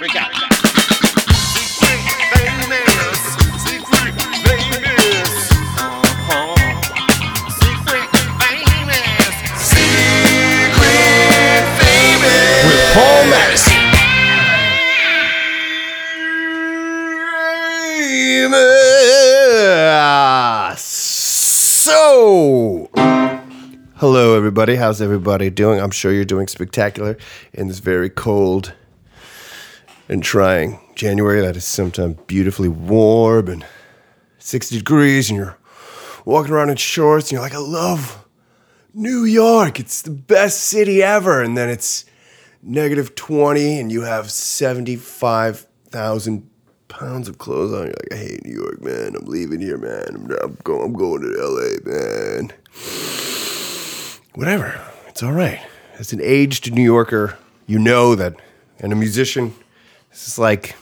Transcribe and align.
With 0.00 0.12
Paul 12.94 13.24
Madison. 13.26 13.74
So, 20.76 22.88
hello 23.96 24.36
everybody. 24.36 24.76
How's 24.76 25.02
everybody 25.02 25.50
doing? 25.50 25.80
I'm 25.80 25.90
sure 25.90 26.12
you're 26.12 26.24
doing 26.24 26.46
spectacular 26.46 27.18
in 27.52 27.66
this 27.66 27.80
very 27.80 28.08
cold 28.08 28.74
and 30.08 30.22
trying 30.22 30.78
January 30.94 31.40
that 31.40 31.56
is 31.56 31.64
sometimes 31.64 32.16
beautifully 32.26 32.68
warm 32.68 33.48
and 33.48 33.64
60 34.38 34.78
degrees, 34.78 35.30
and 35.30 35.38
you're 35.38 35.56
walking 36.24 36.52
around 36.52 36.70
in 36.70 36.76
shorts, 36.76 37.26
and 37.26 37.32
you're 37.32 37.42
like, 37.42 37.54
I 37.54 37.58
love 37.58 38.24
New 38.94 39.24
York. 39.24 39.78
It's 39.78 40.02
the 40.02 40.10
best 40.10 40.64
city 40.64 41.00
ever. 41.02 41.40
And 41.42 41.56
then 41.56 41.68
it's 41.68 42.04
negative 42.62 43.14
20, 43.14 43.78
and 43.80 43.92
you 43.92 44.02
have 44.02 44.30
75,000 44.30 46.50
pounds 46.88 47.28
of 47.28 47.38
clothes 47.38 47.72
on. 47.72 47.86
You're 47.86 47.88
like, 47.88 48.12
I 48.12 48.16
hate 48.16 48.44
New 48.44 48.54
York, 48.54 48.82
man. 48.82 49.14
I'm 49.16 49.26
leaving 49.26 49.60
here, 49.60 49.78
man. 49.78 50.04
I'm, 50.08 50.30
I'm, 50.42 50.58
going, 50.64 50.82
I'm 50.82 50.94
going 50.94 51.22
to 51.22 51.28
LA, 51.28 51.78
man. 51.84 52.52
Whatever. 54.34 54.80
It's 55.06 55.22
all 55.22 55.32
right. 55.32 55.60
As 55.98 56.12
an 56.12 56.20
aged 56.22 56.72
New 56.72 56.82
Yorker, 56.82 57.38
you 57.66 57.78
know 57.78 58.14
that, 58.14 58.34
and 58.78 58.92
a 58.92 58.96
musician, 58.96 59.54
this 60.18 60.26
is 60.26 60.38
like, 60.38 60.74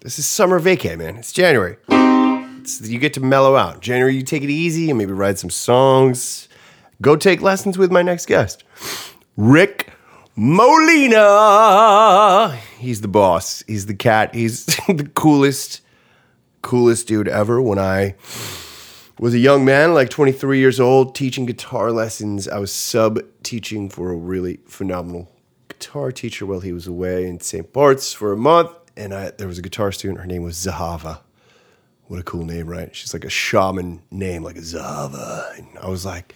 this 0.00 0.18
is 0.18 0.26
summer 0.26 0.58
vacay, 0.58 0.98
man. 0.98 1.14
It's 1.14 1.32
January. 1.32 1.76
It's, 1.88 2.80
you 2.80 2.98
get 2.98 3.14
to 3.14 3.20
mellow 3.20 3.54
out. 3.54 3.82
January, 3.82 4.16
you 4.16 4.22
take 4.22 4.42
it 4.42 4.50
easy 4.50 4.90
and 4.90 4.98
maybe 4.98 5.12
write 5.12 5.38
some 5.38 5.48
songs. 5.48 6.48
Go 7.00 7.14
take 7.14 7.40
lessons 7.40 7.78
with 7.78 7.92
my 7.92 8.02
next 8.02 8.26
guest, 8.26 8.64
Rick 9.36 9.92
Molina. 10.34 11.16
He's 12.78 13.00
the 13.00 13.06
boss. 13.06 13.62
He's 13.68 13.86
the 13.86 13.94
cat. 13.94 14.34
He's 14.34 14.66
the 14.88 15.08
coolest, 15.14 15.82
coolest 16.60 17.06
dude 17.06 17.28
ever. 17.28 17.62
When 17.62 17.78
I 17.78 18.16
was 19.20 19.34
a 19.34 19.38
young 19.38 19.64
man, 19.64 19.94
like 19.94 20.10
23 20.10 20.58
years 20.58 20.80
old, 20.80 21.14
teaching 21.14 21.46
guitar 21.46 21.92
lessons, 21.92 22.48
I 22.48 22.58
was 22.58 22.72
sub 22.72 23.20
teaching 23.44 23.88
for 23.88 24.10
a 24.10 24.16
really 24.16 24.58
phenomenal 24.66 25.30
guitar 25.80 26.12
teacher 26.12 26.44
while 26.44 26.60
he 26.60 26.72
was 26.72 26.86
away 26.86 27.26
in 27.26 27.40
St. 27.40 27.72
Bart's 27.72 28.12
for 28.12 28.32
a 28.32 28.36
month. 28.36 28.70
And 28.96 29.14
I, 29.14 29.30
there 29.30 29.46
was 29.46 29.58
a 29.58 29.62
guitar 29.62 29.92
student. 29.92 30.20
Her 30.20 30.26
name 30.26 30.42
was 30.42 30.56
Zahava. 30.56 31.20
What 32.08 32.18
a 32.18 32.22
cool 32.22 32.44
name, 32.44 32.66
right? 32.66 32.94
She's 32.94 33.14
like 33.14 33.24
a 33.24 33.30
shaman 33.30 34.02
name, 34.10 34.42
like 34.42 34.56
a 34.56 34.62
Zava. 34.62 35.52
And 35.56 35.66
I 35.80 35.88
was 35.88 36.04
like, 36.04 36.34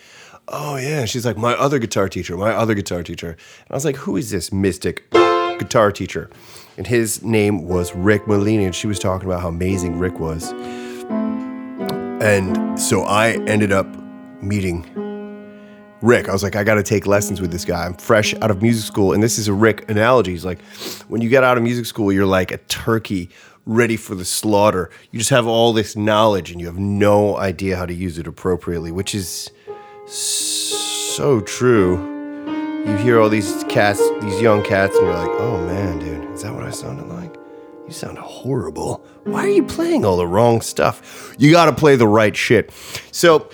oh 0.48 0.76
yeah. 0.76 1.04
She's 1.04 1.26
like, 1.26 1.36
my 1.36 1.54
other 1.54 1.78
guitar 1.78 2.08
teacher, 2.08 2.36
my 2.36 2.52
other 2.52 2.74
guitar 2.74 3.02
teacher. 3.02 3.30
And 3.30 3.70
I 3.70 3.74
was 3.74 3.84
like, 3.84 3.96
who 3.96 4.16
is 4.16 4.30
this 4.30 4.52
mystic 4.52 5.10
guitar 5.10 5.90
teacher? 5.90 6.30
And 6.76 6.86
his 6.86 7.22
name 7.22 7.66
was 7.66 7.94
Rick 7.94 8.26
Molina. 8.28 8.64
And 8.64 8.74
she 8.74 8.86
was 8.86 8.98
talking 8.98 9.28
about 9.28 9.42
how 9.42 9.48
amazing 9.48 9.98
Rick 9.98 10.20
was. 10.20 10.52
And 12.22 12.80
so 12.80 13.02
I 13.02 13.32
ended 13.46 13.72
up 13.72 13.86
meeting 14.40 14.84
Rick. 16.04 16.28
I 16.28 16.32
was 16.32 16.42
like, 16.42 16.54
I 16.54 16.64
got 16.64 16.74
to 16.74 16.82
take 16.82 17.06
lessons 17.06 17.40
with 17.40 17.50
this 17.50 17.64
guy. 17.64 17.86
I'm 17.86 17.94
fresh 17.94 18.34
out 18.42 18.50
of 18.50 18.60
music 18.60 18.84
school. 18.84 19.14
And 19.14 19.22
this 19.22 19.38
is 19.38 19.48
a 19.48 19.54
Rick 19.54 19.90
analogy. 19.90 20.32
He's 20.32 20.44
like, 20.44 20.60
when 21.08 21.22
you 21.22 21.30
get 21.30 21.42
out 21.42 21.56
of 21.56 21.62
music 21.62 21.86
school, 21.86 22.12
you're 22.12 22.26
like 22.26 22.50
a 22.50 22.58
turkey 22.58 23.30
ready 23.64 23.96
for 23.96 24.14
the 24.14 24.24
slaughter. 24.24 24.90
You 25.10 25.18
just 25.18 25.30
have 25.30 25.46
all 25.46 25.72
this 25.72 25.96
knowledge 25.96 26.50
and 26.50 26.60
you 26.60 26.66
have 26.66 26.78
no 26.78 27.38
idea 27.38 27.78
how 27.78 27.86
to 27.86 27.94
use 27.94 28.18
it 28.18 28.26
appropriately, 28.26 28.92
which 28.92 29.14
is 29.14 29.50
so 30.06 31.40
true. 31.40 32.12
You 32.86 32.96
hear 32.98 33.18
all 33.18 33.30
these 33.30 33.64
cats, 33.70 33.98
these 34.20 34.42
young 34.42 34.62
cats, 34.62 34.94
and 34.96 35.06
you're 35.06 35.14
like, 35.16 35.40
oh 35.40 35.66
man, 35.66 36.00
dude, 36.00 36.30
is 36.32 36.42
that 36.42 36.52
what 36.52 36.64
I 36.64 36.70
sounded 36.70 37.06
like? 37.06 37.34
You 37.86 37.92
sound 37.92 38.18
horrible. 38.18 39.02
Why 39.24 39.46
are 39.46 39.50
you 39.50 39.62
playing 39.62 40.04
all 40.04 40.18
the 40.18 40.26
wrong 40.26 40.60
stuff? 40.60 41.34
You 41.38 41.50
got 41.50 41.66
to 41.66 41.72
play 41.72 41.96
the 41.96 42.06
right 42.06 42.36
shit. 42.36 42.70
So 43.10 43.48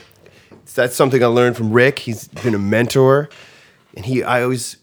that's 0.80 0.96
something 0.96 1.22
I 1.22 1.26
learned 1.26 1.56
from 1.58 1.72
Rick. 1.72 1.98
He's 1.98 2.28
been 2.28 2.54
a 2.54 2.58
mentor, 2.58 3.28
and 3.94 4.06
he, 4.06 4.22
I 4.22 4.42
always, 4.42 4.78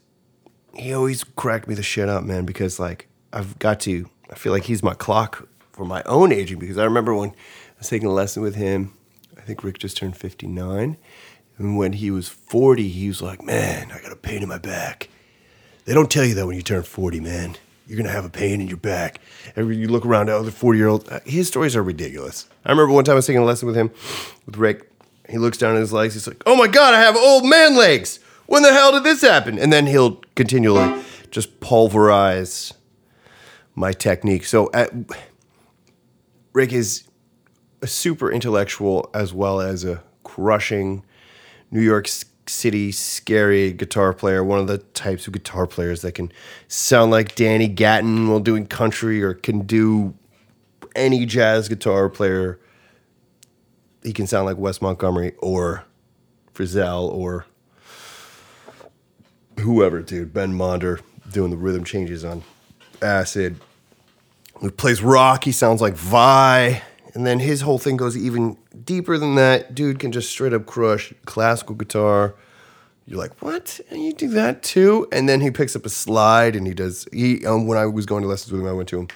he 0.76 0.94
always 0.94 1.24
cracked 1.24 1.68
me 1.68 1.74
the 1.74 1.82
shit 1.82 2.08
up, 2.08 2.24
man, 2.24 2.46
because 2.46 2.80
like 2.80 3.08
I've 3.34 3.58
got 3.58 3.80
to, 3.82 4.08
I 4.30 4.36
feel 4.36 4.52
like 4.52 4.66
he's 4.66 4.84
my 4.84 4.94
clock 4.94 5.48
for 5.72 5.86
my 5.86 6.04
own 6.06 6.32
aging 6.32 6.60
because 6.60 6.78
I 6.78 6.84
remember 6.84 7.16
when 7.16 7.30
I 7.30 7.34
was 7.80 7.90
taking 7.90 8.08
a 8.08 8.14
lesson 8.14 8.44
with 8.44 8.54
him. 8.54 8.94
I 9.38 9.42
think 9.42 9.64
Rick 9.64 9.80
just 9.80 9.98
turned 9.98 10.16
59. 10.16 10.98
And 11.58 11.78
when 11.78 11.94
he 11.94 12.12
was 12.12 12.28
40, 12.28 12.88
he 12.88 13.08
was 13.08 13.24
like, 13.24 13.42
Man, 13.42 13.92
I 13.92 14.00
got 14.00 14.12
a 14.12 14.16
pain 14.16 14.44
in 14.44 14.50
my 14.50 14.60
back. 14.60 15.10
They 15.86 15.96
don't 15.96 16.12
tell 16.12 16.26
you 16.26 16.36
that 16.36 16.46
when 16.46 16.56
you 16.56 16.62
turn 16.62 16.84
40, 16.84 17.20
man. 17.22 17.58
You're 17.88 17.98
going 17.98 18.06
to 18.06 18.12
have 18.12 18.26
a 18.26 18.30
pain 18.30 18.60
in 18.60 18.68
your 18.68 18.78
back. 18.78 19.22
Every 19.56 19.78
you 19.78 19.88
look 19.88 20.06
around 20.06 20.30
at 20.30 20.36
other 20.36 20.52
40 20.52 20.78
year 20.78 20.90
olds, 20.90 21.10
uh, 21.10 21.22
his 21.26 21.48
stories 21.48 21.76
are 21.76 21.82
ridiculous. 21.82 22.48
I 22.66 22.72
remember 22.72 22.94
one 22.94 23.06
time 23.06 23.14
I 23.14 23.16
was 23.16 23.26
taking 23.26 23.42
a 23.42 23.46
lesson 23.46 23.66
with 23.66 23.78
him, 23.78 23.92
with 24.46 24.58
Rick. 24.58 24.92
He 25.30 25.38
looks 25.38 25.58
down 25.58 25.76
at 25.76 25.80
his 25.80 25.94
legs. 25.94 26.14
He's 26.14 26.28
like, 26.28 26.42
Oh 26.46 26.56
my 26.56 26.68
God, 26.68 26.94
I 26.94 27.00
have 27.00 27.16
old 27.16 27.46
man 27.46 27.76
legs. 27.76 28.20
When 28.46 28.64
the 28.64 28.72
hell 28.72 28.94
did 28.94 29.04
this 29.04 29.22
happen? 29.22 29.60
And 29.60 29.74
then 29.74 29.88
he'll 29.88 30.22
continually 30.36 31.04
just 31.32 31.60
pulverize 31.60 32.74
my 33.76 33.92
technique. 33.92 34.46
So 34.46 34.70
at, 34.74 34.92
Rick 36.54 36.74
is 36.74 37.04
a 37.82 37.88
super 37.88 38.32
intellectual 38.32 39.10
as 39.14 39.34
well 39.34 39.62
as 39.62 39.84
a 39.84 40.02
crushing 40.24 41.04
New 41.70 41.82
York 41.82 42.08
City 42.48 42.92
scary 42.92 43.74
guitar 43.74 44.14
player, 44.14 44.44
one 44.44 44.60
of 44.60 44.68
the 44.68 44.78
types 44.78 45.28
of 45.28 45.34
guitar 45.34 45.68
players 45.68 46.02
that 46.02 46.14
can 46.14 46.32
sound 46.68 47.12
like 47.12 47.36
Danny 47.36 47.68
Gatton 47.68 48.30
while 48.30 48.40
doing 48.40 48.66
country 48.66 49.22
or 49.22 49.34
can 49.34 49.62
do 49.62 50.16
any 50.96 51.26
jazz 51.26 51.68
guitar 51.68 52.10
player. 52.10 52.60
He 54.08 54.14
can 54.14 54.26
sound 54.26 54.46
like 54.46 54.56
Wes 54.56 54.82
Montgomery 54.82 55.34
or 55.40 55.84
Frisell 56.54 57.10
or 57.10 57.46
whoever, 59.60 60.02
dude. 60.02 60.34
Ben 60.34 60.54
Monder 60.54 61.02
doing 61.30 61.52
the 61.52 61.58
rhythm 61.58 61.84
changes 61.84 62.24
on 62.24 62.42
acid. 63.02 63.60
He 64.62 64.70
plays 64.70 65.04
rock, 65.04 65.44
he 65.44 65.52
sounds 65.52 65.82
like 65.82 65.96
Vai. 65.96 66.82
And 67.16 67.28
then 67.28 67.40
his 67.40 67.60
whole 67.60 67.80
thing 67.80 67.98
goes 67.98 68.16
even 68.16 68.58
deeper 68.86 69.18
than 69.18 69.36
that. 69.36 69.76
Dude 69.76 70.00
can 70.00 70.14
just 70.14 70.30
straight 70.30 70.54
up 70.54 70.66
crush 70.66 71.14
classical 71.26 71.76
guitar. 71.76 72.34
You're 73.08 73.20
like, 73.20 73.42
what? 73.42 73.82
And 73.90 74.02
you 74.02 74.14
do 74.14 74.30
that 74.30 74.64
too? 74.64 75.10
And 75.12 75.28
then 75.28 75.42
he 75.42 75.52
picks 75.52 75.76
up 75.76 75.86
a 75.86 75.90
slide 75.90 76.56
and 76.56 76.66
he 76.66 76.74
does. 76.74 77.10
He 77.12 77.46
um, 77.46 77.68
when 77.68 77.78
I 77.78 77.88
was 77.88 78.06
going 78.06 78.22
to 78.22 78.30
lessons 78.30 78.54
with 78.54 78.62
him, 78.62 78.68
I 78.68 78.72
went 78.72 78.88
to 78.88 79.00
him, 79.00 79.10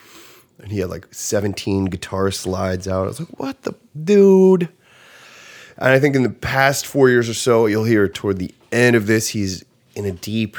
and 0.60 0.70
he 0.70 0.80
had 0.80 0.90
like 0.90 1.08
17 1.12 1.86
guitar 1.86 2.30
slides 2.30 2.90
out. 2.90 3.06
I 3.06 3.08
was 3.08 3.20
like, 3.22 3.40
what 3.40 3.62
the 3.62 3.74
dude? 4.04 4.68
And 5.82 5.90
I 5.90 6.00
think 6.00 6.16
in 6.16 6.22
the 6.22 6.30
past 6.30 6.86
four 6.86 7.10
years 7.10 7.28
or 7.28 7.34
so, 7.34 7.66
you'll 7.66 7.86
hear 7.86 8.08
toward 8.08 8.38
the 8.38 8.54
end 8.72 8.96
of 8.96 9.08
this, 9.08 9.30
he's 9.30 9.66
in 9.96 10.06
a 10.06 10.12
deep 10.12 10.56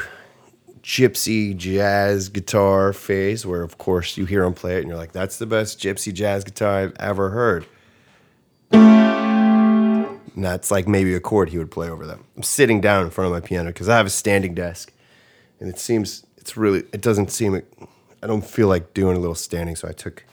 gypsy 0.83 1.57
jazz 1.57 2.29
guitar 2.29 2.93
phase 2.93 3.47
where 3.47 3.63
of 3.63 3.79
course 3.79 4.17
you 4.17 4.25
hear 4.25 4.43
him 4.43 4.53
play 4.53 4.79
it 4.79 4.81
and 4.81 4.89
you're 4.89 4.97
like 4.97 5.13
that's 5.13 5.39
the 5.39 5.47
best 5.47 5.79
gypsy 5.79 6.13
jazz 6.13 6.43
guitar 6.43 6.81
i've 6.81 6.97
ever 6.99 7.31
heard. 7.31 7.65
And 8.73 10.45
that's 10.45 10.73
like 10.73 10.89
maybe 10.89 11.15
a 11.15 11.21
chord 11.21 11.51
he 11.51 11.59
would 11.59 11.71
play 11.71 11.89
over 11.89 12.05
them 12.05 12.25
i'm 12.37 12.43
sitting 12.43 12.81
down 12.81 13.05
in 13.05 13.11
front 13.11 13.27
of 13.27 13.33
my 13.33 13.47
piano 13.47 13.71
because 13.71 13.89
i 13.89 13.97
have 13.97 14.07
a 14.07 14.11
standing 14.11 14.55
desk 14.55 14.93
and 15.61 15.69
it 15.69 15.79
seems 15.79 16.27
it's 16.37 16.57
really 16.57 16.81
it 16.93 17.01
doesn't 17.01 17.31
seem 17.31 17.63
i 18.21 18.27
don't 18.27 18.45
feel 18.45 18.67
like 18.67 18.93
doing 18.93 19.17
a 19.17 19.21
little 19.21 19.37
standing. 19.37 19.77
So 19.77 19.87
i 19.87 19.93
took 19.93 20.25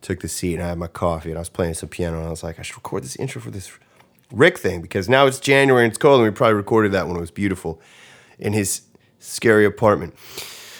took 0.00 0.20
the 0.20 0.28
seat 0.28 0.54
and 0.54 0.62
i 0.62 0.68
had 0.68 0.78
my 0.78 0.86
coffee 0.86 1.30
and 1.30 1.38
i 1.38 1.40
was 1.40 1.48
playing 1.48 1.74
some 1.74 1.88
piano 1.88 2.18
and 2.18 2.28
i 2.28 2.30
was 2.30 2.44
like 2.44 2.60
i 2.60 2.62
should 2.62 2.76
record 2.76 3.02
this 3.02 3.16
intro 3.16 3.42
for 3.42 3.50
this 3.50 3.76
rick 4.32 4.58
thing 4.58 4.82
because 4.82 5.08
now 5.08 5.26
it's 5.26 5.40
january 5.40 5.84
and 5.84 5.90
it's 5.90 5.98
cold 5.98 6.20
and 6.20 6.30
we 6.30 6.34
probably 6.34 6.54
recorded 6.54 6.92
that 6.92 7.06
when 7.06 7.16
it 7.16 7.20
was 7.20 7.30
beautiful 7.30 7.80
in 8.38 8.52
his 8.52 8.82
scary 9.18 9.64
apartment. 9.64 10.14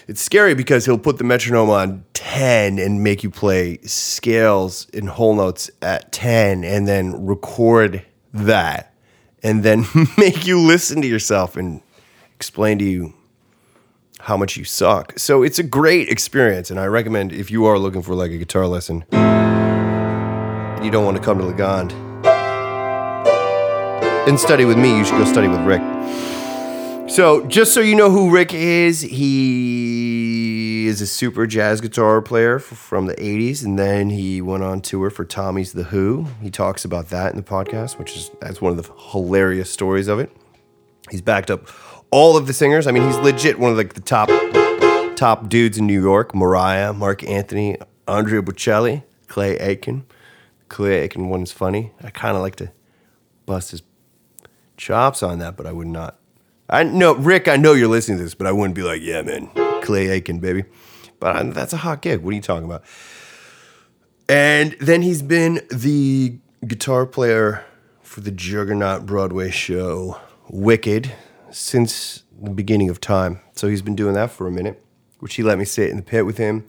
It's 0.06 0.22
scary 0.22 0.54
because 0.54 0.86
he'll 0.86 0.98
put 0.98 1.18
the 1.18 1.24
metronome 1.24 1.70
on 1.70 2.04
10 2.14 2.78
and 2.78 3.04
make 3.04 3.22
you 3.22 3.30
play 3.30 3.78
scales 3.82 4.88
in 4.90 5.06
whole 5.06 5.34
notes 5.34 5.70
at 5.82 6.12
10 6.12 6.64
and 6.64 6.88
then 6.88 7.26
record 7.26 8.04
that 8.32 8.94
and 9.42 9.62
then 9.62 9.84
make 10.18 10.46
you 10.46 10.58
listen 10.58 11.02
to 11.02 11.08
yourself 11.08 11.56
and 11.56 11.82
explain 12.34 12.78
to 12.78 12.84
you 12.84 13.12
how 14.20 14.36
much 14.36 14.56
you 14.56 14.64
suck. 14.64 15.18
So 15.18 15.42
it's 15.42 15.58
a 15.58 15.62
great 15.62 16.08
experience 16.08 16.70
and 16.70 16.80
I 16.80 16.86
recommend 16.86 17.32
if 17.32 17.50
you 17.50 17.66
are 17.66 17.78
looking 17.78 18.02
for 18.02 18.14
like 18.14 18.30
a 18.30 18.38
guitar 18.38 18.66
lesson 18.66 19.04
you 20.82 20.92
don't 20.92 21.04
want 21.04 21.16
to 21.16 21.22
come 21.22 21.38
to 21.38 21.44
Legond 21.44 22.07
and 24.26 24.40
study 24.40 24.64
with 24.64 24.78
me, 24.78 24.96
you 24.96 25.04
should 25.04 25.18
go 25.18 25.24
study 25.24 25.48
with 25.48 25.60
Rick. 25.60 25.82
So, 27.10 27.46
just 27.46 27.72
so 27.72 27.80
you 27.80 27.94
know 27.94 28.10
who 28.10 28.30
Rick 28.30 28.52
is, 28.52 29.00
he 29.00 30.86
is 30.86 31.00
a 31.00 31.06
super 31.06 31.46
jazz 31.46 31.80
guitar 31.80 32.20
player 32.20 32.58
from 32.58 33.06
the 33.06 33.14
80s, 33.14 33.64
and 33.64 33.78
then 33.78 34.10
he 34.10 34.42
went 34.42 34.62
on 34.62 34.80
tour 34.80 35.10
for 35.10 35.24
Tommy's 35.24 35.72
The 35.72 35.84
Who. 35.84 36.26
He 36.42 36.50
talks 36.50 36.84
about 36.84 37.08
that 37.08 37.30
in 37.30 37.36
the 37.36 37.42
podcast, 37.42 37.98
which 37.98 38.16
is 38.16 38.30
that's 38.40 38.60
one 38.60 38.76
of 38.76 38.82
the 38.82 38.92
hilarious 39.10 39.70
stories 39.70 40.08
of 40.08 40.18
it. 40.18 40.30
He's 41.10 41.22
backed 41.22 41.50
up 41.50 41.68
all 42.10 42.36
of 42.36 42.46
the 42.46 42.52
singers. 42.52 42.86
I 42.86 42.92
mean, 42.92 43.06
he's 43.06 43.16
legit 43.16 43.58
one 43.58 43.72
of 43.72 43.78
like 43.78 43.94
the 43.94 44.00
top 44.00 44.28
top 45.16 45.48
dudes 45.48 45.78
in 45.78 45.86
New 45.86 46.00
York. 46.00 46.34
Mariah, 46.34 46.92
Marc 46.92 47.24
Anthony, 47.24 47.76
Andrea 48.06 48.42
Bocelli, 48.42 49.02
Clay 49.26 49.56
Aiken. 49.58 50.04
Clay 50.68 51.00
Aiken 51.00 51.28
one 51.28 51.42
is 51.42 51.52
funny. 51.52 51.92
I 52.02 52.10
kind 52.10 52.36
of 52.36 52.42
like 52.42 52.56
to 52.56 52.70
bust 53.46 53.70
his 53.70 53.80
chops 54.78 55.22
on 55.22 55.38
that, 55.40 55.56
but 55.56 55.66
I 55.66 55.72
would 55.72 55.86
not. 55.86 56.18
I 56.70 56.84
know 56.84 57.14
Rick. 57.14 57.48
I 57.48 57.56
know 57.56 57.74
you're 57.74 57.88
listening 57.88 58.18
to 58.18 58.24
this, 58.24 58.34
but 58.34 58.46
I 58.46 58.52
wouldn't 58.52 58.74
be 58.74 58.82
like, 58.82 59.02
yeah, 59.02 59.20
man, 59.20 59.50
Clay 59.82 60.08
Aiken, 60.08 60.38
baby. 60.38 60.64
But 61.20 61.36
I, 61.36 61.42
that's 61.42 61.72
a 61.72 61.78
hot 61.78 62.00
gig. 62.00 62.20
What 62.20 62.32
are 62.32 62.36
you 62.36 62.42
talking 62.42 62.64
about? 62.64 62.84
And 64.28 64.76
then 64.80 65.02
he's 65.02 65.22
been 65.22 65.66
the 65.70 66.38
guitar 66.66 67.06
player 67.06 67.64
for 68.02 68.20
the 68.20 68.30
Juggernaut 68.30 69.06
Broadway 69.06 69.50
show 69.50 70.20
Wicked 70.50 71.12
since 71.50 72.24
the 72.40 72.50
beginning 72.50 72.88
of 72.88 73.00
time. 73.00 73.40
So 73.52 73.68
he's 73.68 73.82
been 73.82 73.96
doing 73.96 74.14
that 74.14 74.30
for 74.30 74.46
a 74.46 74.50
minute, 74.50 74.82
which 75.18 75.34
he 75.34 75.42
let 75.42 75.58
me 75.58 75.64
sit 75.64 75.90
in 75.90 75.96
the 75.96 76.02
pit 76.02 76.26
with 76.26 76.38
him. 76.38 76.66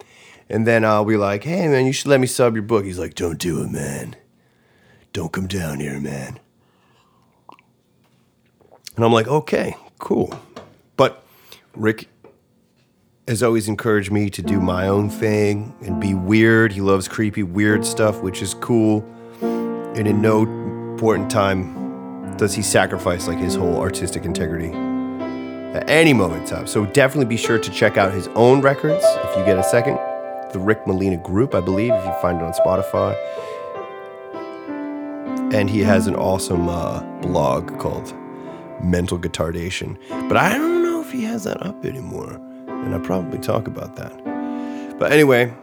And 0.50 0.66
then 0.66 0.84
I'll 0.84 1.06
be 1.06 1.18
like, 1.18 1.44
hey, 1.44 1.68
man, 1.68 1.86
you 1.86 1.94
should 1.94 2.08
let 2.08 2.20
me 2.20 2.28
sub 2.28 2.56
your 2.56 2.64
book. 2.64 2.86
He's 2.86 2.98
like, 2.98 3.14
don't 3.14 3.38
do 3.38 3.62
it, 3.62 3.70
man. 3.70 4.16
Don't 5.14 5.32
come 5.32 5.48
down 5.48 5.80
here, 5.80 6.00
man. 6.00 6.40
And 9.00 9.06
I'm 9.06 9.14
like, 9.14 9.30
okay, 9.30 9.78
cool. 9.98 10.38
But 10.98 11.24
Rick 11.74 12.10
has 13.30 13.42
always 13.42 13.70
encouraged 13.70 14.12
me 14.12 14.30
to 14.30 14.42
do 14.42 14.60
my 14.60 14.90
own 14.90 15.10
thing 15.10 15.74
and 15.80 16.02
be 16.02 16.14
weird. 16.14 16.74
He 16.74 16.82
loves 16.82 17.08
creepy, 17.08 17.42
weird 17.42 17.86
stuff, 17.86 18.20
which 18.20 18.42
is 18.42 18.56
cool. 18.56 19.10
And 19.42 20.06
in 20.06 20.22
no 20.22 20.42
important 20.42 21.32
time 21.32 22.36
does 22.36 22.54
he 22.54 22.62
sacrifice 22.62 23.26
like 23.26 23.38
his 23.38 23.56
whole 23.56 23.80
artistic 23.80 24.26
integrity 24.26 24.74
at 24.74 25.90
any 25.90 26.12
moment 26.12 26.42
in 26.42 26.50
time. 26.50 26.68
So 26.68 26.86
definitely 26.86 27.28
be 27.28 27.38
sure 27.38 27.58
to 27.58 27.72
check 27.72 27.96
out 27.96 28.14
his 28.14 28.28
own 28.36 28.60
records 28.60 29.06
if 29.06 29.38
you 29.38 29.46
get 29.46 29.58
a 29.58 29.64
second. 29.64 29.96
The 30.52 30.60
Rick 30.60 30.86
Molina 30.86 31.16
Group, 31.16 31.56
I 31.56 31.62
believe, 31.62 31.94
if 31.94 32.06
you 32.06 32.14
find 32.22 32.42
it 32.42 32.44
on 32.44 32.52
Spotify. 32.52 33.16
And 35.54 35.70
he 35.70 35.80
has 35.84 36.06
an 36.08 36.16
awesome 36.16 36.68
uh, 36.68 37.00
blog 37.22 37.80
called 37.80 38.14
Mental 38.84 39.20
Guitardation. 39.20 39.98
But 40.28 40.38
I 40.38 40.58
don't 40.58 40.84
know 40.84 41.02
if 41.02 41.12
he 41.12 41.24
has 41.24 41.44
that 41.44 41.62
up 41.66 41.86
anymore. 41.86 42.34
And 42.68 42.94
I'll 42.94 43.02
probably 43.02 43.40
talk 43.40 43.68
about 43.68 43.96
that. 43.98 44.98
But 44.98 45.12
anyway, 45.12 45.54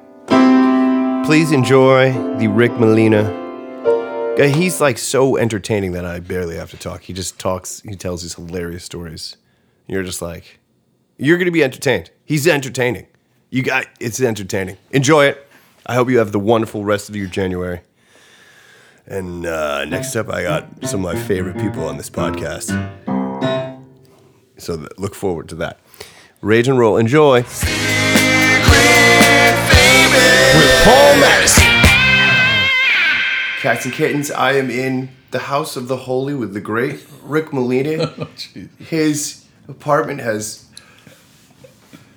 please 1.27 1.53
enjoy 1.53 2.13
the 2.39 2.49
Rick 2.49 2.73
Molina. 2.73 3.45
He's 4.39 4.81
like 4.81 4.99
so 4.99 5.37
entertaining 5.37 5.93
that 5.93 6.05
I 6.05 6.21
barely 6.21 6.57
have 6.57 6.71
to 6.73 6.77
talk. 6.77 7.03
He 7.03 7.13
just 7.13 7.39
talks, 7.39 7.81
he 7.81 7.97
tells 7.97 8.23
these 8.23 8.35
hilarious 8.35 8.85
stories. 8.85 9.37
You're 9.87 10.03
just 10.03 10.21
like, 10.21 10.59
you're 11.17 11.39
going 11.39 11.47
to 11.47 11.53
be 11.53 11.65
entertained. 11.65 12.11
He's 12.25 12.47
entertaining. 12.47 13.07
You 13.51 13.63
got 13.63 13.87
it's 14.01 14.21
entertaining. 14.21 14.77
Enjoy 14.91 15.27
it. 15.27 15.49
I 15.87 15.95
hope 15.95 16.11
you 16.11 16.19
have 16.19 16.33
the 16.33 16.41
wonderful 16.41 16.85
rest 16.85 17.09
of 17.09 17.17
your 17.17 17.29
January. 17.29 17.81
And 19.07 19.47
uh, 19.47 19.85
next 19.85 20.17
up, 20.17 20.29
I 20.29 20.43
got 20.43 20.85
some 20.85 21.05
of 21.05 21.15
my 21.15 21.23
favorite 21.23 21.57
people 21.59 21.87
on 21.87 21.97
this 21.97 22.11
podcast. 22.11 22.71
So 24.59 24.77
th- 24.77 24.89
look 24.97 25.15
forward 25.15 25.49
to 25.51 25.55
that. 25.57 25.79
Rage 26.41 26.69
and 26.69 26.79
roll. 26.79 26.97
Enjoy. 26.97 27.43
With 30.57 30.85
Paul 30.85 31.17
Madison. 31.21 31.65
Cats 33.61 33.85
and 33.85 33.93
kittens, 33.95 34.31
I 34.31 34.53
am 34.53 34.71
in 34.71 35.11
the 35.33 35.39
house 35.41 35.77
of 35.77 35.89
the 35.89 35.97
holy 35.97 36.35
with 36.35 36.55
the 36.55 36.61
great 36.61 37.05
Rick 37.23 37.53
Molina. 37.53 38.15
Oh, 38.19 38.29
His 38.79 39.45
apartment 39.69 40.21
has 40.21 40.65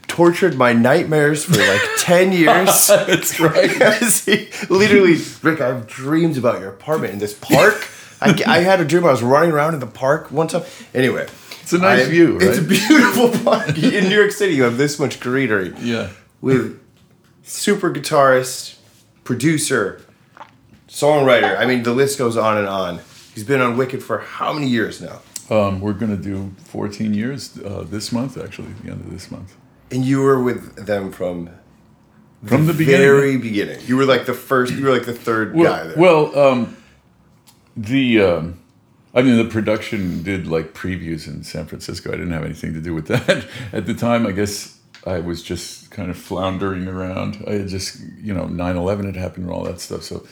tortured 0.07 0.55
my 0.55 0.73
nightmares 0.73 1.43
for 1.45 1.57
like 1.57 1.81
10 1.99 2.31
years. 2.31 2.87
That's 2.87 3.39
right. 3.39 3.69
Yes, 3.79 4.25
he- 4.25 4.49
literally, 4.69 5.17
Rick, 5.41 5.59
I 5.61 5.67
have 5.67 5.87
dreams 5.87 6.37
about 6.37 6.59
your 6.61 6.69
apartment 6.69 7.13
in 7.13 7.19
this 7.19 7.33
park. 7.33 7.87
I, 8.21 8.41
I 8.45 8.59
had 8.59 8.79
a 8.81 8.85
dream 8.85 9.05
I 9.05 9.11
was 9.11 9.23
running 9.23 9.51
around 9.51 9.73
in 9.73 9.79
the 9.79 9.87
park 9.87 10.29
one 10.31 10.47
time. 10.47 10.63
Anyway, 10.93 11.27
It's 11.71 11.73
a 11.73 11.85
nice 11.85 12.07
I- 12.07 12.09
view, 12.09 12.39
It's 12.41 12.57
a 12.57 12.63
beautiful 12.63 13.29
park. 13.43 13.77
In 13.77 14.09
New 14.09 14.15
York 14.17 14.31
City, 14.31 14.55
you 14.55 14.63
have 14.63 14.77
this 14.77 14.97
much 14.97 15.19
greenery 15.19 15.71
Yeah. 15.79 16.09
with 16.41 16.79
super 17.43 17.93
guitarist, 17.93 18.77
producer, 19.23 20.01
songwriter. 20.87 21.55
I 21.59 21.67
mean, 21.67 21.83
the 21.83 21.93
list 21.93 22.17
goes 22.17 22.37
on 22.37 22.57
and 22.57 22.67
on. 22.67 23.01
He's 23.35 23.43
been 23.43 23.61
on 23.61 23.77
Wicked 23.77 24.01
for 24.01 24.17
how 24.17 24.51
many 24.51 24.67
years 24.67 24.99
now? 24.99 25.21
Um, 25.51 25.79
we're 25.79 25.93
going 25.93 26.15
to 26.15 26.21
do 26.21 26.51
14 26.65 27.13
years 27.13 27.55
uh, 27.59 27.85
this 27.87 28.11
month, 28.11 28.35
actually, 28.37 28.69
the 28.83 28.89
end 28.91 29.01
of 29.01 29.11
this 29.11 29.29
month. 29.29 29.55
And 29.91 30.03
you 30.03 30.21
were 30.21 30.41
with 30.41 30.87
them 30.87 31.11
from 31.11 31.49
From 32.45 32.65
the 32.65 32.73
beginning. 32.73 33.01
very 33.01 33.37
beginning. 33.37 33.79
You 33.85 33.95
were 33.95 34.05
like 34.05 34.25
the 34.25 34.33
first. 34.33 34.73
You 34.73 34.83
were 34.85 34.91
like 34.91 35.05
the 35.05 35.13
third 35.13 35.53
guy 35.53 35.59
well, 35.59 35.85
there. 35.85 35.97
well 35.97 36.39
um, 36.39 36.77
the 37.77 38.21
um, 38.21 38.59
I 39.13 39.21
mean, 39.21 39.37
the 39.37 39.45
production 39.45 40.23
did 40.23 40.47
like 40.47 40.73
previews 40.73 41.27
in 41.27 41.43
San 41.43 41.65
Francisco. 41.65 42.09
I 42.09 42.15
didn't 42.15 42.31
have 42.31 42.45
anything 42.45 42.73
to 42.73 42.81
do 42.81 42.93
with 42.93 43.07
that 43.07 43.47
at 43.73 43.85
the 43.85 43.93
time. 43.93 44.27
I 44.27 44.31
guess 44.31 44.79
I 45.05 45.19
was 45.19 45.41
just 45.41 45.91
kind 45.91 46.09
of 46.09 46.17
floundering 46.17 46.87
around. 46.87 47.43
I 47.47 47.53
had 47.53 47.67
just, 47.67 47.99
you 48.21 48.33
know, 48.33 48.45
9/11 48.45 49.05
had 49.05 49.15
happened 49.15 49.45
and 49.45 49.53
all 49.53 49.63
that 49.63 49.79
stuff. 49.79 50.03
So 50.03 50.27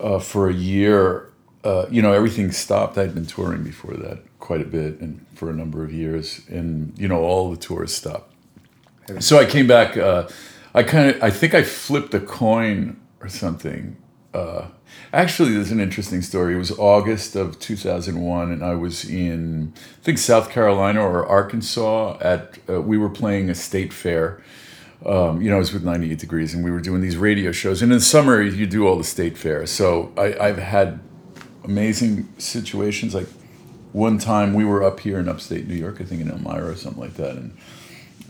uh, 0.00 0.18
for 0.18 0.48
a 0.48 0.54
year, 0.54 1.30
uh, 1.64 1.86
you 1.90 2.00
know, 2.00 2.12
everything 2.12 2.52
stopped. 2.52 2.96
I'd 2.96 3.14
been 3.14 3.26
touring 3.26 3.62
before 3.62 3.94
that 3.94 4.20
quite 4.38 4.60
a 4.60 4.64
bit 4.64 5.00
and 5.00 5.24
for 5.34 5.50
a 5.50 5.52
number 5.52 5.84
of 5.84 5.92
years, 5.92 6.40
and 6.48 6.94
you 6.96 7.08
know, 7.08 7.22
all 7.22 7.50
the 7.50 7.56
tours 7.56 7.94
stopped. 7.94 8.32
So 9.20 9.38
I 9.38 9.44
came 9.44 9.66
back. 9.66 9.96
Uh, 9.96 10.28
I 10.74 10.82
kind 10.82 11.10
of, 11.10 11.22
I 11.22 11.30
think 11.30 11.54
I 11.54 11.62
flipped 11.62 12.14
a 12.14 12.20
coin 12.20 13.00
or 13.20 13.28
something. 13.28 13.96
Uh, 14.38 14.68
actually, 15.12 15.54
there's 15.54 15.70
an 15.70 15.80
interesting 15.80 16.22
story. 16.22 16.54
It 16.54 16.58
was 16.58 16.70
August 16.78 17.34
of 17.34 17.58
2001, 17.58 18.52
and 18.52 18.64
I 18.64 18.74
was 18.74 19.04
in, 19.04 19.72
I 19.76 20.04
think 20.04 20.18
South 20.18 20.50
Carolina 20.50 21.00
or 21.00 21.26
Arkansas. 21.26 22.18
At 22.20 22.58
uh, 22.68 22.80
we 22.80 22.98
were 22.98 23.08
playing 23.08 23.50
a 23.50 23.54
state 23.54 23.92
fair. 23.92 24.42
Um, 25.04 25.40
you 25.40 25.48
know, 25.50 25.56
it 25.56 25.60
was 25.60 25.72
with 25.72 25.84
98 25.84 26.18
degrees, 26.18 26.54
and 26.54 26.64
we 26.64 26.70
were 26.70 26.80
doing 26.80 27.00
these 27.00 27.16
radio 27.16 27.52
shows. 27.52 27.82
And 27.82 27.92
in 27.92 27.98
the 27.98 28.04
summer, 28.04 28.42
you 28.42 28.66
do 28.66 28.86
all 28.86 28.96
the 28.96 29.04
state 29.04 29.38
fairs. 29.38 29.70
So 29.70 30.12
I, 30.16 30.36
I've 30.38 30.58
had 30.58 31.00
amazing 31.64 32.28
situations. 32.38 33.14
Like 33.14 33.28
one 33.92 34.18
time, 34.18 34.54
we 34.54 34.64
were 34.64 34.82
up 34.82 35.00
here 35.00 35.18
in 35.18 35.28
upstate 35.28 35.68
New 35.68 35.74
York, 35.74 36.00
I 36.00 36.04
think 36.04 36.20
in 36.20 36.30
Elmira 36.30 36.70
or 36.70 36.76
something 36.76 37.00
like 37.00 37.14
that, 37.14 37.36
and 37.36 37.56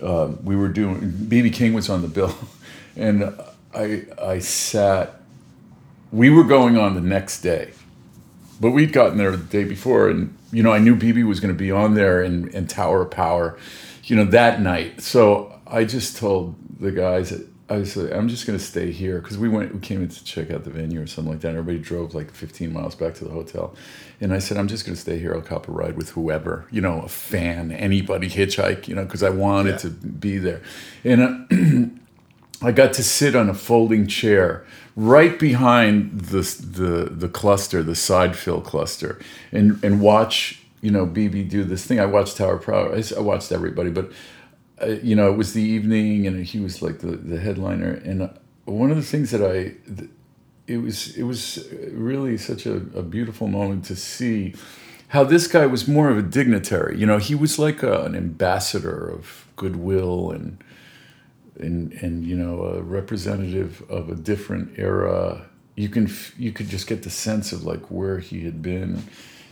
uh, 0.03 0.31
we 0.43 0.57
were 0.57 0.69
doing 0.69 1.01
BB 1.01 1.53
King 1.53 1.73
was 1.75 1.89
on 1.89 2.03
the 2.03 2.09
bill, 2.09 2.35
and 2.97 3.35
I 3.75 4.05
I 4.21 4.39
sat. 4.39 5.18
We 6.11 6.31
were 6.31 6.45
going 6.45 6.79
on 6.79 6.95
the 6.95 7.01
next 7.03 7.43
day, 7.43 7.73
but 8.61 8.71
we'd 8.71 8.93
gotten 8.93 9.19
there 9.19 9.31
the 9.33 9.37
day 9.45 9.65
before, 9.65 10.09
and 10.09 10.37
you 10.53 10.63
know 10.63 10.73
I 10.73 10.79
knew 10.79 10.97
BB 10.97 11.27
was 11.27 11.41
going 11.41 11.53
to 11.55 11.59
be 11.59 11.71
on 11.71 11.95
there 11.95 12.23
and 12.23 12.53
and 12.55 12.69
Tower 12.69 13.03
of 13.03 13.11
Power, 13.11 13.59
you 14.05 14.17
know 14.17 14.25
that 14.25 14.61
night. 14.63 15.03
So 15.03 15.53
I 15.67 15.85
just 15.85 16.17
told 16.17 16.55
the 16.81 16.93
guys 16.93 17.31
that 17.31 17.47
I 17.71 17.77
like, 17.77 18.13
I'm 18.13 18.29
just 18.29 18.47
going 18.47 18.59
to 18.59 18.65
stay 18.65 18.91
here 18.91 19.21
because 19.21 19.37
we 19.37 19.51
went 19.51 19.75
we 19.75 19.81
came 19.81 20.01
in 20.03 20.09
to 20.09 20.25
check 20.25 20.51
out 20.51 20.65
the 20.65 20.71
venue 20.71 21.03
or 21.03 21.07
something 21.07 21.31
like 21.31 21.43
that. 21.43 21.49
And 21.49 21.59
everybody 21.59 21.79
drove 21.85 22.15
like 22.15 22.31
15 22.31 22.73
miles 22.73 22.95
back 22.95 23.13
to 23.17 23.25
the 23.25 23.31
hotel, 23.31 23.75
and 24.23 24.33
I 24.33 24.39
said 24.39 24.57
I'm 24.57 24.69
just 24.69 24.87
going 24.87 24.95
to 24.97 25.01
stay 25.01 25.19
here. 25.19 25.35
I'll 25.35 25.43
cop 25.43 25.69
a 25.69 25.73
ride 25.73 25.99
with 25.99 26.11
whoever, 26.11 26.67
you 26.71 26.81
know, 26.81 27.03
a 27.03 27.09
fan, 27.09 27.71
anybody, 27.71 28.31
hitchhike, 28.31 28.89
you 28.89 28.95
know, 28.95 29.05
because 29.05 29.23
I 29.23 29.29
wanted 29.29 29.73
Yeah. 29.73 29.77
to 29.77 29.91
be 29.91 30.39
there, 30.39 30.63
and. 31.05 31.91
Uh, 31.93 31.95
I 32.63 32.73
got 32.73 32.93
to 32.95 33.05
sit 33.05 33.37
on 33.37 33.49
a 33.49 33.55
folding 33.55 34.07
chair 34.07 34.65
right 34.97 35.39
behind 35.39 36.21
the 36.21 36.41
the 36.41 37.11
the 37.11 37.29
cluster, 37.29 37.83
the 37.83 37.95
side 37.95 38.37
fill 38.37 38.61
cluster, 38.61 39.21
and 39.53 39.83
and 39.85 40.01
watch 40.01 40.63
you 40.81 40.91
know 40.91 41.07
BB 41.07 41.49
do 41.49 41.65
this 41.65 41.85
thing. 41.85 42.01
I 42.01 42.07
watched 42.07 42.37
Tower 42.37 42.59
Power. 42.59 42.95
I, 42.95 43.21
watched 43.21 43.53
everybody, 43.53 43.91
but 43.91 44.11
uh, 44.83 44.87
you 45.03 45.15
know 45.15 45.31
it 45.31 45.37
was 45.37 45.53
the 45.53 45.63
evening, 45.63 46.27
and 46.27 46.45
he 46.45 46.59
was 46.59 46.83
like 46.83 46.99
the 46.99 47.13
the 47.13 47.39
headliner. 47.39 47.93
And 48.05 48.23
uh, 48.23 48.29
one 48.65 48.91
of 48.91 48.97
the 48.97 49.03
things 49.03 49.31
that 49.31 49.43
I 49.43 49.75
it 50.67 50.79
was 50.79 51.17
it 51.17 51.23
was 51.23 51.69
really 51.93 52.37
such 52.37 52.67
a, 52.67 52.77
a 52.95 53.03
beautiful 53.03 53.47
moment 53.47 53.85
to 53.87 53.97
see 53.97 54.55
how 55.09 55.25
this 55.25 55.47
guy 55.47 55.65
was 55.65 55.89
more 55.89 56.11
of 56.11 56.19
a 56.19 56.23
dignitary. 56.23 56.99
You 56.99 57.07
know, 57.07 57.19
he 57.19 57.35
was 57.35 57.59
like 57.59 57.83
a, 57.83 58.03
an 58.03 58.15
ambassador 58.15 59.09
of 59.09 59.47
goodwill 59.57 60.31
and 60.31 60.63
and 61.59 61.93
and 61.95 62.25
you 62.25 62.37
know 62.37 62.65
a 62.65 62.83
representative 62.83 63.83
of 63.89 64.09
a 64.09 64.15
different 64.15 64.79
era 64.79 65.47
you 65.77 65.89
can 65.89 66.11
you 66.37 66.53
could 66.53 66.69
just 66.69 66.87
get 66.87 67.03
the 67.03 67.11
sense 67.11 67.53
of 67.53 67.65
like 67.65 67.91
where 67.91 68.19
he 68.19 68.45
had 68.45 68.63
been 68.63 69.03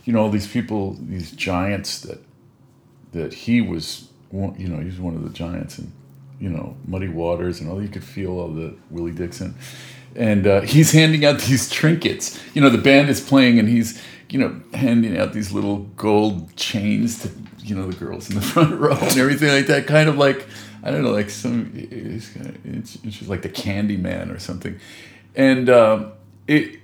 you 0.04 0.12
know 0.12 0.20
all 0.20 0.30
these 0.30 0.46
people 0.46 0.96
these 1.00 1.30
giants 1.32 2.00
that 2.00 2.22
that 3.12 3.32
he 3.32 3.60
was 3.60 4.08
you 4.32 4.68
know 4.68 4.78
he 4.78 4.86
was 4.86 5.00
one 5.00 5.14
of 5.14 5.22
the 5.22 5.30
giants 5.30 5.78
and 5.78 5.92
you 6.40 6.50
know, 6.50 6.76
Muddy 6.86 7.08
Waters 7.08 7.60
and 7.60 7.70
all. 7.70 7.82
You 7.82 7.88
could 7.88 8.04
feel 8.04 8.38
all 8.38 8.48
the 8.48 8.74
Willie 8.90 9.12
Dixon, 9.12 9.54
and 10.14 10.46
uh, 10.46 10.60
he's 10.62 10.92
handing 10.92 11.24
out 11.24 11.40
these 11.40 11.70
trinkets. 11.70 12.38
You 12.54 12.60
know, 12.60 12.70
the 12.70 12.78
band 12.78 13.08
is 13.08 13.20
playing, 13.20 13.58
and 13.58 13.68
he's 13.68 14.02
you 14.28 14.38
know 14.38 14.60
handing 14.74 15.16
out 15.16 15.32
these 15.32 15.52
little 15.52 15.78
gold 15.96 16.54
chains 16.56 17.22
to 17.22 17.30
you 17.62 17.74
know 17.74 17.90
the 17.90 17.96
girls 17.96 18.28
in 18.28 18.36
the 18.36 18.42
front 18.54 18.78
row 18.78 18.96
and 18.96 19.18
everything 19.18 19.48
like 19.48 19.66
that. 19.66 19.86
Kind 19.86 20.08
of 20.08 20.18
like 20.18 20.46
I 20.86 20.92
don't 20.92 21.02
know, 21.02 21.10
like 21.10 21.30
some 21.30 21.72
it's, 21.74 22.28
kind 22.28 22.46
of, 22.46 22.64
it's, 22.64 22.94
it's 22.94 23.18
just 23.18 23.28
like 23.28 23.42
the 23.42 23.48
Candy 23.48 23.96
Man 23.96 24.30
or 24.30 24.38
something, 24.38 24.78
and 25.34 25.68
um, 25.68 26.12
it 26.46 26.78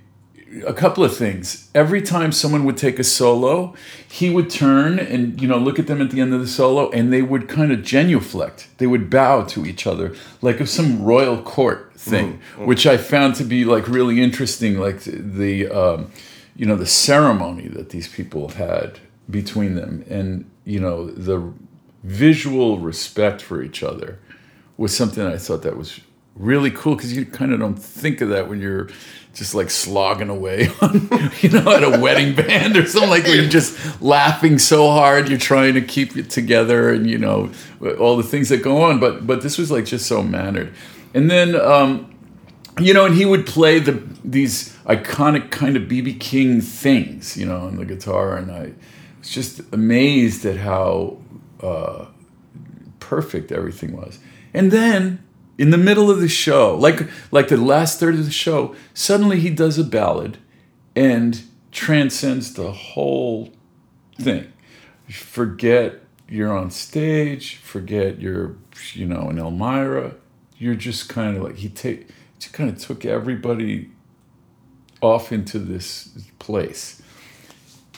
a 0.66 0.72
couple 0.72 1.04
of 1.04 1.16
things. 1.16 1.70
Every 1.72 2.02
time 2.02 2.32
someone 2.32 2.64
would 2.64 2.76
take 2.76 2.98
a 2.98 3.04
solo, 3.04 3.74
he 4.08 4.28
would 4.28 4.50
turn 4.50 4.98
and 4.98 5.40
you 5.40 5.46
know 5.46 5.56
look 5.56 5.78
at 5.78 5.86
them 5.86 6.02
at 6.02 6.10
the 6.10 6.20
end 6.20 6.34
of 6.34 6.40
the 6.40 6.48
solo, 6.48 6.90
and 6.90 7.12
they 7.12 7.22
would 7.22 7.48
kind 7.48 7.70
of 7.70 7.84
genuflect. 7.84 8.68
They 8.78 8.88
would 8.88 9.08
bow 9.08 9.44
to 9.44 9.64
each 9.64 9.86
other 9.86 10.16
like 10.40 10.58
of 10.58 10.68
some 10.68 11.04
royal 11.04 11.40
court 11.40 11.92
thing, 11.94 12.40
which 12.58 12.86
I 12.86 12.96
found 12.96 13.36
to 13.36 13.44
be 13.44 13.64
like 13.64 13.86
really 13.86 14.20
interesting. 14.20 14.78
Like 14.78 15.00
the, 15.02 15.12
the 15.12 15.68
um, 15.68 16.10
you 16.56 16.66
know 16.66 16.76
the 16.76 16.86
ceremony 16.86 17.68
that 17.68 17.90
these 17.90 18.08
people 18.08 18.48
had 18.48 18.98
between 19.30 19.76
them, 19.76 20.04
and 20.08 20.50
you 20.64 20.80
know 20.80 21.06
the 21.06 21.52
visual 22.02 22.78
respect 22.78 23.40
for 23.40 23.62
each 23.62 23.82
other 23.82 24.18
was 24.76 24.96
something 24.96 25.24
I 25.24 25.36
thought 25.36 25.62
that 25.62 25.76
was 25.76 26.00
really 26.34 26.70
cool 26.70 26.96
because 26.96 27.14
you 27.14 27.26
kind 27.26 27.52
of 27.52 27.60
don't 27.60 27.76
think 27.76 28.20
of 28.20 28.30
that 28.30 28.48
when 28.48 28.60
you're 28.60 28.88
just 29.34 29.54
like 29.54 29.70
slogging 29.70 30.28
away 30.28 30.68
on, 30.82 31.08
you 31.40 31.50
know, 31.50 31.70
at 31.70 31.84
a 31.84 32.00
wedding 32.00 32.34
band 32.46 32.76
or 32.76 32.86
something 32.86 33.10
like 33.10 33.24
where 33.24 33.36
you're 33.36 33.48
just 33.48 34.02
laughing 34.02 34.58
so 34.58 34.90
hard 34.90 35.28
you're 35.28 35.38
trying 35.38 35.74
to 35.74 35.80
keep 35.80 36.16
it 36.16 36.30
together 36.30 36.92
and 36.92 37.08
you 37.08 37.18
know 37.18 37.50
all 37.98 38.16
the 38.16 38.22
things 38.22 38.48
that 38.48 38.62
go 38.62 38.82
on. 38.82 38.98
But 38.98 39.26
but 39.26 39.42
this 39.42 39.58
was 39.58 39.70
like 39.70 39.84
just 39.84 40.06
so 40.06 40.22
mannered, 40.22 40.74
and 41.14 41.30
then. 41.30 41.54
um 41.56 42.08
you 42.80 42.94
know, 42.94 43.04
and 43.04 43.14
he 43.14 43.26
would 43.26 43.46
play 43.46 43.78
the 43.78 44.02
these 44.24 44.74
iconic 44.86 45.50
kind 45.50 45.76
of 45.76 45.82
BB 45.82 46.18
King 46.20 46.60
things, 46.60 47.36
you 47.36 47.44
know, 47.44 47.58
on 47.58 47.76
the 47.76 47.84
guitar, 47.84 48.36
and 48.36 48.50
I 48.50 48.72
was 49.18 49.28
just 49.28 49.60
amazed 49.72 50.46
at 50.46 50.56
how 50.56 51.18
uh, 51.62 52.06
perfect 53.00 53.52
everything 53.52 53.96
was. 53.96 54.18
And 54.54 54.70
then 54.70 55.22
in 55.58 55.70
the 55.70 55.78
middle 55.78 56.10
of 56.10 56.20
the 56.20 56.28
show, 56.28 56.76
like 56.76 57.08
like 57.30 57.48
the 57.48 57.56
last 57.56 58.00
third 58.00 58.14
of 58.14 58.24
the 58.24 58.30
show, 58.30 58.74
suddenly 58.94 59.40
he 59.40 59.50
does 59.50 59.78
a 59.78 59.84
ballad 59.84 60.38
and 60.94 61.42
transcends 61.70 62.54
the 62.54 62.72
whole 62.72 63.52
thing. 64.20 64.52
Forget 65.08 66.00
you're 66.28 66.56
on 66.56 66.70
stage, 66.70 67.56
forget 67.56 68.20
you're 68.20 68.56
you 68.94 69.06
know 69.06 69.28
in 69.30 69.38
Elmira. 69.38 70.14
You're 70.56 70.74
just 70.74 71.08
kind 71.08 71.36
of 71.36 71.42
like 71.42 71.56
he 71.56 71.68
take 71.68 72.08
kind 72.52 72.70
of 72.70 72.78
took 72.78 73.04
everybody 73.04 73.90
off 75.00 75.32
into 75.32 75.58
this 75.58 76.10
place 76.38 77.01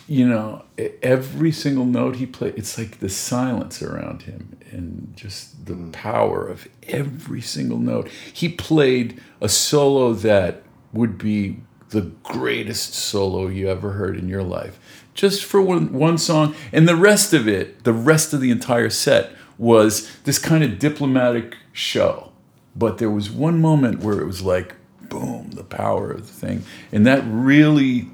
you 0.06 0.28
know, 0.28 0.64
every 1.02 1.52
single 1.52 1.84
note 1.84 2.16
he 2.16 2.26
played, 2.26 2.54
it's 2.56 2.76
like 2.76 2.99
the 2.99 3.08
silence 3.08 3.82
around 3.82 4.23
him 4.23 4.58
and 4.70 5.12
just 5.16 5.66
the 5.66 5.75
mm. 5.75 5.92
power 5.92 6.46
of 6.46 6.68
every 6.88 7.40
single 7.40 7.78
note. 7.78 8.08
He 8.32 8.49
played 8.49 9.20
a 9.40 9.49
solo 9.49 10.12
that 10.12 10.62
would 10.92 11.16
be 11.16 11.61
the 11.90 12.02
greatest 12.23 12.94
solo 12.94 13.46
you 13.46 13.68
ever 13.68 13.92
heard 13.92 14.18
in 14.18 14.28
your 14.28 14.42
life, 14.42 14.78
just 15.14 15.44
for 15.44 15.62
one, 15.62 15.92
one 15.92 16.18
song. 16.18 16.54
And 16.73 16.88
the 16.88 16.96
rest 16.96 17.32
of 17.32 17.49
it, 17.49 17.84
the 17.84 17.92
rest 17.92 18.34
of 18.34 18.40
the 18.40 18.50
entire 18.50 18.90
set, 18.90 19.30
was 19.56 20.11
this 20.25 20.38
kind 20.38 20.64
of 20.64 20.78
diplomatic 20.78 21.56
show. 21.73 22.32
But 22.76 22.99
there 22.99 23.11
was 23.11 23.30
one 23.30 23.61
moment 23.61 24.00
where 24.00 24.20
it 24.20 24.26
was 24.26 24.42
like, 24.42 24.75
boom, 25.08 25.50
the 25.52 25.64
power 25.64 26.11
of 26.11 26.26
the 26.26 26.32
thing. 26.32 26.64
And 26.90 27.06
that 27.06 27.23
really 27.25 28.08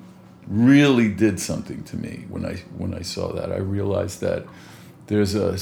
really 0.50 1.08
did 1.08 1.38
something 1.38 1.84
to 1.84 1.96
me 1.96 2.26
when 2.28 2.44
I 2.44 2.56
when 2.76 2.92
I 2.92 3.02
saw 3.02 3.32
that. 3.32 3.52
I 3.52 3.58
realized 3.58 4.20
that 4.20 4.44
there's 5.06 5.34
a 5.34 5.56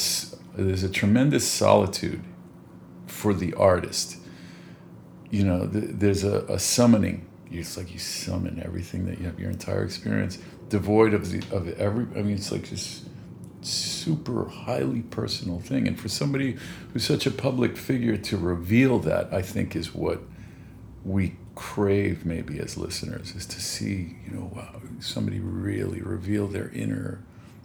there's 0.57 0.83
a 0.83 0.89
tremendous 0.89 1.47
solitude 1.47 2.25
for 3.07 3.35
the 3.35 3.55
artist. 3.55 4.17
You 5.31 5.45
know, 5.45 5.67
th- 5.67 5.91
there's 5.91 6.25
a, 6.25 6.39
a 6.47 6.59
summoning. 6.59 7.27
It's 7.51 7.77
like 7.77 7.93
you 7.93 7.99
summon 7.99 8.63
everything 8.65 9.07
that 9.07 9.19
you 9.19 9.27
have, 9.27 9.39
your 9.39 9.51
entire 9.51 9.85
experience, 9.85 10.39
devoid 10.71 11.13
of 11.13 11.31
the 11.31 11.43
of 11.55 11.69
every. 11.79 12.07
I 12.19 12.23
mean, 12.23 12.37
it's 12.37 12.51
like 12.51 12.71
this 12.71 13.05
super 13.61 14.49
highly 14.49 15.03
personal 15.03 15.61
thing, 15.61 15.87
and 15.87 16.01
for 16.01 16.09
somebody 16.09 16.57
who's 16.93 17.05
such 17.05 17.27
a 17.27 17.31
public 17.31 17.77
figure 17.77 18.17
to 18.17 18.39
reveal 18.39 18.99
that, 19.01 19.33
I 19.35 19.43
think 19.43 19.77
is 19.77 19.95
what 19.95 20.23
we 21.05 21.37
crave 21.59 22.25
maybe 22.25 22.61
as 22.61 22.77
listeners 22.77 23.35
is 23.35 23.45
to 23.45 23.61
see 23.61 24.17
you 24.25 24.33
know 24.33 24.49
wow 24.55 24.81
somebody 25.01 25.41
really 25.41 26.01
reveal 26.01 26.47
their 26.47 26.69
inner 26.71 27.21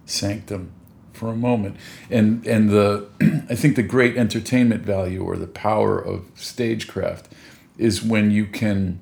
sanctum 0.05 0.71
for 1.13 1.29
a 1.29 1.35
moment. 1.35 1.77
And 2.09 2.45
and 2.47 2.71
the 2.71 3.07
i 3.49 3.55
think 3.55 3.75
the 3.75 3.83
great 3.83 4.17
entertainment 4.17 4.83
value 4.83 5.23
or 5.23 5.37
the 5.37 5.47
power 5.47 5.99
of 5.99 6.25
stagecraft 6.35 7.31
is 7.77 8.01
when 8.01 8.31
you 8.31 8.45
can 8.47 8.99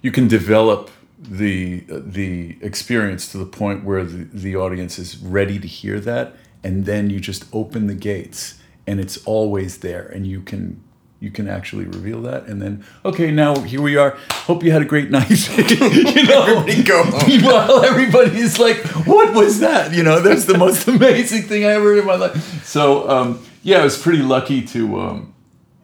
you 0.00 0.12
can 0.12 0.28
develop 0.28 0.90
the 1.18 1.84
the 1.88 2.56
experience 2.60 3.32
to 3.32 3.38
the 3.38 3.46
point 3.46 3.82
where 3.84 4.04
the, 4.04 4.24
the 4.32 4.54
audience 4.54 4.98
is 4.98 5.18
ready 5.18 5.58
to 5.58 5.66
hear 5.66 5.98
that. 6.00 6.36
And 6.62 6.84
then 6.84 7.10
you 7.10 7.20
just 7.20 7.44
open 7.52 7.86
the 7.86 7.94
gates 7.94 8.60
and 8.86 9.00
it's 9.00 9.18
always 9.24 9.78
there 9.78 10.06
and 10.06 10.26
you 10.26 10.40
can 10.40 10.82
you 11.20 11.30
can 11.30 11.48
actually 11.48 11.84
reveal 11.86 12.20
that. 12.22 12.46
And 12.46 12.60
then 12.60 12.84
okay 13.04 13.30
now 13.30 13.58
here 13.60 13.80
we 13.80 13.96
are. 13.96 14.16
Hope 14.48 14.62
you 14.62 14.70
had 14.72 14.82
a 14.82 14.84
great 14.84 15.10
night. 15.18 15.30
You 16.16 16.24
know? 16.26 16.42
Everybody 16.42 16.82
go 16.82 17.02
home. 17.04 17.28
meanwhile 17.28 17.84
everybody 17.84 18.38
is 18.38 18.58
like 18.58 18.76
what 19.06 19.34
was 19.34 19.60
that? 19.60 19.92
You 19.94 20.02
know 20.02 20.20
that's 20.20 20.44
the 20.44 20.58
most 20.58 20.86
amazing 20.96 21.42
thing 21.42 21.64
i 21.64 21.68
ever 21.68 21.84
heard 21.94 21.98
in 22.00 22.06
my 22.06 22.16
life. 22.16 22.64
So 22.64 23.08
um, 23.08 23.40
yeah 23.62 23.78
i 23.80 23.84
was 23.84 23.96
pretty 23.98 24.22
lucky 24.22 24.62
to 24.74 25.00
um, 25.00 25.34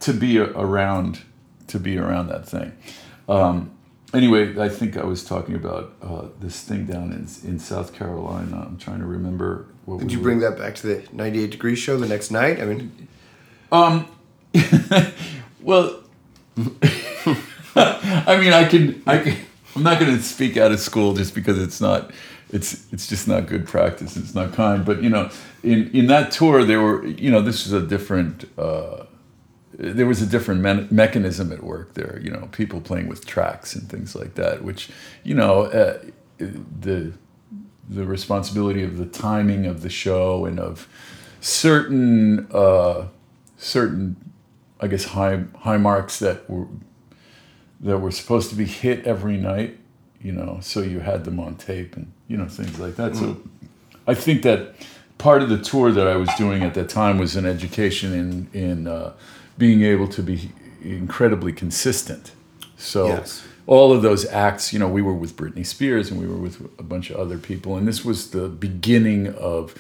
to 0.01 0.13
be 0.13 0.39
around 0.39 1.23
to 1.69 1.79
be 1.79 1.97
around 1.99 2.29
that 2.29 2.47
thing. 2.47 2.73
Um, 3.29 3.71
anyway 4.15 4.59
i 4.59 4.69
think 4.69 4.97
i 4.99 5.05
was 5.05 5.25
talking 5.25 5.55
about 5.55 5.95
uh, 6.03 6.27
this 6.39 6.61
thing 6.63 6.85
down 6.85 7.13
in, 7.13 7.27
in 7.49 7.59
south 7.59 7.95
carolina. 7.95 8.67
I'm 8.69 8.77
trying 8.77 8.99
to 9.01 9.07
remember 9.07 9.67
what 9.87 10.01
Did 10.01 10.13
you 10.13 10.19
were- 10.19 10.25
bring 10.25 10.41
that 10.41 10.59
back 10.59 10.75
to 10.77 10.87
the 10.87 11.03
98 11.13 11.51
degree 11.51 11.75
show 11.77 11.97
the 11.97 12.07
next 12.09 12.31
night? 12.31 12.61
I 12.61 12.65
mean, 12.67 13.09
Well, 15.63 16.03
I 17.77 18.37
mean, 18.41 18.53
I 18.53 18.67
can, 18.69 19.03
I 19.07 19.19
can. 19.19 19.37
I'm 19.77 19.83
not 19.83 20.01
going 20.01 20.15
to 20.17 20.23
speak 20.23 20.57
out 20.57 20.73
of 20.73 20.81
school 20.81 21.15
just 21.15 21.35
because 21.35 21.59
it's 21.59 21.81
not, 21.81 22.11
it's, 22.51 22.93
it's 22.93 23.07
just 23.07 23.27
not 23.29 23.47
good 23.47 23.67
practice. 23.67 24.17
It's 24.17 24.35
not 24.35 24.53
kind. 24.53 24.85
But 24.85 25.03
you 25.03 25.09
know, 25.09 25.31
in 25.63 25.89
in 25.93 26.09
that 26.09 26.33
tour, 26.33 26.65
there 26.65 26.81
were, 26.81 27.07
you 27.07 27.31
know, 27.31 27.41
this 27.41 27.65
was 27.65 27.73
a 27.73 27.87
different. 27.87 28.51
Uh, 28.59 29.05
there 29.75 30.07
was 30.07 30.21
a 30.21 30.27
different 30.27 30.61
me- 30.61 30.87
mechanism 30.91 31.51
at 31.53 31.63
work 31.63 31.95
there. 31.95 32.21
You 32.23 32.31
know, 32.31 32.49
people 32.53 32.81
playing 32.81 33.09
with 33.09 33.25
tracks 33.27 33.75
and 33.75 33.89
things 33.89 34.15
like 34.15 34.35
that, 34.35 34.63
which, 34.63 34.91
you 35.25 35.35
know, 35.35 35.63
uh, 35.67 35.99
the 36.39 37.13
the 37.89 38.05
responsibility 38.05 38.83
of 38.83 38.99
the 38.99 39.07
timing 39.07 39.67
of 39.67 39.83
the 39.83 39.91
show 39.91 40.45
and 40.45 40.59
of 40.61 40.89
certain 41.41 42.47
uh, 42.53 43.07
certain 43.57 44.32
I 44.83 44.89
guess 44.89 45.05
high 45.05 45.45
high 45.61 45.79
marks 45.79 46.19
that 46.19 46.51
were 46.51 46.67
that 47.81 47.99
were 47.99 48.11
supposed 48.11 48.51
to 48.51 48.57
be 48.57 48.65
hit 48.65 49.07
every 49.07 49.37
night, 49.37 49.79
you 50.21 50.33
know, 50.33 50.59
so 50.61 50.81
you 50.83 51.01
had 51.01 51.25
them 51.25 51.41
on 51.41 51.55
tape 51.57 51.97
and 51.97 52.13
you 52.29 52.37
know 52.37 52.47
things 52.49 52.79
like 52.79 52.97
that. 52.97 53.17
So 53.17 53.41
I 54.07 54.15
think 54.15 54.43
that 54.43 54.75
part 55.19 55.43
of 55.43 55.49
the 55.49 55.59
tour 55.59 55.93
that 55.93 56.07
I 56.07 56.17
was 56.17 56.29
doing 56.37 56.63
at 56.63 56.75
that 56.75 56.89
time 56.89 57.19
was 57.19 57.37
an 57.37 57.47
education 57.47 58.13
in 58.13 58.49
in 58.53 58.87
uh, 58.87 59.13
being 59.57 59.83
able 59.83 60.09
to 60.09 60.23
be 60.23 60.51
incredibly 60.83 61.53
consistent. 61.53 62.33
So 62.77 63.07
Yes. 63.07 63.43
all 63.67 63.93
of 63.93 64.03
those 64.03 64.25
acts, 64.27 64.73
you 64.73 64.79
know, 64.81 64.89
we 64.89 65.03
were 65.03 65.15
with 65.15 65.37
Britney 65.37 65.65
Spears 65.65 66.11
and 66.11 66.21
we 66.21 66.27
were 66.27 66.37
with 66.47 66.61
a 66.79 66.83
bunch 66.83 67.11
of 67.11 67.17
other 67.17 67.39
people, 67.39 67.77
and 67.77 67.87
this 67.87 68.05
was 68.05 68.31
the 68.31 68.49
beginning 68.49 69.29
of, 69.35 69.75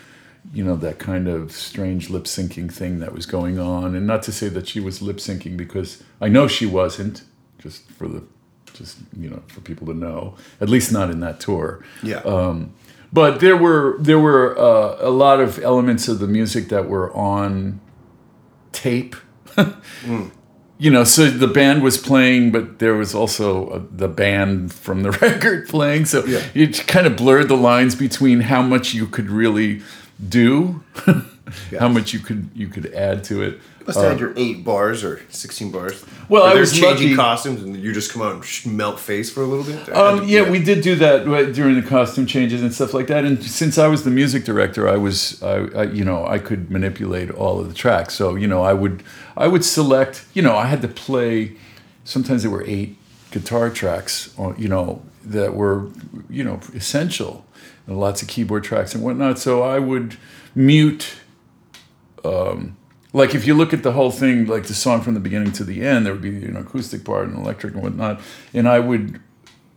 you 0.53 0.65
know, 0.65 0.77
that 0.77 0.99
kind 0.99 1.29
of 1.29 1.53
strange 1.53 2.11
lip 2.11 2.25
syncing 2.25 2.71
thing 2.73 2.99
that 3.01 3.13
was 3.13 3.27
going 3.27 3.59
on. 3.59 3.95
And 3.95 4.07
not 4.07 4.23
to 4.25 4.33
say 4.33 4.49
that 4.49 4.67
she 4.69 4.81
was 4.81 5.01
lip 5.03 5.19
syncing 5.19 5.57
because 5.57 6.03
I 6.21 6.29
know 6.29 6.49
she 6.49 6.67
wasn't, 6.67 7.23
just 7.59 7.89
for 7.93 8.09
the, 8.09 8.25
just 8.75 8.99
you 9.17 9.31
know, 9.31 9.43
for 9.49 9.61
people 9.61 9.87
to 9.87 9.95
know, 9.95 10.35
at 10.61 10.69
least 10.69 10.91
not 10.93 11.11
in 11.11 11.21
that 11.21 11.39
tour. 11.41 11.85
yeah. 12.03 12.19
Um, 12.19 12.73
but 13.13 13.41
there 13.41 13.57
were 13.59 13.97
there 14.01 14.19
were 14.19 14.59
uh, 14.59 14.97
a 15.01 15.11
lot 15.11 15.39
of 15.39 15.59
elements 15.59 16.09
of 16.09 16.19
the 16.19 16.27
music 16.27 16.69
that 16.71 16.89
were 16.89 17.13
on 17.15 17.81
tape. 18.73 19.15
You 20.79 20.91
know, 20.91 21.05
so 21.05 21.31
the 21.31 21.47
band 21.47 21.85
was 21.85 21.97
playing, 21.97 22.51
but 22.51 22.81
there 22.81 22.95
was 22.95 23.15
also 23.15 23.69
uh 23.69 23.83
the 23.89 24.09
band 24.09 24.73
from 24.73 25.03
the 25.05 25.11
record 25.23 25.69
playing. 25.69 26.07
So 26.07 26.25
Yeah. 26.25 26.43
it 26.55 26.85
kind 26.89 27.07
of 27.07 27.17
blurred 27.17 27.47
the 27.49 27.57
lines 27.57 27.95
between 27.95 28.41
how 28.41 28.63
much 28.63 28.93
you 28.93 29.07
could 29.07 29.31
really 29.31 29.83
do 30.27 30.83
how 31.79 31.89
much 31.89 32.13
you 32.13 32.21
could 32.21 32.51
you 32.55 32.69
could 32.69 32.93
add 32.95 33.25
to 33.25 33.43
it. 33.43 33.55
You 33.81 33.87
must 33.87 33.99
have 33.99 34.13
had 34.13 34.21
your 34.21 34.33
eight 34.37 34.65
bars 34.65 35.03
or 35.03 35.21
sixteen 35.29 35.73
bars. 35.73 36.05
Well, 36.29 36.45
I 36.45 36.55
was 36.55 36.73
changing 36.73 37.09
lucky- 37.09 37.17
costumes, 37.17 37.63
and 37.63 37.77
you 37.77 37.93
just 37.93 38.13
come 38.13 38.23
out 38.23 38.35
and 38.35 38.45
sh- 38.45 38.67
melt 38.67 39.01
face 39.01 39.31
for 39.31 39.43
a 39.43 39.47
little 39.47 39.65
bit. 39.65 39.95
Um, 39.95 40.27
yeah, 40.29 40.49
we 40.49 40.63
did 40.63 40.83
do 40.83 40.95
that 40.97 41.27
right, 41.27 41.53
during 41.53 41.75
the 41.75 41.87
costume 41.87 42.27
changes 42.27 42.63
and 42.63 42.73
stuff 42.73 42.95
like 42.95 43.09
that. 43.09 43.25
And 43.25 43.43
since 43.43 43.79
I 43.79 43.89
was 43.89 44.05
the 44.05 44.11
music 44.11 44.45
director, 44.45 44.89
I 44.89 44.97
was, 44.97 45.43
I, 45.43 45.57
I, 45.75 45.83
you 45.85 46.05
know, 46.05 46.25
I 46.25 46.39
could 46.39 46.71
manipulate 46.71 47.31
all 47.31 47.59
of 47.61 47.69
the 47.69 47.75
tracks. 47.75 48.15
So 48.15 48.37
you 48.37 48.47
know, 48.47 48.63
I 48.63 48.73
would, 48.73 49.03
I 49.37 49.49
would 49.49 49.65
select. 49.65 50.25
You 50.33 50.43
know, 50.43 50.57
I 50.57 50.67
had 50.67 50.81
to 50.83 50.89
play. 50.89 51.57
Sometimes 52.05 52.43
there 52.43 52.51
were 52.53 52.65
eight 52.67 52.97
guitar 53.33 53.69
tracks, 53.69 54.33
or 54.37 54.55
you 54.57 54.69
know, 54.69 55.03
that 55.25 55.55
were, 55.55 55.89
you 56.31 56.45
know, 56.45 56.61
essential, 56.75 57.45
and 57.87 57.99
lots 57.99 58.23
of 58.23 58.29
keyboard 58.29 58.65
tracks 58.65 58.95
and 58.95 59.03
whatnot. 59.05 59.39
So 59.39 59.63
I 59.63 59.79
would 59.79 60.17
mute 60.55 61.17
like 63.13 63.35
if 63.35 63.47
you 63.47 63.55
look 63.55 63.73
at 63.73 63.83
the 63.83 63.93
whole 63.93 64.11
thing, 64.11 64.47
like 64.47 64.65
the 64.65 64.75
song 64.75 65.03
from 65.03 65.15
the 65.15 65.21
beginning 65.21 65.53
to 65.53 65.65
the 65.65 65.83
end, 65.83 66.07
there 66.07 66.13
would 66.13 66.23
be 66.23 66.45
an 66.45 66.57
acoustic 66.57 67.05
part 67.05 67.29
and 67.29 67.37
electric 67.37 67.75
and 67.75 67.83
whatnot, 67.83 68.21
and 68.55 68.69
I 68.69 68.79
would 68.79 69.21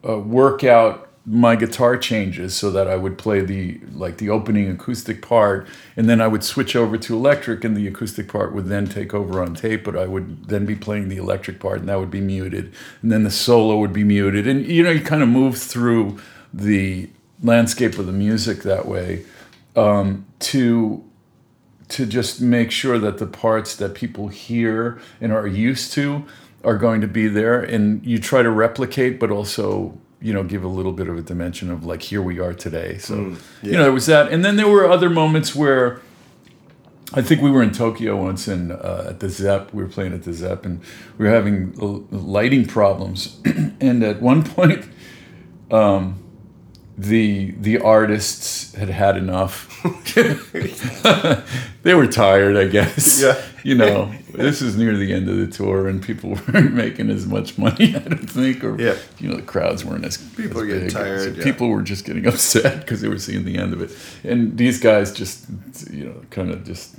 uh, 0.07 0.19
work 0.19 0.63
out 0.63 1.09
my 1.27 1.55
guitar 1.55 1.97
changes 1.97 2.55
so 2.55 2.69
that 2.69 2.88
I 2.88 2.95
would 2.95 3.17
play 3.17 3.41
the 3.41 3.81
like 3.91 4.17
the 4.17 4.29
opening 4.29 4.69
acoustic 4.69 5.21
part, 5.21 5.67
and 5.97 6.07
then 6.07 6.21
I 6.21 6.27
would 6.27 6.43
switch 6.43 6.75
over 6.75 6.97
to 6.97 7.15
electric, 7.15 7.63
and 7.63 7.75
the 7.75 7.88
acoustic 7.88 8.29
part 8.29 8.53
would 8.53 8.67
then 8.67 8.88
take 8.88 9.13
over 9.13 9.41
on 9.41 9.53
tape, 9.53 9.83
but 9.83 9.97
I 9.97 10.05
would 10.05 10.47
then 10.47 10.65
be 10.65 10.75
playing 10.75 11.09
the 11.09 11.17
electric 11.17 11.59
part, 11.59 11.79
and 11.79 11.89
that 11.89 12.00
would 12.00 12.12
be 12.12 12.21
muted, 12.21 12.74
and 13.01 13.12
then 13.12 13.24
the 13.24 13.31
solo 13.31 13.77
would 13.77 13.93
be 13.93 14.03
muted, 14.03 14.47
and 14.47 14.65
you 14.65 14.83
know 14.83 14.91
you 14.91 15.01
kind 15.01 15.24
of 15.24 15.29
move 15.29 15.57
through 15.57 16.19
the 16.53 17.09
landscape 17.45 17.97
of 17.97 18.05
the 18.05 18.11
music 18.11 18.63
that 18.63 18.85
way 18.85 19.25
um, 19.75 20.25
to 20.39 21.03
to 21.87 22.05
just 22.05 22.41
make 22.41 22.71
sure 22.71 22.97
that 22.97 23.19
the 23.19 23.27
parts 23.27 23.75
that 23.75 23.93
people 23.93 24.27
hear 24.29 24.99
and 25.21 25.31
are 25.31 25.45
used 25.45 25.93
to 25.93 26.25
are 26.63 26.77
going 26.77 26.99
to 26.99 27.07
be 27.07 27.27
there. 27.27 27.61
And 27.61 28.03
you 28.03 28.17
try 28.17 28.41
to 28.41 28.49
replicate 28.49 29.19
but 29.19 29.29
also 29.29 29.97
you 30.21 30.33
know 30.33 30.43
give 30.43 30.63
a 30.63 30.67
little 30.67 30.93
bit 30.93 31.07
of 31.07 31.17
a 31.17 31.21
dimension 31.21 31.69
of 31.69 31.85
like 31.85 32.01
here 32.01 32.21
we 32.21 32.39
are 32.39 32.53
today. 32.53 32.97
So 32.97 33.35
you 33.61 33.73
know 33.73 33.87
it 33.87 33.93
was 33.93 34.07
that. 34.07 34.31
And 34.31 34.43
then 34.43 34.55
there 34.55 34.67
were 34.67 34.89
other 34.89 35.09
moments 35.09 35.53
where 35.53 36.01
I 37.13 37.21
think 37.21 37.41
we 37.41 37.51
were 37.51 37.61
in 37.61 37.71
Tokyo 37.71 38.21
once 38.21 38.47
and 38.47 38.71
uh, 38.71 39.05
at 39.09 39.19
the 39.19 39.29
Zepp, 39.29 39.73
we 39.73 39.83
were 39.83 39.89
playing 39.89 40.13
at 40.13 40.23
the 40.23 40.33
Zepp 40.33 40.65
and 40.65 40.81
we 41.17 41.25
were 41.25 41.31
having 41.31 41.75
l- 41.79 42.05
lighting 42.09 42.65
problems. 42.65 43.39
and 43.79 44.03
at 44.03 44.21
one 44.21 44.43
point, 44.43 44.89
um, 45.69 46.25
the 46.97 47.51
the 47.51 47.79
artists 47.79 48.73
had 48.75 48.89
had 48.89 49.17
enough. 49.17 49.71
they 51.83 51.93
were 51.93 52.07
tired, 52.07 52.55
I 52.57 52.67
guess. 52.67 53.21
Yeah. 53.21 53.41
You 53.63 53.75
know, 53.75 54.11
this 54.31 54.61
is 54.61 54.77
near 54.77 54.95
the 54.95 55.11
end 55.13 55.27
of 55.27 55.37
the 55.37 55.47
tour, 55.47 55.87
and 55.87 56.01
people 56.01 56.31
weren't 56.53 56.73
making 56.73 57.09
as 57.09 57.25
much 57.25 57.57
money. 57.57 57.95
I 57.95 57.99
don't 57.99 58.29
think, 58.29 58.63
or 58.63 58.79
Yeah. 58.79 58.95
you 59.19 59.29
know, 59.29 59.35
the 59.35 59.41
crowds 59.41 59.83
weren't 59.83 60.05
as 60.05 60.17
People 60.17 60.61
as 60.61 60.67
getting 60.67 60.83
big. 60.83 60.91
tired, 60.93 61.19
So 61.33 61.37
yeah. 61.37 61.43
People 61.43 61.69
were 61.69 61.81
just 61.81 62.05
getting 62.05 62.25
upset 62.31 62.81
because 62.81 63.01
they 63.01 63.07
were 63.07 63.17
seeing 63.19 63.43
the 63.45 63.57
end 63.57 63.73
of 63.73 63.81
it, 63.81 63.91
and 64.23 64.57
these 64.57 64.79
guys 64.79 65.11
just, 65.11 65.47
you 65.91 66.05
know, 66.05 66.21
kind 66.29 66.51
of 66.51 66.63
just 66.63 66.95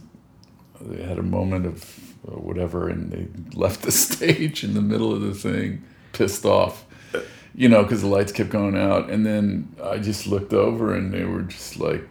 they 0.81 1.03
had 1.03 1.19
a 1.19 1.23
moment 1.23 1.67
of 1.67 1.85
uh, 2.29 2.33
whatever, 2.33 2.89
and 2.89 3.11
they 3.13 3.27
left 3.59 3.83
the 3.83 3.93
stage 3.93 4.63
in 4.65 4.75
the 4.75 4.83
middle 4.83 5.13
of 5.13 5.21
the 5.23 5.35
thing, 5.35 5.83
pissed 6.13 6.45
off 6.45 6.85
you 7.57 7.71
know, 7.71 7.83
because 7.83 8.03
the 8.03 8.07
lights 8.07 8.33
kept 8.33 8.51
going 8.51 8.77
out. 8.77 9.09
And 9.09 9.25
then 9.25 9.75
I 9.83 9.99
just 9.99 10.27
looked 10.27 10.53
over 10.53 10.95
and 10.95 11.13
they 11.13 11.25
were 11.25 11.43
just 11.43 11.81
like 11.81 12.07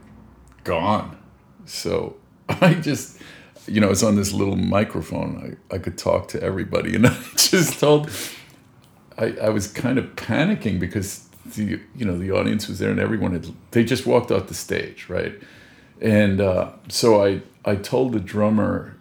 gone. 0.64 1.16
So 1.66 2.18
I 2.50 2.74
just, 2.74 3.20
you 3.68 3.80
know, 3.80 3.92
it's 3.92 4.04
on 4.04 4.16
this 4.16 4.34
little 4.34 4.56
microphone. 4.56 5.58
I, 5.72 5.76
I 5.76 5.78
could 5.78 5.98
talk 6.00 6.28
to 6.30 6.42
everybody. 6.42 6.96
And 6.96 7.08
I 7.08 7.16
just 7.36 7.80
told, 7.80 8.10
I, 9.20 9.36
I 9.44 9.50
was 9.50 9.68
kind 9.68 10.00
of 10.00 10.16
panicking 10.16 10.80
because 10.80 11.30
the, 11.56 11.80
you 11.96 12.06
know, 12.06 12.18
the 12.18 12.32
audience 12.32 12.68
was 12.68 12.80
there 12.80 12.90
and 12.90 13.00
everyone 13.00 13.34
had, 13.34 13.46
they 13.70 13.84
just 13.84 14.08
walked 14.08 14.32
off 14.32 14.48
the 14.48 14.56
stage, 14.56 15.10
right? 15.10 15.40
And 16.02 16.42
uh, 16.42 16.72
so 16.90 17.24
I, 17.24 17.44
I 17.64 17.76
told 17.76 18.14
the 18.14 18.20
drummer, 18.20 18.98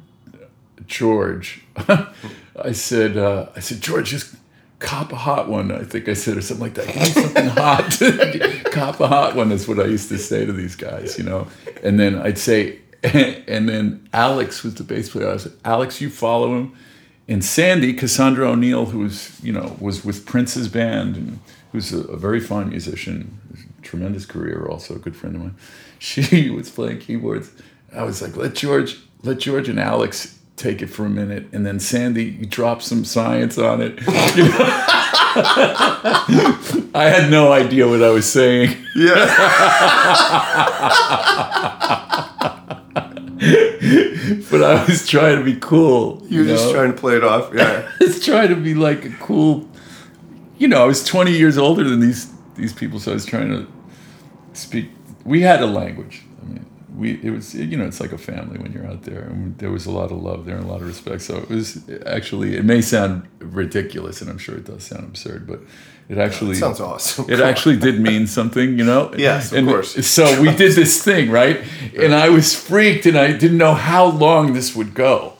George, 0.87 1.63
I 1.77 2.73
said, 2.73 3.17
uh, 3.17 3.49
I 3.57 3.61
said, 3.61 3.81
George, 3.81 4.11
just 4.11 4.37
cop 4.85 5.13
a 5.13 5.17
hot 5.17 5.49
one. 5.49 5.73
I 5.73 5.83
think 5.83 6.09
I 6.09 6.13
said 6.13 6.37
or 6.37 6.43
something 6.43 6.65
like 6.67 6.75
that. 6.75 6.87
Give 6.87 6.97
me 6.97 7.07
something 7.07 7.47
hot. 7.47 8.65
cop 8.73 9.01
a 9.01 9.09
hot 9.09 9.35
one 9.35 9.51
is 9.51 9.67
what 9.67 9.81
I 9.81 9.87
used 9.87 10.11
to 10.11 10.19
say 10.19 10.45
to 10.45 10.53
these 10.53 10.77
guys, 10.77 11.19
you 11.19 11.25
know. 11.25 11.49
And 11.83 11.99
then 11.99 12.17
I'd 12.17 12.39
say, 12.39 12.79
and 13.03 13.69
then 13.69 14.09
Alex 14.13 14.63
was 14.63 14.75
the 14.75 14.85
bass 14.85 15.11
player. 15.11 15.31
I 15.31 15.39
said, 15.39 15.53
Alex, 15.65 16.01
you 16.01 16.11
follow 16.11 16.57
him. 16.57 16.77
And 17.27 17.43
Sandy, 17.43 17.95
Cassandra 17.95 18.51
O'Neal, 18.51 18.87
who 18.87 18.99
was, 18.99 19.43
you 19.43 19.53
know, 19.53 19.77
was 19.81 20.05
with 20.05 20.27
Prince's 20.27 20.69
band 20.69 21.17
and 21.17 21.39
who's 21.73 21.93
a, 21.93 22.01
a 22.03 22.19
very 22.19 22.41
fine 22.41 22.69
musician, 22.69 23.41
tremendous 23.81 24.27
career, 24.27 24.67
also 24.67 24.95
a 24.95 24.99
good 24.99 25.17
friend 25.17 25.37
of 25.37 25.43
mine. 25.43 25.57
She 26.01 26.51
was 26.51 26.69
playing 26.69 26.99
keyboards. 26.99 27.51
I 27.91 28.03
was 28.03 28.21
like, 28.21 28.37
let 28.37 28.55
George, 28.55 28.99
let 29.23 29.39
George 29.39 29.71
and 29.71 29.81
Alex 29.81 30.39
take 30.57 30.83
it 30.83 30.87
for 30.87 31.05
a 31.05 31.11
minute, 31.11 31.47
and 31.53 31.67
then 31.67 31.81
Sandy 31.81 32.25
you 32.25 32.47
drop 32.47 32.83
some 32.83 33.05
science 33.05 33.59
on 33.59 33.81
it. 33.81 34.01
You? 34.37 34.51
I 35.37 37.11
had 37.13 37.31
no 37.31 37.53
idea 37.53 37.89
what 37.89 38.03
I 38.03 38.11
was 38.11 38.31
saying. 38.31 38.77
yeah. 38.95 39.27
but 44.51 44.63
I 44.63 44.85
was 44.87 45.07
trying 45.09 45.39
to 45.39 45.45
be 45.45 45.57
cool. 45.57 46.23
You're 46.29 46.45
just 46.45 46.67
know? 46.67 46.73
trying 46.73 46.93
to 46.93 46.99
play 46.99 47.17
it 47.17 47.25
off. 47.25 47.53
Yeah. 47.53 47.91
I 48.01 48.05
was 48.05 48.25
trying 48.25 48.49
to 48.49 48.57
be 48.57 48.75
like 48.75 49.05
a 49.05 49.11
cool. 49.21 49.69
You 50.59 50.69
know, 50.69 50.83
I 50.83 50.87
was 50.87 51.05
20 51.05 51.33
years 51.33 51.59
older 51.59 51.85
than 51.85 52.01
these 52.01 52.33
these 52.55 52.73
people, 52.73 53.01
so 53.01 53.11
I 53.11 53.15
was 53.15 53.27
trying 53.27 53.49
to 53.49 53.67
speak. 54.53 54.91
We 55.25 55.41
had 55.41 55.61
a 55.61 55.67
language. 55.67 56.23
We 56.97 57.21
it 57.23 57.31
was 57.31 57.55
you 57.55 57.77
know 57.77 57.87
it's 57.87 58.01
like 58.01 58.13
a 58.13 58.19
family 58.19 58.59
when 58.59 58.73
you're 58.73 58.87
out 58.87 59.03
there, 59.03 59.23
and 59.23 59.59
there 59.59 59.71
was 59.71 59.87
a 59.87 59.91
lot 59.91 60.11
of 60.13 60.23
love 60.23 60.45
there 60.47 60.57
and 60.57 60.65
a 60.65 60.69
lot 60.69 60.81
of 60.81 60.87
respect. 60.87 61.23
So 61.23 61.39
it 61.39 61.49
was 61.49 61.83
actually 62.07 62.57
it 62.57 62.65
may 62.65 62.81
sound 62.81 63.29
ridiculous, 63.39 64.21
and 64.21 64.31
I'm 64.31 64.39
sure 64.39 64.57
it 64.57 64.65
does 64.65 64.85
sound 64.85 65.05
absurd, 65.05 65.47
but 65.47 65.61
it 66.09 66.19
actually 66.19 66.55
Sounds 66.57 66.81
awesome. 66.81 67.31
it 67.31 67.41
actually 67.41 67.77
did 67.79 67.99
mean 68.01 68.27
something, 68.27 68.79
you 68.79 68.85
know? 68.85 69.13
Yes, 69.17 69.53
of 69.53 69.59
and 69.59 69.69
course. 69.69 70.07
So 70.07 70.41
we 70.41 70.55
did 70.55 70.73
this 70.73 71.03
thing, 71.03 71.31
right? 71.31 71.63
And 71.99 72.15
I 72.15 72.29
was 72.29 72.55
freaked 72.55 73.07
and 73.07 73.17
I 73.17 73.33
didn't 73.33 73.57
know 73.57 73.75
how 73.75 74.07
long 74.07 74.53
this 74.53 74.77
would 74.77 74.95
go. 74.95 75.34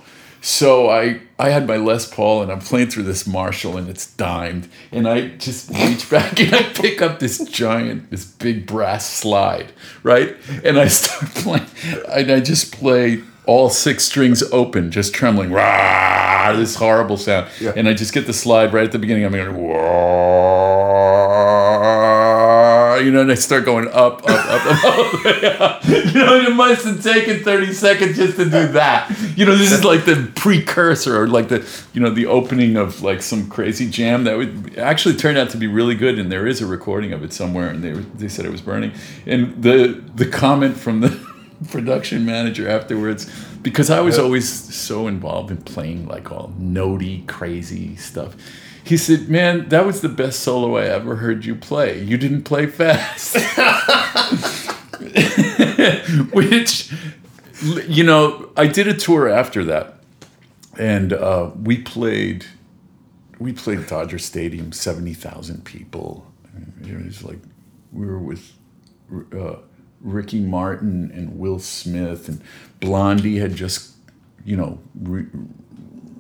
So 0.45 0.91
I 0.91 1.21
I 1.39 1.49
had 1.49 1.67
my 1.67 1.77
Les 1.77 2.07
Paul 2.07 2.43
and 2.43 2.53
I'm 2.53 2.61
playing 2.61 2.91
through 2.91 3.05
this 3.05 3.27
Marshall 3.27 3.79
and 3.79 3.89
it's 3.89 4.13
dimed. 4.13 4.69
And 4.93 5.09
I 5.09 5.29
just 5.29 5.71
reach 5.71 6.11
back 6.11 6.39
and 6.45 6.55
I 6.55 6.65
pick 6.65 7.01
up 7.01 7.19
this 7.19 7.39
giant, 7.49 8.11
this 8.11 8.27
big 8.27 8.67
brass 8.67 9.11
slide, 9.11 9.73
right? 10.03 10.37
And 10.63 10.79
I 10.79 10.89
start 10.89 11.31
playing 11.35 11.67
and 12.13 12.31
I 12.31 12.41
just 12.41 12.75
play 12.75 13.23
all 13.47 13.71
six 13.71 14.05
strings 14.05 14.43
open, 14.53 14.91
just 14.91 15.15
trembling. 15.15 15.51
Rah, 15.51 16.53
this 16.53 16.77
horrible 16.77 17.17
sound. 17.17 17.49
Yeah. 17.59 17.73
And 17.75 17.89
I 17.89 17.95
just 17.95 18.13
get 18.13 18.27
the 18.27 18.35
slide 18.35 18.75
right 18.75 18.85
at 18.85 18.93
the 18.93 18.99
beginning. 18.99 19.25
I'm 19.25 19.33
going, 19.33 19.55
whoa, 19.57 19.75
you 23.05 23.11
know, 23.11 23.21
and 23.21 23.31
I 23.31 23.35
start 23.35 23.65
going 23.65 23.89
up, 23.89 24.23
up, 24.25 24.29
up, 24.29 24.67
up, 24.67 25.61
up. 25.61 25.85
you 25.89 26.15
know, 26.15 26.39
and 26.39 26.49
it 26.49 26.55
must 26.55 26.85
have 26.85 27.03
taken 27.03 27.45
30 27.45 27.73
seconds 27.73 28.17
just 28.17 28.37
to 28.37 28.45
do 28.45 28.69
that. 28.69 29.15
You 29.37 29.47
know, 29.47 29.57
this 29.57 29.73
is 29.73 29.85
like 29.85 30.05
the 30.05 30.31
precursor 30.35 31.23
or 31.23 31.29
like 31.29 31.49
the, 31.49 31.67
you 31.93 32.01
know, 32.01 32.11
the 32.11 32.27
opening 32.27 32.77
of 32.77 33.03
like 33.03 33.23
some 33.23 33.49
crazy 33.49 33.89
jam 33.89 34.25
that 34.25 34.37
would 34.37 34.79
actually 34.79 35.17
turned 35.17 35.39
out 35.39 35.51
to 35.51 35.57
be 35.57 35.67
really 35.67 35.95
good. 35.95 36.19
And 36.19 36.33
there 36.33 36.47
is 36.47 36.61
a 36.61 36.67
recording 36.67 37.13
of 37.13 37.23
it 37.23 37.33
somewhere 37.33 37.69
and 37.69 37.85
they, 37.85 37.93
they 37.93 38.29
said 38.29 38.45
it 38.47 38.53
was 38.53 38.63
burning. 38.63 38.93
And 39.27 39.63
the, 39.63 40.03
the 40.15 40.27
comment 40.27 40.77
from 40.77 41.01
the 41.01 41.35
production 41.69 42.25
manager 42.25 42.69
afterwards, 42.69 43.31
because 43.63 43.91
I 43.91 44.01
was 44.01 44.19
always 44.19 44.49
so 44.75 45.07
involved 45.09 45.51
in 45.51 45.59
playing 45.59 46.07
like 46.07 46.31
all 46.33 46.53
notey, 46.59 47.27
crazy 47.27 47.97
stuff. 47.97 48.35
He 48.85 48.97
said, 48.97 49.29
"Man, 49.29 49.69
that 49.71 49.87
was 49.87 50.01
the 50.01 50.09
best 50.09 50.41
solo 50.41 50.77
I 50.77 50.87
ever 50.87 51.17
heard 51.17 51.45
you 51.45 51.55
play. 51.55 52.03
You 52.03 52.17
didn't 52.17 52.43
play 52.43 52.67
fast." 52.67 53.37
Which, 56.33 56.93
you 57.89 58.05
know, 58.05 58.51
I 58.57 58.67
did 58.67 58.89
a 58.89 58.95
tour 58.95 59.29
after 59.29 59.65
that, 59.65 59.99
and 60.79 61.13
uh, 61.13 61.51
we 61.63 61.79
played. 61.79 62.47
We 63.39 63.53
played 63.53 63.87
Dodger 63.87 64.19
Stadium, 64.19 64.73
seventy 64.73 65.15
thousand 65.15 65.65
people. 65.65 66.27
It 66.83 67.05
was 67.05 67.25
like 67.25 67.39
we 67.93 68.07
were 68.07 68.19
with 68.19 68.53
uh, 69.35 69.57
Ricky 70.01 70.41
Martin 70.41 71.11
and 71.15 71.39
Will 71.39 71.59
Smith, 71.59 72.29
and 72.29 72.41
Blondie 72.81 73.39
had 73.39 73.55
just, 73.55 73.93
you 74.45 74.57
know, 74.57 74.79
re- 75.01 75.27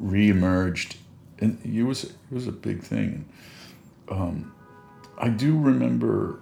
reemerged, 0.02 0.96
and 1.40 1.58
it 1.64 1.82
was 1.82 2.04
it 2.04 2.14
was 2.30 2.46
a 2.46 2.52
big 2.52 2.82
thing. 2.82 3.26
Um, 4.08 4.52
I 5.18 5.28
do 5.28 5.58
remember 5.58 6.40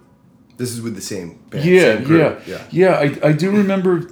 This 0.57 0.71
is 0.71 0.81
with 0.81 0.95
the 0.95 1.01
same 1.01 1.39
band. 1.49 1.65
yeah, 1.65 1.97
same 2.03 2.17
yeah, 2.17 2.39
yeah, 2.47 2.61
yeah. 2.71 2.93
I, 2.99 3.29
I 3.29 3.31
do 3.33 3.51
remember. 3.51 4.07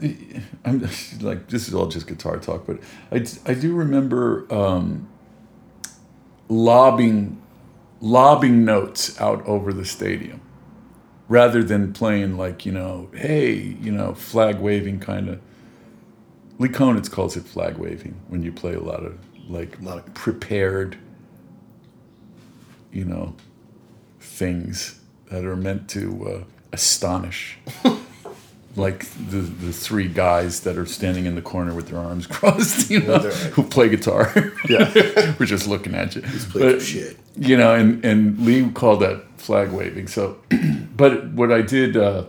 I'm 0.65 0.82
like 1.22 1.48
this 1.50 1.67
is 1.67 1.74
all 1.74 1.88
just 1.88 2.08
guitar 2.08 2.38
talk, 2.38 2.65
but 2.65 2.80
I, 3.12 3.26
I 3.46 3.54
do 3.54 3.74
remember 3.76 4.46
um, 4.54 5.08
lobbing 6.50 7.41
lobbing 8.00 8.65
notes 8.65 9.20
out 9.22 9.46
over 9.46 9.72
the 9.74 9.86
stadium, 9.86 10.41
rather 11.28 11.63
than 11.63 11.94
playing 11.94 12.38
like 12.38 12.65
you 12.65 12.72
know, 12.72 13.10
hey, 13.13 13.54
you 13.82 13.91
know, 13.91 14.13
flag 14.13 14.60
waving 14.60 15.00
kind 15.00 15.30
of. 15.30 15.41
Lee 16.60 16.70
Konitz 16.70 17.10
calls 17.10 17.36
it 17.36 17.44
flag 17.46 17.78
waving 17.78 18.13
when 18.28 18.44
you 18.44 18.52
play 18.52 18.74
a 18.74 18.80
lot 18.80 19.04
of 19.04 19.17
like 19.52 19.80
a 19.80 19.84
lot 19.84 19.98
of- 19.98 20.14
prepared, 20.14 20.98
you 22.92 23.06
know, 23.06 23.36
things 24.20 25.00
that 25.30 25.46
are 25.46 25.56
meant 25.56 25.90
to 25.90 26.28
uh, 26.28 26.44
astonish. 26.72 27.58
like 28.76 29.06
the, 29.30 29.38
the 29.38 29.74
three 29.74 30.08
guys 30.08 30.62
that 30.62 30.78
are 30.78 30.86
standing 30.86 31.26
in 31.26 31.36
the 31.36 31.42
corner 31.42 31.74
with 31.74 31.90
their 31.90 32.00
arms 32.00 32.26
crossed, 32.36 32.90
you 32.90 33.02
know, 33.02 33.20
who 33.20 33.64
play 33.64 33.90
guitar. 33.90 34.32
Yeah. 34.70 35.36
We're 35.40 35.46
just 35.46 35.68
looking 35.68 35.94
at 35.94 36.16
you. 36.16 36.22
playing 36.22 36.80
some 36.80 36.80
shit. 36.80 37.18
You 37.38 37.58
know, 37.58 37.76
and, 37.76 38.04
and 38.06 38.40
Lee 38.40 38.70
called 38.72 39.02
that 39.02 39.24
flag 39.38 39.72
waving. 39.72 40.08
So, 40.08 40.38
but 40.96 41.28
what 41.32 41.52
I 41.52 41.62
did, 41.62 41.98
uh, 41.98 42.26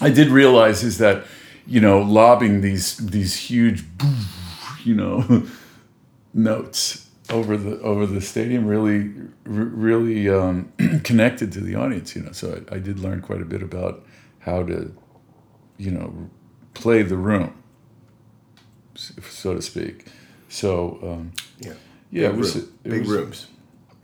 I 0.00 0.10
did 0.10 0.28
realize 0.28 0.82
is 0.82 0.98
that, 0.98 1.24
you 1.66 1.80
know, 1.80 2.00
lobbing 2.00 2.60
these 2.60 2.96
these 2.98 3.36
huge, 3.36 3.84
you 4.84 4.94
know, 4.94 5.46
notes 6.34 7.08
over 7.30 7.56
the 7.56 7.80
over 7.80 8.04
the 8.06 8.20
stadium 8.20 8.66
really 8.66 9.12
r- 9.46 9.52
really 9.86 10.28
um, 10.28 10.70
connected 11.04 11.50
to 11.52 11.60
the 11.60 11.74
audience. 11.74 12.14
You 12.14 12.22
know, 12.24 12.32
so 12.32 12.60
I, 12.70 12.74
I 12.76 12.78
did 12.78 12.98
learn 12.98 13.22
quite 13.22 13.40
a 13.40 13.46
bit 13.46 13.62
about 13.62 14.04
how 14.40 14.62
to, 14.64 14.94
you 15.78 15.90
know, 15.90 16.28
play 16.74 17.02
the 17.02 17.16
room, 17.16 17.54
so 18.94 19.54
to 19.54 19.62
speak. 19.62 20.06
So 20.48 20.98
um, 21.02 21.32
Yeah. 21.58 21.72
yeah, 22.10 22.28
Big, 22.28 22.34
it 22.36 22.38
was, 22.38 22.56
room. 22.56 22.68
big 22.82 23.00
was- 23.00 23.08
rooms. 23.08 23.46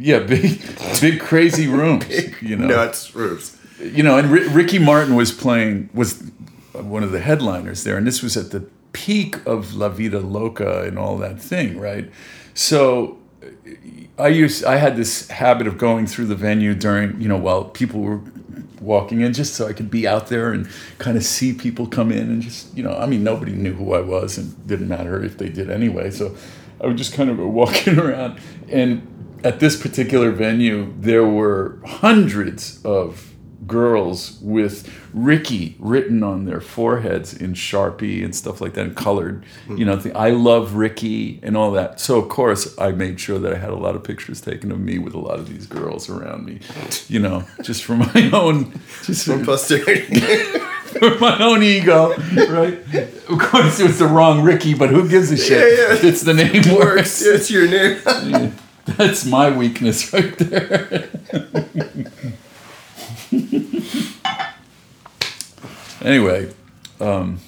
Yeah, 0.03 0.21
big 0.21 0.62
big 1.03 1.21
crazy 1.21 1.66
rooms. 1.81 2.07
you 2.40 2.57
know, 2.57 2.69
Nuts 2.69 3.14
rooms. 3.14 3.59
you 3.83 4.03
know, 4.03 4.16
and 4.16 4.31
R- 4.31 4.49
Ricky 4.49 4.79
Martin 4.79 5.14
was 5.14 5.31
playing 5.31 5.90
was 5.93 6.23
one 6.73 7.03
of 7.03 7.12
the 7.12 7.21
headliners 7.21 7.85
there, 7.85 7.99
and 7.99 8.07
this 8.07 8.23
was 8.23 8.35
at 8.38 8.51
the 8.51 8.66
peak 8.92 9.44
of 9.46 9.74
La 9.74 9.88
Vida 9.88 10.20
Loca 10.20 10.83
and 10.83 10.98
all 10.98 11.16
that 11.18 11.40
thing, 11.40 11.79
right? 11.79 12.11
So 12.55 13.18
I 14.18 14.29
used 14.29 14.64
I 14.64 14.76
had 14.76 14.96
this 14.96 15.29
habit 15.29 15.66
of 15.66 15.79
going 15.79 16.07
through 16.07 16.26
the 16.26 16.35
venue 16.35 16.74
during 16.74 17.20
you 17.20 17.29
know 17.29 17.37
while 17.37 17.64
people 17.64 18.00
were 18.00 18.20
walking 18.81 19.20
in 19.20 19.33
just 19.33 19.55
so 19.55 19.66
I 19.66 19.72
could 19.72 19.90
be 19.90 20.07
out 20.07 20.29
there 20.29 20.53
and 20.53 20.68
kind 20.98 21.16
of 21.16 21.24
see 21.24 21.53
people 21.53 21.87
come 21.87 22.11
in 22.12 22.31
and 22.31 22.42
just 22.42 22.76
you 22.76 22.83
know 22.83 22.96
I 22.96 23.07
mean 23.07 23.24
nobody 23.24 23.53
knew 23.53 23.74
who 23.74 23.94
I 23.94 24.00
was 24.00 24.37
and 24.38 24.66
didn't 24.66 24.88
matter 24.88 25.22
if 25.22 25.38
they 25.38 25.48
did 25.48 25.70
anyway 25.70 26.11
so 26.11 26.37
I 26.81 26.87
would 26.87 26.96
just 26.96 27.12
kind 27.12 27.31
of 27.31 27.38
walking 27.61 27.98
around 27.98 28.40
and 28.68 29.07
at 29.42 29.61
this 29.61 29.81
particular 29.81 30.31
venue 30.31 30.92
there 30.98 31.24
were 31.24 31.79
hundreds 31.87 32.85
of 32.85 33.30
girls 33.70 34.38
with 34.42 34.92
Ricky 35.14 35.76
written 35.78 36.22
on 36.22 36.44
their 36.44 36.61
foreheads 36.61 37.33
in 37.33 37.54
Sharpie 37.54 38.24
and 38.24 38.35
stuff 38.35 38.61
like 38.61 38.74
that, 38.74 38.85
and 38.87 38.96
colored. 38.96 39.44
Hmm. 39.66 39.76
You 39.76 39.85
know, 39.85 39.96
the, 39.96 40.12
I 40.16 40.30
love 40.30 40.74
Ricky 40.74 41.38
and 41.42 41.56
all 41.56 41.70
that. 41.72 42.00
So 42.00 42.18
of 42.18 42.28
course 42.28 42.76
I 42.78 42.90
made 42.90 43.20
sure 43.20 43.38
that 43.38 43.52
I 43.52 43.59
had 43.59 43.70
a 43.70 43.76
lot 43.76 43.94
of 43.94 44.02
pictures 44.02 44.40
taken 44.40 44.72
of 44.72 44.80
me 44.80 44.98
with 44.98 45.14
a 45.14 45.18
lot 45.20 45.38
of 45.38 45.48
these 45.48 45.66
girls 45.66 46.11
around 46.11 46.44
me. 46.44 46.61
You 47.09 47.20
know, 47.20 47.44
just 47.62 47.85
for 47.85 47.96
my 47.96 48.30
own, 48.33 48.72
just 49.04 49.26
for, 49.26 49.42
Posterity. 49.44 50.20
for 50.98 51.16
my 51.18 51.38
own 51.42 51.62
ego, 51.62 52.14
right? 52.48 52.78
Of 53.28 53.38
course 53.38 53.78
it 53.78 53.87
was 53.87 53.98
the 53.98 54.06
wrong 54.06 54.42
Ricky, 54.42 54.74
but 54.74 54.90
who 54.90 55.09
gives 55.09 55.30
a 55.30 55.37
shit? 55.37 55.78
Yeah, 55.78 55.94
yeah. 55.94 56.09
It's 56.09 56.22
the 56.22 56.35
name 56.35 56.62
Works. 56.74 57.22
works. 57.22 57.22
It's 57.22 57.50
your 57.50 57.68
name. 57.68 58.54
That's 58.96 59.24
my 59.24 59.56
weakness 59.56 60.12
right 60.12 60.37
there. 60.38 61.09
anyway, 66.03 66.53
um, 67.01 67.38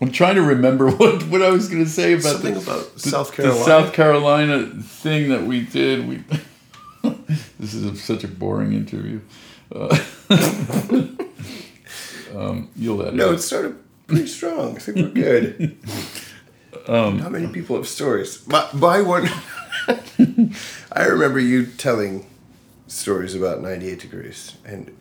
I'm 0.00 0.12
trying 0.12 0.36
to 0.36 0.42
remember 0.42 0.90
what, 0.90 1.22
what 1.24 1.42
I 1.42 1.50
was 1.50 1.68
going 1.68 1.84
to 1.84 1.90
say 1.90 2.12
about 2.12 2.22
Something 2.24 2.54
the, 2.54 2.60
about 2.60 2.94
the- 2.94 3.00
South 3.00 3.30
the 3.30 3.36
Carolina. 3.42 3.64
South 3.64 3.92
Carolina 3.92 4.66
thing 4.82 5.30
that 5.30 5.44
we 5.44 5.62
did. 5.62 6.08
We 6.08 6.22
this 7.58 7.74
is 7.74 7.84
a, 7.84 7.96
such 7.96 8.24
a 8.24 8.28
boring 8.28 8.72
interview. 8.72 9.20
Uh, 9.74 9.96
um, 12.34 12.70
you'll 12.76 12.96
let 12.96 13.14
No, 13.14 13.24
it. 13.24 13.26
No, 13.26 13.32
it 13.32 13.38
started 13.40 13.76
pretty 14.06 14.26
strong. 14.26 14.76
I 14.76 14.80
think 14.80 14.96
we're 14.96 15.08
good. 15.10 15.76
Um, 16.86 17.18
How 17.18 17.28
many 17.28 17.48
people 17.48 17.76
have 17.76 17.86
stories? 17.88 18.46
My, 18.46 18.66
my 18.72 19.02
one. 19.02 19.28
I 20.92 21.04
remember 21.06 21.38
you 21.38 21.66
telling 21.66 22.26
stories 22.88 23.34
about 23.34 23.60
98 23.60 24.00
Degrees 24.00 24.56
and 24.64 24.96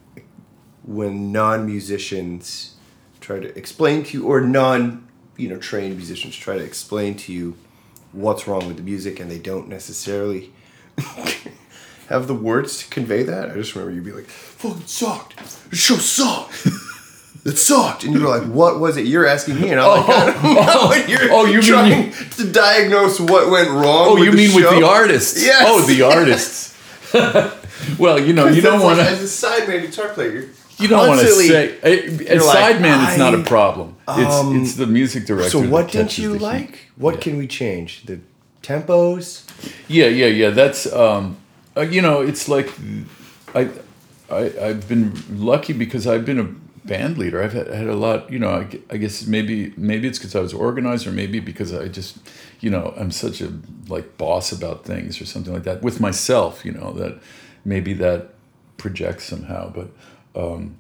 when 0.84 1.32
non-musicians 1.32 2.76
try 3.20 3.40
to 3.40 3.58
explain 3.58 4.04
to 4.04 4.18
you 4.18 4.26
or 4.26 4.42
non 4.42 5.08
you 5.36 5.50
know 5.50 5.58
trained 5.58 5.96
musicians 5.96 6.36
try 6.36 6.58
to 6.58 6.64
explain 6.64 7.16
to 7.16 7.34
you 7.34 7.56
what's 8.12 8.48
wrong 8.48 8.66
with 8.68 8.78
the 8.78 8.84
music 8.84 9.20
and 9.20 9.30
they 9.30 9.40
don't 9.40 9.68
necessarily 9.68 10.52
have 12.10 12.28
the 12.28 12.34
words 12.34 12.80
to 12.80 12.90
convey 12.90 13.24
that 13.24 13.50
i 13.50 13.54
just 13.54 13.76
remember 13.76 13.94
you'd 13.94 14.06
be 14.06 14.12
like 14.12 14.28
fucking 14.28 14.86
sucked 14.86 15.38
the 15.70 15.76
show 15.76 15.96
sucked 15.96 16.66
it 17.46 17.58
sucked 17.58 18.04
and 18.04 18.14
you 18.14 18.22
were 18.22 18.30
like 18.30 18.48
what 18.50 18.80
was 18.80 18.98
it 18.98 19.06
you're 19.06 19.28
asking 19.28 19.60
me 19.60 19.70
and 19.70 19.80
i'm 19.80 20.02
like 20.02 20.10
I 20.10 20.26
don't 20.26 20.46
oh. 20.46 20.54
know. 20.54 20.92
And 20.94 21.10
you're 21.10 21.32
oh, 21.32 21.46
you 21.46 21.60
mean 21.60 21.62
trying 21.62 22.12
to 22.12 22.52
diagnose 22.52 23.20
what 23.20 23.50
went 23.50 23.70
wrong 23.70 24.08
Oh, 24.10 24.18
you 24.18 24.32
mean 24.32 24.56
with 24.56 24.70
the 24.70 24.86
artists? 24.86 25.44
Yes. 25.44 25.66
Oh, 25.68 25.82
the 25.82 26.02
artists. 26.02 26.68
Well, 27.98 28.20
you 28.20 28.34
know, 28.34 28.48
you 28.48 28.62
don't 28.62 28.74
That's 28.74 28.84
want 28.84 28.98
like, 29.00 29.08
to. 29.08 29.14
as 29.14 29.44
a 29.44 29.48
sideman 29.48 29.82
guitar 29.82 30.10
player 30.10 30.32
you're 30.32 30.46
You 30.80 30.88
don't 30.88 31.08
want 31.08 31.22
to 31.22 31.28
say. 31.28 31.78
As 31.80 32.46
like, 32.46 32.58
sideman, 32.58 33.08
it's 33.08 33.18
not 33.18 33.34
a 33.34 33.44
problem. 33.44 33.96
It's 34.08 34.36
um, 34.36 34.62
it's 34.62 34.76
the 34.76 34.88
music 34.88 35.26
director. 35.26 35.50
so 35.50 35.62
what 35.68 35.92
didn't 35.92 36.18
you 36.18 36.30
the 36.34 36.38
heat. 36.38 36.44
like 36.44 36.80
what 36.96 37.16
Yeah. 37.16 37.22
can 37.22 37.38
we 37.38 37.48
change 37.48 38.06
the 38.06 38.20
tempos 38.64 39.44
Yeah, 39.88 40.08
yeah, 40.08 40.28
yeah. 40.28 40.50
That's 40.52 40.92
um, 40.94 41.38
uh, 41.76 41.82
you 41.82 42.02
know, 42.02 42.22
it's 42.22 42.48
like 42.48 42.70
I, 43.56 43.70
I 44.30 44.42
I've 44.62 44.88
been 44.88 45.14
lucky 45.52 45.74
because 45.74 46.06
I've 46.08 46.26
been 46.26 46.40
a 46.40 46.50
band 46.88 47.18
leader. 47.18 47.44
I've 47.44 47.54
had, 47.54 47.68
had 47.68 47.88
a 47.88 47.96
lot. 47.96 48.32
You 48.32 48.40
know, 48.40 48.50
I, 48.50 48.80
I 48.90 48.98
guess 48.98 49.26
maybe 49.28 49.74
maybe 49.78 50.08
it's 50.08 50.20
because 50.20 50.36
I 50.36 50.40
was 50.42 50.54
organized, 50.54 51.06
or 51.08 51.12
maybe 51.12 51.40
because 51.40 51.74
I 51.74 51.88
just, 51.88 52.18
you 52.60 52.70
know, 52.70 52.94
I'm 52.98 53.12
such 53.12 53.42
a 53.42 53.52
like 53.88 54.18
boss 54.18 54.52
about 54.52 54.86
things 54.86 55.22
or 55.22 55.26
something 55.26 55.54
like 55.54 55.64
that 55.64 55.82
with 55.82 56.00
myself. 56.00 56.64
You 56.66 56.72
know 56.74 56.92
that 56.94 57.20
maybe 57.68 57.94
that 57.94 58.34
projects 58.78 59.26
somehow, 59.26 59.70
but. 59.70 59.90
Um, 60.36 60.78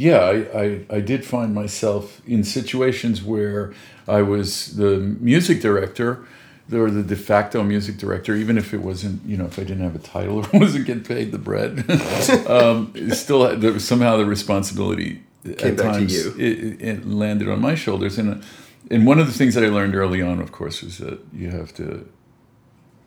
yeah, 0.00 0.20
I, 0.20 0.58
I, 0.58 0.86
I 0.88 1.00
did 1.00 1.26
find 1.26 1.54
myself 1.54 2.22
in 2.26 2.42
situations 2.42 3.22
where 3.22 3.74
I 4.08 4.22
was 4.22 4.76
the 4.76 4.96
music 4.96 5.60
director 5.60 6.24
or 6.72 6.90
the 6.90 7.02
de 7.02 7.16
facto 7.16 7.62
music 7.62 7.98
director, 7.98 8.34
even 8.34 8.56
if 8.56 8.72
it 8.72 8.78
wasn't, 8.78 9.22
you 9.26 9.36
know, 9.36 9.44
if 9.44 9.58
I 9.58 9.62
didn't 9.62 9.82
have 9.82 9.94
a 9.94 9.98
title 9.98 10.38
or 10.38 10.48
wasn't 10.58 10.86
getting 10.86 11.04
paid 11.04 11.32
the 11.32 11.38
bread, 11.38 11.84
um, 12.48 12.94
still 13.12 13.46
had- 13.46 13.60
there 13.60 13.72
was 13.72 13.86
somehow 13.86 14.16
the 14.16 14.24
responsibility 14.24 15.22
Came 15.44 15.72
at 15.72 15.76
back 15.76 15.92
to 15.92 15.98
times 15.98 16.26
it, 16.36 16.80
it 16.80 17.06
landed 17.06 17.50
on 17.50 17.60
my 17.60 17.74
shoulders. 17.74 18.16
And, 18.16 18.42
and 18.90 19.06
one 19.06 19.18
of 19.18 19.26
the 19.26 19.34
things 19.34 19.54
that 19.54 19.64
I 19.64 19.68
learned 19.68 19.94
early 19.94 20.22
on, 20.22 20.40
of 20.40 20.50
course, 20.50 20.82
was 20.82 20.96
that 20.98 21.20
you 21.34 21.50
have 21.50 21.74
to 21.74 22.08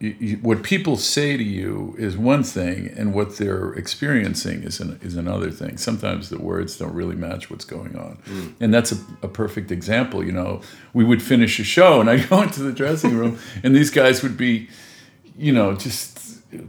you, 0.04 0.16
you, 0.20 0.36
what 0.38 0.64
people 0.64 0.98
say 0.98 1.38
to 1.38 1.44
you 1.44 1.96
is 1.98 2.18
one 2.18 2.44
thing, 2.44 2.94
and 2.98 3.14
what 3.14 3.38
they're 3.38 3.72
experiencing 3.76 4.64
is 4.64 4.82
an, 4.82 5.00
is 5.02 5.16
another 5.16 5.50
thing. 5.50 5.78
Sometimes 5.78 6.30
the 6.30 6.40
words 6.40 6.78
don't 6.78 6.94
really 6.94 7.16
match 7.16 7.50
what's 7.50 7.64
going 7.64 7.96
on, 7.96 8.18
mm. 8.26 8.54
and 8.60 8.74
that's 8.74 8.92
a, 8.92 8.98
a 9.22 9.30
perfect 9.30 9.72
example. 9.72 10.22
You 10.22 10.34
know, 10.34 10.60
we 10.94 11.06
would 11.06 11.24
finish 11.24 11.58
a 11.58 11.64
show, 11.64 12.02
and 12.02 12.10
I'd 12.10 12.28
go 12.28 12.42
into 12.42 12.62
the 12.64 12.74
dressing 12.74 13.16
room, 13.16 13.40
and 13.64 13.74
these 13.74 13.90
guys 13.90 14.22
would 14.24 14.36
be, 14.36 14.68
you 15.38 15.54
know, 15.54 15.74
just 15.74 16.20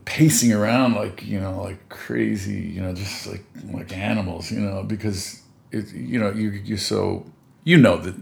pacing 0.05 0.53
around 0.53 0.95
like 0.95 1.25
you 1.25 1.41
know, 1.41 1.61
like 1.61 1.89
crazy, 1.89 2.61
you 2.61 2.81
know, 2.81 2.95
just 2.95 3.27
like 3.27 3.45
like 3.73 3.97
animals, 3.97 4.53
you 4.53 4.61
know, 4.61 4.85
because 4.85 5.43
it, 5.73 5.93
you 5.93 6.21
know, 6.21 6.31
you 6.31 6.51
you're 6.51 6.79
so 6.79 7.27
you 7.65 7.79
know 7.79 7.97
that 7.97 8.15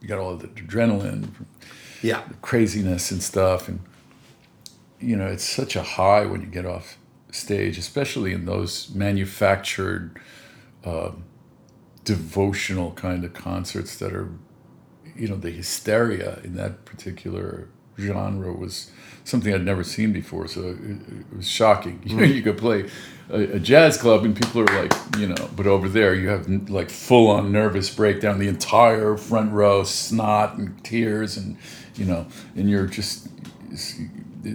you 0.00 0.06
got 0.06 0.20
all 0.20 0.36
the 0.36 0.46
adrenaline 0.46 1.30
yeah 2.02 2.22
craziness 2.42 3.10
and 3.10 3.22
stuff 3.22 3.68
and 3.68 3.80
you 5.00 5.16
know 5.16 5.26
it's 5.26 5.44
such 5.44 5.76
a 5.76 5.82
high 5.82 6.24
when 6.26 6.40
you 6.40 6.46
get 6.46 6.66
off 6.66 6.98
stage 7.30 7.78
especially 7.78 8.32
in 8.32 8.46
those 8.46 8.90
manufactured 8.94 10.18
um, 10.84 11.24
devotional 12.04 12.92
kind 12.92 13.24
of 13.24 13.34
concerts 13.34 13.96
that 13.98 14.12
are 14.12 14.30
you 15.14 15.28
know 15.28 15.36
the 15.36 15.50
hysteria 15.50 16.40
in 16.44 16.54
that 16.54 16.84
particular 16.84 17.68
genre 17.98 18.52
was 18.52 18.90
something 19.24 19.52
I'd 19.52 19.64
never 19.64 19.82
seen 19.84 20.12
before. 20.12 20.46
So 20.48 20.60
it, 20.70 20.76
it 20.80 21.36
was 21.36 21.48
shocking. 21.48 22.00
You 22.06 22.16
know, 22.16 22.24
you 22.24 22.42
could 22.42 22.58
play 22.58 22.88
a, 23.30 23.56
a 23.56 23.58
jazz 23.58 23.96
club 23.98 24.24
and 24.24 24.36
people 24.36 24.60
are 24.62 24.82
like, 24.82 24.92
you 25.18 25.28
know, 25.28 25.50
but 25.56 25.66
over 25.66 25.88
there 25.88 26.14
you 26.14 26.28
have 26.28 26.46
n- 26.46 26.66
like 26.66 26.90
full 26.90 27.28
on 27.30 27.50
nervous 27.52 27.90
breakdown. 27.90 28.38
The 28.38 28.48
entire 28.48 29.16
front 29.16 29.52
row, 29.52 29.82
snot 29.82 30.56
and 30.56 30.82
tears, 30.84 31.36
and 31.36 31.56
you 31.96 32.04
know, 32.04 32.26
and 32.54 32.70
you're 32.70 32.86
just 32.86 33.28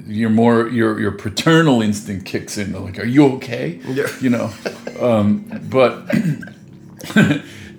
you're 0.08 0.30
more 0.30 0.68
your 0.70 1.00
your 1.00 1.12
paternal 1.12 1.82
instinct 1.82 2.26
kicks 2.26 2.58
in. 2.58 2.74
Like, 2.74 3.00
are 3.00 3.06
you 3.06 3.26
okay? 3.36 3.80
Yeah. 3.88 4.08
You 4.22 4.30
know, 4.30 4.54
um, 5.00 5.46
but 5.70 6.06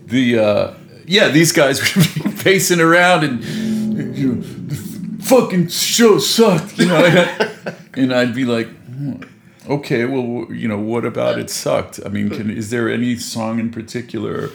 the 0.06 0.38
uh, 0.38 0.74
yeah, 1.06 1.28
these 1.28 1.52
guys 1.52 1.80
would 1.96 2.06
be 2.14 2.36
pacing 2.42 2.80
around 2.80 3.24
and 3.24 4.16
you 4.16 4.34
know, 4.34 4.40
the 4.42 5.22
fucking 5.24 5.68
show 5.68 6.18
sucked. 6.18 6.78
You 6.78 6.86
know, 6.86 7.04
and 7.94 8.12
I'd 8.12 8.34
be 8.34 8.44
like. 8.44 8.68
"Hmm, 8.68 9.22
Okay, 9.68 10.04
well, 10.06 10.52
you 10.52 10.66
know, 10.66 10.76
what 10.80 11.04
about 11.04 11.38
it 11.38 11.48
sucked? 11.48 12.00
I 12.04 12.08
mean, 12.08 12.30
can, 12.30 12.50
is 12.50 12.70
there 12.70 12.90
any 12.90 13.14
song 13.16 13.60
in 13.60 13.70
particular, 13.70 14.50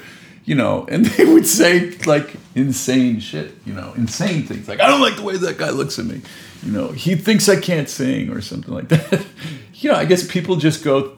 you 0.47 0.55
know? 0.55 0.87
And 0.97 1.05
they 1.05 1.25
would 1.25 1.45
say 1.45 1.91
like 2.07 2.33
insane 2.55 3.19
shit, 3.19 3.53
you 3.65 3.73
know, 3.73 3.93
insane 3.95 4.43
things. 4.43 4.67
Like, 4.67 4.79
I 4.79 4.87
don't 4.87 5.01
like 5.01 5.17
the 5.17 5.21
way 5.21 5.37
that 5.37 5.59
guy 5.59 5.69
looks 5.69 5.99
at 5.99 6.05
me. 6.05 6.21
You 6.63 6.71
know, 6.71 6.87
he 6.87 7.15
thinks 7.15 7.47
I 7.47 7.59
can't 7.59 7.87
sing 7.87 8.31
or 8.31 8.41
something 8.41 8.73
like 8.73 8.87
that. 8.87 9.23
you 9.75 9.91
know, 9.91 9.97
I 9.97 10.05
guess 10.05 10.25
people 10.25 10.55
just 10.55 10.83
go, 10.83 11.15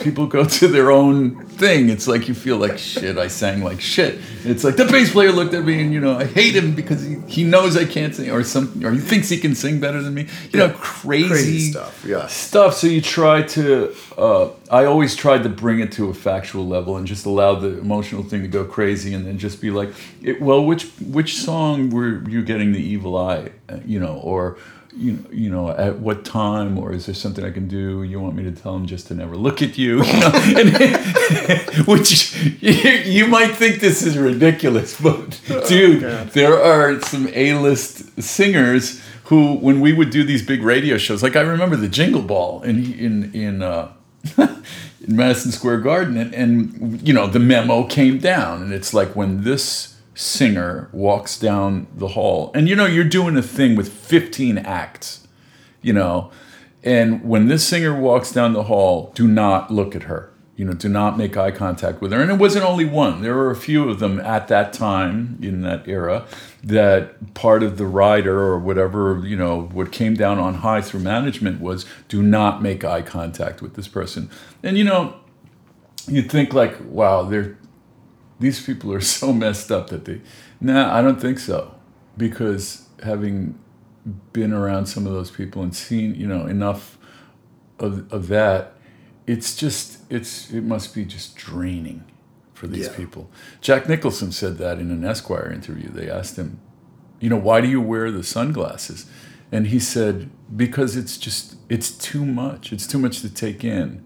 people 0.00 0.26
go 0.26 0.44
to 0.44 0.68
their 0.68 0.90
own 0.90 1.44
thing. 1.46 1.88
It's 1.90 2.08
like 2.08 2.28
you 2.28 2.34
feel 2.34 2.56
like 2.56 2.78
shit. 2.78 3.18
I 3.18 3.28
sang 3.28 3.62
like 3.62 3.80
shit. 3.80 4.18
It's 4.44 4.64
like 4.64 4.76
the 4.76 4.84
bass 4.86 5.12
player 5.12 5.30
looked 5.32 5.54
at 5.54 5.64
me 5.64 5.80
and 5.82 5.92
you 5.92 6.00
know 6.00 6.16
I 6.18 6.24
hate 6.24 6.54
him 6.56 6.74
because 6.74 7.02
he, 7.04 7.16
he 7.28 7.44
knows 7.44 7.76
I 7.76 7.84
can't 7.84 8.14
sing 8.14 8.30
or 8.30 8.42
something 8.42 8.84
or 8.84 8.92
he 8.92 8.98
thinks 9.00 9.28
he 9.28 9.38
can 9.38 9.54
sing 9.54 9.78
better 9.80 10.02
than 10.02 10.14
me. 10.14 10.26
You 10.52 10.58
know, 10.60 10.70
crazy, 10.70 11.28
Crazy 11.28 11.70
stuff, 11.72 12.04
yeah. 12.06 12.26
stuff. 12.26 12.74
So 12.74 12.86
you 12.86 13.00
try 13.00 13.42
to. 13.42 13.94
Uh, 14.16 14.50
I 14.70 14.84
always 14.84 15.14
tried 15.16 15.42
to 15.42 15.48
bring 15.48 15.80
it 15.80 15.92
to 15.92 16.08
a 16.10 16.14
factual 16.14 16.66
level 16.66 16.96
and 16.96 17.06
just 17.06 17.26
allow 17.26 17.54
the 17.54 17.78
emotional 17.78 18.22
thing 18.22 18.42
to 18.42 18.48
go 18.48 18.64
crazy 18.64 19.14
and 19.14 19.26
then 19.26 19.38
just 19.38 19.60
be 19.60 19.70
like, 19.70 19.90
it, 20.22 20.40
well, 20.40 20.64
which 20.64 20.84
which 21.00 21.36
song 21.38 21.90
were 21.90 22.22
you 22.28 22.42
getting 22.42 22.72
the 22.72 22.80
evil 22.82 23.16
eye? 23.16 23.50
uh, 23.68 23.78
You 23.84 24.00
know, 24.00 24.16
or 24.22 24.56
you 24.96 25.12
know, 25.12 25.24
you 25.30 25.50
know, 25.50 25.70
at 25.70 25.98
what 25.98 26.24
time, 26.24 26.78
or 26.78 26.92
is 26.92 27.06
there 27.06 27.14
something 27.14 27.44
I 27.44 27.50
can 27.50 27.68
do? 27.68 28.02
You 28.02 28.20
want 28.20 28.34
me 28.34 28.42
to 28.44 28.52
tell 28.52 28.74
him 28.74 28.86
just 28.86 29.06
to 29.08 29.14
never 29.14 29.36
look 29.36 29.62
at 29.62 29.78
you? 29.78 30.04
you 30.04 30.20
know? 30.20 30.32
and, 30.56 31.86
which 31.86 32.34
you, 32.60 32.72
you 33.04 33.26
might 33.26 33.52
think 33.52 33.80
this 33.80 34.02
is 34.02 34.18
ridiculous, 34.18 35.00
but 35.00 35.40
dude, 35.68 36.02
there 36.30 36.60
are 36.60 37.00
some 37.00 37.28
A-list 37.34 38.20
singers 38.22 39.00
who, 39.24 39.54
when 39.54 39.80
we 39.80 39.92
would 39.92 40.10
do 40.10 40.24
these 40.24 40.44
big 40.44 40.62
radio 40.62 40.98
shows, 40.98 41.22
like 41.22 41.36
I 41.36 41.42
remember 41.42 41.76
the 41.76 41.88
Jingle 41.88 42.22
Ball 42.22 42.62
in 42.62 42.92
in 42.94 43.34
in. 43.34 43.62
Uh, 43.62 43.92
in 45.06 45.16
Madison 45.16 45.50
Square 45.50 45.78
Garden, 45.78 46.18
and, 46.18 46.34
and 46.34 47.08
you 47.08 47.14
know 47.14 47.26
the 47.26 47.38
memo 47.38 47.84
came 47.84 48.18
down, 48.18 48.62
and 48.62 48.72
it's 48.72 48.92
like 48.92 49.16
when 49.16 49.44
this 49.44 49.89
singer 50.20 50.90
walks 50.92 51.38
down 51.38 51.86
the 51.94 52.08
hall, 52.08 52.50
and 52.54 52.68
you 52.68 52.76
know 52.76 52.86
you're 52.86 53.04
doing 53.04 53.36
a 53.36 53.42
thing 53.42 53.74
with 53.74 53.90
15 53.90 54.58
acts, 54.58 55.26
you 55.80 55.92
know, 55.92 56.30
and 56.82 57.24
when 57.24 57.48
this 57.48 57.66
singer 57.66 57.98
walks 57.98 58.30
down 58.30 58.52
the 58.52 58.64
hall, 58.64 59.12
do 59.14 59.26
not 59.26 59.70
look 59.70 59.96
at 59.96 60.04
her. 60.04 60.30
You 60.56 60.66
know, 60.66 60.74
do 60.74 60.90
not 60.90 61.16
make 61.16 61.38
eye 61.38 61.52
contact 61.52 62.02
with 62.02 62.12
her. 62.12 62.20
And 62.20 62.30
it 62.30 62.38
wasn't 62.38 62.66
only 62.66 62.84
one. 62.84 63.22
There 63.22 63.34
were 63.34 63.50
a 63.50 63.56
few 63.56 63.88
of 63.88 63.98
them 63.98 64.20
at 64.20 64.48
that 64.48 64.74
time 64.74 65.38
in 65.40 65.62
that 65.62 65.88
era 65.88 66.26
that 66.62 67.32
part 67.32 67.62
of 67.62 67.78
the 67.78 67.86
rider 67.86 68.38
or 68.38 68.58
whatever, 68.58 69.22
you 69.24 69.36
know, 69.36 69.62
what 69.72 69.90
came 69.90 70.12
down 70.12 70.38
on 70.38 70.56
high 70.56 70.82
through 70.82 71.00
management 71.00 71.62
was 71.62 71.86
do 72.08 72.22
not 72.22 72.60
make 72.60 72.84
eye 72.84 73.00
contact 73.00 73.62
with 73.62 73.74
this 73.74 73.88
person. 73.88 74.28
And 74.62 74.76
you 74.76 74.84
know, 74.84 75.16
you'd 76.06 76.30
think 76.30 76.52
like, 76.52 76.76
wow, 76.84 77.22
they're 77.22 77.56
these 78.40 78.64
people 78.64 78.92
are 78.92 79.00
so 79.18 79.32
messed 79.32 79.70
up 79.70 79.88
that 79.90 80.04
they 80.06 80.20
nah, 80.60 80.94
I 80.94 81.02
don't 81.02 81.20
think 81.20 81.38
so. 81.38 81.74
Because 82.16 82.88
having 83.02 83.58
been 84.32 84.52
around 84.52 84.86
some 84.86 85.06
of 85.06 85.12
those 85.12 85.30
people 85.30 85.62
and 85.62 85.74
seen, 85.74 86.14
you 86.14 86.26
know, 86.26 86.46
enough 86.46 86.98
of, 87.78 88.12
of 88.12 88.28
that, 88.28 88.74
it's 89.26 89.54
just 89.56 90.00
it's 90.10 90.50
it 90.50 90.64
must 90.64 90.94
be 90.94 91.04
just 91.04 91.36
draining 91.36 92.04
for 92.52 92.66
these 92.66 92.86
Yeah. 92.88 92.96
people. 92.96 93.30
Jack 93.60 93.88
Nicholson 93.88 94.32
said 94.32 94.58
that 94.58 94.78
in 94.78 94.90
an 94.90 95.04
Esquire 95.04 95.50
interview. 95.50 95.88
They 95.88 96.10
asked 96.10 96.36
him, 96.36 96.60
you 97.20 97.30
know, 97.30 97.36
why 97.36 97.60
do 97.60 97.68
you 97.68 97.80
wear 97.80 98.10
the 98.10 98.24
sunglasses? 98.24 99.06
And 99.52 99.68
he 99.68 99.78
said, 99.78 100.30
because 100.54 100.96
it's 100.96 101.16
just 101.16 101.56
it's 101.68 101.90
too 101.90 102.26
much. 102.26 102.72
It's 102.72 102.86
too 102.86 102.98
much 102.98 103.20
to 103.20 103.32
take 103.32 103.64
in 103.64 104.04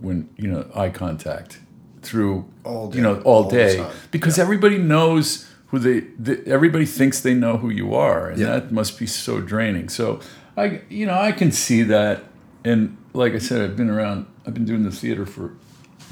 when, 0.00 0.28
you 0.36 0.48
know, 0.48 0.68
eye 0.74 0.88
contact 0.90 1.60
through 2.06 2.44
All 2.64 2.94
you 2.94 3.02
know 3.02 3.14
day, 3.16 3.22
all, 3.24 3.44
all 3.44 3.50
day. 3.50 3.86
because 4.10 4.38
everybody 4.38 4.78
knows 4.78 5.46
who 5.70 5.78
they, 5.78 6.00
the 6.18 6.34
everybody 6.46 6.86
thinks 6.86 7.20
they 7.20 7.34
know 7.34 7.56
who 7.58 7.70
you 7.70 7.94
are 7.94 8.30
and 8.30 8.38
Yeah. 8.40 8.52
that 8.58 8.70
must 8.72 8.98
be 8.98 9.06
so 9.06 9.40
draining. 9.40 9.88
So 9.88 10.20
i 10.56 10.80
you 10.88 11.06
know 11.06 11.18
i 11.30 11.32
can 11.32 11.50
see 11.52 11.82
that. 11.94 12.16
And 12.64 12.96
like 13.12 13.34
i 13.34 13.38
said 13.38 13.58
i've 13.64 13.76
been 13.76 13.90
around 13.90 14.26
i've 14.46 14.54
been 14.54 14.64
doing 14.66 14.84
the 14.84 14.96
theater 15.00 15.26
for 15.26 15.46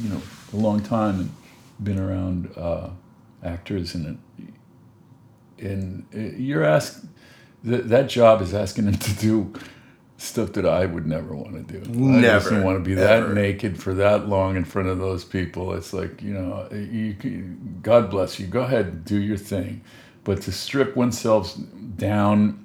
you 0.02 0.08
know 0.10 0.20
a 0.52 0.56
long 0.56 0.80
time 0.80 1.14
and 1.20 1.30
been 1.88 1.98
around 1.98 2.38
uh, 2.56 2.88
actors 3.42 3.94
and 3.94 4.18
and 5.58 6.06
uh, 6.14 6.18
you're 6.36 6.64
asked 6.64 7.04
that 7.62 7.88
that 7.88 8.08
job 8.08 8.42
is 8.42 8.52
asking 8.54 8.84
them 8.86 8.96
to 8.98 9.12
do 9.28 9.52
stuff 10.24 10.52
that 10.54 10.66
I 10.66 10.86
would 10.86 11.06
never 11.06 11.34
want 11.34 11.54
to 11.68 11.72
do. 11.72 11.78
I 11.78 11.84
just 11.84 11.94
Never, 11.96 12.50
don't 12.50 12.64
want 12.64 12.78
to 12.78 12.84
be 12.84 13.00
ever. 13.00 13.28
that 13.28 13.34
naked 13.34 13.80
for 13.80 13.94
that 13.94 14.28
long 14.28 14.56
in 14.56 14.64
front 14.64 14.88
of 14.88 14.98
those 14.98 15.24
people. 15.24 15.72
It's 15.74 15.92
like 15.92 16.22
you 16.22 16.32
know, 16.34 16.66
eh, 16.72 16.76
you, 16.76 17.56
God 17.82 18.10
bless 18.10 18.38
you. 18.40 18.46
Go 18.46 18.60
ahead, 18.62 18.86
and 18.86 19.04
do 19.04 19.18
your 19.20 19.36
thing, 19.36 19.82
but 20.24 20.42
to 20.42 20.52
strip 20.52 20.96
oneself 20.96 21.54
down, 21.96 22.64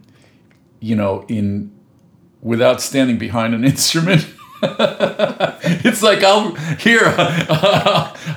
you 0.79 0.95
know, 0.95 1.25
in 1.27 1.71
without 2.41 2.81
standing 2.81 3.17
behind 3.17 3.53
an 3.53 3.63
instrument. 3.73 4.25
it's 4.61 6.01
like 6.03 6.21
I'll 6.23 6.53
here 6.79 7.01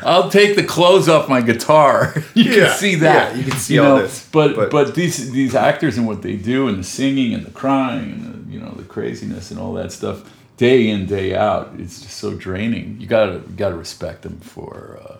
I'll 0.04 0.30
take 0.30 0.54
the 0.56 0.62
clothes 0.62 1.08
off 1.08 1.28
my 1.28 1.40
guitar. 1.40 2.14
You 2.34 2.44
Yeah, 2.44 2.66
can 2.68 2.76
see 2.78 2.94
that. 2.96 3.32
yeah, 3.34 3.38
you 3.42 3.50
can 3.50 3.58
see 3.58 3.78
all 3.78 3.96
this, 3.98 4.28
But, 4.32 4.54
but- 4.56 4.70
but 4.70 4.94
these 4.94 5.30
these 5.32 5.54
actors 5.54 5.98
and 5.98 6.06
what 6.06 6.22
they 6.22 6.36
do 6.36 6.68
and 6.68 6.78
the 6.78 6.84
singing 6.84 7.34
and 7.34 7.44
the 7.44 7.50
crying 7.50 8.12
and 8.12 8.24
the, 8.24 8.31
you 8.52 8.60
know 8.60 8.70
the 8.72 8.84
craziness 8.84 9.50
and 9.50 9.58
all 9.58 9.72
that 9.72 9.90
stuff 9.92 10.30
day 10.56 10.88
in 10.88 11.06
day 11.06 11.34
out 11.34 11.72
it's 11.78 12.02
just 12.02 12.18
so 12.18 12.34
draining. 12.34 13.00
You 13.00 13.06
gotta 13.06 13.38
gotta 13.56 13.74
respect 13.74 14.22
them 14.22 14.38
for 14.38 15.00
uh, 15.02 15.16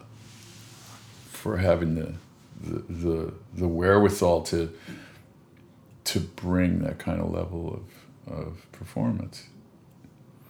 for 1.31 1.57
having 1.57 1.95
the, 1.95 2.15
the 2.61 2.93
the 2.93 3.35
the 3.55 3.69
wherewithal 3.69 4.43
to 4.43 4.73
to 6.05 6.21
bring 6.21 6.81
that 6.81 6.99
kind 6.99 7.21
of 7.21 7.31
level 7.33 7.83
of, 8.27 8.33
of 8.33 8.73
performance. 8.73 9.47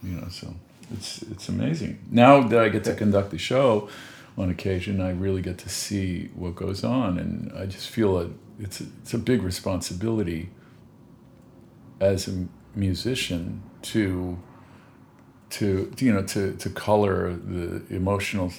You 0.03 0.19
know, 0.19 0.27
so 0.29 0.53
it's 0.91 1.21
it's 1.23 1.49
amazing. 1.49 1.99
Now 2.11 2.41
that 2.41 2.59
I 2.59 2.69
get 2.69 2.83
to 2.83 2.93
conduct 2.93 3.31
the 3.31 3.37
show 3.37 3.89
on 4.37 4.49
occasion, 4.49 4.99
I 5.01 5.11
really 5.11 5.41
get 5.41 5.57
to 5.59 5.69
see 5.69 6.29
what 6.35 6.55
goes 6.55 6.83
on, 6.83 7.17
and 7.17 7.51
I 7.57 7.65
just 7.65 7.89
feel 7.89 8.19
that 8.19 8.31
it's 8.59 8.81
a, 8.81 8.85
it's 9.01 9.13
a 9.13 9.17
big 9.17 9.41
responsibility 9.41 10.49
as 11.99 12.27
a 12.27 12.47
musician 12.75 13.61
to 13.83 14.37
to 15.51 15.91
you 15.99 16.11
know 16.13 16.23
to 16.23 16.55
to 16.57 16.69
color 16.69 17.33
the 17.33 17.83
emotional 17.95 18.51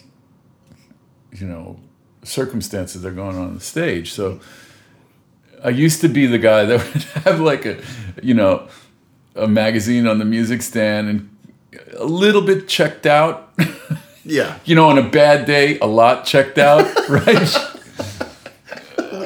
you 1.33 1.47
know 1.47 1.79
circumstances 2.23 3.03
that 3.03 3.09
are 3.09 3.13
going 3.13 3.37
on 3.37 3.47
on 3.47 3.55
the 3.55 3.61
stage. 3.61 4.13
So 4.13 4.41
I 5.63 5.71
used 5.71 6.01
to 6.03 6.09
be 6.09 6.27
the 6.27 6.39
guy 6.39 6.65
that 6.65 6.79
would 6.95 7.03
have 7.25 7.41
like 7.41 7.65
a 7.67 7.83
you 8.23 8.35
know 8.35 8.69
a 9.35 9.49
magazine 9.49 10.07
on 10.07 10.19
the 10.19 10.25
music 10.25 10.63
stand 10.63 11.09
and 11.09 11.37
a 11.99 12.05
little 12.05 12.43
bit 12.43 12.69
checked 12.69 13.07
out. 13.07 13.53
Yeah. 14.27 14.59
you 14.65 14.75
know, 14.75 14.89
on 14.89 14.97
a 14.97 15.07
bad 15.07 15.45
day, 15.45 15.79
a 15.81 15.87
lot 15.87 16.25
checked 16.25 16.57
out, 16.57 16.87
right? 17.11 17.74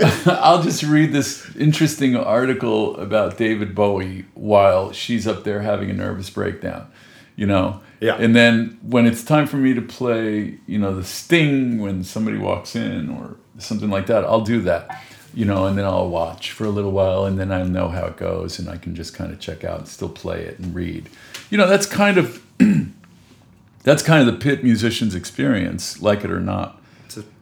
I'll 0.26 0.62
just 0.62 0.82
read 0.82 1.12
this 1.12 1.54
interesting 1.56 2.16
article 2.16 2.96
about 2.96 3.36
David 3.36 3.74
Bowie 3.74 4.26
while 4.34 4.92
she's 4.92 5.26
up 5.26 5.44
there 5.44 5.62
having 5.62 5.90
a 5.90 5.92
nervous 5.92 6.30
breakdown, 6.30 6.90
you 7.36 7.46
know? 7.46 7.80
Yeah. 8.00 8.16
And 8.16 8.34
then 8.34 8.78
when 8.82 9.06
it's 9.06 9.24
time 9.24 9.46
for 9.46 9.56
me 9.56 9.74
to 9.74 9.82
play, 9.82 10.58
you 10.66 10.78
know, 10.78 10.94
the 10.94 11.04
sting 11.04 11.80
when 11.80 12.04
somebody 12.04 12.38
walks 12.38 12.76
in 12.76 13.10
or 13.10 13.36
something 13.58 13.90
like 13.90 14.06
that, 14.06 14.24
I'll 14.24 14.42
do 14.42 14.60
that, 14.62 15.02
you 15.34 15.44
know, 15.44 15.66
and 15.66 15.76
then 15.76 15.84
I'll 15.84 16.08
watch 16.08 16.52
for 16.52 16.64
a 16.64 16.70
little 16.70 16.92
while 16.92 17.24
and 17.24 17.38
then 17.38 17.50
I 17.50 17.62
know 17.64 17.88
how 17.88 18.06
it 18.06 18.16
goes 18.16 18.58
and 18.58 18.68
I 18.68 18.76
can 18.76 18.94
just 18.94 19.14
kind 19.14 19.32
of 19.32 19.40
check 19.40 19.64
out 19.64 19.80
and 19.80 19.88
still 19.88 20.08
play 20.08 20.42
it 20.42 20.58
and 20.58 20.74
read. 20.74 21.08
You 21.50 21.58
know, 21.58 21.66
that's 21.66 21.86
kind 21.86 22.18
of 22.18 22.44
that's 23.82 24.02
kind 24.02 24.26
of 24.26 24.32
the 24.32 24.40
pit 24.40 24.62
musician's 24.62 25.14
experience, 25.14 26.00
like 26.00 26.24
it 26.24 26.30
or 26.30 26.40
not. 26.40 26.80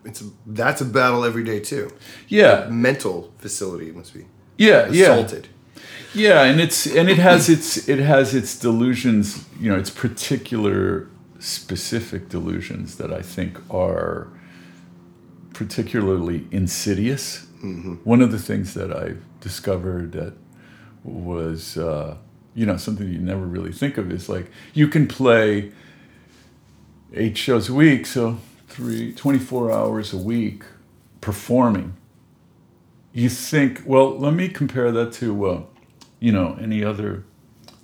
It's 0.06 0.22
a, 0.22 0.24
that's 0.46 0.80
a 0.80 0.84
battle 0.84 1.24
every 1.24 1.44
day 1.44 1.60
too. 1.60 1.90
Yeah, 2.28 2.68
Mental 2.70 3.32
facility 3.38 3.92
must 3.92 4.14
be 4.14 4.26
yeah, 4.56 4.88
yeah. 4.90 5.12
assaulted. 5.12 5.48
Yeah, 6.14 6.44
and 6.44 6.60
it's 6.60 6.86
and 6.86 7.10
it 7.10 7.18
has 7.18 7.48
its 7.48 7.88
it 7.88 7.98
has 7.98 8.34
its 8.34 8.58
delusions, 8.58 9.44
you 9.60 9.70
know, 9.70 9.78
its 9.78 9.90
particular 9.90 11.08
specific 11.38 12.28
delusions 12.30 12.96
that 12.96 13.12
I 13.12 13.20
think 13.20 13.58
are 13.70 14.28
particularly 15.52 16.46
insidious. 16.50 17.46
One 18.04 18.22
of 18.22 18.30
the 18.30 18.38
things 18.38 18.74
that 18.74 18.92
I 18.92 19.16
discovered 19.40 20.12
that 20.12 20.34
was 21.02 21.76
uh, 21.76 22.16
you 22.54 22.64
know 22.64 22.76
something 22.76 23.08
you 23.12 23.18
never 23.18 23.44
really 23.44 23.72
think 23.72 23.98
of 23.98 24.12
is 24.12 24.28
like 24.28 24.50
you 24.72 24.86
can 24.88 25.08
play 25.08 25.72
eight 27.12 27.36
shows 27.36 27.68
a 27.68 27.74
week, 27.74 28.06
so 28.06 28.38
three 28.76 29.12
24 29.12 29.72
hours 29.72 30.12
a 30.12 30.18
week 30.18 30.64
performing. 31.20 31.96
You 33.12 33.30
think, 33.30 33.82
well, 33.86 34.18
let 34.18 34.34
me 34.34 34.48
compare 34.48 34.92
that 34.92 35.12
to 35.14 35.46
uh, 35.46 35.62
you 36.20 36.32
know 36.32 36.58
any 36.60 36.84
other 36.84 37.24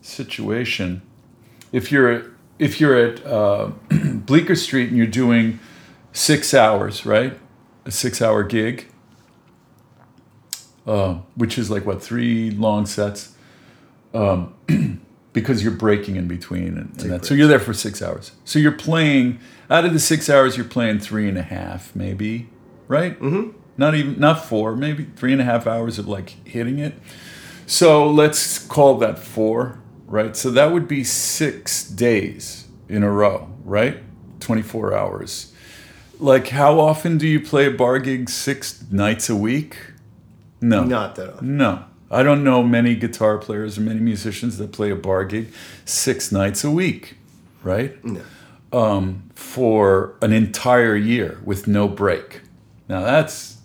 situation. 0.02 1.02
If 1.72 1.90
you're 1.90 2.32
if 2.58 2.80
you're 2.80 2.96
at 2.96 3.24
uh, 3.24 3.70
bleecker 3.90 4.54
street 4.54 4.88
and 4.88 4.98
you're 4.98 5.06
doing 5.06 5.58
six 6.12 6.52
hours 6.52 7.06
right? 7.06 7.38
A 7.86 7.90
six 7.90 8.20
hour 8.20 8.42
gig 8.42 8.92
uh, 10.86 11.14
which 11.34 11.58
is 11.58 11.70
like 11.70 11.86
what 11.86 12.02
three 12.02 12.50
long 12.50 12.86
sets? 12.86 13.34
Um, 14.14 14.54
because 15.32 15.62
you're 15.62 15.72
breaking 15.72 16.16
in 16.16 16.28
between 16.28 16.78
and, 16.78 17.00
and 17.00 17.10
that 17.10 17.24
so 17.24 17.34
you're 17.34 17.48
there 17.48 17.58
for 17.58 17.72
six 17.72 18.02
hours 18.02 18.32
so 18.44 18.58
you're 18.58 18.72
playing 18.72 19.38
out 19.70 19.84
of 19.84 19.92
the 19.92 20.00
six 20.00 20.28
hours 20.28 20.56
you're 20.56 20.66
playing 20.66 20.98
three 20.98 21.28
and 21.28 21.38
a 21.38 21.42
half 21.42 21.94
maybe 21.96 22.48
right 22.88 23.18
mm-hmm. 23.20 23.56
not 23.76 23.94
even 23.94 24.18
not 24.18 24.44
four 24.44 24.76
maybe 24.76 25.06
three 25.16 25.32
and 25.32 25.40
a 25.40 25.44
half 25.44 25.66
hours 25.66 25.98
of 25.98 26.06
like 26.06 26.46
hitting 26.46 26.78
it 26.78 26.94
so 27.72 28.10
let's 28.10 28.58
call 28.58 28.98
that 28.98 29.18
four, 29.18 29.80
right? 30.06 30.36
So 30.36 30.50
that 30.50 30.72
would 30.72 30.86
be 30.86 31.04
six 31.04 31.88
days 31.88 32.66
in 32.88 33.02
a 33.02 33.10
row, 33.10 33.50
right? 33.64 33.98
24 34.40 34.94
hours. 34.94 35.54
Like, 36.18 36.48
how 36.48 36.78
often 36.78 37.18
do 37.18 37.26
you 37.26 37.40
play 37.40 37.66
a 37.66 37.70
bar 37.70 37.98
gig 37.98 38.28
six 38.28 38.84
nights 38.90 39.30
a 39.30 39.36
week? 39.36 39.76
No. 40.60 40.84
Not 40.84 41.14
that 41.16 41.32
often. 41.32 41.56
No. 41.56 41.84
I 42.12 42.22
don't 42.22 42.44
know 42.44 42.62
many 42.62 42.94
guitar 42.94 43.38
players 43.38 43.78
or 43.78 43.80
many 43.80 43.98
musicians 44.00 44.58
that 44.58 44.70
play 44.70 44.90
a 44.90 44.96
bar 44.96 45.24
gig 45.24 45.48
six 45.86 46.30
nights 46.30 46.62
a 46.62 46.70
week, 46.70 47.16
right? 47.62 48.02
No. 48.04 48.20
Um, 48.72 49.30
for 49.34 50.14
an 50.22 50.32
entire 50.32 50.94
year 50.96 51.40
with 51.44 51.66
no 51.66 51.88
break. 51.88 52.42
Now 52.88 53.00
that's 53.00 53.56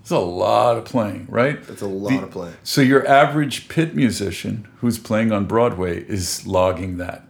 that's 0.00 0.10
a 0.10 0.18
lot 0.18 0.76
of 0.76 0.84
playing, 0.84 1.26
right? 1.30 1.62
That's 1.66 1.80
a 1.80 1.86
lot 1.86 2.10
The- 2.10 2.22
of 2.24 2.30
playing. 2.30 2.54
So 2.62 2.82
your 2.82 3.06
average 3.08 3.68
pit 3.68 3.94
musician 3.96 4.68
who's 4.80 4.98
playing 4.98 5.32
on 5.32 5.46
Broadway 5.46 6.02
is 6.04 6.46
logging 6.46 6.98
that 6.98 7.26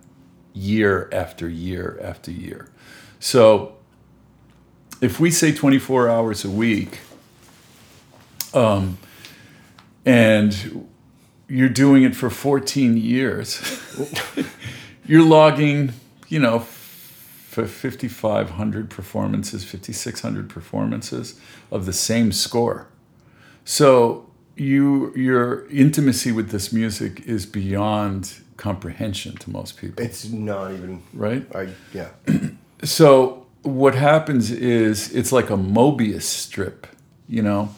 year 0.52 1.08
after 1.12 1.48
year 1.48 1.98
after 2.02 2.32
year. 2.32 2.68
So 3.20 3.76
if 5.00 5.20
we 5.20 5.30
say 5.30 5.52
24 5.52 6.08
hours 6.08 6.44
a 6.44 6.50
week, 6.50 6.98
um, 8.52 8.98
and 10.04 10.88
you're 11.48 11.68
doing 11.68 12.02
it 12.02 12.14
for 12.16 12.30
14 12.30 12.96
years, 12.96 13.60
you're 15.06 15.24
logging, 15.24 15.92
you 16.28 16.38
know, 16.38 16.60
for 16.60 17.66
5,500 17.66 18.90
performances, 18.90 19.64
5,600 19.64 20.48
performances 20.48 21.38
of 21.70 21.86
the 21.86 21.92
same 21.92 22.32
score. 22.32 22.88
So 23.64 24.28
you 24.56 25.12
your 25.16 25.66
intimacy 25.68 26.30
with 26.32 26.50
this 26.50 26.72
music 26.72 27.22
is 27.26 27.46
beyond 27.46 28.34
comprehension 28.56 29.36
to 29.36 29.50
most 29.50 29.76
people, 29.78 30.04
It's 30.04 30.28
not 30.28 30.72
even. 30.72 31.02
right? 31.12 31.44
I 31.54 31.68
yeah. 31.92 32.10
So 32.84 33.46
what 33.62 33.94
happens 33.94 34.50
is 34.50 35.12
it's 35.14 35.32
like 35.32 35.50
a 35.50 35.56
Mobius 35.56 36.22
strip, 36.22 36.86
you 37.28 37.42
know, 37.42 37.70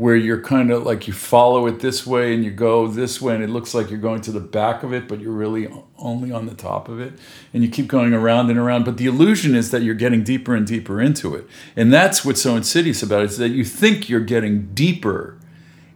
where 0.00 0.16
you're 0.16 0.40
kind 0.40 0.70
of 0.70 0.82
like 0.84 1.06
you 1.06 1.12
follow 1.12 1.66
it 1.66 1.80
this 1.80 2.06
way 2.06 2.32
and 2.32 2.42
you 2.42 2.50
go 2.50 2.86
this 2.86 3.20
way 3.20 3.34
and 3.34 3.44
it 3.44 3.50
looks 3.50 3.74
like 3.74 3.90
you're 3.90 3.98
going 3.98 4.22
to 4.22 4.32
the 4.32 4.40
back 4.40 4.82
of 4.82 4.94
it, 4.94 5.06
but 5.06 5.20
you're 5.20 5.30
really 5.30 5.68
only 5.98 6.32
on 6.32 6.46
the 6.46 6.54
top 6.54 6.88
of 6.88 6.98
it. 6.98 7.12
And 7.52 7.62
you 7.62 7.68
keep 7.68 7.86
going 7.86 8.14
around 8.14 8.48
and 8.48 8.58
around. 8.58 8.86
But 8.86 8.96
the 8.96 9.04
illusion 9.04 9.54
is 9.54 9.70
that 9.72 9.82
you're 9.82 9.94
getting 9.94 10.24
deeper 10.24 10.54
and 10.54 10.66
deeper 10.66 11.02
into 11.02 11.34
it. 11.34 11.46
And 11.76 11.92
that's 11.92 12.24
what's 12.24 12.40
so 12.40 12.56
insidious 12.56 13.02
about 13.02 13.20
it 13.20 13.24
is 13.26 13.36
that 13.36 13.50
you 13.50 13.62
think 13.62 14.08
you're 14.08 14.20
getting 14.20 14.72
deeper 14.72 15.38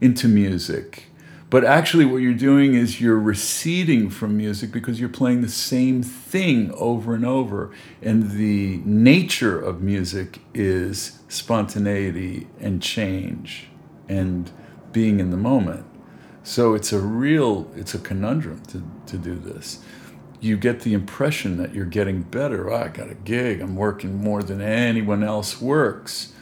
into 0.03 0.29
music. 0.29 1.05
But 1.49 1.65
actually, 1.65 2.05
what 2.05 2.19
you're 2.19 2.35
doing 2.35 2.75
is 2.75 3.01
you're 3.01 3.19
receding 3.19 4.11
from 4.11 4.37
music 4.37 4.71
because 4.71 5.01
you're 5.01 5.09
playing 5.09 5.41
the 5.41 5.49
same 5.49 6.03
thing 6.03 6.71
over 6.75 7.15
and 7.15 7.25
over. 7.25 7.71
And 8.03 8.33
the 8.33 8.83
nature 8.85 9.59
of 9.59 9.81
music 9.81 10.41
is 10.53 11.21
spontaneity 11.31 12.49
and 12.61 12.83
change 12.83 13.71
and 14.09 14.51
being 14.93 15.21
in 15.21 15.31
the 15.31 15.37
moment. 15.37 15.87
So 16.43 16.75
it's 16.75 16.93
a 16.93 17.01
real, 17.01 17.71
it's 17.75 17.95
a 17.95 17.99
conundrum 17.99 18.63
to, 18.69 18.83
to 19.07 19.19
do 19.19 19.35
this. 19.35 19.83
You 20.41 20.57
get 20.57 20.81
the 20.81 20.93
impression 20.93 21.57
that 21.57 21.75
you're 21.75 21.87
getting 21.87 22.23
better. 22.23 22.71
Oh, 22.71 22.77
I 22.77 22.89
got 22.89 23.11
a 23.11 23.15
gig. 23.15 23.61
I'm 23.61 23.77
working 23.77 24.23
more 24.23 24.43
than 24.43 24.61
anyone 24.61 25.25
else 25.25 25.61
works 25.61 26.35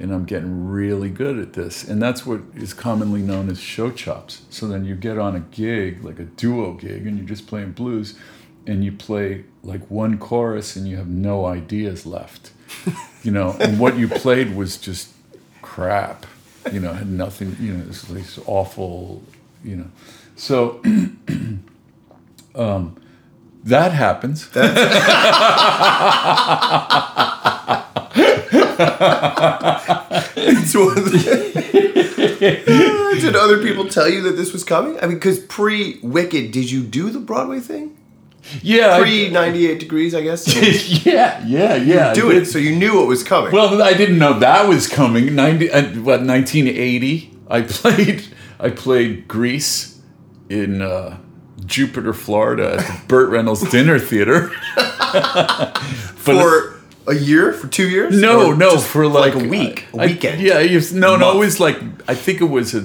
and 0.00 0.12
I'm 0.12 0.24
getting 0.24 0.68
really 0.68 1.10
good 1.10 1.38
at 1.38 1.52
this. 1.52 1.84
And 1.84 2.02
that's 2.02 2.24
what 2.24 2.40
is 2.54 2.72
commonly 2.72 3.20
known 3.20 3.50
as 3.50 3.60
show 3.60 3.90
chops. 3.90 4.42
So 4.48 4.66
then 4.66 4.86
you 4.86 4.94
get 4.94 5.18
on 5.18 5.36
a 5.36 5.40
gig, 5.40 6.02
like 6.02 6.18
a 6.18 6.24
duo 6.24 6.72
gig, 6.72 7.06
and 7.06 7.18
you're 7.18 7.28
just 7.28 7.46
playing 7.46 7.72
blues, 7.72 8.18
and 8.66 8.82
you 8.82 8.92
play 8.92 9.44
like 9.62 9.90
one 9.90 10.18
chorus 10.18 10.74
and 10.74 10.88
you 10.88 10.96
have 10.96 11.08
no 11.08 11.44
ideas 11.44 12.06
left. 12.06 12.52
you 13.22 13.30
know, 13.30 13.56
and 13.60 13.78
what 13.78 13.98
you 13.98 14.08
played 14.08 14.56
was 14.56 14.78
just 14.78 15.10
crap. 15.60 16.24
You 16.72 16.80
know, 16.80 16.92
had 16.92 17.08
nothing, 17.10 17.56
you 17.58 17.72
know, 17.72 17.84
this 17.84 18.38
awful, 18.46 19.22
you 19.64 19.76
know. 19.76 19.86
So 20.36 20.80
um, 22.54 22.96
that 23.64 23.92
happens. 23.92 24.48
It's 30.36 30.74
one 30.74 30.98
of 30.98 31.04
the- 31.12 31.20
Did 33.20 33.36
other 33.36 33.62
people 33.62 33.86
tell 33.88 34.08
you 34.08 34.22
that 34.22 34.32
this 34.32 34.52
was 34.52 34.64
coming? 34.64 34.98
I 35.02 35.06
mean, 35.06 35.16
because 35.16 35.38
pre 35.38 35.98
Wicked, 36.02 36.52
did 36.52 36.70
you 36.70 36.82
do 36.82 37.10
the 37.10 37.18
Broadway 37.20 37.60
thing? 37.60 37.96
Yeah. 38.62 38.94
I- 38.94 39.00
Pre 39.00 39.28
98 39.30 39.78
degrees, 39.80 40.14
I 40.14 40.22
guess. 40.22 40.46
yeah, 41.06 41.44
yeah, 41.46 41.74
yeah. 41.76 42.10
I 42.10 42.14
do 42.14 42.30
it, 42.30 42.46
so 42.46 42.58
you 42.58 42.74
knew 42.76 42.96
what 42.96 43.06
was 43.06 43.22
coming. 43.22 43.52
Well, 43.52 43.80
I 43.82 43.92
didn't 43.94 44.18
know 44.18 44.38
that 44.38 44.68
was 44.68 44.86
coming. 44.88 45.34
Ninety, 45.34 45.70
uh, 45.70 45.82
what, 46.00 46.22
nineteen 46.22 46.66
eighty? 46.68 47.32
I 47.48 47.62
played, 47.62 48.24
I 48.58 48.70
played 48.70 49.26
Grease 49.28 50.00
in 50.48 50.82
uh, 50.82 51.18
Jupiter, 51.66 52.12
Florida, 52.12 52.74
at 52.74 52.78
the 52.86 53.00
Burt 53.08 53.28
Reynolds 53.30 53.68
Dinner 53.70 53.98
Theater. 53.98 54.48
For 56.16 56.80
a 57.06 57.14
year, 57.14 57.52
for 57.52 57.66
two 57.66 57.88
years? 57.88 58.20
no, 58.20 58.52
no, 58.52 58.78
for 58.78 59.06
like, 59.06 59.34
a 59.34 59.38
week, 59.48 59.86
a 59.94 60.02
I- 60.02 60.06
weekend. 60.06 60.40
yeah, 60.42 60.60
it 60.60 60.74
was, 60.74 60.92
no, 60.92 61.16
no, 61.16 61.32
it 61.32 61.38
was 61.38 61.58
like 61.58 61.78
I 62.08 62.14
think 62.14 62.40
it 62.40 62.44
was 62.44 62.74
a, 62.74 62.80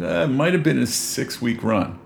uh, 0.00 0.24
it 0.24 0.28
might 0.28 0.52
have 0.54 0.62
been 0.62 0.78
a 0.78 0.86
six 0.86 1.42
week 1.42 1.62
run. 1.62 1.98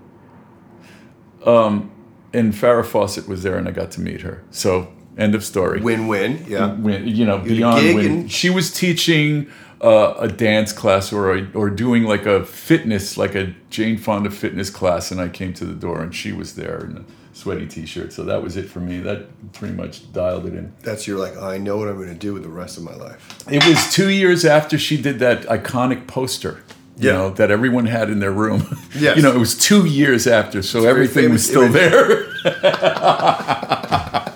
Um, 1.45 1.91
and 2.33 2.53
Farrah 2.53 2.85
Fawcett 2.85 3.27
was 3.27 3.43
there, 3.43 3.57
and 3.57 3.67
I 3.67 3.71
got 3.71 3.91
to 3.91 4.01
meet 4.01 4.21
her. 4.21 4.43
So 4.51 4.93
end 5.17 5.33
of 5.35 5.43
story. 5.43 5.81
Win-win. 5.81 6.45
Yeah. 6.47 6.73
when 6.75 7.07
you 7.07 7.25
know 7.25 7.37
a 7.37 7.43
beyond 7.43 7.95
win. 7.95 8.05
and- 8.05 8.31
she 8.31 8.49
was 8.49 8.71
teaching 8.71 9.47
uh, 9.81 10.13
a 10.19 10.27
dance 10.27 10.71
class 10.73 11.11
or 11.13 11.35
a, 11.35 11.51
or 11.53 11.69
doing 11.69 12.03
like 12.03 12.25
a 12.25 12.43
fitness 12.45 13.17
like 13.17 13.35
a 13.35 13.53
Jane 13.69 13.97
Fonda 13.97 14.29
fitness 14.31 14.69
class 14.71 15.11
and 15.11 15.21
I 15.21 15.29
came 15.29 15.53
to 15.55 15.65
the 15.65 15.73
door 15.75 16.01
and 16.01 16.13
she 16.15 16.31
was 16.31 16.55
there 16.55 16.79
in 16.85 16.97
a 16.97 17.05
sweaty 17.35 17.67
t-shirt 17.67 18.11
so 18.11 18.23
that 18.23 18.41
was 18.41 18.57
it 18.57 18.67
for 18.67 18.79
me 18.79 18.99
that 19.01 19.53
pretty 19.53 19.75
much 19.75 20.11
dialed 20.11 20.47
it 20.47 20.55
in 20.55 20.73
That's 20.81 21.05
your 21.07 21.19
like. 21.19 21.37
I 21.37 21.57
know 21.59 21.77
what 21.77 21.87
I'm 21.87 21.95
going 21.97 22.07
to 22.09 22.15
do 22.15 22.33
with 22.33 22.41
the 22.43 22.49
rest 22.49 22.77
of 22.77 22.83
my 22.83 22.95
life. 22.95 23.39
it 23.51 23.63
was 23.67 23.93
two 23.93 24.09
years 24.09 24.45
after 24.45 24.79
she 24.79 24.99
did 24.99 25.19
that 25.19 25.43
iconic 25.43 26.07
poster 26.07 26.63
you 26.99 27.09
Yeah. 27.09 27.13
know 27.17 27.29
that 27.31 27.51
everyone 27.51 27.85
had 27.85 28.09
in 28.09 28.19
their 28.19 28.31
room 28.31 28.77
Yes. 28.99 29.17
you 29.17 29.23
know 29.23 29.31
it 29.33 29.39
was 29.39 29.55
two 29.57 29.85
years 29.85 30.25
after 30.27 30.61
so 30.63 30.81
very 30.81 30.91
everything 30.91 31.31
was 31.31 31.45
still 31.45 31.63
image. 31.63 31.73
there 31.73 32.27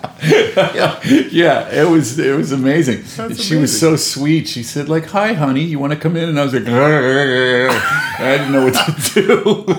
yeah, 1.30 1.68
it 1.70 1.88
was 1.90 2.18
it 2.18 2.36
was 2.36 2.52
amazing. 2.52 3.04
she 3.34 3.56
was 3.56 3.78
so 3.78 3.96
sweet. 3.96 4.48
She 4.48 4.62
said 4.62 4.88
like, 4.88 5.06
"Hi, 5.06 5.32
honey, 5.32 5.62
you 5.64 5.78
want 5.78 5.92
to 5.92 5.98
come 5.98 6.16
in?" 6.16 6.28
And 6.28 6.38
I 6.38 6.44
was 6.44 6.54
like, 6.54 6.64
I 6.66 8.36
didn't 8.36 8.52
know 8.52 8.64
what 8.64 8.74
to 8.74 8.92
do. 9.14 9.64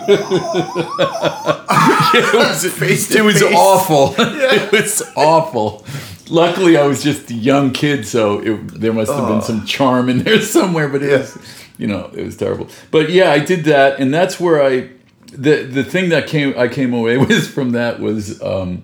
it 2.16 2.34
was, 2.34 2.66
Face 2.74 3.14
it 3.16 3.24
was 3.24 3.42
awful. 3.44 4.16
it 4.18 4.72
was 4.72 5.02
awful. 5.16 5.86
Luckily, 6.30 6.78
I 6.78 6.86
was 6.88 7.04
just 7.04 7.30
a 7.32 7.34
young 7.34 7.72
kid, 7.72 8.06
so 8.08 8.40
it, 8.40 8.80
there 8.80 8.94
must 8.94 9.12
have 9.12 9.28
been 9.28 9.38
oh. 9.38 9.42
some 9.42 9.66
charm 9.66 10.10
in 10.10 10.24
there 10.24 10.42
somewhere. 10.42 10.88
But 10.90 11.04
it 11.04 11.12
Yeah. 11.12 11.18
was, 11.20 11.38
you 11.78 11.88
know, 11.88 12.12
it 12.16 12.24
was 12.24 12.38
terrible. 12.38 12.68
But 12.92 13.10
yeah, 13.10 13.32
I 13.32 13.40
did 13.40 13.66
that, 13.66 14.00
and 14.00 14.14
that's 14.14 14.40
where 14.40 14.62
I 14.62 14.90
the 15.32 15.64
the 15.64 15.84
thing 15.84 16.10
that 16.10 16.28
came 16.28 16.54
I 16.58 16.68
came 16.68 16.94
away 16.94 17.18
with 17.30 17.48
from 17.54 17.72
that 17.72 18.00
was 18.00 18.42
um, 18.42 18.84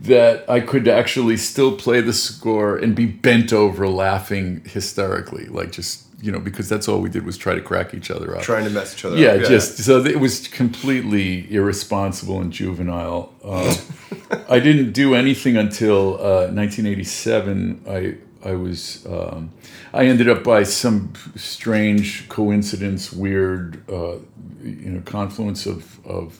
that 0.00 0.48
I 0.48 0.60
could 0.60 0.88
actually 0.88 1.36
still 1.36 1.76
play 1.76 2.00
the 2.00 2.12
score 2.12 2.76
and 2.76 2.94
be 2.94 3.06
bent 3.06 3.52
over 3.52 3.88
laughing 3.88 4.62
hysterically, 4.64 5.46
like 5.46 5.72
just 5.72 6.04
you 6.22 6.32
know 6.32 6.40
because 6.40 6.68
that's 6.68 6.88
all 6.88 7.00
we 7.00 7.10
did 7.10 7.26
was 7.26 7.36
try 7.36 7.54
to 7.54 7.60
crack 7.60 7.94
each 7.94 8.10
other 8.10 8.36
up. 8.36 8.42
Trying 8.42 8.64
to 8.64 8.70
mess 8.70 8.94
each 8.94 9.04
other 9.04 9.16
yeah, 9.16 9.30
up. 9.30 9.40
Yeah, 9.42 9.48
just 9.48 9.78
so 9.78 10.04
it 10.04 10.20
was 10.20 10.48
completely 10.48 11.52
irresponsible 11.52 12.40
and 12.40 12.52
juvenile. 12.52 13.34
Uh, 13.42 13.76
I 14.48 14.60
didn't 14.60 14.92
do 14.92 15.14
anything 15.14 15.56
until 15.56 16.14
uh, 16.14 16.50
1987. 16.52 17.84
I 17.88 18.16
I 18.46 18.54
was 18.54 19.04
um, 19.06 19.50
I 19.92 20.06
ended 20.06 20.28
up 20.28 20.44
by 20.44 20.62
some 20.62 21.12
strange 21.34 22.28
coincidence, 22.28 23.12
weird 23.12 23.82
uh, 23.90 24.18
you 24.62 24.90
know 24.90 25.00
confluence 25.04 25.66
of 25.66 26.04
of 26.06 26.38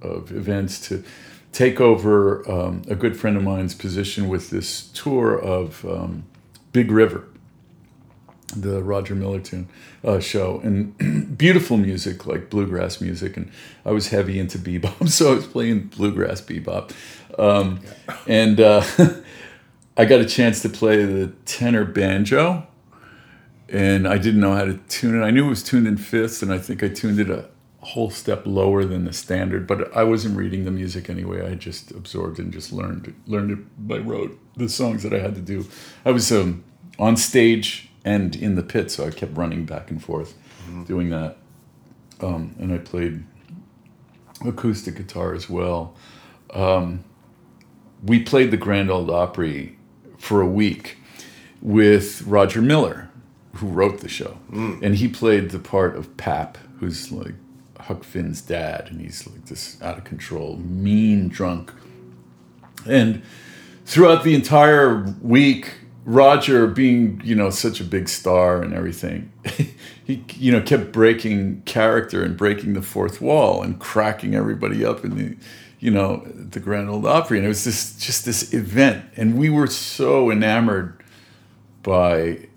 of 0.00 0.30
events 0.30 0.80
to 0.88 1.02
take 1.50 1.80
over 1.80 2.48
um, 2.50 2.82
a 2.88 2.94
good 2.94 3.16
friend 3.16 3.36
of 3.36 3.42
mine's 3.42 3.74
position 3.74 4.28
with 4.28 4.50
this 4.50 4.88
tour 4.88 5.36
of 5.36 5.84
um, 5.84 6.24
Big 6.72 6.90
River, 6.90 7.24
the 8.54 8.82
Roger 8.82 9.16
Miller 9.16 9.40
tune 9.40 9.68
uh, 10.04 10.20
show, 10.20 10.60
and 10.62 11.36
beautiful 11.38 11.76
music 11.76 12.26
like 12.26 12.48
bluegrass 12.48 13.00
music. 13.00 13.36
And 13.36 13.50
I 13.84 13.90
was 13.90 14.08
heavy 14.08 14.38
into 14.38 14.58
bebop, 14.58 15.08
so 15.08 15.32
I 15.32 15.34
was 15.34 15.46
playing 15.48 15.88
bluegrass 15.88 16.40
bebop, 16.40 16.92
um, 17.38 17.80
and 18.28 18.60
uh, 18.60 18.84
I 19.96 20.04
got 20.04 20.20
a 20.20 20.24
chance 20.24 20.60
to 20.62 20.68
play 20.68 21.04
the 21.04 21.28
tenor 21.44 21.84
banjo. 21.84 22.66
And 23.68 24.06
I 24.06 24.18
didn't 24.18 24.40
know 24.40 24.54
how 24.54 24.64
to 24.64 24.74
tune 24.88 25.20
it. 25.20 25.24
I 25.24 25.30
knew 25.30 25.46
it 25.46 25.48
was 25.48 25.62
tuned 25.62 25.86
in 25.86 25.96
fifths, 25.96 26.42
and 26.42 26.52
I 26.52 26.58
think 26.58 26.82
I 26.82 26.88
tuned 26.88 27.18
it 27.18 27.30
a 27.30 27.48
whole 27.80 28.10
step 28.10 28.42
lower 28.44 28.84
than 28.84 29.04
the 29.04 29.12
standard. 29.12 29.66
But 29.66 29.94
I 29.96 30.04
wasn't 30.04 30.36
reading 30.36 30.64
the 30.64 30.70
music 30.70 31.08
anyway. 31.08 31.50
I 31.50 31.54
just 31.54 31.90
absorbed 31.90 32.38
and 32.38 32.52
just 32.52 32.72
learned 32.72 33.08
it, 33.08 33.14
learned 33.26 33.50
it 33.52 33.88
by 33.88 33.98
rote. 33.98 34.38
The 34.56 34.68
songs 34.68 35.02
that 35.02 35.14
I 35.14 35.18
had 35.18 35.34
to 35.36 35.40
do. 35.40 35.66
I 36.04 36.10
was 36.10 36.30
um, 36.30 36.62
on 36.98 37.16
stage 37.16 37.90
and 38.04 38.36
in 38.36 38.54
the 38.54 38.62
pit, 38.62 38.90
so 38.90 39.06
I 39.06 39.10
kept 39.10 39.36
running 39.36 39.64
back 39.64 39.90
and 39.90 40.02
forth, 40.02 40.34
doing 40.86 41.10
that. 41.10 41.38
Um, 42.20 42.54
and 42.58 42.72
I 42.72 42.78
played 42.78 43.24
acoustic 44.44 44.96
guitar 44.96 45.34
as 45.34 45.48
well. 45.48 45.94
Um, 46.52 47.04
we 48.02 48.22
played 48.22 48.50
the 48.50 48.56
Grand 48.56 48.90
Ole 48.90 49.10
Opry 49.10 49.78
for 50.24 50.40
a 50.40 50.46
week 50.46 50.96
with 51.60 52.22
Roger 52.22 52.62
Miller, 52.62 53.10
who 53.56 53.66
wrote 53.66 54.00
the 54.00 54.08
show, 54.08 54.38
mm. 54.50 54.82
and 54.82 54.96
he 54.96 55.06
played 55.06 55.50
the 55.50 55.58
part 55.58 55.96
of 55.96 56.16
Pap, 56.16 56.56
who's 56.80 57.12
like 57.12 57.34
Huck 57.78 58.04
Finn's 58.04 58.40
dad, 58.40 58.88
and 58.90 59.02
he's 59.02 59.26
like 59.26 59.44
this 59.46 59.80
out 59.82 59.98
of 59.98 60.04
control, 60.04 60.56
mean 60.56 61.28
drunk. 61.28 61.72
And 62.86 63.22
throughout 63.84 64.24
the 64.24 64.34
entire 64.34 65.14
week, 65.20 65.74
Roger, 66.06 66.66
being 66.66 67.20
you 67.22 67.34
know 67.34 67.50
such 67.50 67.78
a 67.80 67.84
big 67.84 68.08
star 68.08 68.62
and 68.62 68.72
everything, 68.72 69.30
he 70.04 70.24
you 70.36 70.52
know 70.52 70.62
kept 70.62 70.90
breaking 70.90 71.62
character 71.66 72.22
and 72.22 72.34
breaking 72.34 72.72
the 72.72 72.82
fourth 72.82 73.20
wall 73.20 73.62
and 73.62 73.78
cracking 73.78 74.34
everybody 74.34 74.86
up 74.86 75.04
in 75.04 75.16
the 75.16 75.36
you 75.84 75.90
know 75.90 76.22
the 76.34 76.60
Grand 76.60 76.88
Ole 76.88 77.06
Opry, 77.06 77.36
and 77.36 77.44
it 77.44 77.48
was 77.48 77.64
this 77.64 77.94
just 77.98 78.24
this 78.24 78.54
event, 78.54 79.04
and 79.16 79.36
we 79.36 79.50
were 79.50 79.66
so 79.66 80.30
enamored 80.30 81.04
by 81.82 82.48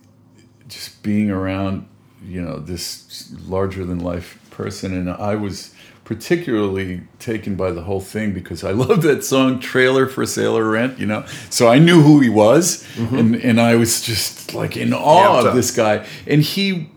just 0.70 1.04
being 1.04 1.30
around 1.30 1.90
you 2.24 2.42
know 2.42 2.58
this 2.60 3.34
larger 3.46 3.84
than 3.84 4.00
life 4.00 4.40
person. 4.50 4.94
And 4.94 5.10
i 5.10 5.36
was 5.36 5.74
particularly 6.06 7.02
taken 7.20 7.56
by 7.56 7.70
the 7.70 7.82
whole 7.82 8.00
thing 8.00 8.34
because 8.34 8.64
i 8.64 8.72
love 8.86 9.02
that 9.02 9.26
song 9.26 9.60
trailer 9.60 10.08
for 10.08 10.26
sailor 10.26 10.64
rent 10.64 10.98
you 10.98 11.06
know? 11.06 11.26
So 11.50 11.68
i 11.68 11.80
knew 11.80 12.02
who 12.02 12.22
he 12.22 12.30
was. 12.30 12.88
Mm-hmm. 12.96 13.18
And, 13.18 13.36
and 13.36 13.62
i 13.62 13.76
was 13.76 14.02
just 14.02 14.54
like 14.54 14.78
in 14.78 14.94
awe 14.94 15.42
Amped 15.42 15.50
of 15.50 15.56
this 15.56 15.76
guy. 15.76 16.08
And 16.26 16.42
he 16.42 16.90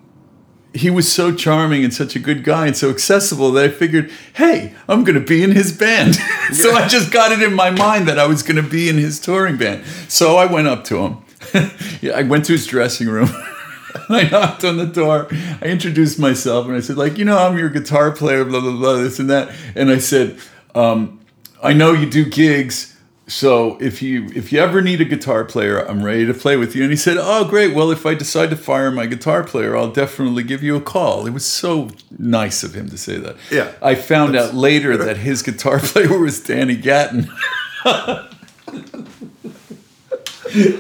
he 0.73 0.89
was 0.91 1.11
so 1.11 1.35
charming 1.35 1.83
and 1.83 1.93
such 1.93 2.15
a 2.15 2.19
good 2.19 2.45
guy 2.45 2.67
and 2.67 2.77
so 2.77 2.91
accessible 2.91 3.51
that 3.53 3.65
I 3.65 3.69
figured, 3.69 4.11
hey, 4.35 4.75
I'm 4.89 5.03
going 5.05 5.19
to 5.19 5.25
be 5.25 5.43
in 5.43 5.53
his 5.53 5.77
band. 5.77 6.15
so 6.53 6.73
I 6.73 6.87
just 6.87 7.11
got 7.11 7.33
it 7.33 7.43
in 7.43 7.55
my 7.55 7.71
mind 7.71 8.07
that 8.09 8.19
I 8.19 8.27
was 8.27 8.43
going 8.43 8.63
to 8.63 8.69
be 8.69 8.89
in 8.89 8.97
his 8.97 9.19
touring 9.19 9.57
band. 9.57 9.85
So 10.09 10.37
I 10.37 10.47
went 10.47 10.69
up 10.69 10.85
to 10.85 10.99
him. 10.99 11.19
yeah, 12.01 12.13
I 12.13 12.23
went 12.23 12.45
to 12.47 12.53
his 12.53 12.67
dressing 12.67 13.09
room. 13.09 13.31
I 14.09 14.29
knocked 14.29 14.65
on 14.65 14.77
the 14.77 14.87
door. 14.87 15.29
I 15.61 15.67
introduced 15.67 16.19
myself 16.19 16.67
and 16.67 16.77
I 16.77 16.81
said, 16.81 16.97
like, 16.97 17.19
you 17.19 17.25
know, 17.25 17.39
I'm 17.39 17.59
your 17.59 17.71
guitar 17.71 18.13
player, 18.13 18.45
blah, 18.45 18.61
blah, 18.61 18.77
blah, 18.77 18.95
this 18.95 19.19
and 19.19 19.29
that. 19.31 19.53
And 19.75 19.91
I 19.91 19.99
said, 19.99 20.39
um, 20.75 21.21
I 21.63 21.73
know 21.73 21.93
you 21.93 22.09
do 22.09 22.25
gigs. 22.25 22.97
So 23.31 23.79
if 23.81 24.03
you 24.03 24.27
if 24.35 24.53
you 24.53 24.59
ever 24.59 24.81
need 24.83 25.01
a 25.01 25.05
guitar 25.05 25.45
player, 25.45 25.79
I'm 25.89 26.03
ready 26.03 26.27
to 26.27 26.35
play 26.35 26.57
with 26.57 26.75
you. 26.75 26.83
And 26.83 26.91
he 26.91 26.97
said, 26.97 27.17
"Oh, 27.17 27.45
great. 27.49 27.73
Well, 27.75 27.93
if 27.93 28.05
I 28.05 28.15
decide 28.15 28.51
to 28.51 28.57
fire 28.57 28.91
my 28.91 29.07
guitar 29.07 29.45
player, 29.45 29.77
I'll 29.77 29.93
definitely 29.93 30.43
give 30.43 30.65
you 30.65 30.75
a 30.75 30.81
call." 30.81 31.27
It 31.27 31.31
was 31.33 31.47
so 31.47 31.91
nice 32.19 32.65
of 32.65 32.75
him 32.75 32.89
to 32.91 32.99
say 32.99 33.19
that. 33.19 33.37
Yeah. 33.51 33.71
I 33.81 33.95
found 33.95 34.35
out 34.35 34.55
later 34.55 34.97
that 34.97 35.19
his 35.19 35.43
guitar 35.43 35.79
player 35.83 36.19
was 36.19 36.41
Danny 36.41 36.75
Gatton. 36.77 37.31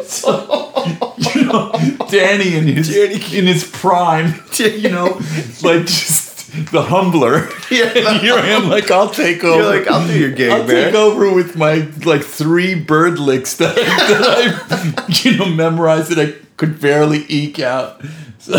so, 0.03 1.14
you 1.34 1.44
know, 1.44 1.72
Danny 2.11 2.57
in 2.57 2.66
his 2.66 2.88
Danny- 2.92 3.38
in 3.38 3.46
his 3.46 3.62
prime, 3.70 4.42
you 4.59 4.90
know, 4.90 5.20
like 5.62 5.86
just 5.86 6.30
the 6.72 6.82
humbler. 6.82 7.48
Yeah. 7.70 7.84
I 7.94 8.48
am, 8.48 8.68
like 8.68 8.90
I'll 8.90 9.11
take 9.11 9.44
over. 9.44 9.62
You're 9.62 9.78
like, 9.80 9.88
I'll 9.88 10.05
do 10.05 10.18
your 10.18 10.32
gig, 10.32 10.51
I'll 10.51 10.66
man. 10.66 10.86
take 10.86 10.94
over 10.94 11.32
with 11.32 11.55
my 11.57 11.88
like 12.05 12.22
three 12.24 12.74
bird 12.74 13.20
licks 13.20 13.57
that, 13.59 13.76
that 13.76 14.96
I, 14.98 15.07
you 15.22 15.36
know, 15.36 15.46
memorized 15.46 16.11
that 16.11 16.18
I 16.18 16.34
could 16.57 16.80
barely 16.80 17.24
eke 17.28 17.61
out. 17.61 18.03
So 18.38 18.55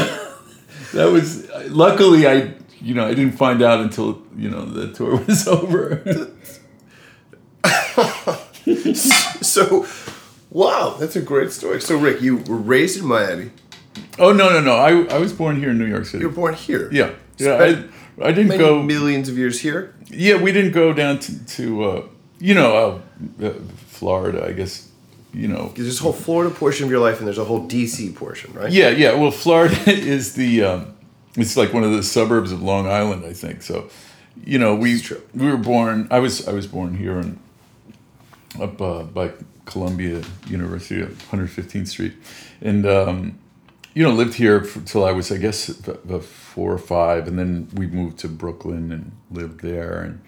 that 0.93 1.11
was 1.11 1.49
luckily 1.67 2.25
I, 2.25 2.53
you 2.81 2.93
know, 2.93 3.05
I 3.05 3.13
didn't 3.13 3.33
find 3.37 3.61
out 3.61 3.81
until 3.81 4.21
you 4.37 4.49
know 4.49 4.63
the 4.63 4.93
tour 4.93 5.17
was 5.17 5.45
over. 5.45 6.01
So, 9.41 9.85
wow, 10.49 10.95
that's 10.99 11.15
a 11.15 11.21
great 11.21 11.51
story. 11.51 11.81
So, 11.81 11.97
Rick, 11.97 12.21
you 12.21 12.37
were 12.37 12.55
raised 12.55 12.99
in 12.99 13.05
Miami. 13.05 13.51
oh 14.19 14.31
no, 14.31 14.49
no, 14.49 14.61
no! 14.61 14.75
I 14.75 15.03
I 15.13 15.17
was 15.17 15.33
born 15.33 15.57
here 15.59 15.71
in 15.71 15.77
New 15.77 15.85
York 15.85 16.05
City. 16.05 16.21
You 16.21 16.29
were 16.29 16.35
born 16.35 16.53
here. 16.53 16.89
yeah, 16.91 17.11
yeah. 17.41 17.55
I, 18.19 18.27
I 18.27 18.31
didn't 18.31 18.49
Many 18.49 18.59
go. 18.59 18.83
millions 18.83 19.29
of 19.29 19.37
years 19.37 19.59
here. 19.59 19.95
Yeah, 20.09 20.41
we 20.41 20.51
didn't 20.51 20.71
go 20.73 20.93
down 20.93 21.19
to, 21.19 21.45
to 21.45 21.83
uh, 21.83 22.07
you 22.39 22.53
know, 22.53 23.01
uh, 23.41 23.45
uh, 23.47 23.53
Florida. 23.87 24.45
I 24.45 24.51
guess 24.53 24.89
you 25.33 25.47
know. 25.47 25.71
There's 25.75 25.87
this 25.87 25.99
whole 25.99 26.13
Florida 26.13 26.53
portion 26.53 26.85
of 26.85 26.91
your 26.91 26.99
life, 26.99 27.17
and 27.19 27.27
there's 27.27 27.37
a 27.37 27.45
whole 27.45 27.67
DC 27.67 28.15
portion, 28.15 28.53
right? 28.53 28.71
Yeah, 28.71 28.89
yeah. 28.89 29.13
Well, 29.13 29.31
Florida 29.31 29.77
is 29.89 30.33
the 30.33 30.63
um, 30.63 30.93
it's 31.35 31.55
like 31.57 31.73
one 31.73 31.83
of 31.83 31.91
the 31.91 32.03
suburbs 32.03 32.51
of 32.51 32.61
Long 32.61 32.87
Island, 32.87 33.25
I 33.25 33.33
think. 33.33 33.61
So, 33.61 33.89
you 34.43 34.59
know, 34.59 34.75
we 34.75 35.01
we 35.33 35.47
were 35.47 35.57
born. 35.57 36.07
I 36.11 36.19
was 36.19 36.47
I 36.47 36.53
was 36.53 36.67
born 36.67 36.95
here 36.97 37.17
in 37.19 37.39
up 38.59 38.81
uh, 38.81 39.03
by 39.03 39.31
Columbia 39.65 40.21
University, 40.47 41.01
115th 41.01 41.87
Street, 41.87 42.13
and 42.61 42.85
um, 42.85 43.39
you 43.93 44.03
know 44.03 44.11
lived 44.11 44.33
here 44.33 44.63
for, 44.63 44.81
till 44.81 45.05
I 45.05 45.11
was 45.11 45.31
I 45.31 45.37
guess 45.37 45.67
four 46.53 46.71
or 46.73 46.77
five, 46.77 47.27
and 47.27 47.37
then 47.39 47.67
we 47.73 47.87
moved 47.87 48.17
to 48.19 48.27
Brooklyn 48.27 48.91
and 48.91 49.11
lived 49.29 49.61
there, 49.61 50.01
and 50.01 50.21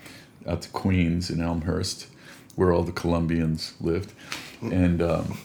out 0.47 0.61
to 0.63 0.69
Queens 0.69 1.29
in 1.29 1.41
Elmhurst, 1.41 2.07
where 2.55 2.71
all 2.73 2.83
the 2.83 2.91
Colombians 3.01 3.73
lived, 3.79 4.13
and. 4.61 5.01
Um, 5.01 5.37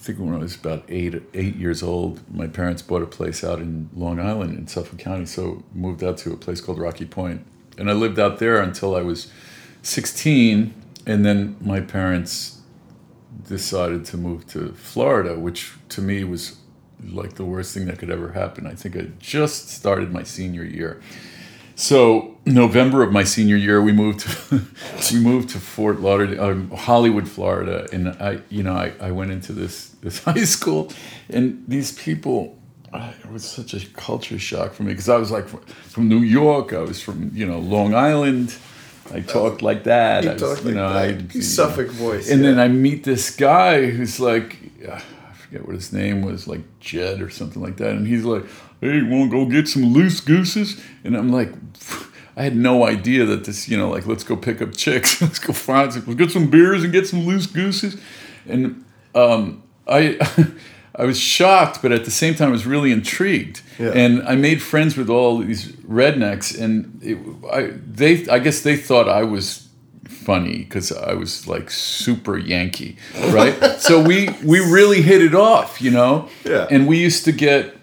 I 0.00 0.02
think 0.02 0.18
when 0.18 0.34
I 0.34 0.38
was 0.38 0.56
about 0.56 0.82
eight 0.88 1.14
eight 1.34 1.56
years 1.56 1.82
old, 1.82 2.20
my 2.34 2.46
parents 2.46 2.80
bought 2.80 3.02
a 3.02 3.06
place 3.06 3.44
out 3.44 3.58
in 3.58 3.90
Long 3.94 4.18
Island 4.18 4.56
in 4.58 4.66
Suffolk 4.66 4.98
County, 4.98 5.26
so 5.26 5.62
moved 5.74 6.02
out 6.02 6.16
to 6.22 6.32
a 6.32 6.38
place 6.38 6.62
called 6.62 6.78
Rocky 6.78 7.04
Point, 7.04 7.44
and 7.76 7.90
I 7.90 7.92
lived 7.92 8.18
out 8.18 8.38
there 8.38 8.62
until 8.62 8.96
I 8.96 9.02
was 9.02 9.30
sixteen, 9.82 10.72
and 11.04 11.22
then 11.26 11.56
my 11.60 11.80
parents 11.80 12.62
decided 13.46 14.06
to 14.06 14.16
move 14.16 14.46
to 14.54 14.72
Florida, 14.72 15.38
which 15.38 15.72
to 15.90 16.00
me 16.00 16.24
was 16.24 16.56
like 17.04 17.34
the 17.34 17.44
worst 17.44 17.74
thing 17.74 17.86
that 17.86 17.98
could 17.98 18.10
ever 18.10 18.32
happen. 18.32 18.66
I 18.66 18.74
think 18.74 18.96
I 18.96 19.08
just 19.18 19.70
started 19.70 20.12
my 20.12 20.22
senior 20.22 20.64
year. 20.64 21.00
So 21.74 22.36
November 22.44 23.02
of 23.02 23.10
my 23.10 23.24
senior 23.24 23.56
year, 23.56 23.80
we 23.80 23.92
moved 23.92 24.20
to 24.20 24.60
we 25.12 25.20
moved 25.20 25.48
to 25.50 25.58
Fort 25.58 26.00
Lauderdale, 26.00 26.44
um, 26.44 26.70
Hollywood, 26.70 27.28
Florida, 27.28 27.88
and 27.92 28.08
I, 28.08 28.40
you 28.50 28.62
know, 28.62 28.74
I, 28.74 28.92
I 29.00 29.10
went 29.12 29.30
into 29.30 29.52
this 29.52 29.88
this 30.02 30.22
high 30.24 30.44
school, 30.44 30.92
and 31.30 31.64
these 31.66 31.92
people, 31.92 32.58
uh, 32.92 33.12
it 33.24 33.30
was 33.30 33.44
such 33.44 33.72
a 33.72 33.86
culture 33.94 34.38
shock 34.38 34.74
for 34.74 34.82
me 34.82 34.92
because 34.92 35.08
I 35.08 35.16
was 35.16 35.30
like 35.30 35.48
from, 35.48 35.60
from 35.60 36.08
New 36.08 36.20
York, 36.20 36.72
I 36.74 36.80
was 36.80 37.00
from 37.00 37.30
you 37.34 37.46
know 37.46 37.58
Long 37.58 37.94
Island, 37.94 38.54
I 39.12 39.20
talked 39.20 39.62
like 39.62 39.84
that, 39.84 40.24
You 40.24 40.30
I 40.30 40.32
was, 40.34 40.42
you 40.42 40.66
like 40.66 40.74
know, 40.74 40.92
that. 40.92 41.36
I 41.36 41.40
Suffolk 41.40 41.88
voice. 41.88 42.30
and 42.30 42.42
yeah. 42.42 42.50
then 42.50 42.60
I 42.60 42.68
meet 42.68 43.04
this 43.04 43.34
guy 43.34 43.86
who's 43.86 44.20
like, 44.20 44.56
uh, 44.88 45.00
forget 45.50 45.66
what 45.66 45.74
his 45.74 45.92
name 45.92 46.22
was, 46.22 46.46
like 46.46 46.60
Jed 46.78 47.20
or 47.20 47.28
something 47.28 47.60
like 47.60 47.76
that. 47.78 47.90
And 47.90 48.06
he's 48.06 48.24
like, 48.24 48.44
hey, 48.80 48.96
you 48.96 49.06
want 49.08 49.30
to 49.30 49.36
go 49.36 49.46
get 49.46 49.66
some 49.68 49.92
loose 49.92 50.20
gooses? 50.20 50.80
And 51.02 51.16
I'm 51.16 51.30
like, 51.30 51.52
I 52.36 52.44
had 52.44 52.54
no 52.56 52.86
idea 52.86 53.24
that 53.26 53.44
this, 53.44 53.68
you 53.68 53.76
know, 53.76 53.90
like 53.90 54.06
let's 54.06 54.22
go 54.22 54.36
pick 54.36 54.62
up 54.62 54.74
chicks, 54.76 55.20
let's 55.22 55.38
go 55.40 55.52
find, 55.52 55.92
some, 55.92 56.04
let's 56.06 56.18
get 56.18 56.30
some 56.30 56.48
beers 56.50 56.84
and 56.84 56.92
get 56.92 57.06
some 57.08 57.26
loose 57.26 57.46
gooses, 57.46 58.00
and 58.46 58.84
um, 59.14 59.62
I. 59.86 60.18
I 60.92 61.04
was 61.04 61.18
shocked, 61.20 61.80
but 61.82 61.92
at 61.92 62.04
the 62.04 62.10
same 62.10 62.34
time, 62.34 62.48
I 62.48 62.50
was 62.50 62.66
really 62.66 62.90
intrigued, 62.90 63.62
Yeah. 63.78 63.92
and 63.94 64.22
I 64.24 64.34
made 64.34 64.60
friends 64.60 64.96
with 64.96 65.08
all 65.08 65.38
these 65.38 65.68
rednecks, 65.88 66.60
and 66.60 66.98
it, 67.00 67.16
I 67.50 67.70
they 67.86 68.26
I 68.28 68.40
guess 68.40 68.60
they 68.62 68.76
thought 68.76 69.08
I 69.08 69.22
was 69.22 69.68
funny 70.10 70.58
because 70.58 70.92
I 70.92 71.14
was 71.14 71.46
like 71.46 71.70
super 71.70 72.36
Yankee, 72.36 72.96
right? 73.28 73.54
so 73.78 74.02
we 74.02 74.30
we 74.44 74.60
really 74.60 75.02
hit 75.02 75.22
it 75.22 75.34
off, 75.34 75.80
you 75.80 75.90
know. 75.90 76.28
Yeah. 76.44 76.66
And 76.70 76.86
we 76.86 76.98
used 76.98 77.24
to 77.24 77.32
get 77.32 77.76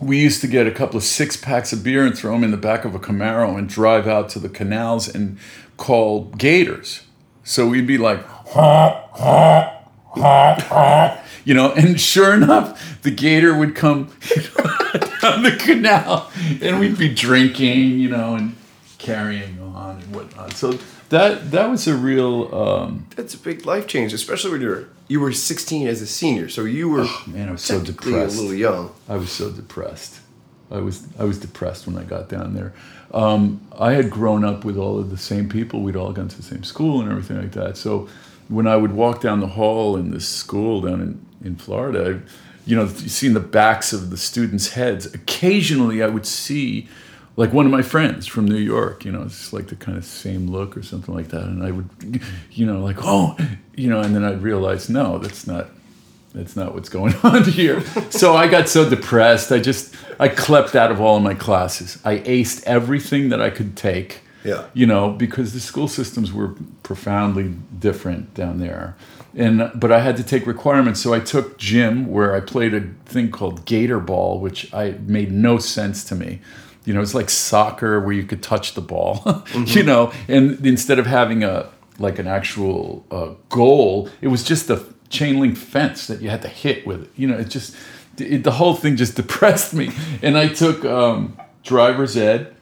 we 0.00 0.20
used 0.20 0.40
to 0.42 0.46
get 0.46 0.66
a 0.66 0.70
couple 0.70 0.96
of 0.96 1.02
six 1.02 1.36
packs 1.36 1.72
of 1.72 1.82
beer 1.82 2.04
and 2.04 2.16
throw 2.16 2.32
them 2.32 2.44
in 2.44 2.50
the 2.50 2.56
back 2.56 2.84
of 2.84 2.94
a 2.94 2.98
Camaro 2.98 3.56
and 3.56 3.68
drive 3.68 4.06
out 4.06 4.28
to 4.30 4.38
the 4.38 4.48
canals 4.48 5.08
and 5.08 5.38
call 5.76 6.24
gators. 6.36 7.02
So 7.42 7.66
we'd 7.66 7.86
be 7.86 7.98
like, 7.98 8.20
you 11.44 11.54
know, 11.54 11.72
and 11.72 12.00
sure 12.00 12.34
enough, 12.34 13.00
the 13.02 13.10
gator 13.10 13.56
would 13.56 13.74
come 13.74 14.04
down 15.22 15.42
the 15.42 15.56
canal 15.58 16.30
and 16.62 16.80
we'd 16.80 16.98
be 16.98 17.12
drinking, 17.12 17.98
you 17.98 18.08
know, 18.08 18.34
and 18.34 18.56
carrying 18.98 19.60
on 19.60 20.00
and 20.00 20.14
whatnot. 20.14 20.54
So 20.54 20.78
that 21.10 21.50
that 21.50 21.70
was 21.70 21.86
a 21.86 21.96
real 21.96 22.54
um, 22.54 23.06
That's 23.16 23.34
a 23.34 23.38
big 23.38 23.66
life 23.66 23.86
change, 23.86 24.12
especially 24.12 24.52
when 24.52 24.60
you're 24.60 24.88
you 25.06 25.20
were 25.20 25.32
16 25.32 25.86
as 25.86 26.00
a 26.00 26.06
senior, 26.06 26.48
so 26.48 26.64
you 26.64 26.88
were 26.88 27.06
man, 27.26 27.48
I 27.48 27.52
was 27.52 27.62
so 27.62 27.80
depressed. 27.80 28.36
a 28.36 28.40
little 28.40 28.54
young. 28.56 28.92
I 29.08 29.16
was 29.16 29.30
so 29.30 29.50
depressed. 29.50 30.20
I 30.70 30.78
was 30.78 31.06
I 31.18 31.24
was 31.24 31.38
depressed 31.38 31.86
when 31.86 31.96
I 31.98 32.04
got 32.04 32.28
down 32.28 32.54
there. 32.54 32.72
Um, 33.12 33.60
I 33.78 33.92
had 33.92 34.10
grown 34.10 34.44
up 34.44 34.64
with 34.64 34.76
all 34.76 34.98
of 34.98 35.10
the 35.10 35.16
same 35.16 35.48
people. 35.48 35.82
We'd 35.82 35.94
all 35.94 36.12
gone 36.12 36.28
to 36.28 36.36
the 36.36 36.42
same 36.42 36.64
school 36.64 37.00
and 37.00 37.10
everything 37.10 37.40
like 37.40 37.52
that. 37.52 37.76
So 37.76 38.08
when 38.48 38.66
I 38.66 38.76
would 38.76 38.92
walk 38.92 39.20
down 39.20 39.40
the 39.40 39.46
hall 39.46 39.96
in 39.96 40.10
this 40.10 40.28
school 40.28 40.80
down 40.80 41.00
in, 41.00 41.26
in 41.46 41.56
Florida, 41.56 42.20
I, 42.20 42.30
you 42.66 42.76
know, 42.76 42.84
you 42.84 43.08
seen 43.08 43.34
the 43.34 43.40
backs 43.40 43.92
of 43.92 44.10
the 44.10 44.16
students' 44.16 44.70
heads. 44.70 45.06
Occasionally, 45.06 46.02
I 46.02 46.08
would 46.08 46.26
see 46.26 46.88
like 47.36 47.52
one 47.52 47.66
of 47.66 47.72
my 47.72 47.82
friends 47.82 48.26
from 48.26 48.46
New 48.46 48.56
York. 48.56 49.04
You 49.04 49.12
know, 49.12 49.22
it's 49.22 49.52
like 49.52 49.68
the 49.68 49.76
kind 49.76 49.98
of 49.98 50.04
same 50.04 50.48
look 50.48 50.76
or 50.76 50.82
something 50.82 51.14
like 51.14 51.28
that, 51.28 51.42
and 51.44 51.64
I 51.64 51.70
would, 51.70 51.88
you 52.50 52.66
know, 52.66 52.80
like 52.80 52.96
oh, 53.00 53.36
you 53.74 53.88
know, 53.88 54.00
and 54.00 54.14
then 54.14 54.24
I'd 54.24 54.42
realize 54.42 54.88
no, 54.88 55.18
that's 55.18 55.46
not 55.46 55.68
that's 56.34 56.56
not 56.56 56.74
what's 56.74 56.88
going 56.88 57.14
on 57.22 57.44
here. 57.44 57.80
So 58.10 58.34
I 58.34 58.48
got 58.48 58.68
so 58.68 58.88
depressed. 58.88 59.52
I 59.52 59.60
just 59.60 59.94
I 60.18 60.28
clept 60.28 60.74
out 60.74 60.90
of 60.90 61.00
all 61.00 61.16
of 61.16 61.22
my 61.22 61.34
classes. 61.34 61.98
I 62.04 62.18
aced 62.18 62.62
everything 62.64 63.28
that 63.30 63.40
I 63.40 63.50
could 63.50 63.76
take. 63.76 64.20
Yeah. 64.44 64.66
You 64.74 64.86
know, 64.86 65.10
because 65.10 65.54
the 65.54 65.60
school 65.60 65.88
systems 65.88 66.30
were 66.32 66.54
profoundly 66.82 67.54
different 67.78 68.34
down 68.34 68.58
there. 68.58 68.94
And 69.34 69.70
but 69.74 69.90
I 69.90 70.00
had 70.00 70.16
to 70.18 70.22
take 70.22 70.46
requirements. 70.46 71.00
So 71.00 71.14
I 71.14 71.20
took 71.20 71.56
gym 71.56 72.06
where 72.08 72.34
I 72.34 72.40
played 72.40 72.74
a 72.74 72.82
thing 73.06 73.30
called 73.30 73.64
Gator 73.64 74.00
Ball, 74.00 74.38
which 74.38 74.72
I 74.74 74.96
made 75.06 75.32
no 75.32 75.58
sense 75.58 76.04
to 76.04 76.14
me. 76.14 76.40
You 76.84 76.94
know, 76.94 77.00
it's 77.00 77.14
like 77.14 77.30
soccer 77.30 77.98
where 78.00 78.12
you 78.12 78.24
could 78.24 78.42
touch 78.42 78.74
the 78.74 78.80
ball, 78.80 79.44
you 79.54 79.82
know, 79.82 80.12
and 80.28 80.64
instead 80.66 80.98
of 80.98 81.06
having 81.06 81.42
a 81.42 81.70
like 81.98 82.18
an 82.18 82.26
actual 82.26 83.06
uh, 83.10 83.30
goal, 83.48 84.08
it 84.20 84.28
was 84.28 84.42
just 84.42 84.68
a 84.70 84.84
chain 85.08 85.38
link 85.38 85.56
fence 85.56 86.06
that 86.08 86.20
you 86.20 86.28
had 86.28 86.42
to 86.42 86.48
hit 86.48 86.86
with 86.86 87.04
it. 87.04 87.10
You 87.16 87.28
know, 87.28 87.38
it 87.38 87.48
just 87.48 87.76
it, 88.18 88.44
the 88.44 88.52
whole 88.52 88.74
thing 88.74 88.96
just 88.96 89.16
depressed 89.22 89.74
me. 89.74 89.90
And 90.22 90.36
I 90.36 90.48
took 90.48 90.84
um, 90.84 91.36
driver's 91.62 92.16
ed 92.16 92.54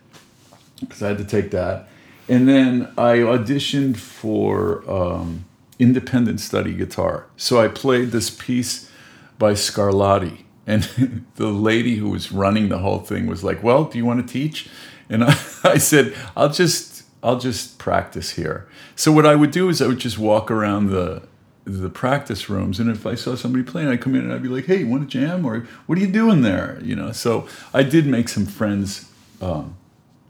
because 0.80 1.02
I 1.02 1.08
had 1.08 1.18
to 1.18 1.24
take 1.24 1.50
that, 1.52 1.88
and 2.28 2.48
then 2.48 2.92
I 2.98 3.18
auditioned 3.18 3.96
for 3.96 4.88
um, 4.90 5.44
independent 5.78 6.40
study 6.40 6.74
guitar. 6.74 7.26
So 7.36 7.60
I 7.60 7.68
played 7.68 8.10
this 8.10 8.30
piece 8.30 8.90
by 9.38 9.52
Scarlatti, 9.52 10.44
and 10.66 11.24
the 11.36 11.48
lady 11.48 11.96
who 11.96 12.10
was 12.10 12.32
running 12.32 12.68
the 12.68 12.78
whole 12.78 13.00
thing 13.00 13.26
was 13.26 13.42
like, 13.42 13.62
"Well, 13.62 13.84
do 13.84 13.98
you 13.98 14.04
want 14.04 14.26
to 14.26 14.32
teach?" 14.32 14.68
And 15.08 15.24
I, 15.24 15.36
I 15.64 15.78
said, 15.78 16.14
"I'll 16.36 16.50
just 16.50 17.04
I'll 17.22 17.38
just 17.38 17.78
practice 17.78 18.30
here." 18.30 18.68
So 18.94 19.12
what 19.12 19.26
I 19.26 19.34
would 19.34 19.50
do 19.50 19.68
is 19.68 19.80
I 19.80 19.86
would 19.86 19.98
just 19.98 20.18
walk 20.18 20.50
around 20.50 20.88
the 20.90 21.22
the 21.64 21.88
practice 21.88 22.50
rooms, 22.50 22.80
and 22.80 22.90
if 22.90 23.06
I 23.06 23.14
saw 23.14 23.36
somebody 23.36 23.62
playing, 23.62 23.88
I'd 23.88 24.00
come 24.00 24.16
in 24.16 24.22
and 24.22 24.32
I'd 24.32 24.42
be 24.42 24.48
like, 24.48 24.66
"Hey, 24.66 24.78
you 24.78 24.88
want 24.88 25.08
to 25.08 25.18
jam?" 25.20 25.44
or 25.44 25.60
"What 25.86 25.98
are 25.98 26.00
you 26.00 26.08
doing 26.08 26.42
there?" 26.42 26.78
You 26.82 26.96
know. 26.96 27.12
So 27.12 27.46
I 27.72 27.82
did 27.82 28.06
make 28.06 28.28
some 28.28 28.46
friends 28.46 29.10
um, 29.40 29.76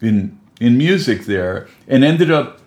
in 0.00 0.38
in 0.60 0.78
music 0.78 1.24
there, 1.24 1.68
and 1.88 2.04
ended 2.04 2.30
up 2.30 2.60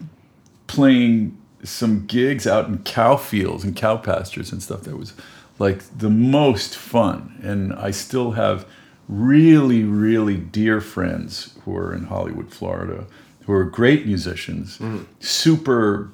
playing 0.68 1.38
some 1.64 2.06
gigs 2.06 2.46
out 2.46 2.68
in 2.68 2.80
cow 2.80 3.16
fields 3.16 3.64
and 3.64 3.76
cow 3.76 3.98
pastures 3.98 4.52
and 4.52 4.62
stuff 4.62 4.82
that 4.82 4.98
was 4.98 5.14
like 5.60 5.80
the 5.98 6.10
most 6.10 6.76
fun. 6.76 7.40
And 7.44 7.74
i 7.74 7.92
still 7.92 8.32
have 8.32 8.66
really 9.08 9.84
really 9.84 10.36
dear 10.38 10.82
friends 10.82 11.56
who 11.64 11.76
are 11.78 11.94
in 11.94 12.06
hollywood 12.06 12.52
florida 12.52 13.06
who 13.46 13.54
are 13.54 13.64
great 13.64 14.04
musicians 14.08 14.80
super 15.20 16.10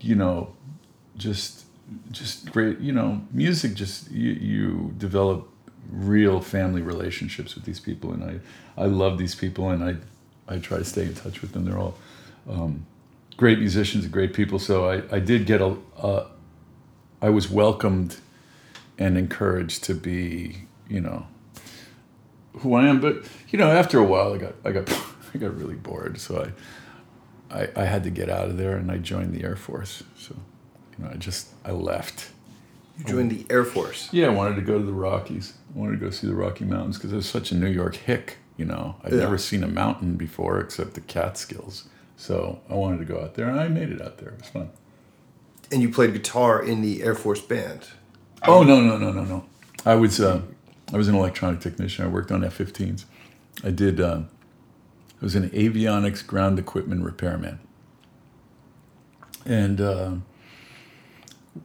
you 0.00 0.14
know 0.14 0.54
just 1.16 1.64
just 2.12 2.52
great 2.52 2.78
you 2.78 2.92
know 2.92 3.20
music 3.32 3.74
just 3.74 4.08
you, 4.12 4.32
you 4.32 4.94
develop 4.98 5.48
real 5.90 6.40
family 6.40 6.80
relationships 6.80 7.54
with 7.54 7.64
these 7.64 7.80
people. 7.80 8.12
And 8.12 8.24
i 8.24 8.82
i 8.82 8.86
love 8.86 9.18
these 9.18 9.34
people 9.34 9.70
and 9.70 9.84
i 9.84 9.96
i 10.52 10.58
try 10.58 10.78
to 10.78 10.84
stay 10.84 11.02
in 11.02 11.14
touch 11.14 11.42
with 11.42 11.52
them. 11.52 11.64
They're 11.64 11.78
all 11.78 11.96
um, 12.48 12.86
great 13.36 13.58
musicians 13.58 14.04
and 14.04 14.12
great 14.12 14.32
people. 14.32 14.58
So 14.58 14.88
i 14.88 15.02
i 15.14 15.18
did 15.18 15.46
get 15.46 15.60
a, 15.60 15.76
a 15.98 16.26
i 17.20 17.28
was 17.28 17.50
welcomed 17.50 18.16
and 19.02 19.18
encouraged 19.18 19.82
to 19.84 19.94
be 19.94 20.66
you 20.88 21.00
know 21.00 21.26
who 22.58 22.74
i 22.74 22.86
am 22.86 23.00
but 23.00 23.24
you 23.50 23.58
know 23.58 23.70
after 23.70 23.98
a 23.98 24.04
while 24.04 24.32
i 24.34 24.38
got 24.38 24.54
i 24.64 24.70
got 24.72 24.90
i 25.34 25.38
got 25.38 25.56
really 25.56 25.74
bored 25.74 26.18
so 26.20 26.48
i 27.50 27.60
i, 27.62 27.68
I 27.82 27.84
had 27.84 28.04
to 28.04 28.10
get 28.10 28.28
out 28.30 28.48
of 28.48 28.56
there 28.56 28.76
and 28.76 28.90
i 28.90 28.98
joined 28.98 29.32
the 29.34 29.42
air 29.44 29.56
force 29.56 30.02
so 30.16 30.34
you 30.96 31.04
know 31.04 31.10
i 31.10 31.16
just 31.16 31.48
i 31.64 31.70
left 31.72 32.30
You 32.98 33.04
joined 33.04 33.30
the 33.30 33.46
Air 33.48 33.64
Force. 33.64 34.10
yeah, 34.12 34.26
I 34.26 34.34
wanted 34.40 34.56
to 34.56 34.60
go 34.70 34.78
to 34.78 34.84
the 34.84 34.92
Rockies. 34.92 35.54
I 35.74 35.78
wanted 35.78 35.98
to 35.98 36.04
go 36.04 36.10
see 36.10 36.26
the 36.26 36.34
Rocky 36.34 36.66
Mountains 36.66 36.98
because 36.98 37.10
I 37.14 37.16
was 37.16 37.26
such 37.28 37.50
a 37.50 37.54
New 37.54 37.70
York 37.80 37.96
hick. 37.96 38.36
You 38.58 38.66
know, 38.66 38.96
I'd 39.02 39.12
Yeah. 39.12 39.20
never 39.24 39.38
seen 39.38 39.64
a 39.64 39.66
mountain 39.82 40.16
before 40.16 40.60
except 40.60 40.92
the 40.92 41.00
Catskills. 41.00 41.88
So 42.16 42.60
I 42.68 42.74
wanted 42.74 42.98
to 42.98 43.06
go 43.06 43.18
out 43.22 43.32
there, 43.34 43.48
and 43.48 43.58
I 43.58 43.68
made 43.68 43.88
it 43.90 44.02
out 44.02 44.18
there. 44.18 44.28
It 44.34 44.40
was 44.42 44.50
fun. 44.50 44.68
And 45.72 45.80
you 45.80 45.88
played 45.88 46.12
guitar 46.12 46.62
in 46.62 46.82
the 46.82 47.02
Air 47.02 47.14
Force 47.14 47.40
band. 47.40 47.88
Oh 48.44 48.62
no 48.62 48.80
no 48.80 48.96
no 48.98 49.12
no 49.12 49.24
no! 49.24 49.44
I 49.86 49.94
was 49.94 50.20
uh, 50.20 50.42
I 50.92 50.96
was 50.96 51.08
an 51.08 51.14
electronic 51.14 51.60
technician. 51.60 52.04
I 52.04 52.08
worked 52.08 52.32
on 52.32 52.42
F-15s. 52.44 53.04
I 53.62 53.70
did. 53.70 54.00
Uh, 54.00 54.22
I 55.20 55.24
was 55.24 55.36
an 55.36 55.48
avionics 55.50 56.26
ground 56.26 56.58
equipment 56.58 57.04
repairman. 57.04 57.60
And 59.46 59.80
uh, 59.80 60.12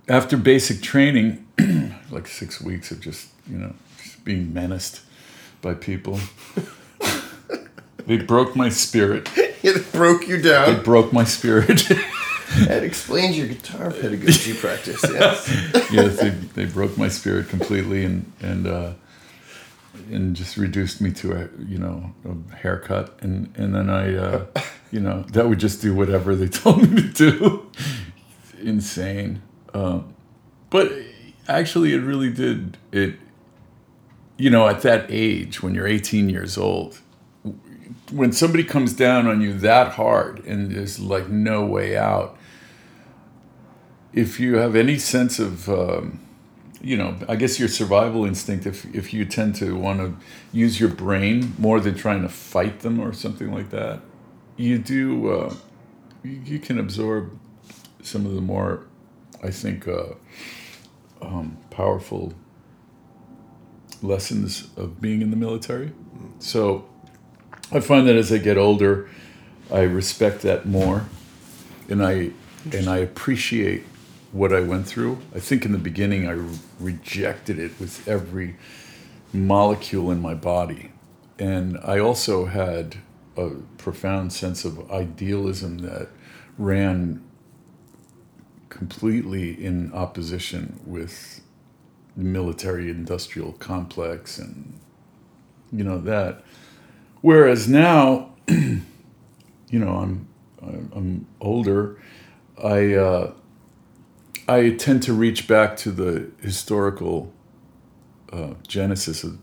after 0.08 0.38
basic 0.38 0.82
training, 0.82 1.46
like 2.12 2.28
six 2.28 2.62
weeks 2.62 2.92
of 2.92 3.02
just 3.02 3.30
you 3.50 3.58
know 3.58 3.74
just 4.04 4.24
being 4.24 4.54
menaced 4.54 5.02
by 5.62 5.74
people, 5.74 6.20
they 8.06 8.18
broke 8.18 8.56
my 8.56 8.70
spirit. 8.70 9.30
It 9.64 9.92
broke 9.92 10.28
you 10.28 10.40
down. 10.40 10.70
It 10.70 10.84
broke 10.84 11.12
my 11.12 11.24
spirit. 11.24 11.92
That 12.60 12.84
explains 12.84 13.38
your 13.38 13.48
guitar 13.48 13.92
pedagogy 13.92 14.54
practice. 14.54 15.04
Yes. 15.14 15.92
yes, 15.92 16.20
they, 16.20 16.30
they 16.30 16.66
broke 16.66 16.98
my 16.98 17.08
spirit 17.08 17.50
completely 17.50 18.06
and 18.06 18.32
and 18.42 18.68
uh, 18.68 18.94
and 20.12 20.36
just 20.36 20.58
reduced 20.58 21.02
me 21.02 21.12
to 21.14 21.34
a 21.34 21.50
you 21.66 21.78
know 21.78 22.14
a 22.26 22.56
haircut 22.56 23.18
and 23.22 23.54
and 23.58 23.76
then 23.76 23.90
I 23.90 24.16
uh, 24.16 24.46
you 24.92 25.00
know 25.00 25.24
that 25.34 25.48
would 25.50 25.60
just 25.60 25.82
do 25.82 25.94
whatever 25.94 26.36
they 26.36 26.48
told 26.64 26.90
me 26.90 27.02
to 27.02 27.12
do. 27.12 27.72
Insane, 28.62 29.42
um, 29.74 30.14
but 30.70 30.92
actually 31.48 31.94
it 31.94 32.00
really 32.00 32.30
did 32.30 32.78
it. 32.92 33.16
You 34.38 34.52
know, 34.52 34.68
at 34.68 34.82
that 34.82 35.08
age 35.10 35.64
when 35.64 35.74
you're 35.74 35.88
18 35.88 36.30
years 36.30 36.60
old, 36.60 37.00
when 38.12 38.32
somebody 38.32 38.64
comes 38.64 38.94
down 38.94 39.28
on 39.28 39.42
you 39.42 39.54
that 39.54 39.94
hard 39.94 40.46
and 40.46 40.72
there's 40.72 41.00
like 41.00 41.28
no 41.28 41.66
way 41.66 41.98
out 41.98 42.37
if 44.14 44.40
you 44.40 44.56
have 44.56 44.76
any 44.76 44.98
sense 44.98 45.40
of 45.40 45.70
um, 45.70 46.20
you 46.82 46.96
know 46.96 47.16
i 47.28 47.36
guess 47.36 47.60
your 47.60 47.68
survival 47.68 48.26
instinct 48.26 48.66
if, 48.66 48.86
if 48.94 49.14
you 49.14 49.26
tend 49.26 49.56
to 49.56 49.76
want 49.76 50.00
to 50.00 50.16
use 50.52 50.80
your 50.80 50.90
brain 50.90 51.54
more 51.58 51.80
than 51.80 51.96
trying 51.96 52.22
to 52.22 52.30
fight 52.30 52.82
them 52.82 53.00
or 53.00 53.14
something 53.14 53.52
like 53.52 53.70
that 53.72 54.00
you 54.56 54.78
do 54.78 55.32
uh, 55.32 55.54
you, 56.24 56.42
you 56.46 56.60
can 56.60 56.80
absorb 56.80 57.38
some 58.02 58.26
of 58.26 58.34
the 58.34 58.42
more 58.42 58.86
i 59.44 59.50
think 59.50 59.88
uh, 59.88 60.14
um, 61.22 61.58
powerful 61.70 62.34
lessons 64.02 64.70
of 64.78 65.02
being 65.02 65.22
in 65.22 65.32
the 65.32 65.36
military. 65.36 65.92
So 66.40 66.88
I 67.72 67.80
find 67.80 68.08
that 68.08 68.16
as 68.16 68.32
I 68.32 68.38
get 68.38 68.58
older, 68.58 69.10
I 69.72 69.82
respect 69.82 70.42
that 70.42 70.66
more, 70.66 71.06
and 71.90 72.06
I 72.06 72.32
and 72.72 72.90
I 72.90 72.98
appreciate 72.98 73.86
what 74.38 74.54
I 74.54 74.62
went 74.62 74.86
through. 74.86 75.18
I 75.34 75.40
think 75.40 75.66
in 75.66 75.72
the 75.72 75.80
beginning 75.80 76.28
I 76.28 76.34
re- 76.34 76.60
rejected 76.80 77.58
it 77.58 77.72
with 77.80 78.08
every 78.08 78.56
molecule 79.34 80.12
in 80.12 80.22
my 80.22 80.36
body, 80.36 80.92
and 81.40 81.78
I 81.84 82.00
also 82.00 82.46
had 82.46 82.98
a 83.36 83.50
profound 83.78 84.32
sense 84.34 84.64
of 84.64 84.92
idealism 84.92 85.80
that 85.80 86.10
ran 86.58 87.24
completely 88.70 89.52
in 89.64 89.92
opposition 89.94 90.80
with 90.86 91.42
the 92.16 92.24
military 92.24 92.90
industrial 92.90 93.54
complex 93.54 94.38
and 94.38 94.80
you 95.72 95.84
know 95.84 96.00
that. 96.00 96.44
Whereas 97.22 97.68
now 97.68 98.34
you 98.48 98.82
know 99.72 99.96
i'm 99.96 100.28
i'm 100.62 100.92
I'm 100.96 101.28
older. 101.42 102.00
I 102.64 102.94
uh 102.94 103.34
i 104.48 104.70
tend 104.72 105.02
to 105.04 105.14
reach 105.14 105.48
back 105.48 105.76
to 105.78 105.92
the 105.92 106.30
historical 106.42 107.34
uh, 108.32 108.54
genesis 108.68 109.24
of, 109.24 109.38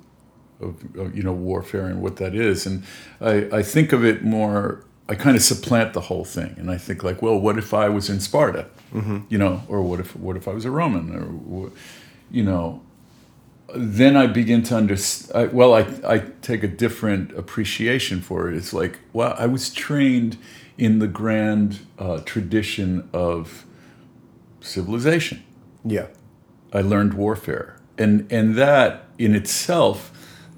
of, 0.61 0.97
of 0.97 1.17
you 1.17 1.23
know 1.23 1.33
warfare 1.33 1.87
and 1.87 2.03
what 2.03 2.17
that 2.17 2.35
is 2.35 2.67
and 2.67 2.85
i 3.21 3.49
i 3.53 3.63
think 3.63 3.93
of 3.93 4.05
it 4.05 4.23
more 4.23 4.85
i 5.09 5.15
kind 5.15 5.37
of 5.37 5.43
supplant 5.43 5.93
the 5.93 6.03
whole 6.03 6.25
thing 6.25 6.55
and 6.59 6.71
i 6.71 6.79
think 6.79 7.03
like 7.03 7.23
well 7.23 7.39
what 7.39 7.59
if 7.59 7.73
i 7.75 7.89
was 7.89 8.11
in 8.11 8.21
sparta 8.21 8.67
you 9.29 9.39
know 9.39 9.63
or 9.69 9.83
what 9.83 10.01
if 10.01 10.15
what 10.17 10.37
if 10.37 10.47
i 10.47 10.53
was 10.53 10.65
a 10.65 10.71
roman 10.71 11.15
or 11.51 11.71
you 12.31 12.43
know 12.43 12.81
then 13.75 14.17
I 14.17 14.27
begin 14.27 14.63
to 14.65 14.77
understand. 14.77 15.53
Well, 15.53 15.75
I, 15.75 15.87
I 16.07 16.19
take 16.43 16.63
a 16.63 16.69
different 16.69 17.37
appreciation 17.37 18.21
for 18.21 18.49
it. 18.49 18.57
It's 18.57 18.73
like, 18.73 19.01
well, 19.13 19.35
I 19.39 19.47
was 19.47 19.73
trained 19.73 20.37
in 20.77 20.99
the 20.99 21.09
grand 21.09 21.81
uh, 21.99 22.21
tradition 22.21 23.09
of 23.13 23.65
civilization. 24.65 25.45
Yeah. 25.85 26.07
I 26.73 26.81
learned 26.81 27.15
warfare, 27.15 27.79
and 27.97 28.27
and 28.33 28.57
that 28.57 29.05
in 29.17 29.35
itself, 29.35 30.11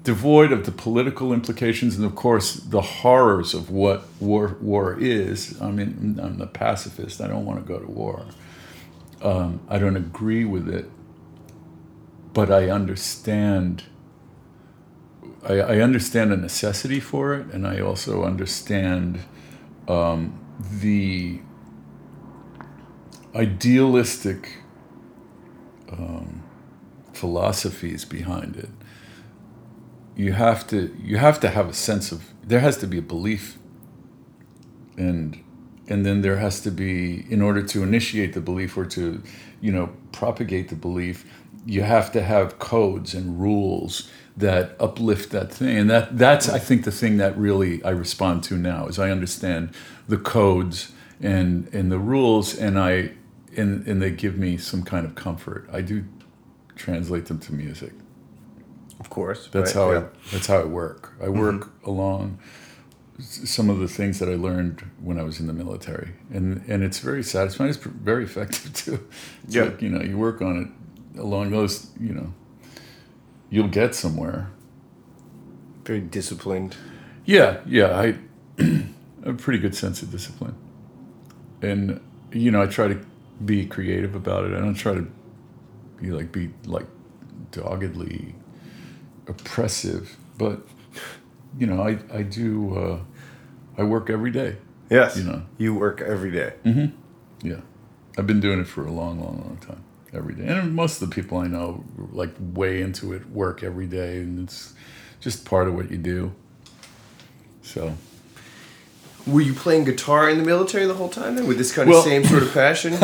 devoid 0.03 0.51
of 0.51 0.65
the 0.65 0.71
political 0.71 1.31
implications 1.33 1.95
and 1.95 2.05
of 2.05 2.15
course 2.15 2.55
the 2.55 2.81
horrors 2.81 3.53
of 3.53 3.69
what 3.69 4.05
war 4.19 4.57
war 4.61 4.97
is. 4.99 5.61
I 5.61 5.69
mean, 5.69 6.19
I'm 6.21 6.41
a 6.41 6.47
pacifist. 6.47 7.21
I 7.21 7.27
don't 7.27 7.45
want 7.45 7.59
to 7.59 7.67
go 7.73 7.79
to 7.79 7.91
war. 7.91 8.25
Um, 9.21 9.59
I 9.67 9.77
don't 9.77 9.97
agree 9.97 10.45
with 10.45 10.67
it, 10.69 10.89
but 12.33 12.51
I 12.51 12.69
understand. 12.69 13.83
I, 15.47 15.59
I 15.59 15.79
understand 15.79 16.31
the 16.31 16.37
necessity 16.37 16.99
for 16.99 17.35
it, 17.35 17.47
and 17.53 17.67
I 17.67 17.79
also 17.79 18.23
understand 18.23 19.19
um, 19.87 20.39
the 20.59 21.41
idealistic 23.35 24.61
um, 25.91 26.43
philosophies 27.13 28.05
behind 28.05 28.55
it. 28.55 28.69
You 30.15 30.33
have 30.33 30.67
to 30.67 30.95
you 31.01 31.17
have 31.17 31.39
to 31.41 31.49
have 31.49 31.69
a 31.69 31.73
sense 31.73 32.11
of 32.11 32.23
there 32.43 32.59
has 32.59 32.77
to 32.77 32.87
be 32.87 32.97
a 32.97 33.01
belief, 33.03 33.57
and 34.97 35.43
and 35.87 36.05
then 36.05 36.21
there 36.21 36.37
has 36.37 36.59
to 36.61 36.71
be 36.71 37.25
in 37.31 37.41
order 37.41 37.61
to 37.61 37.83
initiate 37.83 38.33
the 38.33 38.41
belief 38.41 38.77
or 38.77 38.85
to 38.85 39.21
you 39.61 39.71
know 39.71 39.89
propagate 40.11 40.69
the 40.69 40.75
belief 40.75 41.25
you 41.65 41.83
have 41.83 42.11
to 42.13 42.23
have 42.23 42.59
codes 42.59 43.13
and 43.13 43.39
rules 43.41 44.09
that 44.35 44.75
uplift 44.79 45.31
that 45.31 45.51
thing 45.51 45.77
and 45.77 45.89
that 45.89 46.17
that's 46.17 46.49
i 46.49 46.59
think 46.59 46.83
the 46.83 46.91
thing 46.91 47.17
that 47.17 47.37
really 47.37 47.83
i 47.83 47.89
respond 47.89 48.43
to 48.43 48.55
now 48.57 48.87
is 48.87 48.99
i 48.99 49.09
understand 49.09 49.69
the 50.07 50.17
codes 50.17 50.91
and 51.21 51.67
and 51.73 51.91
the 51.91 51.99
rules 51.99 52.55
and 52.57 52.79
i 52.79 53.11
and 53.55 53.87
and 53.87 54.01
they 54.01 54.11
give 54.11 54.37
me 54.37 54.57
some 54.57 54.83
kind 54.83 55.05
of 55.05 55.15
comfort 55.15 55.67
i 55.71 55.81
do 55.81 56.03
translate 56.75 57.25
them 57.25 57.39
to 57.39 57.53
music 57.53 57.93
Of 58.99 59.09
course. 59.09 59.49
that's 59.51 59.75
right, 59.75 59.81
how 59.81 59.91
yeah. 59.91 59.99
I 59.99 60.03
that's 60.31 60.47
how 60.47 60.59
I 60.59 60.65
work. 60.65 61.13
I 61.21 61.25
mm-hmm. 61.25 61.39
work 61.39 61.71
along 61.85 62.37
some 63.19 63.69
of 63.71 63.79
the 63.79 63.87
things 63.87 64.19
that 64.19 64.29
I 64.29 64.35
learned 64.35 64.83
when 65.01 65.19
I 65.19 65.23
was 65.23 65.39
in 65.39 65.47
the 65.47 65.53
military, 65.53 66.11
and 66.31 66.63
and 66.67 66.83
it's 66.83 66.99
very 66.99 67.23
satisfying. 67.23 67.69
It's 67.69 67.79
very 67.79 68.23
effective 68.25 68.73
too. 68.85 68.99
It's 69.43 69.55
Yeah. 69.55 69.63
like, 69.65 69.81
you 69.81 69.89
know, 69.89 70.01
you 70.03 70.17
work 70.17 70.41
on 70.41 70.55
it 70.63 71.19
along 71.19 71.51
those. 71.51 71.87
You 71.99 72.13
know, 72.13 72.33
you'll 73.49 73.69
get 73.69 73.95
somewhere. 73.95 74.51
Very 75.85 76.01
disciplined. 76.01 76.75
Yeah, 77.25 77.57
yeah. 77.65 77.97
I 77.99 78.05
have 78.63 78.89
a 79.23 79.33
pretty 79.33 79.59
good 79.59 79.75
sense 79.75 80.03
of 80.03 80.11
discipline, 80.11 80.55
and 81.61 81.99
you 82.31 82.51
know, 82.51 82.61
I 82.61 82.67
try 82.67 82.87
to 82.87 82.99
be 83.43 83.65
creative 83.65 84.15
about 84.15 84.45
it. 84.45 84.53
I 84.53 84.59
don't 84.59 84.75
try 84.75 84.93
to 84.93 85.07
be 86.01 86.11
like 86.11 86.31
be 86.31 86.51
like 86.65 86.87
doggedly 87.51 88.35
oppressive, 89.27 90.17
but 90.37 90.61
you 91.57 91.67
know, 91.67 91.81
I 91.81 91.99
I 92.13 92.23
do. 92.23 92.75
Uh, 92.77 92.99
I 93.77 93.83
work 93.83 94.09
every 94.09 94.31
day. 94.31 94.57
Yes. 94.89 95.17
You 95.17 95.23
know. 95.23 95.43
You 95.57 95.75
work 95.75 96.01
every 96.01 96.31
day. 96.31 96.53
Mm-hmm. 96.65 97.47
Yeah, 97.47 97.61
I've 98.17 98.25
been 98.25 98.39
doing 98.39 98.59
it 98.59 98.67
for 98.67 98.85
a 98.85 98.91
long, 98.91 99.19
long, 99.19 99.37
long 99.37 99.57
time. 99.61 99.83
Every 100.13 100.33
day, 100.33 100.47
and 100.47 100.73
most 100.73 101.01
of 101.01 101.09
the 101.09 101.13
people 101.13 101.37
I 101.37 101.47
know, 101.47 101.83
like 102.11 102.33
way 102.39 102.81
into 102.81 103.13
it, 103.13 103.29
work 103.29 103.61
every 103.61 103.87
day, 103.87 104.19
and 104.19 104.39
it's 104.39 104.73
just 105.19 105.45
part 105.45 105.67
of 105.67 105.75
what 105.75 105.91
you 105.91 105.97
do. 105.97 106.33
So. 107.61 107.95
Were 109.27 109.41
you 109.41 109.53
playing 109.53 109.83
guitar 109.85 110.29
in 110.29 110.37
the 110.37 110.43
military 110.43 110.85
the 110.85 110.93
whole 110.93 111.09
time 111.09 111.35
then 111.35 111.47
with 111.47 111.57
this 111.57 111.73
kind 111.73 111.89
of 111.89 111.93
Well- 111.95 112.03
same 112.03 112.23
sort 112.23 112.43
of 112.43 112.53
passion? 112.53 112.93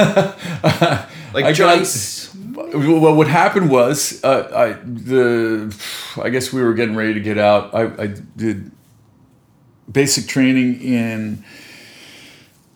like 1.33 1.45
I 1.45 1.51
Johnny. 1.53 1.83
got- 1.83 2.29
Well, 2.75 3.15
what 3.15 3.27
happened 3.27 3.69
was, 3.69 4.23
uh, 4.23 4.49
I 4.55 4.73
the 4.85 5.75
I 6.21 6.29
guess 6.29 6.53
we 6.53 6.61
were 6.61 6.73
getting 6.73 6.95
ready 6.95 7.13
to 7.13 7.19
get 7.19 7.37
out. 7.37 7.73
I, 7.73 7.83
I 8.03 8.07
did 8.37 8.71
basic 9.91 10.27
training 10.27 10.81
in 10.81 11.43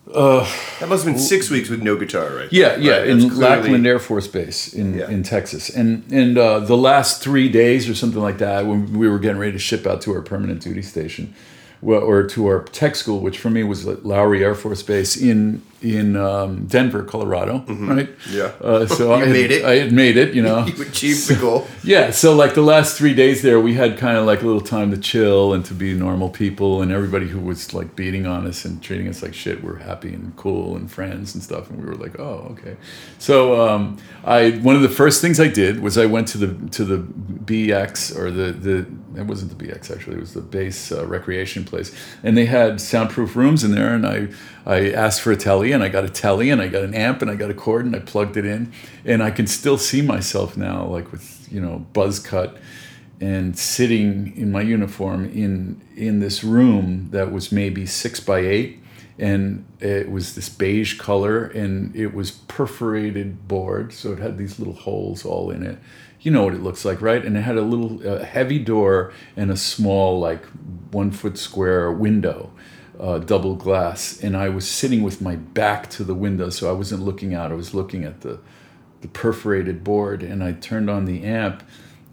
that 0.06 0.88
must 0.88 1.04
have 1.04 1.14
been 1.14 1.20
six 1.20 1.50
weeks 1.50 1.70
with 1.70 1.82
no 1.82 1.95
guitar, 1.98 2.34
right? 2.36 2.48
yeah 2.52 2.78
yeah 2.78 2.98
Right, 3.00 3.08
in 3.10 3.20
clearly- 3.30 3.36
Lackland 3.38 3.88
Air 3.88 4.00
Force 4.00 4.28
Base 4.28 4.74
in 4.74 4.98
Yeah. 4.98 5.10
in 5.10 5.24
Texas, 5.24 5.70
and 5.70 6.04
and 6.12 6.38
uh, 6.38 6.60
the 6.60 6.78
last 6.78 7.22
three 7.22 7.50
days 7.50 7.89
or 7.89 7.95
something 7.95 8.22
like 8.22 8.38
that 8.38 8.66
when 8.66 8.93
we 8.98 9.08
were 9.10 9.20
getting 9.20 9.38
ready 9.38 9.52
to 9.54 9.60
ship 9.60 9.86
out 9.86 10.02
to 10.04 10.14
our 10.14 10.22
permanent 10.22 10.62
duty 10.62 10.82
station. 10.82 11.34
Well, 11.82 12.02
or 12.02 12.24
to 12.24 12.48
our 12.48 12.64
tech 12.64 12.96
school, 12.96 13.20
which 13.20 13.38
for 13.38 13.50
me 13.50 13.64
was 13.64 13.86
Lowry 13.86 14.44
Air 14.44 14.56
Force 14.56 14.82
Base 14.82 15.16
in 15.16 15.62
in 15.82 16.16
um, 16.16 16.66
Denver, 16.66 17.04
Colorado, 17.04 17.60
right? 17.68 18.10
Mm-hmm. 18.18 18.36
Yeah. 18.36 18.52
Uh, 18.68 18.88
so 18.88 19.14
I 19.14 19.20
had, 19.20 19.30
made 19.30 19.52
it. 19.52 19.64
I 19.64 19.76
had 19.76 19.92
made 19.92 20.18
it, 20.18 20.34
you 20.34 20.42
know. 20.42 20.66
You 20.78 20.84
achieved 20.84 21.28
the 21.28 21.36
goal. 21.36 21.68
Yeah, 21.84 22.12
so 22.12 22.36
like 22.36 22.54
the 22.54 22.62
last 22.62 22.98
three 22.98 23.14
days 23.14 23.42
there, 23.42 23.60
we 23.60 23.76
had 23.76 23.98
kind 23.98 24.18
of 24.18 24.26
like 24.26 24.42
a 24.42 24.46
little 24.46 24.62
time 24.62 24.92
to 24.92 24.98
chill 24.98 25.54
and 25.54 25.64
to 25.66 25.74
be 25.74 25.94
normal 25.94 26.30
people, 26.30 26.82
and 26.82 26.92
everybody 26.92 27.28
who 27.28 27.40
was 27.40 27.74
like 27.74 27.96
beating 27.96 28.26
on 28.26 28.48
us 28.48 28.66
and 28.66 28.82
treating 28.82 29.08
us 29.08 29.22
like 29.22 29.34
shit 29.34 29.64
we're 29.64 29.78
happy 29.78 30.14
and 30.14 30.36
cool 30.36 30.76
and 30.76 30.92
friends 30.92 31.36
and 31.36 31.44
stuff, 31.44 31.70
and 31.70 31.80
we 31.80 31.86
were 31.86 31.96
like, 31.96 32.20
oh, 32.20 32.48
okay. 32.52 32.76
So 33.20 33.62
um, 33.62 33.98
I 34.26 34.52
one 34.52 34.76
of 34.76 34.82
the 34.82 34.90
first 34.90 35.22
things 35.22 35.40
I 35.40 35.48
did 35.48 35.80
was 35.80 35.98
I 35.98 36.08
went 36.08 36.28
to 36.30 36.38
the 36.40 36.70
to 36.72 36.84
the 36.84 36.98
BX 36.98 38.18
or 38.18 38.32
the 38.32 38.52
the 38.52 38.86
it 39.18 39.26
wasn't 39.26 39.58
the 39.58 39.66
BX 39.66 39.96
actually, 39.96 40.18
it 40.18 40.20
was 40.20 40.34
the 40.34 40.42
base 40.42 40.92
uh, 40.92 41.06
recreation 41.06 41.64
place, 41.64 41.77
and 42.24 42.38
they 42.38 42.46
had 42.46 42.82
soundproof 42.82 43.36
rooms 43.36 43.64
in 43.64 43.72
there, 43.72 43.94
and 43.94 44.06
I 44.06 44.28
I 44.66 44.92
asked 44.92 45.22
for 45.22 45.32
a 45.32 45.38
Tele, 45.38 45.72
and 45.72 45.84
I 45.84 45.90
got 45.90 46.04
a 46.04 46.10
Tele, 46.10 46.50
and 46.50 46.62
I 46.62 46.68
got 46.68 46.84
an 46.84 46.94
amp, 46.94 47.22
and 47.22 47.32
I 47.32 47.36
got 47.36 47.50
a 47.50 47.54
cord, 47.54 47.86
and 47.86 47.96
I 47.96 48.00
plugged 48.00 48.38
it 48.38 48.46
in, 48.46 48.72
and 49.06 49.24
I 49.24 49.32
can 49.32 49.48
still 49.48 49.78
see 49.78 50.02
myself 50.02 50.58
now, 50.58 50.86
like 50.86 51.12
with 51.12 51.48
you 51.52 51.62
know 51.62 51.86
buzz 51.94 52.20
cut, 52.20 52.58
and 53.22 53.58
sitting 53.58 54.36
in 54.36 54.52
my 54.52 54.62
uniform 54.62 55.26
in 55.26 55.82
in 55.96 56.20
this 56.20 56.44
room 56.44 57.10
that 57.12 57.32
was 57.32 57.52
maybe 57.52 57.86
six 57.86 58.20
by 58.20 58.40
eight, 58.40 58.80
and 59.18 59.66
it 59.80 60.12
was 60.12 60.36
this 60.36 60.50
beige 60.50 60.98
color, 60.98 61.46
and 61.46 61.96
it 61.96 62.14
was 62.14 62.32
perforated 62.32 63.48
board, 63.48 63.94
so 63.94 64.12
it 64.12 64.20
had 64.20 64.38
these 64.38 64.60
little 64.60 64.76
holes 64.76 65.26
all 65.26 65.50
in 65.50 65.64
it. 65.64 65.78
You 66.20 66.32
know 66.32 66.43
what 66.43 66.53
it 66.53 66.63
looks 66.63 66.84
like, 66.84 67.01
right? 67.01 67.24
And 67.24 67.38
it 67.38 67.41
had 67.41 67.57
a 67.57 67.61
little 67.61 68.07
uh, 68.07 68.24
heavy 68.24 68.59
door 68.59 69.13
and 69.36 69.51
a 69.51 69.57
small, 69.57 70.20
like 70.20 70.43
one 70.91 71.11
foot 71.11 71.38
square 71.38 71.91
window 71.91 72.51
uh, 72.99 73.20
double 73.20 73.55
glass, 73.55 74.20
and 74.22 74.36
I 74.36 74.49
was 74.49 74.68
sitting 74.68 75.03
with 75.03 75.22
my 75.22 75.36
back 75.36 75.89
to 75.91 76.03
the 76.03 76.15
window, 76.15 76.49
so 76.49 76.70
I 76.70 76.74
wasn't 76.74 77.03
looking 77.03 77.34
out. 77.34 77.51
I 77.51 77.55
was 77.55 77.74
looking 77.74 78.03
at 78.03 78.22
the 78.22 78.39
the 79.01 79.07
perforated 79.07 79.84
board, 79.84 80.24
and 80.24 80.43
I 80.43 80.53
turned 80.53 80.89
on 80.89 81.05
the 81.05 81.24
amp, 81.24 81.61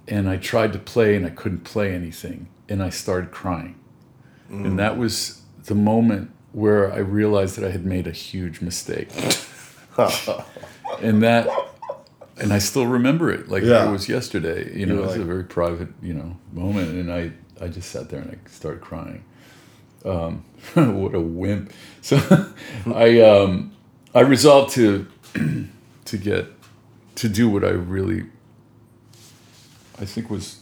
and 0.06 0.28
I 0.28 0.36
tried 0.36 0.74
to 0.74 0.78
play, 0.78 1.16
and 1.16 1.24
I 1.24 1.30
couldn't 1.30 1.64
play 1.64 1.94
anything, 1.94 2.48
and 2.68 2.82
I 2.82 2.90
started 2.90 3.30
crying, 3.30 3.76
and 4.50 4.78
that 4.78 4.98
was 4.98 5.40
the 5.64 5.74
moment 5.74 6.30
where 6.52 6.92
I 6.92 6.98
realized 6.98 7.56
that 7.56 7.66
I 7.66 7.70
had 7.70 7.86
made 7.86 8.06
a 8.06 8.12
huge 8.12 8.60
mistake, 8.60 9.08
and 11.00 11.22
that. 11.22 11.48
And 12.36 12.52
I 12.52 12.58
still 12.58 12.86
remember 12.86 13.30
it 13.30 13.48
like 13.48 13.62
Yeah. 13.62 13.88
it 13.88 13.92
was 13.92 14.08
yesterday. 14.08 14.76
You 14.76 14.86
know, 14.86 14.98
it 14.98 15.06
was 15.06 15.16
a 15.16 15.24
very 15.24 15.44
private, 15.44 15.88
you 16.02 16.14
know, 16.14 16.36
moment, 16.52 16.88
and 16.90 17.12
I, 17.12 17.30
I 17.60 17.68
just 17.68 17.90
sat 17.90 18.08
there 18.10 18.20
and 18.20 18.30
I 18.32 18.50
started 18.50 18.80
crying 18.80 19.22
Um, 20.04 20.44
what 20.74 21.14
a 21.14 21.20
wimp! 21.20 21.72
So 22.02 22.16
I 22.94 23.20
um, 23.20 23.72
I 24.14 24.20
resolved 24.20 24.74
to 24.74 25.06
to 26.04 26.16
get 26.18 26.46
to 27.16 27.28
do 27.28 27.48
what 27.48 27.64
I 27.64 27.70
really 27.70 28.24
I 30.00 30.04
think 30.04 30.28
was 30.30 30.58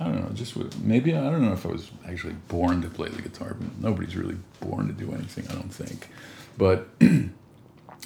I 0.00 0.04
don't 0.04 0.20
know 0.22 0.30
just 0.34 0.56
what, 0.56 0.78
maybe 0.78 1.14
I 1.16 1.20
don't 1.30 1.44
know 1.44 1.52
if 1.54 1.64
I 1.66 1.70
was 1.70 1.90
actually 2.06 2.34
born 2.48 2.82
to 2.82 2.88
play 2.88 3.08
the 3.08 3.22
guitar. 3.22 3.56
But 3.58 3.78
nobody's 3.80 4.14
really 4.14 4.36
born 4.60 4.86
to 4.86 4.92
do 4.92 5.12
anything. 5.12 5.48
I 5.48 5.54
don't 5.54 5.72
think, 5.74 6.08
but 6.56 6.88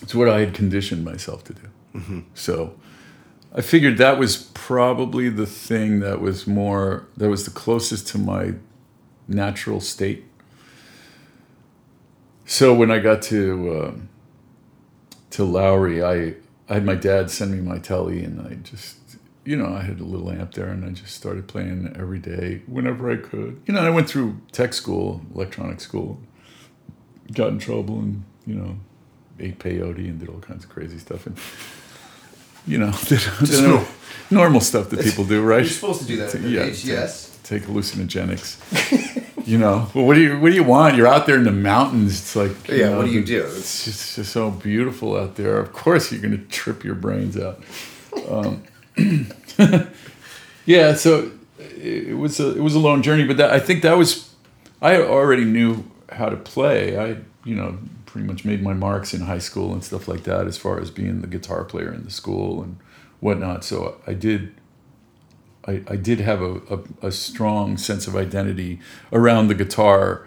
it's 0.03 0.14
what 0.14 0.28
I 0.28 0.40
had 0.40 0.55
conditioned 0.55 1.05
myself 1.05 1.44
to 1.44 1.53
do. 1.55 2.22
So 2.34 2.74
I 3.55 3.61
figured 3.61 3.98
that 3.98 4.18
was 4.18 4.50
probably 4.55 5.28
the 5.28 5.46
thing 5.46 6.00
that 6.00 6.20
was 6.20 6.46
more 6.46 7.07
that 7.16 7.28
was 7.28 7.44
the 7.44 7.50
closest 7.50 8.07
to 8.09 8.18
my 8.18 8.55
natural 9.28 9.80
state. 9.80 10.24
So 12.46 12.74
when 12.74 12.90
I 12.90 12.98
got 12.98 13.22
to 13.22 13.84
um, 13.84 14.09
to 15.30 15.44
Lowry, 15.44 16.03
I 16.03 16.34
I 16.68 16.74
had 16.74 16.84
my 16.84 16.94
dad 16.94 17.30
send 17.30 17.53
me 17.53 17.61
my 17.61 17.78
Tele, 17.78 18.24
and 18.24 18.40
I 18.40 18.55
just 18.55 18.96
you 19.44 19.57
know 19.57 19.74
I 19.74 19.82
had 19.82 20.00
a 20.00 20.05
little 20.05 20.30
amp 20.30 20.55
there, 20.55 20.68
and 20.68 20.84
I 20.84 20.90
just 20.90 21.14
started 21.14 21.46
playing 21.46 21.94
every 21.98 22.18
day 22.18 22.62
whenever 22.66 23.11
I 23.11 23.16
could. 23.16 23.61
You 23.66 23.74
know, 23.74 23.80
I 23.80 23.90
went 23.90 24.09
through 24.09 24.40
tech 24.53 24.72
school, 24.72 25.20
electronic 25.34 25.80
school, 25.80 26.20
got 27.34 27.48
in 27.48 27.59
trouble, 27.59 27.98
and 27.98 28.24
you 28.46 28.55
know 28.55 28.76
ate 29.38 29.59
peyote 29.59 30.09
and 30.09 30.18
did 30.18 30.30
all 30.30 30.40
kinds 30.40 30.64
of 30.64 30.70
crazy 30.70 30.98
stuff, 30.98 31.26
and 31.26 31.36
you 32.66 32.78
know 32.78 32.92
normal. 33.60 33.86
normal 34.30 34.60
stuff 34.60 34.90
that 34.90 35.00
people 35.00 35.24
do, 35.24 35.42
right? 35.42 35.60
You're 35.60 35.68
supposed 35.70 36.00
to 36.02 36.06
do 36.06 36.16
that. 36.18 36.34
at 36.34 36.40
Yeah, 36.42 36.62
age, 36.64 36.84
yes. 36.84 37.38
take 37.42 37.62
hallucinogenics. 37.64 38.56
you 39.46 39.58
know, 39.58 39.88
well, 39.94 40.04
what 40.06 40.14
do 40.14 40.20
you 40.20 40.38
what 40.38 40.50
do 40.50 40.54
you 40.54 40.64
want? 40.64 40.96
You're 40.96 41.08
out 41.08 41.26
there 41.26 41.36
in 41.36 41.44
the 41.44 41.50
mountains. 41.52 42.12
It's 42.20 42.36
like 42.36 42.68
Yeah, 42.68 42.90
know, 42.90 42.96
what 42.98 43.06
do 43.06 43.12
you 43.12 43.24
do? 43.24 43.44
It's 43.44 43.84
just, 43.84 44.16
just 44.16 44.32
so 44.32 44.50
beautiful 44.50 45.16
out 45.16 45.34
there. 45.36 45.58
Of 45.58 45.72
course, 45.72 46.12
you're 46.12 46.20
going 46.22 46.38
to 46.38 46.44
trip 46.46 46.84
your 46.84 46.94
brains 46.94 47.36
out. 47.36 47.62
Um, 48.28 48.62
yeah, 50.66 50.94
so 50.94 51.30
it 51.58 52.08
it 52.08 52.14
was 52.14 52.40
a 52.40 52.56
it 52.56 52.60
was 52.60 52.74
a 52.74 52.78
long 52.78 53.02
journey, 53.02 53.24
but 53.24 53.36
that 53.38 53.50
I 53.50 53.58
think 53.60 53.82
that 53.82 53.96
was 53.96 54.30
I 54.80 54.96
already 55.02 55.44
knew 55.44 55.84
how 56.10 56.28
to 56.28 56.36
play. 56.36 56.96
I 56.98 57.16
you 57.44 57.54
know 57.56 57.78
pretty 58.12 58.26
much 58.26 58.44
made 58.44 58.62
my 58.62 58.74
marks 58.74 59.14
in 59.14 59.22
high 59.22 59.38
school 59.38 59.72
and 59.72 59.82
stuff 59.82 60.06
like 60.06 60.24
that 60.24 60.46
as 60.46 60.58
far 60.58 60.78
as 60.78 60.90
being 60.90 61.22
the 61.22 61.26
guitar 61.26 61.64
player 61.64 61.90
in 61.90 62.04
the 62.04 62.10
school 62.10 62.62
and 62.62 62.76
whatnot. 63.20 63.64
So 63.64 63.98
I 64.06 64.12
did 64.12 64.54
I, 65.66 65.82
I 65.88 65.96
did 65.96 66.20
have 66.20 66.42
a, 66.42 66.56
a, 66.68 67.06
a 67.06 67.12
strong 67.12 67.78
sense 67.78 68.06
of 68.06 68.14
identity 68.14 68.80
around 69.14 69.48
the 69.48 69.54
guitar 69.54 70.26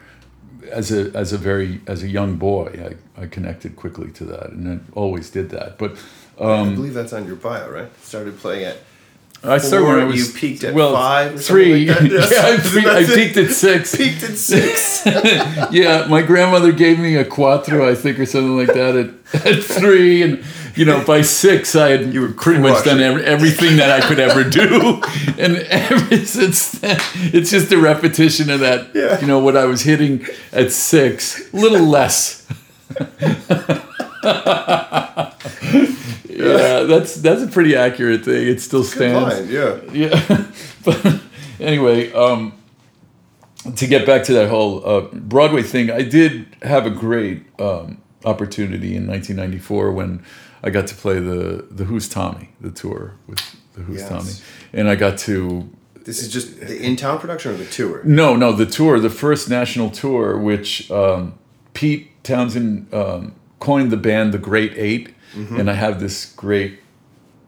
as 0.71 0.91
a 0.91 1.15
as 1.15 1.31
a 1.31 1.37
very 1.37 1.81
as 1.85 2.01
a 2.01 2.07
young 2.07 2.37
boy. 2.37 2.97
I, 3.17 3.21
I 3.21 3.27
connected 3.27 3.75
quickly 3.75 4.11
to 4.13 4.25
that 4.25 4.49
and 4.49 4.67
I 4.67 4.99
always 4.99 5.29
did 5.29 5.51
that. 5.51 5.77
But 5.77 5.95
I 6.41 6.61
um, 6.61 6.73
believe 6.73 6.95
that's 6.95 7.13
on 7.13 7.27
your 7.27 7.35
bio, 7.35 7.69
right? 7.69 7.91
Started 8.03 8.39
playing 8.39 8.65
at 8.65 8.77
I 9.47 9.57
started 9.59 9.85
when 9.87 9.99
I 9.99 10.03
was 10.05 10.27
you 10.33 10.39
peaked 10.39 10.63
at 10.63 10.73
well, 10.73 10.93
five 10.93 11.35
or 11.35 11.37
three. 11.37 11.87
like 11.87 12.01
yeah, 12.11 12.17
I, 12.17 12.55
That's- 12.55 12.73
pe- 12.73 12.89
I 12.89 13.03
peaked 13.05 13.37
at 13.37 13.51
six. 13.51 13.95
peaked 13.97 14.23
at 14.23 14.37
six. 14.37 15.05
yeah, 15.71 16.05
my 16.09 16.21
grandmother 16.21 16.71
gave 16.71 16.99
me 16.99 17.15
a 17.15 17.25
cuatro, 17.25 17.89
I 17.89 17.95
think, 17.95 18.19
or 18.19 18.25
something 18.25 18.57
like 18.57 18.73
that 18.73 18.95
at, 18.95 19.45
at 19.45 19.63
three, 19.63 20.21
and 20.23 20.43
you 20.75 20.83
know, 20.85 21.03
by 21.05 21.21
six, 21.21 21.75
I 21.75 21.89
had 21.91 22.13
You 22.13 22.21
were 22.21 22.31
pretty 22.33 22.59
much 22.59 22.83
done 22.83 22.99
every, 22.99 23.23
everything 23.23 23.77
that 23.77 23.89
I 23.91 24.05
could 24.05 24.19
ever 24.19 24.43
do, 24.43 25.01
and 25.37 25.57
ever 25.57 26.25
since 26.25 26.71
then, 26.73 26.99
it's 27.33 27.49
just 27.51 27.71
a 27.71 27.77
repetition 27.77 28.49
of 28.49 28.59
that. 28.59 28.93
Yeah. 28.93 29.19
You 29.21 29.27
know 29.27 29.39
what 29.39 29.55
I 29.55 29.65
was 29.65 29.81
hitting 29.83 30.25
at 30.51 30.71
six, 30.71 31.51
a 31.53 31.55
little 31.57 31.85
less. 31.85 32.45
Yeah, 36.35 36.83
that's 36.83 37.15
that's 37.15 37.41
a 37.43 37.47
pretty 37.47 37.75
accurate 37.75 38.25
thing. 38.25 38.47
It 38.47 38.59
still 38.61 38.83
stands. 38.83 39.39
line, 39.39 39.49
yeah. 39.49 39.79
Yeah, 39.91 40.45
but 40.85 41.21
anyway, 41.59 42.11
um, 42.13 42.53
to 43.75 43.87
get 43.87 44.05
back 44.05 44.23
to 44.25 44.33
that 44.33 44.49
whole 44.49 44.85
uh, 44.87 45.01
Broadway 45.13 45.63
thing, 45.63 45.89
I 45.91 46.01
did 46.01 46.45
have 46.61 46.85
a 46.85 46.89
great 46.91 47.43
um, 47.59 48.01
opportunity 48.25 48.95
in 48.95 49.07
1994 49.07 49.91
when 49.91 50.23
I 50.63 50.69
got 50.69 50.87
to 50.87 50.95
play 50.95 51.19
the 51.19 51.65
the 51.71 51.85
Who's 51.85 52.07
Tommy, 52.09 52.49
the 52.59 52.71
tour 52.71 53.13
with 53.27 53.39
the 53.73 53.81
Who's 53.81 54.01
Yes. 54.01 54.09
Tommy, 54.09 54.31
and 54.73 54.89
I 54.89 54.95
got 54.95 55.17
to 55.19 55.69
This 56.03 56.21
is 56.21 56.31
just 56.31 56.59
the 56.59 56.77
in-town 56.81 57.19
production 57.19 57.51
or 57.53 57.57
the 57.57 57.65
tour? 57.65 58.01
no, 58.03 58.35
no, 58.35 58.51
the 58.51 58.65
tour, 58.65 58.99
the 58.99 59.09
first 59.09 59.49
national 59.49 59.89
tour, 59.89 60.37
which 60.37 60.89
um, 60.91 61.33
Pete 61.73 62.11
Townshend 62.23 62.93
um, 62.93 63.33
coined 63.59 63.89
the 63.91 63.97
band 63.97 64.33
the 64.33 64.37
Great 64.37 64.73
8 65.35 65.51
and 65.51 65.69
I 65.69 65.73
have 65.73 65.99
this 65.99 66.25
great 66.33 66.79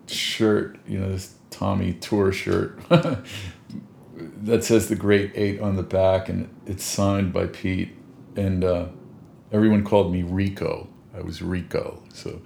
shirt, 0.07 0.77
you 0.87 0.99
know, 0.99 1.09
this 1.11 1.35
Tommy 1.49 1.93
tour 1.93 2.31
shirt 2.31 2.79
that 4.43 4.63
says 4.63 4.89
the 4.89 4.95
Great 4.95 5.31
Eight 5.35 5.59
on 5.59 5.75
the 5.75 5.83
back, 5.83 6.29
and 6.29 6.49
it's 6.65 6.83
signed 6.83 7.33
by 7.33 7.47
Pete, 7.47 7.95
and 8.35 8.63
uh, 8.63 8.87
everyone 9.51 9.83
called 9.83 10.11
me 10.11 10.23
Rico. 10.23 10.87
I 11.15 11.21
was 11.21 11.41
Rico, 11.41 12.03
so 12.13 12.41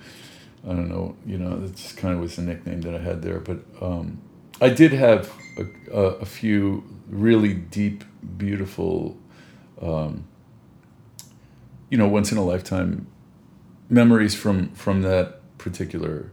I 0.65 0.69
don't 0.69 0.89
know, 0.89 1.15
you 1.25 1.37
know, 1.37 1.59
that's 1.59 1.91
kind 1.93 2.13
of 2.13 2.21
was 2.21 2.35
the 2.35 2.43
nickname 2.43 2.81
that 2.81 2.95
I 2.95 2.99
had 2.99 3.21
there. 3.21 3.39
But 3.39 3.59
um, 3.81 4.21
I 4.61 4.69
did 4.69 4.93
have 4.93 5.31
a, 5.57 5.65
a, 5.91 6.01
a 6.17 6.25
few 6.25 6.83
really 7.09 7.53
deep, 7.53 8.03
beautiful, 8.37 9.17
um, 9.81 10.25
you 11.89 11.97
know, 11.97 12.07
once 12.07 12.31
in 12.31 12.37
a 12.37 12.43
lifetime 12.43 13.07
memories 13.91 14.33
from 14.33 14.69
from 14.69 15.01
that 15.03 15.41
particular 15.57 16.31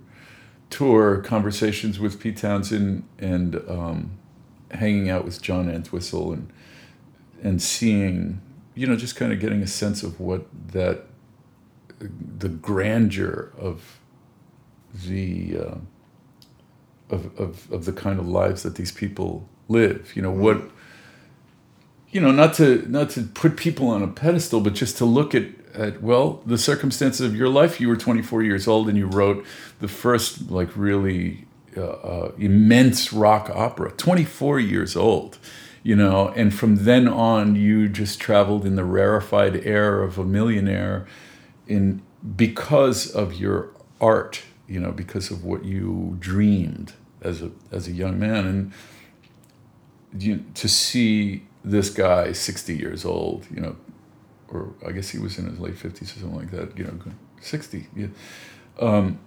tour. 0.70 1.18
Conversations 1.18 1.98
with 1.98 2.20
Pete 2.20 2.38
Townshend 2.38 3.06
and 3.18 3.56
um, 3.68 4.18
hanging 4.70 5.11
out 5.11 5.24
with 5.24 5.42
John 5.42 5.68
Entwistle 5.68 6.32
and 6.32 6.50
and 7.42 7.61
seeing, 7.61 8.40
you 8.74 8.86
know, 8.86 8.96
just 8.96 9.16
kind 9.16 9.32
of 9.32 9.40
getting 9.40 9.62
a 9.62 9.66
sense 9.66 10.02
of 10.02 10.20
what 10.20 10.46
that 10.68 11.04
the 12.00 12.48
grandeur 12.48 13.52
of 13.59 13.98
the 14.94 15.59
uh, 15.59 15.74
of, 17.11 17.38
of 17.38 17.70
of 17.72 17.84
the 17.84 17.92
kind 17.92 18.18
of 18.18 18.28
lives 18.28 18.62
that 18.62 18.76
these 18.76 18.92
people 18.92 19.48
live. 19.68 20.12
You 20.14 20.22
know 20.22 20.32
what. 20.32 20.70
You 22.11 22.22
know, 22.22 22.30
not 22.30 22.54
to 22.54 22.86
not 22.88 23.11
to 23.11 23.22
put 23.22 23.59
people 23.59 23.88
on 23.88 24.02
a 24.02 24.09
pedestal, 24.09 24.62
but 24.62 24.72
just 24.72 24.96
to 24.96 25.04
look 25.04 25.34
at 25.34 25.44
at 25.79 26.03
well 26.03 26.43
the 26.45 26.59
circumstances 26.59 27.20
of 27.20 27.35
your 27.35 27.49
life. 27.49 27.81
You 27.81 27.89
were 27.89 27.97
24 27.97 28.43
years 28.43 28.66
old 28.66 28.89
and 28.89 28.99
you 28.99 29.07
wrote 29.07 29.47
the 29.81 29.89
first 29.89 30.51
like 30.51 30.76
really 30.76 31.47
uh, 31.76 31.83
uh, 31.83 32.33
immense 32.39 33.12
rock 33.12 33.51
opera. 33.55 33.93
24 33.93 34.59
years 34.59 34.97
old, 34.97 35.39
you 35.83 35.95
know, 35.95 36.29
and 36.31 36.53
from 36.53 36.85
then 36.85 37.07
on 37.07 37.55
you 37.55 37.89
just 37.89 38.20
traveled 38.20 38.66
in 38.66 38.74
the 38.74 38.85
rarefied 38.85 39.64
air 39.64 40.03
of 40.03 40.18
a 40.18 40.24
millionaire, 40.24 41.07
in 41.66 42.03
because 42.37 43.11
of 43.11 43.35
your 43.35 43.70
art, 44.01 44.43
you 44.66 44.81
know, 44.81 44.91
because 44.91 45.31
of 45.31 45.45
what 45.45 45.64
you 45.64 46.16
dreamed 46.18 46.95
as 47.22 47.43
a 47.43 47.51
as 47.70 47.87
a 47.87 47.93
young 47.93 48.18
man, 48.18 48.47
and 48.47 48.72
you, 50.18 50.45
to 50.55 50.68
see 50.68 51.45
this 51.64 51.91
guy 51.91 52.33
60 52.33 52.74
years 52.76 53.05
old, 53.05 53.47
you 53.55 53.61
know, 53.61 53.76
or 54.49 54.74
I 54.86 54.92
guess 54.92 55.11
he 55.11 55.18
was 55.18 55.38
in 55.38 55.46
his 55.46 55.59
late 55.59 55.74
50s 55.74 56.03
or 56.03 56.07
something 56.07 56.36
like 56.36 56.51
that, 56.51 56.76
you 56.76 56.84
know, 56.84 56.99
60. 57.40 57.86
Yeah. 57.94 58.07
Um, 58.80 59.18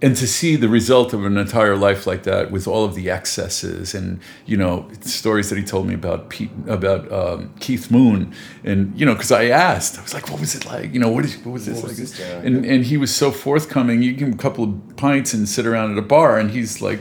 and 0.00 0.16
to 0.16 0.26
see 0.28 0.54
the 0.54 0.68
result 0.68 1.12
of 1.12 1.24
an 1.24 1.36
entire 1.36 1.76
life 1.76 2.06
like 2.06 2.22
that 2.22 2.50
with 2.50 2.68
all 2.68 2.84
of 2.84 2.94
the 2.94 3.10
excesses 3.10 3.94
and 3.94 4.20
you 4.46 4.56
know 4.56 4.88
stories 5.00 5.50
that 5.50 5.58
he 5.58 5.64
told 5.64 5.86
me 5.86 5.94
about 5.94 6.30
Pete 6.30 6.50
about 6.68 7.10
um, 7.10 7.52
Keith 7.58 7.90
Moon 7.90 8.32
and 8.62 8.98
you 8.98 9.04
know 9.04 9.14
because 9.14 9.32
I 9.32 9.46
asked 9.46 9.98
I 9.98 10.02
was 10.02 10.14
like 10.14 10.30
what 10.30 10.40
was 10.40 10.54
it 10.54 10.64
like 10.64 10.94
you 10.94 11.00
know 11.00 11.08
what 11.08 11.24
is 11.24 11.36
what 11.38 11.52
was 11.52 11.66
this 11.66 11.78
What 11.78 11.88
was 11.88 11.98
this, 11.98 12.20
and 12.20 12.64
and 12.64 12.84
he 12.84 12.96
was 12.96 13.14
so 13.14 13.30
forthcoming 13.32 14.02
you 14.02 14.12
give 14.12 14.28
him 14.28 14.34
a 14.34 14.38
couple 14.38 14.64
of 14.64 14.96
pints 14.96 15.34
and 15.34 15.48
sit 15.48 15.66
around 15.66 15.92
at 15.92 15.98
a 15.98 16.02
bar 16.02 16.38
and 16.38 16.50
he's 16.50 16.80
like 16.80 17.00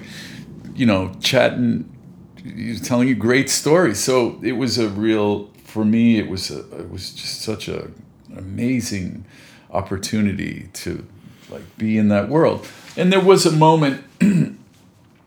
you 0.73 0.85
know 0.85 1.11
chatting 1.19 1.93
he's 2.43 2.81
telling 2.81 3.07
you 3.07 3.15
great 3.15 3.49
stories 3.49 3.99
so 3.99 4.39
it 4.41 4.53
was 4.53 4.77
a 4.77 4.89
real 4.89 5.51
for 5.67 5.83
me 5.83 6.17
it 6.17 6.29
was 6.29 6.49
a, 6.49 6.59
it 6.79 6.89
was 6.89 7.11
just 7.11 7.41
such 7.41 7.67
a 7.67 7.91
amazing 8.35 9.25
opportunity 9.71 10.69
to 10.71 11.05
like 11.49 11.77
be 11.77 11.97
in 11.97 12.07
that 12.07 12.29
world 12.29 12.65
and 12.95 13.11
there 13.11 13.19
was 13.19 13.45
a 13.45 13.51
moment 13.51 14.01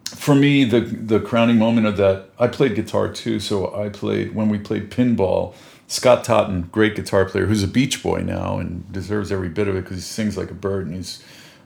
for 0.07 0.35
me 0.35 0.65
the 0.65 0.81
the 0.81 1.21
crowning 1.21 1.59
moment 1.59 1.87
of 1.87 1.99
that 1.99 2.31
i 2.39 2.47
played 2.47 2.75
guitar 2.75 3.13
too 3.13 3.39
so 3.39 3.75
i 3.79 3.91
played 3.91 4.35
when 4.35 4.49
we 4.49 4.59
played 4.59 4.91
pinball 4.91 5.55
scott 5.87 6.25
totten 6.25 6.63
great 6.73 6.97
guitar 6.97 7.27
player 7.27 7.45
who's 7.45 7.63
a 7.63 7.69
beach 7.69 8.03
boy 8.03 8.21
now 8.21 8.59
and 8.59 8.91
deserves 8.91 9.31
every 9.31 9.49
bit 9.49 9.69
of 9.69 9.77
it 9.77 9.83
because 9.83 9.99
he 9.99 10.03
sings 10.03 10.39
like 10.39 10.51
a 10.51 10.55
bird 10.55 10.87
and 10.87 10.97
he's 10.97 11.23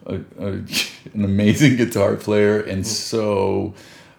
a, 0.07 0.17
a, 0.39 0.49
an 1.15 1.25
amazing 1.25 1.77
guitar 1.83 2.17
player 2.17 2.61
and 2.61 2.83
mm-hmm. 2.83 2.91
so 2.91 3.73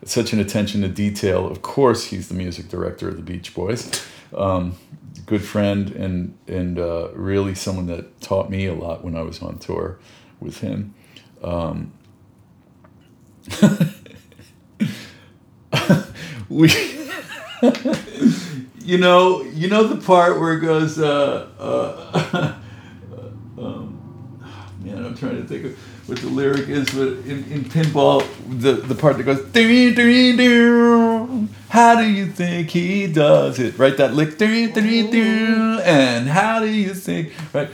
such 0.06 0.34
an 0.34 0.40
attention 0.40 0.82
to 0.82 0.88
detail. 0.88 1.48
Of 1.48 1.64
course, 1.64 2.06
he's 2.06 2.28
the 2.28 2.36
music 2.36 2.70
director 2.70 3.10
of 3.10 3.18
the 3.18 3.24
Beach 3.24 3.54
Boys. 3.56 4.06
Um, 4.36 4.76
good 5.26 5.44
friend 5.44 5.90
and 5.92 6.38
and 6.48 6.78
uh, 6.78 7.10
really 7.14 7.56
someone 7.56 7.88
that 7.88 8.22
taught 8.22 8.50
me 8.50 8.68
a 8.68 8.74
lot 8.74 9.04
when 9.04 9.16
I 9.16 9.22
was 9.22 9.42
on 9.42 9.58
tour 9.60 9.98
with 10.40 10.60
him. 10.60 10.94
Um, 11.42 11.94
we, 16.50 16.70
you 18.80 18.98
know, 18.98 19.42
you 19.44 19.68
know 19.68 19.88
the 19.88 19.98
part 20.04 20.40
where 20.40 20.54
it 20.54 20.62
goes. 20.62 21.00
Uh, 21.00 21.50
uh, 21.60 22.56
um, 23.58 24.44
man, 24.80 25.06
I'm 25.06 25.16
trying 25.16 25.42
to 25.42 25.48
think 25.48 25.66
of 25.66 25.95
what 26.08 26.20
the 26.20 26.28
lyric 26.28 26.70
is, 26.70 26.86
but 26.92 27.08
in, 27.26 27.44
in 27.52 27.66
pinball, 27.66 28.24
the, 28.48 28.74
the 28.74 28.94
part 28.94 29.18
that 29.18 29.24
goes. 29.24 29.44
"Ding, 29.46 29.96
ding, 29.96 30.38
ding, 30.38 31.50
How 31.70 31.96
do 31.96 32.08
you 32.08 32.28
think 32.28 32.70
he 32.70 33.08
does 33.08 33.58
it? 33.60 33.78
Right, 33.78 33.98
that 33.98 34.14
lick. 34.14 34.38
"Ding, 34.38 34.72
ding, 34.72 35.10
ding," 35.10 35.54
oh. 35.54 35.82
And 35.84 36.28
how 36.28 36.60
do 36.60 36.68
you 36.68 36.94
think? 36.94 37.32
Right, 37.54 37.70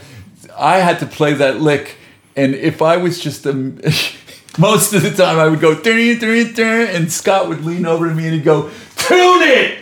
I 0.56 0.78
had 0.78 0.98
to 1.00 1.06
play 1.06 1.34
that 1.34 1.60
lick, 1.60 1.98
and 2.34 2.54
if 2.54 2.80
I 2.80 2.96
was 2.96 3.20
just 3.20 3.44
a 3.44 3.52
most 4.58 4.92
of 4.94 5.02
the 5.02 5.10
time 5.14 5.38
I 5.38 5.48
would 5.48 5.60
go 5.60 5.74
"Ding, 5.78 6.18
ding, 6.18 6.52
ding," 6.54 6.88
and 6.88 7.12
Scott 7.12 7.48
would 7.48 7.64
lean 7.64 7.84
over 7.84 8.08
to 8.08 8.14
me 8.14 8.24
and 8.24 8.34
he'd 8.34 8.44
go 8.44 8.70
tune 8.96 9.42
it. 9.42 9.78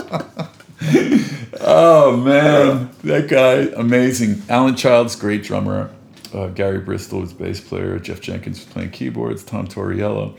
oh 1.74 2.16
man, 2.16 2.90
that 3.02 3.28
guy 3.28 3.72
amazing. 3.76 4.42
Alan 4.48 4.76
Childs, 4.76 5.16
great 5.16 5.42
drummer. 5.42 5.90
Uh, 6.32 6.48
Gary 6.48 6.78
Bristol 6.78 7.20
was 7.20 7.32
bass 7.32 7.60
player. 7.60 7.98
Jeff 7.98 8.20
Jenkins 8.20 8.64
was 8.64 8.72
playing 8.72 8.90
keyboards. 8.90 9.44
Tom 9.44 9.66
Torriello. 9.66 10.38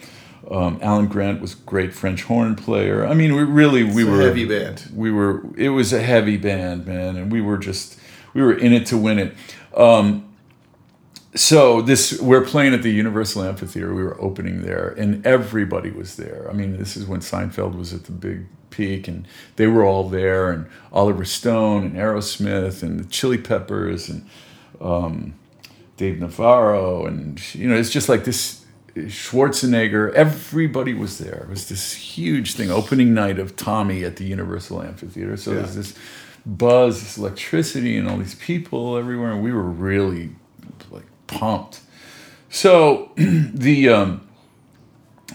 Um, 0.52 0.80
Alan 0.82 1.08
Grant 1.08 1.42
was 1.42 1.56
great 1.56 1.94
French 1.94 2.24
horn 2.24 2.56
player. 2.56 3.06
I 3.06 3.14
mean, 3.14 3.36
we 3.36 3.44
really 3.44 3.84
we 3.84 4.04
a 4.04 4.12
were 4.12 4.22
heavy 4.22 4.46
band. 4.46 4.90
We 4.94 5.12
were. 5.12 5.44
It 5.58 5.70
was 5.70 5.92
a 5.92 6.02
heavy 6.02 6.38
band, 6.38 6.86
man, 6.86 7.16
and 7.16 7.32
we 7.32 7.42
were 7.42 7.58
just 7.58 8.00
we 8.34 8.42
were 8.42 8.56
in 8.56 8.74
it 8.74 8.86
to 8.88 8.98
win 8.98 9.18
it. 9.18 9.34
Um, 9.76 10.34
so 11.34 11.82
this 11.82 12.22
we're 12.22 12.46
playing 12.46 12.74
at 12.74 12.84
the 12.84 12.92
Universal 12.92 13.44
Amphitheater. 13.44 13.94
We 13.94 14.04
were 14.04 14.20
opening 14.22 14.62
there, 14.62 14.90
and 14.98 15.26
everybody 15.26 15.90
was 15.90 16.16
there. 16.16 16.48
I 16.50 16.54
mean, 16.54 16.78
this 16.78 16.96
is 16.96 17.06
when 17.06 17.22
Seinfeld 17.22 17.76
was 17.76 17.94
at 17.94 18.04
the 18.06 18.12
big 18.12 18.46
peak, 18.76 19.08
and 19.08 19.28
they 19.56 19.68
were 19.68 19.84
all 19.84 20.10
there, 20.10 20.52
and 20.52 20.68
Oliver 20.92 21.26
Stone 21.26 21.84
and 21.86 21.96
Aerosmith 21.96 22.84
and 22.84 23.00
the 23.00 23.06
Chili 23.06 23.38
Peppers 23.38 24.10
and 24.10 24.28
um, 24.82 25.34
Dave 25.98 26.20
Navarro, 26.20 27.06
and 27.06 27.42
you 27.56 27.68
know, 27.70 27.76
it's 27.76 27.90
just 27.92 28.10
like 28.10 28.26
this. 28.26 28.62
Schwarzenegger, 28.98 30.14
everybody 30.14 30.94
was 30.94 31.18
there. 31.18 31.42
It 31.44 31.50
was 31.50 31.68
this 31.68 31.92
huge 31.94 32.54
thing, 32.54 32.72
opening 32.72 33.14
night 33.14 33.40
of 33.40 33.58
Tommy 33.58 34.06
at 34.06 34.16
the 34.16 34.24
Universal 34.24 34.82
Amphitheater. 34.84 35.36
So 35.36 35.52
Yeah. 35.52 35.58
there's 35.58 35.76
this 35.76 35.94
buzz, 36.46 37.02
this 37.02 37.18
electricity, 37.18 37.98
and 37.98 38.08
all 38.08 38.18
these 38.18 38.36
people 38.36 38.96
everywhere, 38.98 39.32
and 39.34 39.44
we 39.44 39.52
were 39.52 39.64
really 39.64 40.36
like 40.92 41.04
pumped. 41.28 41.82
So 42.50 43.12
the 43.18 43.90
um, 43.90 44.25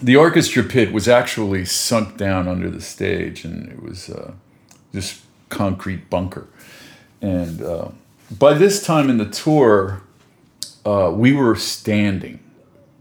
the 0.01 0.15
orchestra 0.15 0.63
pit 0.63 0.91
was 0.91 1.07
actually 1.07 1.65
sunk 1.65 2.17
down 2.17 2.47
under 2.47 2.69
the 2.69 2.81
stage, 2.81 3.43
and 3.43 3.71
it 3.71 3.81
was 3.81 4.09
uh, 4.09 4.33
this 4.91 5.21
concrete 5.49 6.09
bunker. 6.09 6.47
And 7.21 7.61
uh, 7.61 7.89
by 8.37 8.53
this 8.53 8.83
time 8.83 9.09
in 9.09 9.17
the 9.17 9.29
tour, 9.29 10.01
uh, 10.85 11.11
we 11.13 11.33
were 11.33 11.55
standing 11.55 12.39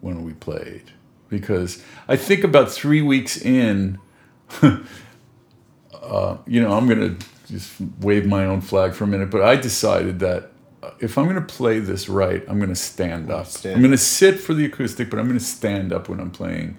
when 0.01 0.25
we 0.25 0.33
played 0.33 0.93
because 1.29 1.83
I 2.09 2.17
think 2.17 2.45
about 2.45 2.71
three 2.71 3.01
weeks 3.01 3.41
in, 3.41 3.99
uh, 4.63 6.37
you 6.47 6.61
know, 6.61 6.73
I'm 6.73 6.89
gonna 6.89 7.17
just 7.49 7.81
wave 8.01 8.27
my 8.27 8.45
own 8.45 8.61
flag 8.61 8.93
for 8.93 9.05
a 9.05 9.07
minute, 9.07 9.31
but 9.31 9.43
I 9.43 9.57
decided 9.57 10.19
that 10.21 10.50
if 10.99 11.19
I'm 11.19 11.27
gonna 11.27 11.41
play 11.41 11.79
this 11.79 12.09
right, 12.09 12.43
I'm 12.49 12.59
gonna 12.61 12.75
stand 12.75 13.31
up. 13.31 13.47
Stand 13.47 13.77
I'm 13.77 13.83
gonna 13.83 13.97
sit 13.99 14.41
for 14.41 14.55
the 14.55 14.65
acoustic, 14.65 15.11
but 15.11 15.19
I'm 15.19 15.27
gonna 15.27 15.41
stand 15.41 15.93
up 15.93 16.09
when 16.09 16.21
I'm 16.21 16.31
playing 16.31 16.77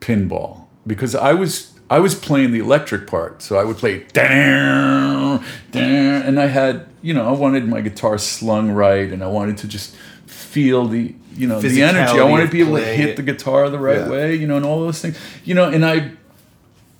pinball 0.00 0.66
because 0.86 1.14
I 1.14 1.32
was 1.32 1.72
I 1.90 1.98
was 1.98 2.14
playing 2.14 2.52
the 2.52 2.58
electric 2.60 3.06
part, 3.06 3.42
so 3.42 3.56
I 3.58 3.64
would 3.64 3.76
play 3.76 4.04
down, 4.12 5.44
down, 5.70 6.22
and 6.22 6.40
I 6.40 6.46
had 6.46 6.86
you 7.02 7.12
know 7.14 7.28
I 7.28 7.32
wanted 7.32 7.66
my 7.68 7.80
guitar 7.80 8.18
slung 8.18 8.70
right, 8.70 9.10
and 9.12 9.22
I 9.22 9.26
wanted 9.26 9.58
to 9.58 9.68
just 9.68 9.94
feel 10.26 10.86
the 10.86 11.14
you 11.36 11.46
know 11.46 11.60
the 11.60 11.82
energy. 11.82 12.18
I 12.18 12.24
wanted 12.24 12.46
to 12.46 12.52
be 12.52 12.60
able 12.60 12.76
to 12.76 12.84
hit 12.84 13.16
the 13.16 13.22
guitar 13.22 13.68
the 13.70 13.78
right 13.78 13.98
Yeah. 14.00 14.08
way, 14.10 14.34
you 14.34 14.46
know, 14.46 14.56
and 14.56 14.64
all 14.64 14.80
those 14.80 15.00
things, 15.00 15.18
you 15.44 15.54
know, 15.54 15.68
and 15.68 15.84
I 15.84 16.12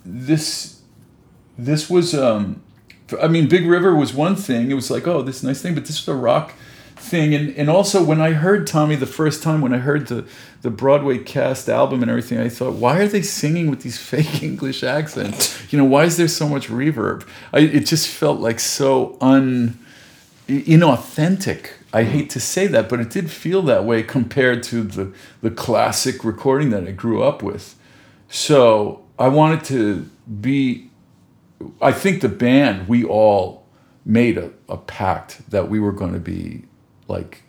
this 0.05 0.81
this 1.57 1.89
was 1.89 2.15
um 2.15 2.63
I 3.21 3.29
mean 3.29 3.49
Big 3.49 3.67
River 3.67 3.95
was 3.95 4.15
one 4.15 4.37
thing. 4.37 4.71
It 4.71 4.75
was 4.75 4.91
like, 4.91 5.07
oh, 5.07 5.23
this 5.23 5.43
nice 5.43 5.61
thing, 5.61 5.75
but 5.75 5.87
this 5.87 6.01
is 6.01 6.09
a 6.09 6.15
rock 6.15 6.55
thing. 7.03 7.35
And 7.35 7.55
and 7.57 7.69
also 7.69 8.03
when 8.03 8.21
I 8.21 8.33
heard 8.33 8.67
Tommy 8.67 8.97
the 8.97 9.07
first 9.07 9.43
time 9.43 9.61
when 9.61 9.75
I 9.75 9.79
heard 9.79 10.07
the 10.07 10.25
the 10.63 10.71
Broadway 10.71 11.19
cast 11.19 11.69
album 11.69 12.03
and 12.03 12.11
everything, 12.11 12.39
I 12.39 12.49
thought, 12.49 12.75
why 12.75 12.99
are 13.01 13.09
they 13.09 13.23
singing 13.23 13.69
with 13.69 13.83
these 13.83 13.99
fake 14.11 14.43
English 14.43 14.83
accents? 14.83 15.73
You 15.73 15.79
know, 15.79 15.85
why 15.85 16.05
is 16.05 16.17
there 16.17 16.29
so 16.29 16.49
much 16.49 16.69
reverb? 16.69 17.27
I 17.53 17.61
it 17.61 17.87
just 17.87 18.09
felt 18.09 18.41
like 18.41 18.61
so 18.61 19.17
un 19.21 19.79
inauthentic. 20.49 21.71
I 21.93 22.05
hate 22.05 22.31
to 22.31 22.41
say 22.41 22.67
that, 22.69 22.89
but 22.89 23.01
it 23.01 23.11
did 23.11 23.31
feel 23.31 23.63
that 23.63 23.85
way 23.85 24.03
compared 24.03 24.63
to 24.65 24.83
the 24.83 25.13
the 25.43 25.51
classic 25.51 26.25
recording 26.25 26.71
that 26.71 26.87
I 26.87 26.93
grew 26.93 27.23
up 27.23 27.43
with. 27.43 27.75
So 28.29 29.05
I 29.19 29.29
wanted 29.29 29.65
to 29.65 30.09
be. 30.41 30.89
I 31.81 31.93
think 31.93 32.21
the 32.21 32.29
band 32.29 32.89
we 32.89 33.05
all 33.05 33.67
made 34.05 34.39
a, 34.39 34.51
a 34.69 34.77
pact 34.77 35.51
that 35.51 35.69
we 35.69 35.79
were 35.79 35.93
going 35.93 36.13
to 36.13 36.21
be 36.21 36.65
like 37.09 37.43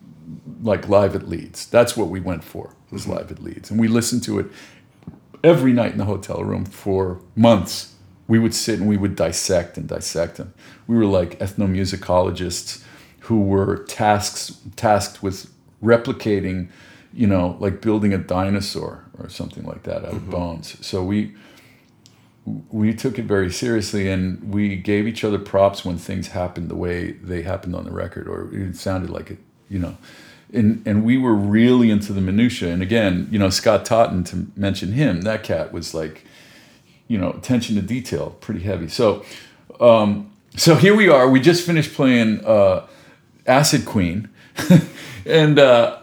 like 0.61 0.88
live 0.88 1.16
at 1.16 1.28
Leeds. 1.28 1.66
That's 1.68 1.97
what 1.97 2.07
we 2.09 2.20
went 2.20 2.43
for 2.43 2.76
was 2.91 3.03
mm-hmm. 3.03 3.14
live 3.14 3.32
at 3.32 3.41
Leeds, 3.41 3.72
and 3.72 3.80
we 3.80 3.88
listened 3.88 4.24
to 4.24 4.39
it 4.39 4.47
every 5.43 5.74
night 5.74 5.91
in 5.91 5.97
the 5.97 6.05
hotel 6.05 6.43
room 6.43 6.66
for 6.66 7.22
months. 7.36 7.93
We 8.28 8.39
would 8.39 8.55
sit 8.55 8.80
and 8.80 8.88
we 8.88 8.95
would 8.95 9.16
dissect 9.16 9.78
and 9.78 9.88
dissect 9.88 10.38
them. 10.38 10.53
We 10.88 10.95
were 10.95 11.05
like 11.05 11.38
ethnomusicologists 11.39 12.82
who 13.22 13.41
were 13.41 13.84
tasks 13.84 14.57
tasked 14.76 15.22
with 15.22 15.51
replicating, 15.84 16.70
you 17.14 17.28
know, 17.28 17.57
like 17.59 17.82
building 17.82 18.14
a 18.14 18.18
dinosaur 18.18 19.03
or 19.20 19.30
something 19.30 19.64
like 19.66 19.84
that 19.84 20.05
out 20.05 20.14
of 20.14 20.22
mm-hmm. 20.22 20.32
bones. 20.32 20.86
So 20.86 21.03
we 21.03 21.34
we 22.46 22.94
took 22.94 23.18
it 23.18 23.26
very 23.26 23.52
seriously 23.52 24.10
and 24.10 24.54
we 24.54 24.76
gave 24.76 25.08
each 25.08 25.24
other 25.24 25.39
props 25.39 25.86
when 25.86 25.98
things 25.98 26.30
happened 26.30 26.70
the 26.70 26.76
way 26.76 27.12
they 27.12 27.41
happened 27.41 27.76
on 27.76 27.86
the 27.86 27.91
record 27.91 28.28
or 28.28 28.54
it 28.54 28.76
sounded 28.76 29.10
like 29.10 29.32
it 29.32 29.38
you 29.70 29.80
know. 29.80 29.98
And 30.54 30.86
and 30.86 31.04
we 31.04 31.18
were 31.18 31.34
really 31.34 31.89
into 31.89 32.14
the 32.14 32.22
minutia 32.22 32.70
and 32.70 32.82
again 32.82 33.28
you 33.32 33.39
know 33.39 33.50
scott 33.50 33.86
totten 33.86 34.24
to 34.26 34.48
mention 34.56 34.91
him 34.91 35.22
that 35.22 35.44
cat 35.44 35.72
was 35.72 35.94
like 35.94 36.26
you 37.08 37.18
know 37.18 37.32
attention 37.32 37.76
to 37.76 37.82
detail 37.82 38.32
pretty 38.41 38.62
heavy. 38.62 38.88
So 38.88 39.26
um 39.80 40.32
so 40.56 40.76
here 40.76 40.96
we 40.96 41.10
are. 41.10 41.30
We 41.30 41.39
just 41.39 41.66
finished 41.66 41.94
playing 41.94 42.46
uh 42.46 42.88
acid 43.48 43.86
queen. 43.86 44.30
And 45.26 45.58
uh 45.58 46.03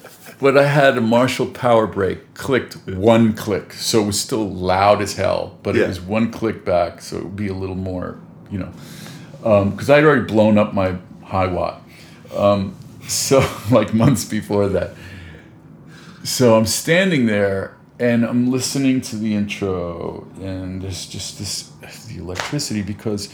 but 0.41 0.57
I 0.57 0.65
had 0.65 0.97
a 0.97 1.01
Marshall 1.01 1.45
power 1.45 1.85
brake 1.87 2.33
clicked 2.33 2.73
one 2.87 3.33
click, 3.33 3.73
so 3.73 4.01
it 4.01 4.05
was 4.07 4.19
still 4.19 4.49
loud 4.49 5.01
as 5.01 5.13
hell, 5.15 5.57
but 5.63 5.75
Yeah. 5.75 5.83
it 5.83 5.87
was 5.89 6.01
one 6.01 6.31
click 6.31 6.65
back, 6.65 7.01
so 7.01 7.17
it 7.17 7.23
would 7.25 7.35
be 7.35 7.47
a 7.47 7.53
little 7.53 7.75
more, 7.75 8.17
you 8.51 8.59
know, 8.59 8.71
because 9.69 9.89
I'd 9.89 10.03
already 10.03 10.23
blown 10.25 10.57
up 10.57 10.73
my 10.73 10.95
Hiwatt, 11.25 11.77
um, 12.35 12.73
so 13.07 13.43
like 13.69 13.93
months 13.93 14.25
before 14.25 14.67
that. 14.69 14.91
So 16.23 16.55
I'm 16.55 16.65
standing 16.67 17.25
there 17.25 17.75
and 17.99 18.23
I'm 18.25 18.49
listening 18.51 19.01
to 19.01 19.15
the 19.15 19.35
intro, 19.35 20.27
and 20.41 20.81
there's 20.81 21.05
just 21.05 21.37
this 21.39 21.69
the 22.07 22.17
electricity 22.17 22.81
because, 22.81 23.29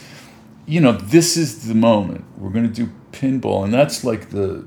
you 0.65 0.81
know, 0.81 0.91
this 0.91 1.37
is 1.37 1.67
the 1.67 1.73
moment 1.75 2.25
we're 2.37 2.49
gonna 2.49 2.67
do 2.67 2.89
pinball, 3.13 3.63
and 3.63 3.73
that's 3.73 4.03
like 4.03 4.29
the 4.31 4.65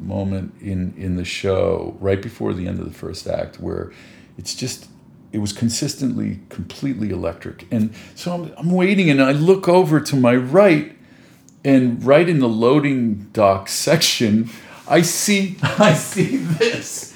moment 0.00 0.54
in 0.60 0.94
in 0.96 1.16
the 1.16 1.24
show 1.24 1.96
right 2.00 2.20
before 2.20 2.54
the 2.54 2.66
end 2.66 2.80
of 2.80 2.86
the 2.86 2.98
first 2.98 3.26
act 3.26 3.60
where 3.60 3.92
it's 4.38 4.54
just 4.54 4.88
it 5.32 5.38
was 5.38 5.52
consistently 5.52 6.40
completely 6.48 7.10
electric. 7.10 7.66
And 7.70 7.94
so 8.14 8.32
I'm, 8.32 8.52
I'm 8.56 8.70
waiting 8.70 9.10
and 9.10 9.22
I 9.22 9.32
look 9.32 9.68
over 9.68 10.00
to 10.00 10.16
my 10.16 10.34
right 10.34 10.96
and 11.64 12.02
right 12.04 12.28
in 12.28 12.40
the 12.40 12.48
loading 12.48 13.28
dock 13.32 13.68
section, 13.68 14.50
I 14.88 15.02
see 15.02 15.56
I 15.62 15.94
see 15.94 16.38
this. 16.38 17.14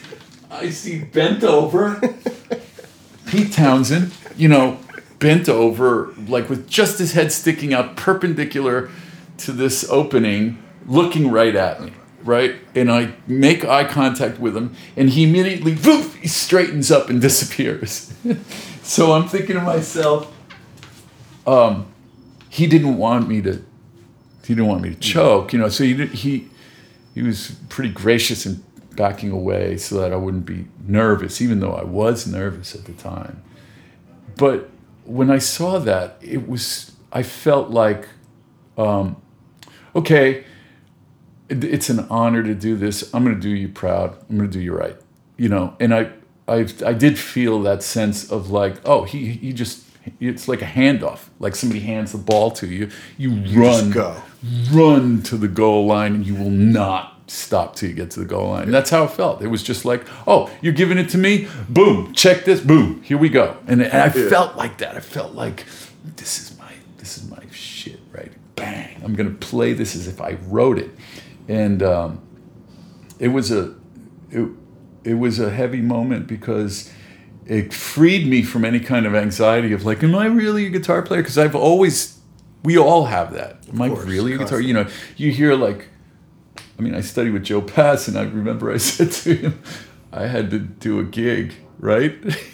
I 0.50 0.70
see 0.70 1.00
bent 1.00 1.42
over 1.42 2.00
Pete 3.26 3.52
Townshend, 3.52 4.12
you 4.36 4.48
know, 4.48 4.78
bent 5.18 5.48
over, 5.48 6.12
like 6.28 6.48
with 6.48 6.68
just 6.68 6.98
his 6.98 7.12
head 7.12 7.32
sticking 7.32 7.72
out 7.74 7.96
perpendicular 7.96 8.90
to 9.38 9.52
this 9.52 9.88
opening, 9.90 10.62
looking 10.86 11.30
right 11.30 11.56
at 11.56 11.82
me, 11.82 11.92
right? 12.24 12.56
And 12.74 12.90
I 12.90 13.14
make 13.26 13.64
eye 13.64 13.84
contact 13.84 14.40
with 14.40 14.56
him, 14.56 14.74
and 14.96 15.10
he 15.10 15.24
immediately, 15.24 15.76
poof, 15.76 16.16
he 16.16 16.28
straightens 16.28 16.90
up 16.90 17.10
and 17.10 17.20
disappears. 17.20 18.12
so 18.82 19.12
I'm 19.12 19.28
thinking 19.28 19.56
to 19.56 19.62
myself, 19.62 20.32
um, 21.46 21.86
he 22.48 22.66
didn't 22.66 22.96
want 22.96 23.28
me 23.28 23.42
to, 23.42 23.62
he 24.42 24.54
didn't 24.54 24.66
want 24.66 24.82
me 24.82 24.90
to 24.90 24.98
choke, 24.98 25.52
you 25.52 25.58
know. 25.58 25.68
So 25.68 25.84
he 25.84 26.06
he 26.06 26.48
he 27.14 27.22
was 27.22 27.56
pretty 27.68 27.92
gracious 27.92 28.46
in 28.46 28.62
backing 28.96 29.30
away 29.30 29.76
so 29.76 30.00
that 30.00 30.12
I 30.12 30.16
wouldn't 30.16 30.46
be 30.46 30.66
nervous, 30.86 31.42
even 31.42 31.60
though 31.60 31.74
I 31.74 31.84
was 31.84 32.26
nervous 32.26 32.74
at 32.74 32.84
the 32.84 32.92
time. 32.92 33.42
But 34.36 34.70
when 35.04 35.30
I 35.30 35.38
saw 35.38 35.78
that, 35.80 36.16
it 36.20 36.48
was 36.48 36.92
I 37.12 37.22
felt 37.22 37.70
like, 37.70 38.08
um, 38.76 39.16
okay, 39.94 40.44
it's 41.48 41.90
an 41.90 42.06
honor 42.10 42.42
to 42.42 42.54
do 42.54 42.76
this. 42.76 43.12
I'm 43.14 43.24
going 43.24 43.36
to 43.36 43.40
do 43.40 43.50
you 43.50 43.68
proud. 43.68 44.16
I'm 44.28 44.36
going 44.38 44.50
to 44.50 44.58
do 44.58 44.62
you 44.62 44.74
right, 44.74 44.96
you 45.36 45.48
know. 45.48 45.76
And 45.80 45.94
I, 45.94 46.10
I, 46.48 46.66
I 46.84 46.92
did 46.92 47.18
feel 47.18 47.62
that 47.62 47.82
sense 47.82 48.30
of 48.30 48.50
like, 48.50 48.76
oh, 48.84 49.04
he, 49.04 49.32
he 49.32 49.52
just. 49.52 49.84
It's 50.20 50.48
like 50.48 50.60
a 50.60 50.66
handoff, 50.66 51.28
like 51.38 51.56
somebody 51.56 51.80
hands 51.80 52.12
the 52.12 52.18
ball 52.18 52.50
to 52.50 52.66
you. 52.66 52.90
You, 53.16 53.30
run, 53.58 53.90
go. 53.90 54.22
run 54.70 55.22
to 55.22 55.38
the 55.38 55.48
goal 55.48 55.86
line, 55.86 56.14
and 56.14 56.26
you 56.26 56.34
will 56.34 56.50
not 56.50 57.14
stop 57.26 57.74
till 57.76 57.88
you 57.88 57.94
get 57.94 58.10
to 58.12 58.20
the 58.20 58.26
goal 58.26 58.50
line. 58.50 58.64
And 58.64 58.74
that's 58.74 58.90
how 58.90 59.04
it 59.04 59.12
felt. 59.12 59.42
It 59.42 59.46
was 59.48 59.62
just 59.62 59.86
like, 59.86 60.04
oh, 60.26 60.50
you're 60.60 60.74
giving 60.74 60.98
it 60.98 61.08
to 61.10 61.18
me. 61.18 61.48
Boom, 61.68 62.12
check 62.12 62.44
this. 62.44 62.60
Boom, 62.60 63.02
here 63.02 63.16
we 63.16 63.28
go. 63.28 63.56
And, 63.66 63.82
and 63.82 63.94
I 63.94 64.10
felt 64.10 64.56
like 64.56 64.78
that. 64.78 64.96
I 64.96 65.00
felt 65.00 65.34
like 65.34 65.64
this 66.16 66.38
is 66.38 66.58
my 66.58 66.72
this 66.98 67.18
is 67.18 67.28
my 67.30 67.42
shit, 67.50 68.00
right? 68.12 68.32
Bang! 68.56 69.00
I'm 69.04 69.14
gonna 69.14 69.30
play 69.30 69.72
this 69.72 69.96
as 69.96 70.06
if 70.06 70.20
I 70.20 70.38
wrote 70.46 70.78
it, 70.78 70.90
and 71.48 71.82
um, 71.82 72.22
it 73.18 73.28
was 73.28 73.50
a 73.50 73.74
it, 74.30 74.48
it 75.04 75.14
was 75.14 75.38
a 75.38 75.50
heavy 75.50 75.80
moment 75.80 76.26
because 76.26 76.90
it 77.46 77.72
freed 77.72 78.26
me 78.26 78.42
from 78.42 78.64
any 78.64 78.80
kind 78.80 79.06
of 79.06 79.14
anxiety 79.14 79.72
of 79.72 79.84
like, 79.84 80.02
am 80.02 80.14
I 80.14 80.26
really 80.26 80.66
a 80.66 80.70
guitar 80.70 81.02
player? 81.02 81.22
Because 81.22 81.38
I've 81.38 81.54
always 81.54 82.18
we 82.62 82.78
all 82.78 83.04
have 83.06 83.32
that. 83.34 83.58
Am 83.68 83.82
I 83.82 83.88
really 83.88 84.34
a 84.34 84.38
guitar? 84.38 84.60
You 84.60 84.74
know, 84.74 84.88
you 85.16 85.30
hear 85.30 85.54
like 85.54 85.88
I 86.78 86.82
mean, 86.82 86.94
I 86.94 87.00
studied 87.00 87.32
with 87.32 87.44
Joe 87.44 87.60
Pass, 87.60 88.08
and 88.08 88.18
I 88.18 88.22
remember 88.22 88.72
I 88.72 88.76
said 88.78 89.12
to 89.12 89.34
him, 89.34 89.62
I 90.12 90.26
had 90.26 90.50
to 90.50 90.58
do 90.58 90.98
a 90.98 91.04
gig, 91.04 91.54
right? 91.78 92.14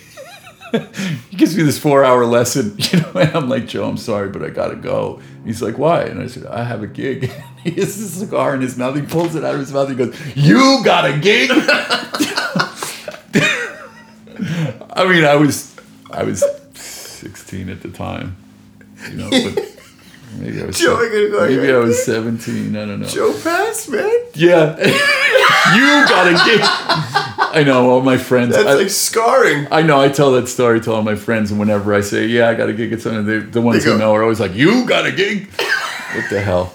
he 1.31 1.37
gives 1.37 1.57
me 1.57 1.63
this 1.63 1.79
four 1.79 2.05
hour 2.05 2.25
lesson, 2.25 2.75
you 2.79 3.01
know, 3.01 3.11
and 3.15 3.35
I'm 3.35 3.49
like, 3.49 3.67
Joe, 3.67 3.89
I'm 3.89 3.97
sorry, 3.97 4.29
but 4.29 4.43
I 4.43 4.51
gotta 4.51 4.77
go. 4.77 5.21
He's 5.45 5.63
like, 5.63 5.79
why? 5.79 6.03
And 6.03 6.21
I 6.21 6.27
said, 6.27 6.47
I 6.47 6.65
have 6.65 6.83
a 6.83 6.87
gig. 6.87 7.33
he 7.65 7.71
has 7.73 7.99
this 7.99 8.13
cigar 8.19 8.55
in 8.55 8.61
his 8.61 8.77
mouth. 8.77 8.97
He 8.97 9.03
pulls 9.03 9.35
it 9.35 9.45
out 9.45 9.55
of 9.55 9.61
his 9.61 9.73
mouth. 9.73 9.89
He 9.89 9.95
goes, 9.95 10.15
You 10.37 10.83
got 10.85 11.05
a 11.11 11.19
gig? 11.19 11.51
I 14.93 15.07
mean, 15.09 15.25
I 15.25 15.37
was, 15.37 15.75
I 16.11 16.25
was 16.25 16.45
16 16.75 17.69
at 17.69 17.81
the 17.81 17.89
time, 17.91 18.37
you 19.11 19.17
know, 19.17 19.31
but 19.31 19.79
maybe 20.39 20.63
I 20.63 20.67
was, 20.67 20.79
Joe, 20.79 20.97
go, 20.97 21.47
maybe 21.47 21.73
I 21.73 21.79
was 21.79 22.05
17. 22.05 22.77
I 22.77 22.85
don't 22.85 23.01
know. 23.01 23.07
Joe 23.07 23.33
Pass, 23.43 23.89
man. 23.89 24.11
Yeah. 24.35 24.77
You 25.75 26.09
got 26.09 26.27
a 26.29 26.35
gig. 26.45 26.61
I 27.53 27.63
know 27.65 27.91
all 27.91 28.01
my 28.03 28.17
friends. 28.17 28.55
That's 28.55 28.69
I, 28.69 28.75
like 28.75 28.91
scarring. 28.91 29.67
I 29.71 29.83
know 29.83 30.01
I 30.01 30.09
tell 30.09 30.33
that 30.33 30.49
story 30.49 30.81
to 30.83 30.93
all 30.93 31.03
my 31.03 31.15
friends, 31.17 31.51
and 31.51 31.59
whenever 31.59 31.93
I 31.95 32.01
say, 32.01 32.27
"Yeah, 32.27 32.49
I 32.49 32.55
got 32.55 32.69
a 32.69 32.73
gig 32.73 32.93
at 32.93 33.01
something," 33.01 33.27
they, 33.27 33.39
the 33.39 33.61
ones 33.61 33.85
They 33.85 33.91
who 33.91 33.99
know 33.99 34.15
are 34.15 34.23
always 34.23 34.41
like, 34.41 34.55
"You 34.55 34.85
got 34.87 35.07
a 35.07 35.13
gig? 35.13 35.49
What 36.15 36.31
the 36.31 36.41
hell?" 36.41 36.75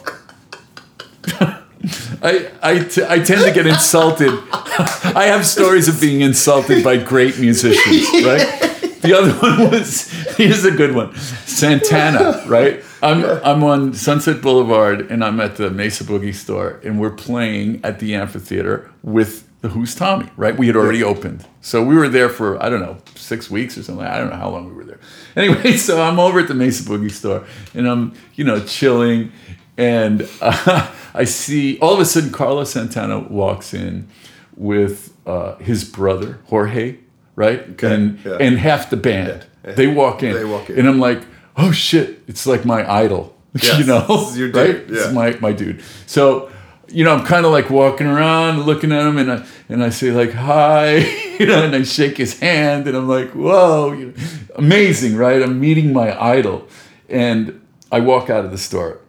I 2.22 2.52
I, 2.62 2.80
t- 2.80 3.06
I 3.08 3.20
tend 3.20 3.42
to 3.46 3.52
get 3.54 3.68
insulted. 3.68 4.30
I 4.52 5.26
have 5.28 5.46
stories 5.46 5.88
of 5.88 6.02
being 6.02 6.22
insulted 6.22 6.84
by 6.84 6.98
great 6.98 7.38
musicians, 7.40 8.10
right? 8.26 8.75
The 9.06 9.18
other 9.18 9.32
one 9.40 9.72
was 9.72 10.10
here's 10.36 10.66
a 10.66 10.72
good 10.72 10.96
one, 10.96 11.16
Santana, 11.16 12.44
right? 12.48 12.84
I'm 13.04 13.24
I'm 13.24 13.64
on 13.64 13.94
Sunset 13.94 14.42
Boulevard 14.42 15.12
and 15.12 15.24
I'm 15.24 15.40
at 15.40 15.58
the 15.58 15.70
Mesa 15.70 16.04
Boogie 16.04 16.34
store 16.34 16.80
and 16.84 17.00
we're 17.00 17.12
playing 17.12 17.82
at 17.84 18.00
the 18.00 18.16
amphitheater 18.16 18.92
with 19.04 19.48
the 19.62 19.70
Who's 19.70 19.94
Tommy, 19.94 20.30
right? 20.38 20.58
We 20.58 20.68
had 20.68 20.76
already 20.76 21.04
opened, 21.04 21.46
so 21.62 21.84
we 21.84 21.96
were 21.96 22.10
there 22.10 22.30
for 22.30 22.62
I 22.64 22.70
don't 22.70 22.82
know 22.82 22.98
six 23.14 23.50
weeks 23.50 23.78
or 23.78 23.84
something. 23.84 24.06
I 24.06 24.18
don't 24.18 24.30
know 24.32 24.38
how 24.38 24.50
long 24.50 24.68
we 24.68 24.74
were 24.74 24.86
there. 24.86 25.00
Anyway, 25.36 25.74
so 25.78 26.02
I'm 26.02 26.20
over 26.20 26.40
at 26.40 26.48
the 26.48 26.56
Mesa 26.56 26.84
Boogie 26.84 27.12
store 27.12 27.46
and 27.76 27.88
I'm 27.88 28.14
you 28.34 28.44
know 28.44 28.60
chilling 28.60 29.32
and 29.78 30.28
uh, 30.42 30.92
I 31.14 31.26
see 31.26 31.78
all 31.80 31.94
of 31.94 32.00
a 32.00 32.06
sudden 32.06 32.32
Carlos 32.32 32.72
Santana 32.72 33.20
walks 33.20 33.74
in 33.74 34.08
with 34.56 35.16
uh, 35.28 35.58
his 35.58 35.84
brother 35.84 36.40
Jorge, 36.46 36.98
right? 37.36 37.82
and 37.84 38.20
yeah. 38.26 38.38
and 38.40 38.58
half 38.58 38.90
the 38.90 38.98
band. 38.98 39.46
They 39.64 39.88
walk 39.88 40.24
in. 40.24 40.34
They 40.34 40.46
walk 40.46 40.70
in. 40.70 40.80
and 40.80 40.88
I'm 40.88 41.00
like, 41.00 41.22
oh 41.58 41.72
shit! 41.72 42.22
It's 42.28 42.46
like 42.46 42.66
my 42.66 42.90
idol, 42.90 43.36
Yes, 43.62 43.80
you 43.80 43.86
know, 43.86 44.06
this 44.08 44.32
is 44.32 44.38
your 44.38 44.52
dude, 44.52 44.90
right? 44.90 45.06
Yeah. 45.06 45.12
my 45.12 45.38
my 45.40 45.52
dude. 45.52 45.84
So. 46.06 46.52
You 46.88 47.04
know, 47.04 47.16
I'm 47.16 47.26
kind 47.26 47.48
of 47.48 47.52
like 47.52 47.72
walking 47.72 48.06
around, 48.06 48.62
looking 48.62 48.92
at 48.92 49.08
him, 49.08 49.18
and 49.18 49.32
I 49.32 49.46
and 49.70 49.84
I 49.84 49.90
say 49.90 50.12
like 50.12 50.32
hi, 50.32 50.98
you 51.40 51.48
know, 51.48 51.66
and 51.66 51.76
I 51.76 51.82
shake 51.82 52.16
his 52.16 52.40
hand, 52.40 52.88
and 52.88 52.96
I'm 52.96 53.08
like, 53.08 53.32
whoa, 53.32 53.92
you 53.92 54.06
know, 54.06 54.14
amazing, 54.56 55.16
right? 55.16 55.42
I'm 55.42 55.60
meeting 55.60 55.94
my 55.94 56.16
idol, 56.24 56.68
and 57.10 57.60
I 57.92 58.02
walk 58.02 58.30
out 58.30 58.46
of 58.46 58.52
the 58.52 58.60
store, 58.60 59.00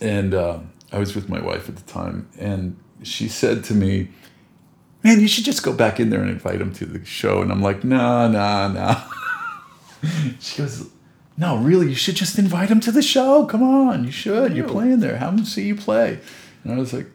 and 0.00 0.34
um, 0.34 0.72
I 0.90 0.98
was 0.98 1.14
with 1.14 1.28
my 1.28 1.40
wife 1.40 1.68
at 1.68 1.76
the 1.76 1.82
time, 1.82 2.28
and 2.40 2.76
she 3.04 3.28
said 3.28 3.62
to 3.64 3.74
me, 3.74 4.08
"Man, 5.02 5.20
you 5.20 5.28
should 5.28 5.44
just 5.44 5.62
go 5.62 5.72
back 5.72 6.00
in 6.00 6.10
there 6.10 6.20
and 6.20 6.30
invite 6.30 6.60
him 6.60 6.72
to 6.74 6.86
the 6.86 7.04
show." 7.04 7.42
And 7.42 7.50
I'm 7.50 7.62
like, 7.62 7.84
no, 7.84 8.30
no, 8.30 8.72
no. 8.72 9.02
she 10.40 10.58
goes, 10.58 10.88
"No, 11.36 11.56
really, 11.58 11.88
you 11.88 11.94
should 11.94 12.16
just 12.16 12.38
invite 12.38 12.68
him 12.70 12.80
to 12.80 12.92
the 12.92 13.02
show. 13.02 13.46
Come 13.46 13.62
on, 13.62 14.04
you 14.04 14.10
should. 14.10 14.56
You're 14.56 14.68
playing 14.68 15.00
there. 15.00 15.16
Have 15.16 15.34
him 15.34 15.44
see 15.44 15.66
you 15.66 15.76
play." 15.76 16.18
And 16.64 16.72
I 16.72 16.76
was 16.76 16.92
like, 16.92 17.06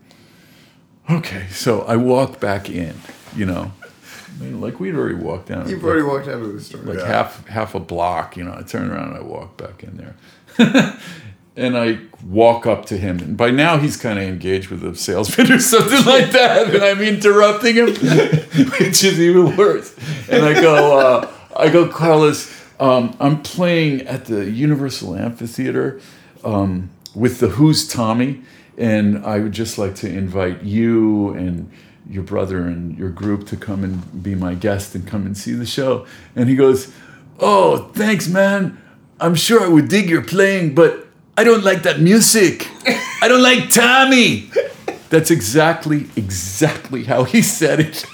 "Okay." 1.10 1.48
So 1.52 1.82
I 1.84 1.96
walk 1.96 2.40
back 2.40 2.70
in. 2.70 2.96
You 3.36 3.46
know, 3.46 3.72
I 4.40 4.44
mean, 4.44 4.62
like 4.62 4.80
we'd 4.80 4.96
already 4.96 5.16
walked 5.16 5.48
down. 5.48 5.70
You've 5.70 5.84
already 5.84 6.04
walked 6.04 6.28
out 6.28 6.42
of 6.42 6.54
the 6.54 6.62
store. 6.62 6.82
like 6.82 7.00
yeah. 7.00 7.08
half 7.08 7.48
half 7.48 7.76
a 7.76 7.80
block. 7.80 8.36
You 8.36 8.44
know, 8.44 8.56
I 8.58 8.64
turn 8.64 8.92
around 8.92 9.10
and 9.10 9.18
I 9.18 9.22
walk 9.22 9.58
back 9.58 9.84
in 9.84 9.98
there. 9.98 10.16
and 11.58 11.78
I 11.78 12.00
walk 12.24 12.66
up 12.66 12.86
to 12.88 12.98
him, 12.98 13.20
and 13.20 13.38
by 13.38 13.52
now 13.52 13.78
he's 13.78 13.96
kind 13.98 14.20
of 14.20 14.26
engaged 14.26 14.70
with 14.70 14.84
a 14.84 14.96
salesman 14.96 15.52
or 15.52 15.60
something 15.60 16.06
like 16.06 16.32
that, 16.32 16.74
and 16.74 16.84
I'm 16.84 17.02
interrupting 17.02 17.76
him, 17.76 17.88
which 18.80 19.04
is 19.04 19.20
even 19.20 19.56
worse. 19.56 19.96
And 20.30 20.44
I 20.44 20.54
go, 20.62 21.00
uh, 21.00 21.32
I 21.56 21.70
go, 21.70 21.88
Carlos, 21.88 22.52
um, 22.80 23.16
I'm 23.20 23.42
playing 23.42 24.02
at 24.02 24.26
the 24.26 24.50
Universal 24.50 25.16
Amphitheater 25.16 26.02
um, 26.44 26.90
with 27.14 27.40
the 27.40 27.50
Who's 27.50 27.88
Tommy, 27.88 28.42
and 28.78 29.26
I 29.26 29.40
would 29.40 29.54
just 29.54 29.78
like 29.78 29.96
to 29.96 30.10
invite 30.10 30.64
you 30.64 31.30
and 31.30 31.72
your 32.10 32.24
brother 32.24 32.68
and 32.68 32.98
your 32.98 33.10
group 33.10 33.48
to 33.48 33.58
come 33.58 33.84
and 33.84 34.22
be 34.22 34.36
my 34.36 34.54
guest 34.54 34.94
and 34.94 35.08
come 35.08 35.26
and 35.26 35.38
see 35.38 35.54
the 35.54 35.66
show. 35.66 36.06
And 36.36 36.50
he 36.50 36.56
goes, 36.56 36.94
Oh, 37.40 37.90
thanks, 37.94 38.28
man. 38.28 38.82
I'm 39.20 39.36
sure 39.36 39.62
I 39.62 39.68
would 39.68 39.88
dig 39.88 40.10
your 40.10 40.22
playing, 40.22 40.76
but 40.76 41.05
I 41.38 41.44
don't 41.44 41.64
like 41.64 41.84
that 41.84 42.00
music. 42.00 42.70
I 43.22 43.28
don't 43.28 43.44
like 43.44 43.70
Tommy. 43.70 44.50
That's 45.10 45.32
exactly, 45.32 46.08
exactly 46.16 47.04
how 47.04 47.26
he 47.26 47.42
said 47.42 47.80
it. 47.82 48.06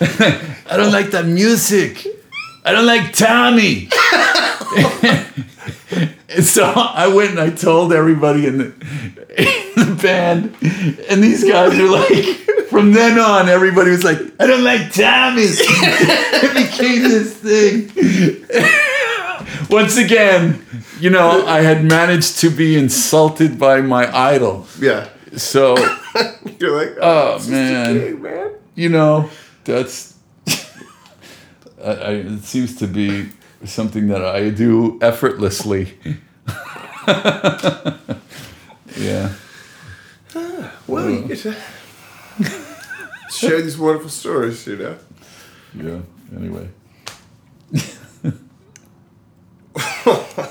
I 0.00 0.76
don't 0.76 0.92
like 0.92 1.10
that 1.10 1.26
music. 1.26 2.06
I 2.64 2.72
don't 2.72 2.86
like 2.86 3.12
Tommy. 3.12 3.88
and 6.28 6.44
so 6.44 6.64
I 6.64 7.08
went 7.08 7.32
and 7.32 7.40
I 7.40 7.50
told 7.50 7.92
everybody 7.92 8.46
in 8.46 8.58
the, 8.58 8.64
in 9.36 9.88
the 9.88 9.98
band, 10.00 10.56
and 11.08 11.22
these 11.22 11.44
guys 11.44 11.78
were 11.78 11.88
like, 11.88 12.24
from 12.68 12.92
then 12.92 13.18
on, 13.18 13.48
everybody 13.48 13.90
was 13.90 14.04
like, 14.04 14.18
I 14.40 14.46
don't 14.46 14.64
like 14.64 14.92
Tommy. 14.92 15.42
it 15.46 16.70
became 16.70 17.02
this 17.02 17.34
thing. 17.36 18.84
Once 19.70 19.96
again, 19.98 20.64
you 20.98 21.10
know, 21.10 21.46
I 21.46 21.60
had 21.60 21.84
managed 21.84 22.38
to 22.40 22.50
be 22.50 22.76
insulted 22.76 23.58
by 23.58 23.80
my 23.82 24.08
idol. 24.16 24.66
Yeah. 24.80 25.08
So, 25.36 25.76
You're 26.58 26.76
like, 26.76 26.96
Oh, 27.00 27.38
oh 27.40 27.46
a 27.46 27.50
man. 27.50 27.94
gig, 27.98 28.20
man. 28.20 28.50
you 28.74 28.88
know, 28.88 29.28
that's 29.64 30.14
I, 31.84 31.90
I, 31.90 32.10
it 32.12 32.40
seems 32.44 32.76
to 32.76 32.86
be 32.86 33.28
something 33.64 34.08
that 34.08 34.24
I 34.24 34.48
do 34.50 34.98
effortlessly. 35.02 35.98
yeah. 38.96 39.32
Well, 40.86 41.10
you 41.10 41.20
get 41.28 41.38
to 41.40 41.54
share 43.30 43.60
these 43.60 43.76
wonderful 43.76 44.08
stories, 44.08 44.66
you 44.66 44.76
know. 44.76 44.96
Yeah. 45.74 46.00
Anyway. 46.34 46.68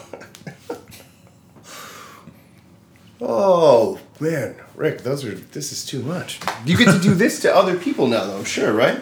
Oh 3.20 4.00
man, 4.20 4.56
Rick, 4.76 5.00
those 5.02 5.26
are 5.26 5.34
this 5.34 5.72
is 5.72 5.84
too 5.86 6.02
much. 6.04 6.40
You 6.66 6.78
get 6.78 6.92
to 6.92 7.00
do 7.00 7.14
this 7.16 7.40
to 7.42 7.56
other 7.56 7.76
people 7.78 8.08
now, 8.08 8.26
though. 8.26 8.38
I'm 8.38 8.44
sure, 8.46 8.72
right? 8.74 9.00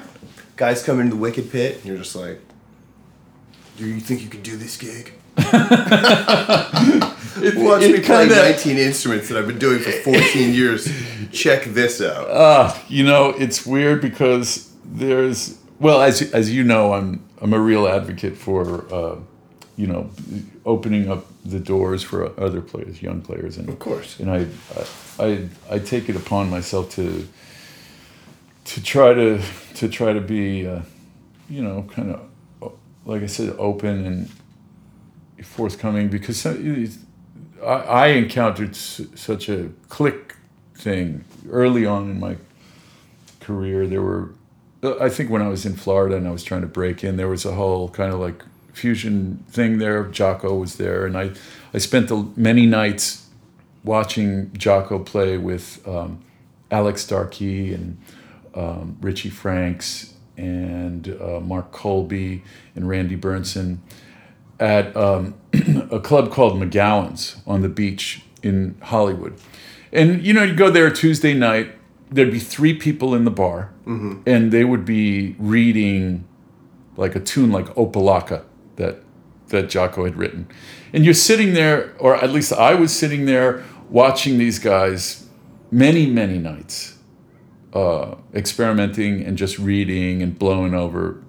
Guys 0.56 0.82
come 0.84 1.00
into 1.02 1.16
the 1.16 1.22
Wicked 1.22 1.52
Pit, 1.52 1.76
and 1.78 1.86
you're 1.86 1.98
just 1.98 2.16
like, 2.16 2.40
"Do 3.78 3.86
you 3.86 4.00
think 4.00 4.22
you 4.22 4.30
can 4.30 4.42
do 4.42 4.56
this 4.56 4.78
gig?" 4.78 5.14
Watch 5.38 5.52
it 7.84 7.92
me 7.92 8.00
play 8.00 8.28
kinda- 8.28 8.36
19 8.36 8.78
instruments 8.78 9.28
that 9.28 9.38
I've 9.38 9.48
been 9.48 9.60
doing 9.60 9.80
for 9.80 9.92
14 9.92 10.54
years. 10.54 10.88
Check 11.34 11.66
this 11.66 12.02
out. 12.02 12.28
Ah, 12.32 12.82
you 12.88 13.04
know, 13.04 13.32
it's 13.32 13.66
weird 13.66 14.00
because 14.02 14.72
there's 14.86 15.58
well, 15.80 16.02
as 16.02 16.22
as 16.34 16.50
you 16.52 16.64
know, 16.64 16.94
I'm 16.94 17.22
I'm 17.42 17.54
a 17.54 17.60
real 17.60 17.86
advocate 17.86 18.38
for 18.38 18.86
uh, 18.94 19.18
you 19.78 19.88
know 19.88 20.10
opening 20.66 21.10
up 21.12 21.26
the 21.44 21.60
doors 21.60 22.02
for 22.04 22.32
other 22.40 22.62
players, 22.62 23.02
young 23.02 23.22
players, 23.22 23.58
and 23.58 23.68
Of 23.70 23.80
course. 23.80 24.20
and 24.20 24.30
I 24.32 24.48
I 25.20 25.50
I 25.70 25.80
take 25.80 26.10
it 26.10 26.16
upon 26.16 26.50
myself 26.50 26.90
to 26.96 27.28
to 28.66 28.84
try 28.84 29.14
to 29.14 29.42
to 29.76 29.88
try 29.90 30.14
to 30.14 30.22
be 30.22 30.68
uh, 30.68 30.82
you 31.50 31.62
know 31.62 31.84
kind 31.96 32.12
of 32.12 32.74
like 33.06 33.22
I 33.24 33.28
said 33.28 33.54
open 33.60 34.06
and 34.06 34.30
forthcoming 35.46 36.08
because 36.10 36.46
I, 36.46 36.56
I 37.64 38.08
encountered 38.08 38.72
s- 38.72 39.02
such 39.16 39.50
a 39.50 39.70
click 39.90 40.36
thing 40.76 41.24
early 41.50 41.86
on 41.86 42.10
in 42.10 42.20
my 42.20 42.38
career. 43.40 43.86
There 43.88 44.02
were, 44.02 44.30
I 45.00 45.10
think 45.10 45.30
when 45.30 45.42
I 45.42 45.48
was 45.50 45.66
in 45.66 45.76
Florida 45.76 46.16
and 46.16 46.28
I 46.28 46.32
was 46.32 46.44
trying 46.44 46.62
to 46.62 46.68
break 46.68 47.04
in, 47.04 47.18
there 47.18 47.28
was 47.28 47.46
a 47.46 47.54
whole 47.54 47.90
kind 47.90 48.12
of 48.14 48.20
like 48.20 48.44
fusion 48.76 49.44
thing 49.50 49.78
there. 49.78 50.04
Jaco 50.04 50.60
was 50.60 50.76
there, 50.76 51.06
and 51.06 51.18
I, 51.18 51.32
I 51.74 51.78
spent 51.78 52.10
the 52.10 52.28
many 52.36 52.66
nights 52.66 53.28
watching 53.84 54.48
Jaco 54.52 55.04
play 55.06 55.38
with 55.38 55.86
um, 55.88 56.24
Alex 56.72 57.02
Starkey 57.04 57.74
and 57.74 57.98
um, 58.54 58.98
Richie 59.02 59.30
Franks 59.30 60.14
and 60.38 61.18
uh, 61.22 61.40
Mark 61.40 61.72
Colby 61.72 62.44
and 62.76 62.90
Randy 62.90 63.16
Bernsen 63.16 63.78
at 64.60 64.96
um, 64.96 65.36
a 65.92 66.00
club 66.00 66.32
called 66.32 66.60
McGowan's 66.62 67.38
on 67.48 67.62
the 67.62 67.70
beach 67.70 68.24
in 68.44 68.78
Hollywood. 68.82 69.38
And 69.94 70.22
you 70.26 70.34
know, 70.34 70.44
you 70.44 70.54
go 70.54 70.70
there 70.70 70.90
Tuesday 70.90 71.34
night, 71.34 71.72
there'd 72.12 72.32
be 72.32 72.40
three 72.40 72.74
people 72.74 73.16
in 73.16 73.24
the 73.24 73.32
bar, 73.32 73.72
and 74.26 74.52
they 74.52 74.66
would 74.66 74.84
be 74.84 75.36
reading 75.40 76.26
like 76.98 77.16
a 77.16 77.20
tune 77.20 77.52
like 77.52 77.68
Opa-locka 77.76 78.44
that 78.76 78.98
that 79.50 79.66
Jaco 79.66 80.06
had 80.06 80.16
written. 80.16 80.48
And 80.92 81.06
you're 81.06 81.14
sitting 81.14 81.54
there, 81.54 81.94
or 82.00 82.16
at 82.16 82.32
least 82.32 82.52
I 82.54 82.74
was 82.74 82.92
sitting 82.92 83.26
there 83.26 83.64
watching 83.90 84.38
these 84.38 84.58
guys 84.60 85.28
many, 85.70 86.08
many 86.08 86.40
nights, 86.40 86.98
uh, 87.74 88.16
experimenting 88.34 89.24
and 89.24 89.38
just 89.38 89.60
reading 89.60 90.22
and 90.22 90.38
blowing 90.38 90.74
over 90.74 91.24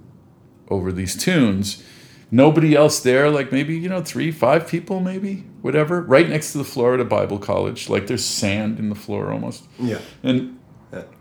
over 0.68 0.92
these 0.92 1.16
tunes. 1.16 1.82
Nobody 2.30 2.74
else 2.74 3.00
there, 3.00 3.30
like 3.30 3.52
maybe, 3.52 3.76
you 3.78 3.88
know, 3.88 4.02
three, 4.02 4.32
five 4.32 4.66
people, 4.66 4.98
maybe, 5.00 5.44
whatever, 5.62 6.02
right 6.02 6.28
next 6.28 6.52
to 6.52 6.58
the 6.58 6.64
Florida 6.64 7.04
Bible 7.04 7.38
College. 7.38 7.88
Like 7.88 8.08
there's 8.08 8.24
sand 8.24 8.78
in 8.78 8.88
the 8.88 8.96
floor 8.96 9.32
almost. 9.32 9.64
Yeah. 9.78 10.00
And 10.22 10.58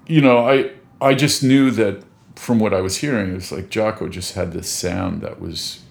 you 0.07 0.21
know, 0.21 0.47
I 0.47 0.71
I 1.01 1.13
just 1.13 1.43
knew 1.43 1.71
that 1.71 2.03
from 2.35 2.59
what 2.59 2.73
I 2.73 2.81
was 2.81 2.97
hearing, 2.97 3.31
it 3.31 3.35
was 3.35 3.51
like 3.51 3.69
Jaco 3.69 4.09
just 4.09 4.33
had 4.35 4.51
this 4.51 4.69
sound 4.69 5.21
that 5.21 5.39
was, 5.39 5.81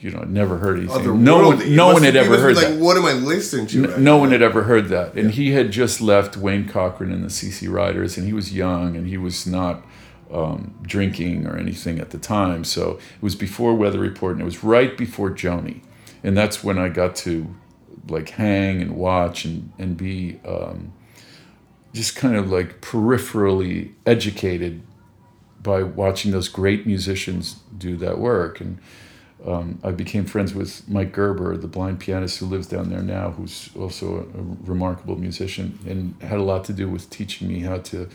you 0.00 0.10
know, 0.10 0.20
I'd 0.20 0.30
never 0.30 0.58
heard 0.58 0.78
anything. 0.78 1.24
No 1.24 1.48
one, 1.48 1.74
no 1.74 1.92
one 1.92 2.02
had 2.02 2.14
ever 2.14 2.38
heard 2.38 2.56
like, 2.56 2.68
that. 2.68 2.78
What 2.78 2.96
am 2.96 3.04
I 3.04 3.12
listening 3.12 3.66
to? 3.68 3.88
right 3.88 3.98
No 3.98 4.16
one 4.16 4.30
had 4.30 4.42
ever 4.42 4.62
heard 4.62 4.88
that, 4.88 5.14
and 5.14 5.32
he 5.32 5.52
had 5.52 5.72
just 5.72 6.00
left 6.00 6.36
Wayne 6.36 6.68
Cochran 6.68 7.12
and 7.12 7.24
the 7.24 7.28
CC 7.28 7.70
Riders, 7.70 8.16
and 8.16 8.26
he 8.26 8.32
was 8.32 8.54
young, 8.54 8.96
and 8.96 9.08
he 9.08 9.18
was 9.18 9.46
not 9.46 9.84
um, 10.32 10.78
drinking 10.82 11.46
or 11.46 11.56
anything 11.56 11.98
at 11.98 12.10
the 12.10 12.18
time. 12.18 12.62
So 12.62 12.92
it 12.92 13.22
was 13.22 13.34
before 13.34 13.74
Weather 13.74 13.98
Report, 13.98 14.32
and 14.32 14.42
it 14.42 14.44
was 14.44 14.62
right 14.62 14.96
before 14.96 15.30
Joni, 15.30 15.80
and 16.22 16.36
that's 16.36 16.62
when 16.62 16.78
I 16.78 16.88
got 16.88 17.16
to 17.16 17.54
like 18.08 18.30
hang 18.30 18.80
and 18.80 18.96
watch 18.96 19.44
and 19.44 19.72
and 19.78 19.96
be 19.96 20.38
um, 20.46 20.92
just 21.92 22.14
kind 22.14 22.36
of 22.36 22.50
like 22.50 22.80
peripherally 22.80 23.94
educated 24.06 24.82
by 25.60 25.82
watching 25.82 26.30
those 26.30 26.48
great 26.48 26.86
musicians 26.86 27.56
do 27.76 27.96
that 27.96 28.18
work 28.18 28.60
and 28.60 28.78
um, 29.46 29.78
I 29.84 29.92
became 29.92 30.24
friends 30.24 30.52
with 30.52 30.88
Mike 30.88 31.12
Gerber, 31.12 31.56
the 31.56 31.68
blind 31.68 32.00
pianist 32.00 32.38
who 32.38 32.46
lives 32.46 32.66
down 32.66 32.90
there 32.90 33.02
now, 33.02 33.30
who's 33.30 33.70
also 33.78 34.16
a, 34.16 34.38
a 34.38 34.42
remarkable 34.64 35.16
musician, 35.16 35.78
and 35.86 36.20
had 36.22 36.38
a 36.38 36.42
lot 36.42 36.64
to 36.64 36.72
do 36.72 36.88
with 36.88 37.08
teaching 37.08 37.46
me 37.46 37.60
how 37.60 37.78
to 37.78 38.08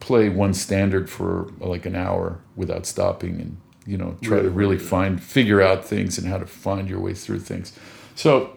play 0.00 0.28
one 0.28 0.52
standard 0.52 1.08
for 1.08 1.52
like 1.60 1.86
an 1.86 1.94
hour 1.94 2.40
without 2.56 2.86
stopping, 2.86 3.40
and 3.40 3.56
you 3.86 3.96
know 3.96 4.16
try 4.20 4.40
to 4.40 4.50
really 4.50 4.78
find 4.78 5.22
figure 5.22 5.62
out 5.62 5.84
things 5.84 6.18
and 6.18 6.26
how 6.26 6.38
to 6.38 6.46
find 6.46 6.88
your 6.88 6.98
way 6.98 7.14
through 7.14 7.40
things. 7.40 7.78
So, 8.16 8.56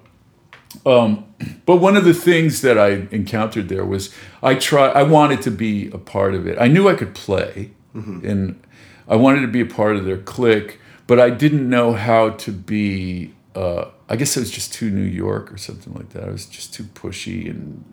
um, 0.87 1.25
but 1.67 1.77
one 1.77 1.95
of 1.95 2.03
the 2.03 2.15
things 2.15 2.61
that 2.61 2.79
I 2.79 3.07
encountered 3.11 3.69
there 3.69 3.85
was 3.85 4.11
I 4.41 4.55
try 4.55 4.87
I 4.87 5.03
wanted 5.03 5.43
to 5.43 5.51
be 5.51 5.91
a 5.91 5.99
part 5.99 6.33
of 6.33 6.47
it. 6.47 6.57
I 6.59 6.67
knew 6.67 6.89
I 6.89 6.95
could 6.95 7.13
play, 7.13 7.71
and 7.93 8.59
I 9.07 9.15
wanted 9.17 9.41
to 9.41 9.47
be 9.47 9.61
a 9.61 9.65
part 9.67 9.95
of 9.95 10.05
their 10.05 10.17
clique, 10.17 10.79
but 11.07 11.19
I 11.19 11.29
didn't 11.29 11.69
know 11.69 11.93
how 11.93 12.31
to 12.31 12.51
be. 12.51 13.33
Uh, 13.55 13.85
I 14.09 14.15
guess 14.15 14.37
I 14.37 14.41
was 14.41 14.51
just 14.51 14.73
too 14.73 14.91
New 14.91 15.01
York 15.01 15.51
or 15.51 15.57
something 15.57 15.93
like 15.93 16.09
that. 16.09 16.23
I 16.23 16.31
was 16.31 16.45
just 16.45 16.73
too 16.73 16.83
pushy, 16.83 17.49
and 17.49 17.83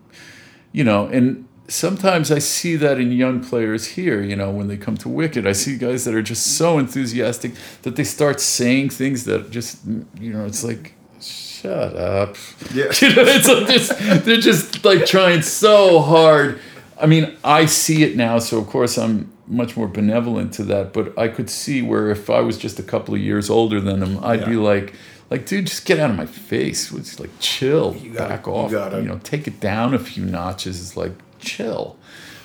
you 0.71 0.83
know, 0.83 1.07
and 1.07 1.47
sometimes 1.67 2.31
I 2.31 2.39
see 2.39 2.75
that 2.75 2.99
in 2.99 3.11
young 3.11 3.43
players 3.43 3.87
here. 3.87 4.21
You 4.21 4.35
know, 4.35 4.51
when 4.51 4.67
they 4.67 4.77
come 4.77 4.97
to 4.97 5.09
Wicked, 5.09 5.47
I 5.47 5.53
see 5.53 5.77
guys 5.77 6.05
that 6.05 6.13
are 6.13 6.21
just 6.21 6.57
so 6.57 6.77
enthusiastic 6.77 7.53
that 7.81 7.95
they 7.95 8.03
start 8.03 8.39
saying 8.39 8.89
things 8.89 9.25
that 9.25 9.49
just, 9.51 9.79
you 10.19 10.33
know, 10.33 10.45
it's 10.45 10.63
like. 10.63 10.93
Shut 11.21 11.95
up. 11.95 12.35
Yeah. 12.73 12.91
You 13.01 13.15
know, 13.15 13.23
it's 13.25 13.47
like 13.47 13.67
just, 13.67 14.25
they're 14.25 14.37
just 14.37 14.85
like 14.85 15.05
trying 15.05 15.41
so 15.41 15.99
hard. 15.99 16.59
I 16.99 17.07
mean, 17.07 17.35
I 17.43 17.65
see 17.65 18.03
it 18.03 18.15
now, 18.15 18.37
so 18.39 18.59
of 18.59 18.67
course 18.67 18.97
I'm 18.97 19.31
much 19.47 19.77
more 19.77 19.87
benevolent 19.87 20.53
to 20.53 20.63
that. 20.63 20.93
But 20.93 21.17
I 21.17 21.27
could 21.27 21.49
see 21.49 21.81
where 21.81 22.09
if 22.09 22.29
I 22.29 22.41
was 22.41 22.57
just 22.57 22.79
a 22.79 22.83
couple 22.83 23.13
of 23.13 23.21
years 23.21 23.49
older 23.49 23.79
than 23.79 24.01
him, 24.01 24.23
I'd 24.23 24.45
be 24.45 24.55
like, 24.55 24.93
like, 25.29 25.45
dude, 25.45 25.67
just 25.67 25.85
get 25.85 25.99
out 25.99 26.09
of 26.11 26.15
my 26.15 26.25
face. 26.25 26.91
It's 26.93 27.19
like 27.19 27.29
chill, 27.39 27.93
gotta- 27.93 28.29
back 28.29 28.45
you 28.47 28.53
off. 28.53 28.71
gotta- 28.71 29.01
you 29.01 29.07
know, 29.07 29.19
take 29.23 29.47
it 29.47 29.59
down 29.59 29.93
a 29.93 29.99
few 29.99 30.25
notches. 30.25 30.79
It's 30.79 30.97
like 30.97 31.13
chill. 31.39 31.97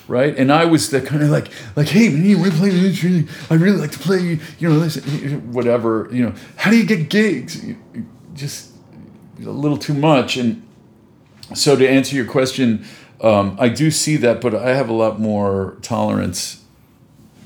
Right, 0.07 0.35
and 0.37 0.51
I 0.51 0.65
was 0.65 0.89
the 0.89 0.99
kind 0.99 1.21
of 1.23 1.29
like, 1.29 1.49
like, 1.77 1.87
hey, 1.87 2.09
man, 2.09 2.25
you 2.25 2.37
want 2.37 2.51
to 2.51 2.57
play 2.57 2.69
this? 2.69 3.01
Really- 3.01 3.27
I 3.49 3.53
really 3.53 3.77
like 3.77 3.91
to 3.91 3.99
play, 3.99 4.39
you 4.59 4.67
know, 4.69 4.77
this, 4.79 4.97
whatever, 5.45 6.09
you 6.11 6.25
know. 6.25 6.33
How 6.57 6.69
do 6.69 6.75
you 6.77 6.83
get 6.85 7.09
gigs? 7.09 7.63
You- 7.63 7.77
you 7.93 8.05
Just 8.35 8.71
a 9.45 9.49
little 9.49 9.77
too 9.77 9.93
much, 9.93 10.35
and 10.37 10.63
so 11.53 11.75
to 11.77 11.87
answer 11.87 12.15
your 12.15 12.25
question, 12.25 12.83
um, 13.21 13.55
I 13.59 13.69
do 13.69 13.89
see 13.91 14.17
that, 14.17 14.41
but 14.41 14.53
I 14.55 14.73
have 14.73 14.89
a 14.89 14.93
lot 14.93 15.19
more 15.19 15.77
tolerance, 15.81 16.60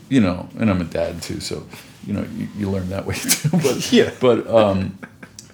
you 0.09 0.21
know, 0.21 0.47
and 0.59 0.69
I'm 0.69 0.81
a 0.81 0.85
dad 0.85 1.21
too, 1.21 1.39
so 1.39 1.65
you 2.05 2.13
know 2.13 2.25
you, 2.37 2.47
you 2.57 2.69
learn 2.69 2.89
that 2.89 3.05
way 3.05 3.15
too. 3.19 3.49
But 3.51 3.91
Yeah. 3.91 4.11
but 4.19 4.47
um, 4.47 4.97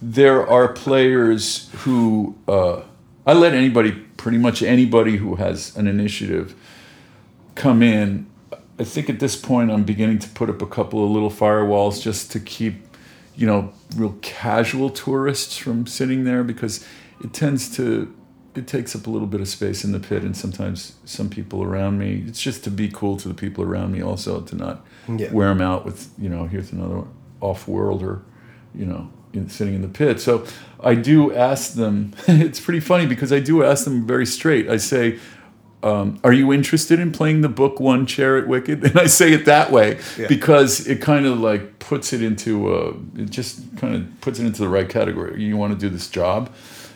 there 0.02 0.48
are 0.48 0.68
players 0.74 1.70
who 1.80 2.36
uh, 2.48 2.82
I 3.26 3.34
let 3.34 3.54
anybody, 3.54 3.92
pretty 4.18 4.38
much 4.38 4.62
anybody 4.64 5.18
who 5.18 5.36
has 5.36 5.76
an 5.78 5.88
initiative, 5.88 6.56
come 7.56 7.82
in. 7.84 8.26
I 8.80 8.84
think 8.84 9.10
at 9.10 9.20
this 9.20 9.36
point 9.36 9.70
I'm 9.72 9.84
beginning 9.84 10.18
to 10.20 10.30
put 10.30 10.50
up 10.50 10.62
a 10.62 10.66
couple 10.66 11.04
of 11.06 11.12
little 11.12 11.30
firewalls 11.30 12.02
just 12.02 12.32
to 12.32 12.40
keep, 12.40 12.76
you 13.36 13.46
know, 13.46 13.72
real 13.96 14.18
casual 14.24 14.90
tourists 14.90 15.56
from 15.56 15.86
sitting 15.86 16.24
there 16.24 16.44
because 16.44 16.84
it 17.24 17.32
tends 17.32 17.76
to 17.78 18.12
it 18.56 18.68
takes 18.68 18.96
up 18.96 19.08
a 19.08 19.10
little 19.10 19.28
bit 19.28 19.40
of 19.42 19.48
space 19.48 19.84
in 19.86 19.92
the 19.94 20.00
pit 20.00 20.24
and 20.24 20.36
sometimes 20.36 20.96
some 21.06 21.30
people 21.30 21.64
around 21.64 21.98
me 21.98 22.24
it's 22.28 22.42
just 22.42 22.64
to 22.66 22.70
be 22.72 22.90
cool 22.90 23.16
to 23.18 23.28
the 23.28 23.34
people 23.34 23.64
around 23.64 23.92
me 23.92 24.02
also 24.02 24.42
to 24.42 24.56
not 24.56 24.86
Yeah. 25.08 25.32
wear 25.32 25.48
them 25.50 25.62
out 25.62 25.86
with 25.86 26.10
you 26.18 26.30
know 26.30 26.46
here's 26.48 26.72
another 26.72 27.04
off-worlder 27.40 28.22
you 28.76 28.86
know 28.86 29.10
in, 29.34 29.50
sitting 29.50 29.74
in 29.74 29.82
the 29.82 29.88
pit 29.88 30.20
so 30.20 30.46
i 30.84 30.94
do 30.96 31.34
ask 31.34 31.74
them 31.74 32.14
it's 32.28 32.60
pretty 32.60 32.80
funny 32.80 33.06
because 33.06 33.32
i 33.34 33.40
do 33.40 33.64
ask 33.64 33.86
them 33.86 34.06
very 34.06 34.26
straight 34.26 34.70
i 34.70 34.78
say 34.78 35.18
um, 35.84 36.20
"Are 36.24 36.32
you 36.32 36.54
interested 36.54 37.00
in 37.00 37.12
playing 37.12 37.42
the 37.42 37.50
book 37.50 37.80
One 37.80 38.06
Chair 38.06 38.38
at 38.38 38.48
Wicked?" 38.48 38.84
And 38.86 39.00
I 39.00 39.08
say 39.08 39.34
it 39.34 39.46
that 39.46 39.72
way 39.72 39.98
Yeah. 40.16 40.28
because 40.28 40.86
it 40.88 41.02
kind 41.02 41.26
of 41.26 41.40
like 41.40 41.80
puts 41.80 42.14
it 42.14 42.22
into 42.22 42.72
a, 42.72 42.90
it 43.20 43.32
just 43.32 43.76
kind 43.78 43.96
of 43.96 44.22
puts 44.22 44.38
it 44.40 44.46
into 44.46 44.60
the 44.62 44.70
right 44.70 44.88
category. 44.88 45.42
You 45.44 45.58
want 45.58 45.74
to 45.74 45.80
do 45.80 45.90
this 45.90 46.08
job, 46.08 46.52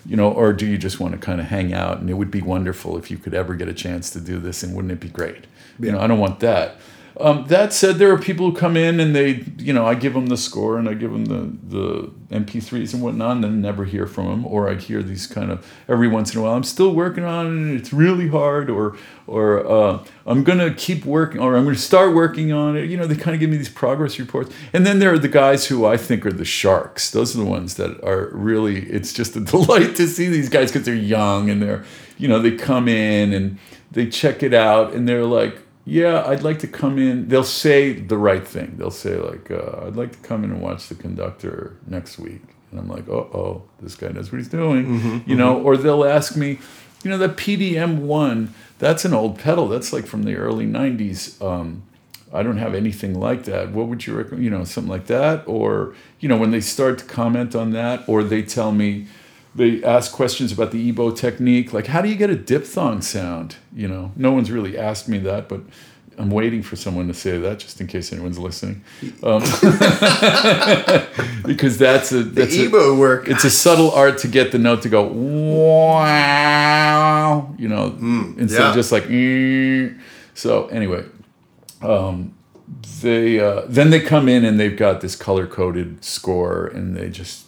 you 0.05 0.15
know, 0.15 0.31
or 0.31 0.53
do 0.53 0.65
you 0.65 0.77
just 0.77 0.99
want 0.99 1.13
to 1.13 1.17
kind 1.17 1.39
of 1.39 1.47
hang 1.47 1.73
out? 1.73 1.99
And 1.99 2.09
it 2.09 2.13
would 2.13 2.31
be 2.31 2.41
wonderful 2.41 2.97
if 2.97 3.09
you 3.09 3.17
could 3.17 3.33
ever 3.33 3.55
get 3.55 3.67
a 3.67 3.73
chance 3.73 4.09
to 4.11 4.19
do 4.19 4.39
this, 4.39 4.63
and 4.63 4.75
wouldn't 4.75 4.91
it 4.91 4.99
be 4.99 5.09
great? 5.09 5.45
You 5.79 5.91
know, 5.91 5.99
I 5.99 6.07
don't 6.07 6.19
want 6.19 6.39
that. 6.41 6.77
Um, 7.17 7.45
that 7.47 7.71
said, 7.71 7.95
there 7.95 8.11
are 8.11 8.17
people 8.17 8.51
who 8.51 8.57
come 8.57 8.75
in 8.75 8.99
and 8.99 9.15
they, 9.15 9.45
you 9.57 9.71
know, 9.71 9.85
I 9.85 9.95
give 9.95 10.13
them 10.13 10.25
the 10.27 10.35
score 10.35 10.77
and 10.77 10.89
I 10.89 10.93
give 10.95 11.11
them 11.11 11.25
the, 11.25 11.77
the 11.77 12.11
MP3s 12.35 12.93
and 12.93 13.01
whatnot, 13.01 13.31
and 13.31 13.43
then 13.43 13.61
never 13.61 13.85
hear 13.85 14.05
from 14.05 14.27
them. 14.27 14.45
Or 14.45 14.69
I'd 14.69 14.81
hear 14.81 15.01
these 15.01 15.25
kind 15.25 15.49
of 15.51 15.65
every 15.87 16.09
once 16.09 16.33
in 16.33 16.39
a 16.39 16.43
while, 16.43 16.53
I'm 16.53 16.63
still 16.63 16.93
working 16.93 17.23
on 17.23 17.69
it 17.69 17.75
it's 17.75 17.93
really 17.93 18.27
hard, 18.27 18.69
or, 18.69 18.97
or 19.27 19.65
uh, 19.65 20.03
I'm 20.25 20.43
to 20.43 20.73
keep 20.73 21.05
working, 21.05 21.39
or 21.39 21.55
I'm 21.55 21.65
to 21.65 21.75
start 21.75 22.13
working 22.13 22.51
on 22.51 22.75
it. 22.75 22.89
You 22.89 22.97
know, 22.97 23.07
they 23.07 23.15
kind 23.15 23.33
of 23.33 23.39
give 23.39 23.49
me 23.49 23.57
these 23.57 23.69
progress 23.69 24.19
reports. 24.19 24.53
And 24.73 24.85
then 24.85 24.99
there 24.99 25.13
are 25.13 25.19
the 25.19 25.29
guys 25.29 25.67
who 25.67 25.85
I 25.85 25.95
think 25.97 26.25
are 26.25 26.33
the 26.33 26.45
sharks. 26.45 27.11
Those 27.11 27.33
are 27.35 27.39
the 27.39 27.45
ones 27.45 27.75
that 27.75 28.03
are 28.03 28.29
really, 28.33 28.87
it's 28.87 29.13
just 29.13 29.35
a 29.35 29.39
delight 29.41 29.95
to 29.95 30.07
see 30.07 30.27
these 30.27 30.49
guys 30.49 30.71
because 30.71 30.85
they're 30.85 30.95
young 30.95 31.49
and 31.49 31.61
they're, 31.61 31.85
you 32.17 32.27
know, 32.27 32.39
they 32.39 32.51
come 32.51 32.89
in 32.89 33.31
and 33.31 33.57
they 33.91 34.07
check 34.07 34.43
it 34.43 34.53
out 34.53 34.93
and 34.93 35.07
they're 35.07 35.25
like, 35.25 35.59
yeah, 35.85 36.25
I'd 36.25 36.41
like 36.41 36.59
to 36.59 36.67
come 36.67 36.97
in. 36.97 37.27
They'll 37.27 37.43
say 37.43 37.93
the 37.93 38.17
right 38.17 38.45
thing. 38.45 38.75
They'll 38.77 38.89
say 38.91 39.17
like, 39.17 39.51
uh, 39.51 39.85
"I'd 39.85 39.95
like 39.95 40.11
to 40.13 40.27
come 40.27 40.43
in 40.43 40.51
and 40.51 40.61
watch 40.61 40.89
the 40.89 40.95
conductor 40.95 41.77
next 41.87 42.17
week," 42.17 42.41
and 42.71 42.79
I'm 42.79 42.87
like, 42.89 43.07
"Oh, 43.07 43.29
oh, 43.33 43.63
this 43.81 43.95
guy 43.95 44.09
knows 44.09 44.31
what 44.31 44.39
he's 44.39 44.47
doing," 44.49 45.23
you 45.27 45.35
know. 45.35 45.61
Or 45.61 45.77
they'll 45.77 46.03
ask 46.03 46.35
me, 46.35 46.59
you 47.03 47.11
know, 47.11 47.17
the 47.19 47.29
PDM 47.29 47.99
one. 47.99 48.53
That's 48.79 49.05
an 49.05 49.13
old 49.13 49.37
pedal. 49.39 49.67
That's 49.67 49.93
like 49.93 50.07
from 50.07 50.23
the 50.23 50.35
early 50.35 50.65
'90s. 50.65 51.39
Um, 51.41 51.83
I 52.33 52.41
don't 52.43 52.57
have 52.57 52.73
anything 52.73 53.13
like 53.19 53.43
that. 53.45 53.71
What 53.71 53.87
would 53.87 54.05
you 54.07 54.17
recommend? 54.17 54.43
You 54.43 54.49
know, 54.49 54.63
something 54.63 54.91
like 54.91 55.05
that, 55.07 55.47
or 55.47 55.93
you 56.19 56.27
know, 56.27 56.37
when 56.37 56.51
they 56.51 56.61
start 56.61 56.97
to 56.99 57.05
comment 57.05 57.55
on 57.55 57.71
that, 57.71 58.09
or 58.09 58.23
they 58.23 58.41
tell 58.41 58.71
me, 58.71 59.05
they 59.55 59.83
ask 59.83 60.11
questions 60.11 60.51
about 60.51 60.71
the 60.71 60.91
EBow 60.91 61.15
technique, 61.15 61.73
like 61.73 61.87
how 61.87 62.01
do 62.01 62.09
you 62.09 62.15
get 62.15 62.29
a 62.29 62.35
diphthong 62.35 63.01
sound? 63.01 63.55
You 63.73 63.87
know, 63.87 64.11
no 64.15 64.31
one's 64.31 64.51
really 64.51 64.77
asked 64.77 65.07
me 65.07 65.17
that, 65.19 65.47
but 65.47 65.61
I'm 66.17 66.29
waiting 66.29 66.61
for 66.61 66.75
someone 66.75 67.07
to 67.07 67.13
say 67.13 67.37
that 67.37 67.59
just 67.59 67.79
in 67.81 67.87
case 67.87 68.11
anyone's 68.13 68.37
listening, 68.37 68.83
um, 69.23 69.41
because 71.45 71.77
that's 71.77 72.11
a 72.11 72.23
The 72.23 72.41
that's 72.41 72.57
a, 72.57 72.95
work. 72.95 73.27
it's 73.27 73.45
a 73.45 73.49
subtle 73.49 73.91
art 73.91 74.17
to 74.19 74.27
get 74.27 74.51
the 74.51 74.59
note 74.59 74.81
to 74.83 74.89
go 74.89 75.07
wow, 76.15 77.53
you 77.57 77.67
know, 77.67 77.95
instead 78.37 78.61
yeah. 78.61 78.69
of 78.69 78.75
just 78.75 78.91
like. 78.91 79.03
"Mm." 79.05 79.99
So 80.33 80.67
anyway, 80.67 81.05
um, 81.81 82.33
they 83.01 83.39
uh, 83.39 83.63
then 83.67 83.89
they 83.89 83.99
come 84.01 84.27
in 84.29 84.45
and 84.45 84.59
they've 84.59 84.77
got 84.77 85.01
this 85.01 85.15
color 85.15 85.47
coded 85.47 86.03
score 86.03 86.67
and 86.67 86.95
they 86.95 87.09
just 87.09 87.45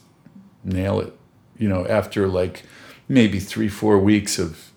nail 0.64 1.00
it. 1.00 1.14
You 1.58 1.70
know, 1.70 1.86
after 1.88 2.28
like 2.28 2.64
maybe 3.08 3.40
three 3.40 3.70
four 3.70 3.98
weeks 3.98 4.38
of 4.40 4.72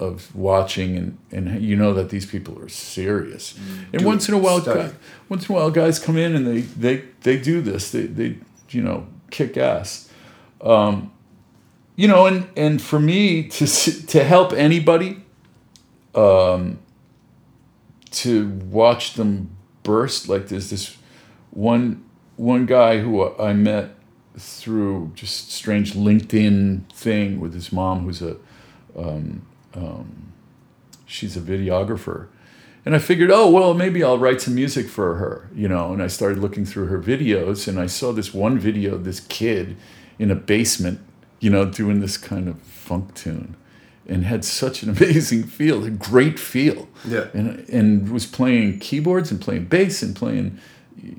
of 0.00 0.34
watching 0.34 0.96
and 0.96 1.18
and 1.30 1.62
you 1.62 1.76
know 1.76 1.92
that 1.94 2.08
these 2.08 2.26
people 2.26 2.58
are 2.58 2.68
serious. 2.68 3.58
and 3.92 4.04
once 4.04 4.28
in 4.28 4.34
a 4.34 4.38
while, 4.38 4.60
study. 4.60 4.88
guy, 4.88 4.94
once 5.28 5.48
in 5.48 5.54
a 5.54 5.58
while, 5.58 5.70
guys 5.70 5.98
come 5.98 6.16
in 6.16 6.34
and 6.34 6.46
they 6.46 6.60
they 6.60 7.04
they 7.22 7.38
do 7.38 7.60
this. 7.60 7.90
They 7.90 8.02
they 8.02 8.38
you 8.70 8.82
know 8.82 9.06
kick 9.30 9.56
ass. 9.56 10.10
Um, 10.60 11.12
you 11.96 12.08
know, 12.08 12.26
and 12.26 12.48
and 12.56 12.80
for 12.80 12.98
me 12.98 13.48
to 13.48 13.66
to 14.06 14.24
help 14.24 14.52
anybody, 14.52 15.22
um, 16.14 16.78
to 18.12 18.48
watch 18.48 19.14
them 19.14 19.54
burst 19.82 20.28
like 20.28 20.48
this. 20.48 20.70
This 20.70 20.96
one 21.50 22.04
one 22.36 22.64
guy 22.64 23.00
who 23.00 23.36
I 23.36 23.52
met 23.52 23.94
through 24.36 25.12
just 25.14 25.50
strange 25.50 25.94
LinkedIn 25.94 26.90
thing 26.92 27.40
with 27.40 27.54
his 27.54 27.72
mom, 27.72 28.04
who's 28.04 28.22
a 28.22 28.36
um, 28.96 29.46
um, 29.74 30.32
she's 31.06 31.36
a 31.36 31.40
videographer. 31.40 32.28
And 32.84 32.94
I 32.94 32.98
figured, 32.98 33.30
oh, 33.30 33.50
well, 33.50 33.74
maybe 33.74 34.02
I'll 34.02 34.18
write 34.18 34.40
some 34.40 34.54
music 34.54 34.88
for 34.88 35.16
her, 35.16 35.50
you 35.54 35.68
know. 35.68 35.92
And 35.92 36.02
I 36.02 36.06
started 36.06 36.38
looking 36.38 36.64
through 36.64 36.86
her 36.86 36.98
videos, 36.98 37.68
and 37.68 37.78
I 37.78 37.86
saw 37.86 38.12
this 38.12 38.32
one 38.32 38.58
video 38.58 38.94
of 38.94 39.04
this 39.04 39.20
kid 39.20 39.76
in 40.18 40.30
a 40.30 40.34
basement, 40.34 41.00
you 41.40 41.50
know, 41.50 41.66
doing 41.66 42.00
this 42.00 42.16
kind 42.16 42.48
of 42.48 42.58
funk 42.60 43.14
tune 43.14 43.56
and 44.06 44.24
had 44.24 44.44
such 44.44 44.82
an 44.82 44.90
amazing 44.96 45.44
feel, 45.44 45.84
a 45.84 45.90
great 45.90 46.38
feel. 46.38 46.88
Yeah. 47.06 47.28
And, 47.34 47.68
and 47.68 48.10
was 48.10 48.26
playing 48.26 48.78
keyboards 48.78 49.30
and 49.30 49.40
playing 49.40 49.66
bass 49.66 50.02
and 50.02 50.16
playing, 50.16 50.58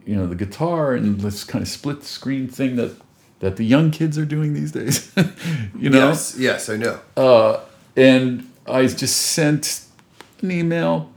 you 0.05 0.15
know, 0.15 0.27
the 0.27 0.35
guitar 0.35 0.93
and 0.93 1.21
this 1.21 1.43
kind 1.43 1.61
of 1.61 1.67
split 1.67 2.03
screen 2.03 2.47
thing 2.47 2.75
that, 2.75 2.95
that 3.39 3.55
the 3.57 3.65
young 3.65 3.91
kids 3.91 4.17
are 4.17 4.25
doing 4.25 4.53
these 4.53 4.71
days, 4.71 5.11
you 5.77 5.89
know? 5.89 6.09
Yes, 6.09 6.35
yes, 6.37 6.69
I 6.69 6.77
know. 6.77 6.99
Uh, 7.17 7.59
and 7.95 8.49
I 8.67 8.85
just 8.87 9.17
sent 9.17 9.85
an 10.41 10.51
email. 10.51 11.11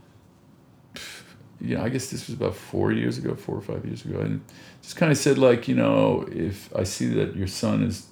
You 1.61 1.77
know, 1.77 1.83
I 1.83 1.89
guess 1.89 2.09
this 2.11 2.27
was 2.27 2.35
about 2.35 2.55
four 2.55 2.91
years 2.91 3.17
ago, 3.17 3.35
four 3.35 3.55
or 3.55 3.61
five 3.61 3.85
years 3.85 4.05
ago, 4.05 4.19
and 4.19 4.41
just 4.81 4.97
kind 4.97 5.11
of 5.11 5.17
said 5.17 5.37
like, 5.37 5.67
you 5.67 5.75
know, 5.75 6.27
if 6.31 6.75
I 6.75 6.83
see 6.83 7.07
that 7.07 7.35
your 7.35 7.47
son 7.47 7.83
is 7.83 8.07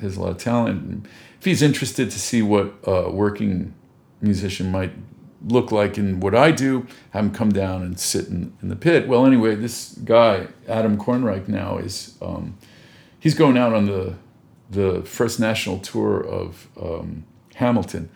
has 0.00 0.16
a 0.16 0.20
lot 0.20 0.30
of 0.30 0.38
talent, 0.38 0.82
and 0.82 1.08
if 1.38 1.44
he's 1.44 1.62
interested 1.62 2.10
to 2.10 2.18
see 2.18 2.42
what 2.42 2.74
a 2.84 3.10
working 3.10 3.74
musician 4.20 4.70
might 4.70 4.92
look 5.46 5.70
like 5.70 5.96
in 5.98 6.20
what 6.20 6.34
I 6.34 6.50
do, 6.50 6.86
have 7.10 7.24
him 7.24 7.30
come 7.32 7.50
down 7.50 7.82
and 7.82 7.98
sit 7.98 8.28
in, 8.28 8.52
in 8.60 8.68
the 8.68 8.76
pit. 8.76 9.06
Well, 9.06 9.24
anyway, 9.24 9.54
this 9.54 9.92
guy 10.04 10.48
Adam 10.66 10.98
Kornreich 10.98 11.48
now 11.48 11.78
is 11.78 12.16
um, 12.20 12.56
he's 13.18 13.34
going 13.34 13.56
out 13.56 13.72
on 13.72 13.86
the 13.86 14.14
the 14.70 15.02
first 15.02 15.40
national 15.40 15.78
tour 15.78 16.20
of 16.20 16.68
um, 16.80 17.24
Hamilton, 17.54 18.10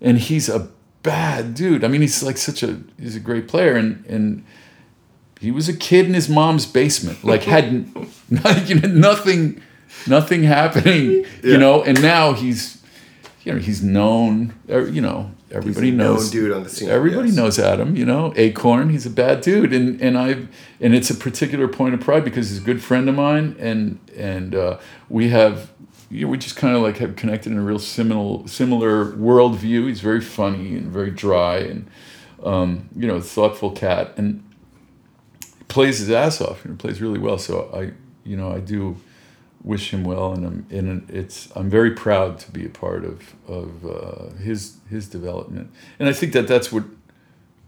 and 0.00 0.18
he's 0.18 0.48
a 0.48 0.70
bad 1.02 1.54
dude. 1.54 1.84
I 1.84 1.88
mean, 1.88 2.00
he's 2.00 2.22
like 2.22 2.36
such 2.36 2.62
a 2.62 2.80
he's 2.98 3.16
a 3.16 3.20
great 3.20 3.46
player, 3.46 3.76
and 3.76 4.04
and 4.06 4.44
he 5.40 5.50
was 5.50 5.68
a 5.68 5.76
kid 5.76 6.06
in 6.06 6.14
his 6.14 6.28
mom's 6.28 6.66
basement, 6.66 7.22
like 7.22 7.42
had 7.54 7.64
n- 7.64 8.08
you 8.66 8.74
know, 8.80 8.88
nothing 8.88 9.62
nothing 10.06 10.42
happening, 10.42 11.24
you 11.42 11.58
know, 11.58 11.82
and 11.84 12.00
now 12.02 12.32
he's 12.32 12.82
you 13.44 13.52
know 13.52 13.58
he's 13.58 13.82
known, 13.82 14.54
er, 14.68 14.88
you 14.88 15.00
know, 15.00 15.30
everybody 15.54 15.86
He's 15.86 15.94
a 15.94 15.96
known 15.96 16.14
knows 16.14 16.30
dude 16.30 16.52
on 16.52 16.64
the 16.64 16.68
scene, 16.68 16.88
Everybody 16.88 17.28
yes. 17.28 17.36
knows 17.36 17.58
Adam, 17.58 17.96
you 17.96 18.04
know, 18.04 18.32
Acorn. 18.36 18.90
He's 18.90 19.06
a 19.06 19.10
bad 19.10 19.40
dude, 19.40 19.72
and 19.72 20.00
and 20.00 20.18
I 20.18 20.46
and 20.80 20.94
it's 20.94 21.10
a 21.10 21.14
particular 21.14 21.68
point 21.68 21.94
of 21.94 22.00
pride 22.00 22.24
because 22.24 22.50
he's 22.50 22.58
a 22.58 22.64
good 22.64 22.82
friend 22.82 23.08
of 23.08 23.14
mine, 23.14 23.56
and 23.58 23.98
and 24.16 24.54
uh, 24.54 24.78
we 25.08 25.28
have. 25.28 25.72
You 26.10 26.26
know, 26.26 26.30
we 26.30 26.38
just 26.38 26.54
kind 26.54 26.76
of 26.76 26.82
like 26.82 26.98
have 26.98 27.16
connected 27.16 27.50
in 27.50 27.58
a 27.58 27.62
real 27.62 27.78
similar 27.78 28.46
similar 28.46 29.06
worldview. 29.12 29.88
He's 29.88 30.00
very 30.00 30.20
funny 30.20 30.76
and 30.76 30.86
very 30.86 31.10
dry, 31.10 31.56
and 31.56 31.90
um, 32.44 32.88
you 32.94 33.08
know, 33.08 33.20
thoughtful 33.20 33.72
cat, 33.72 34.12
and 34.16 34.44
plays 35.68 35.98
his 35.98 36.10
ass 36.10 36.40
off. 36.40 36.64
You 36.64 36.70
know, 36.70 36.76
plays 36.76 37.00
really 37.00 37.18
well. 37.18 37.38
So 37.38 37.70
I, 37.74 37.92
you 38.28 38.36
know, 38.36 38.52
I 38.52 38.60
do 38.60 38.96
wish 39.64 39.92
him 39.92 40.04
well, 40.04 40.32
and 40.32 40.46
I'm 40.46 40.66
and 40.70 41.10
it's 41.10 41.48
I'm 41.56 41.70
very 41.70 41.90
proud 41.90 42.38
to 42.40 42.50
be 42.52 42.66
a 42.66 42.68
part 42.68 43.04
of 43.04 43.34
of 43.48 43.84
uh, 43.84 44.34
his 44.36 44.76
his 44.90 45.08
development. 45.08 45.72
And 45.98 46.08
I 46.08 46.12
think 46.12 46.32
that 46.34 46.46
that's 46.46 46.70
what, 46.70 46.84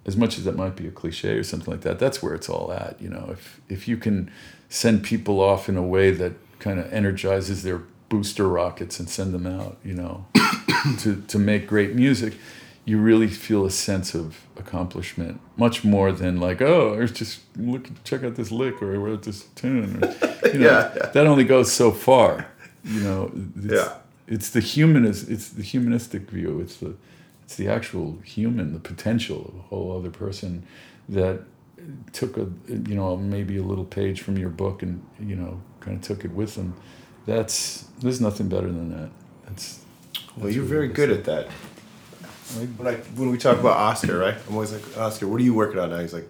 as 0.04 0.16
much 0.16 0.38
as 0.38 0.44
that 0.44 0.54
might 0.54 0.76
be 0.76 0.86
a 0.86 0.90
cliche 0.90 1.32
or 1.32 1.42
something 1.42 1.72
like 1.72 1.80
that, 1.82 1.98
that's 1.98 2.22
where 2.22 2.34
it's 2.34 2.48
all 2.48 2.70
at. 2.72 3.00
You 3.00 3.08
know, 3.08 3.28
if 3.32 3.60
if 3.68 3.88
you 3.88 3.96
can 3.96 4.30
send 4.68 5.02
people 5.02 5.40
off 5.40 5.68
in 5.68 5.76
a 5.76 5.82
way 5.82 6.10
that 6.10 6.34
kind 6.58 6.78
of 6.78 6.92
energizes 6.92 7.62
their 7.62 7.82
booster 8.08 8.46
rockets 8.46 9.00
and 9.00 9.08
send 9.08 9.32
them 9.32 9.46
out, 9.46 9.78
you 9.82 9.94
know, 9.94 10.26
to 10.98 11.22
to 11.26 11.38
make 11.38 11.66
great 11.66 11.94
music. 11.94 12.34
You 12.86 12.98
really 12.98 13.26
feel 13.26 13.66
a 13.66 13.70
sense 13.70 14.14
of 14.14 14.46
accomplishment, 14.56 15.40
much 15.56 15.82
more 15.84 16.12
than 16.12 16.40
like, 16.40 16.62
oh, 16.62 16.94
there's 16.96 17.12
just 17.12 17.40
look, 17.56 17.88
check 18.04 18.22
out 18.22 18.36
this 18.36 18.50
lick, 18.52 18.80
or 18.80 18.94
I 18.94 18.96
wrote 18.96 19.24
this 19.24 19.46
tune. 19.56 20.02
Or, 20.02 20.08
you 20.52 20.60
know, 20.60 20.66
Yeah, 20.70 20.92
yeah. 20.96 21.06
that 21.12 21.26
only 21.26 21.44
goes 21.44 21.72
so 21.72 21.90
far. 21.90 22.46
You 22.84 23.00
know, 23.00 23.32
it's, 23.56 23.72
Yeah. 23.74 23.92
it's 24.28 24.50
the 24.50 24.60
humanist, 24.60 25.28
it's 25.28 25.48
the 25.50 25.62
humanistic 25.64 26.30
view. 26.30 26.60
It's 26.60 26.76
the, 26.76 26.94
it's 27.44 27.56
the 27.56 27.68
actual 27.68 28.18
human, 28.24 28.72
the 28.72 28.78
potential 28.78 29.50
of 29.52 29.58
a 29.58 29.62
whole 29.62 29.96
other 29.98 30.10
person 30.10 30.62
that 31.08 31.40
took 32.12 32.36
a, 32.36 32.46
you 32.68 32.94
know, 32.94 33.16
maybe 33.16 33.56
a 33.56 33.62
little 33.62 33.84
page 33.84 34.20
from 34.20 34.38
your 34.38 34.48
book 34.50 34.82
and 34.82 35.04
you 35.20 35.34
know, 35.36 35.60
kind 35.80 35.96
of 35.96 36.02
took 36.02 36.24
it 36.24 36.30
with 36.32 36.54
them. 36.54 36.74
That's 37.26 37.86
there's 38.00 38.20
nothing 38.20 38.48
better 38.48 38.68
than 38.68 38.90
that. 38.96 39.10
That's 39.46 39.80
Well, 40.36 40.50
you're 40.50 40.64
very 40.64 40.88
good 40.88 41.10
at 41.10 41.24
that. 41.24 41.48
When 42.76 42.86
I 42.86 42.94
when 43.16 43.30
we 43.30 43.38
talk 43.38 43.58
about 43.58 43.76
Oscar, 43.76 44.18
right? 44.18 44.36
I'm 44.48 44.54
always 44.54 44.72
like, 44.72 44.98
Oscar, 44.98 45.26
what 45.26 45.40
are 45.40 45.44
you 45.44 45.54
working 45.54 45.78
on 45.80 45.90
now? 45.90 45.98
He's 45.98 46.12
like, 46.14 46.28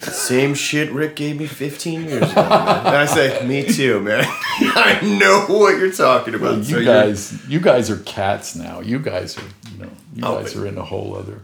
same 0.00 0.54
shit 0.54 0.90
Rick 0.92 1.16
gave 1.16 1.38
me 1.38 1.46
15 1.46 2.04
years 2.04 2.22
ago. 2.30 2.34
Man. 2.42 2.86
And 2.86 2.96
I 2.96 3.06
say, 3.06 3.46
me 3.46 3.64
too, 3.64 4.00
man. 4.00 4.24
I 4.26 5.00
know 5.02 5.44
what 5.48 5.78
you're 5.78 5.92
talking 5.92 6.34
about. 6.34 6.58
you 6.58 6.64
So 6.64 6.84
guys, 6.84 7.46
you 7.48 7.60
guys 7.60 7.90
are 7.90 7.98
cats 7.98 8.54
now. 8.56 8.80
You 8.80 8.98
guys 8.98 9.36
are, 9.38 9.42
you 9.72 9.78
know, 9.84 9.90
You 10.14 10.22
Oh, 10.24 10.40
guys 10.42 10.54
are 10.56 10.66
in 10.66 10.78
a 10.78 10.84
whole 10.84 11.16
other. 11.16 11.42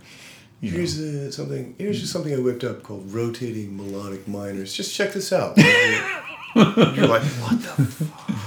Here's 0.62 0.98
uh, 0.98 1.31
something. 1.31 1.74
Here's 1.78 2.01
just 2.01 2.12
something 2.12 2.32
I 2.35 2.39
whipped 2.39 2.64
up 2.64 2.82
called 2.82 3.12
rotating 3.12 3.77
melodic 3.77 4.27
minors. 4.27 4.73
Just 4.73 4.94
check 4.94 5.12
this 5.12 5.32
out. 5.32 5.56
You're 6.56 7.06
like, 7.06 7.23
what 7.23 7.60
the? 7.62 7.85
Fuck? 7.85 8.40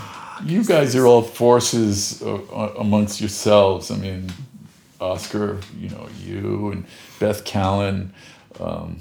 You 0.43 0.63
guys 0.63 0.95
are 0.95 1.05
all 1.05 1.21
forces 1.21 2.21
uh, 2.23 2.39
amongst 2.79 3.19
yourselves. 3.21 3.91
I 3.91 3.95
mean, 3.97 4.31
Oscar, 4.99 5.59
you 5.77 5.89
know, 5.89 6.07
you 6.23 6.71
and 6.71 6.85
Beth 7.19 7.45
Callan, 7.45 8.13
um, 8.59 8.99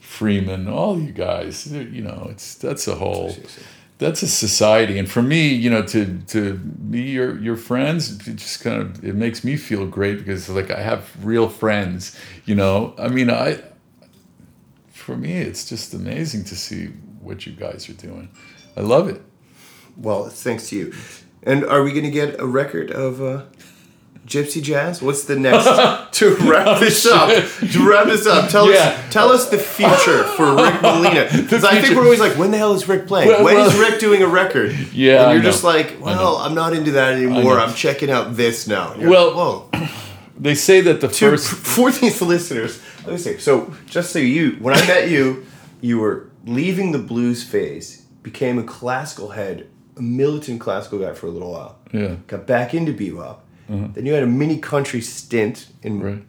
Freeman, 0.00 0.68
all 0.68 1.00
you 1.00 1.12
guys. 1.12 1.70
You 1.72 2.02
know, 2.02 2.28
it's 2.30 2.54
that's 2.54 2.86
a 2.88 2.94
whole. 2.94 3.34
That's 3.98 4.22
a 4.22 4.28
society, 4.28 4.98
and 4.98 5.10
for 5.10 5.20
me, 5.20 5.48
you 5.48 5.68
know, 5.68 5.82
to 5.82 6.18
to 6.28 6.54
be 6.54 7.02
your 7.02 7.38
your 7.38 7.56
friends, 7.56 8.26
it 8.26 8.36
just 8.36 8.62
kind 8.62 8.80
of 8.80 9.04
it 9.04 9.14
makes 9.14 9.44
me 9.44 9.56
feel 9.56 9.86
great 9.86 10.18
because 10.18 10.48
like 10.48 10.70
I 10.70 10.80
have 10.80 11.10
real 11.22 11.48
friends. 11.48 12.18
You 12.46 12.54
know, 12.54 12.94
I 12.98 13.08
mean, 13.08 13.28
I 13.28 13.60
for 14.88 15.16
me, 15.16 15.32
it's 15.34 15.68
just 15.68 15.92
amazing 15.92 16.44
to 16.44 16.56
see 16.56 16.86
what 17.20 17.44
you 17.44 17.52
guys 17.52 17.88
are 17.88 17.94
doing. 17.94 18.30
I 18.76 18.80
love 18.80 19.08
it. 19.08 19.20
Well, 19.96 20.28
thanks 20.28 20.68
to 20.68 20.76
you. 20.76 20.94
And 21.42 21.64
are 21.64 21.82
we 21.82 21.90
going 21.90 22.04
to 22.04 22.10
get 22.10 22.38
a 22.40 22.46
record 22.46 22.90
of 22.90 23.20
uh, 23.20 23.44
Gypsy 24.30 24.62
Jazz? 24.62 25.02
What's 25.02 25.24
the 25.24 25.36
next 25.36 25.64
to 26.18 26.36
wrap 26.36 26.78
this 26.78 27.04
oh, 27.06 27.14
up? 27.16 27.70
To 27.72 27.88
wrap 27.88 28.06
this 28.06 28.26
up, 28.26 28.48
tell 28.48 28.70
Yeah. 28.72 28.90
us 29.04 29.12
tell 29.12 29.28
us 29.30 29.50
the 29.50 29.58
future 29.58 30.22
for 30.36 30.54
Rick 30.62 30.80
Molina. 30.80 31.28
Because 31.34 31.64
I 31.64 31.80
think 31.80 31.96
we're 31.96 32.04
always 32.04 32.20
like, 32.20 32.38
when 32.38 32.52
the 32.52 32.56
hell 32.58 32.72
is 32.72 32.88
Rick 32.88 33.08
playing? 33.08 33.28
Well, 33.28 33.44
when 33.44 33.56
is 33.58 33.74
well- 33.74 33.90
Rick 33.90 34.00
doing 34.00 34.22
a 34.22 34.28
record? 34.28 34.72
Yeah, 34.92 35.24
and 35.24 35.32
you're 35.34 35.42
just 35.42 35.64
like, 35.64 35.96
well, 36.00 36.36
I'm 36.36 36.54
not 36.54 36.72
into 36.74 36.92
that 36.92 37.14
anymore. 37.14 37.58
I'm 37.58 37.74
checking 37.74 38.08
out 38.10 38.36
this 38.36 38.66
now. 38.68 38.94
You're 38.94 39.10
Well, 39.10 39.26
like, 39.70 39.72
whoa. 39.80 39.88
They 40.40 40.54
say 40.54 40.80
that 40.80 41.02
the 41.02 41.08
To, 41.08 41.30
first 41.32 41.48
for 41.76 41.90
these 41.90 42.22
listeners, 42.22 42.80
let 43.04 43.12
me 43.12 43.18
say. 43.18 43.36
So, 43.36 43.74
just 43.84 44.10
so 44.10 44.18
you, 44.18 44.52
when 44.52 44.72
I 44.74 44.80
met 44.86 45.10
you, 45.10 45.44
you 45.82 45.98
were 45.98 46.30
leaving 46.46 46.92
the 46.92 46.98
blues 46.98 47.44
phase, 47.44 48.06
became 48.22 48.58
a 48.58 48.62
classical 48.62 49.28
head, 49.30 49.68
a 49.98 50.00
militant 50.02 50.58
classical 50.58 50.98
guy 50.98 51.12
for 51.12 51.26
a 51.26 51.30
little 51.30 51.52
while. 51.52 51.78
Yeah. 51.92 52.14
Got 52.26 52.46
back 52.46 52.72
into 52.72 52.94
bebop. 52.94 53.40
Then 53.70 54.06
you 54.06 54.12
had 54.12 54.22
a 54.22 54.26
mini 54.26 54.58
country 54.58 55.00
stint 55.00 55.68
in. 55.82 56.00
Right. 56.00 56.22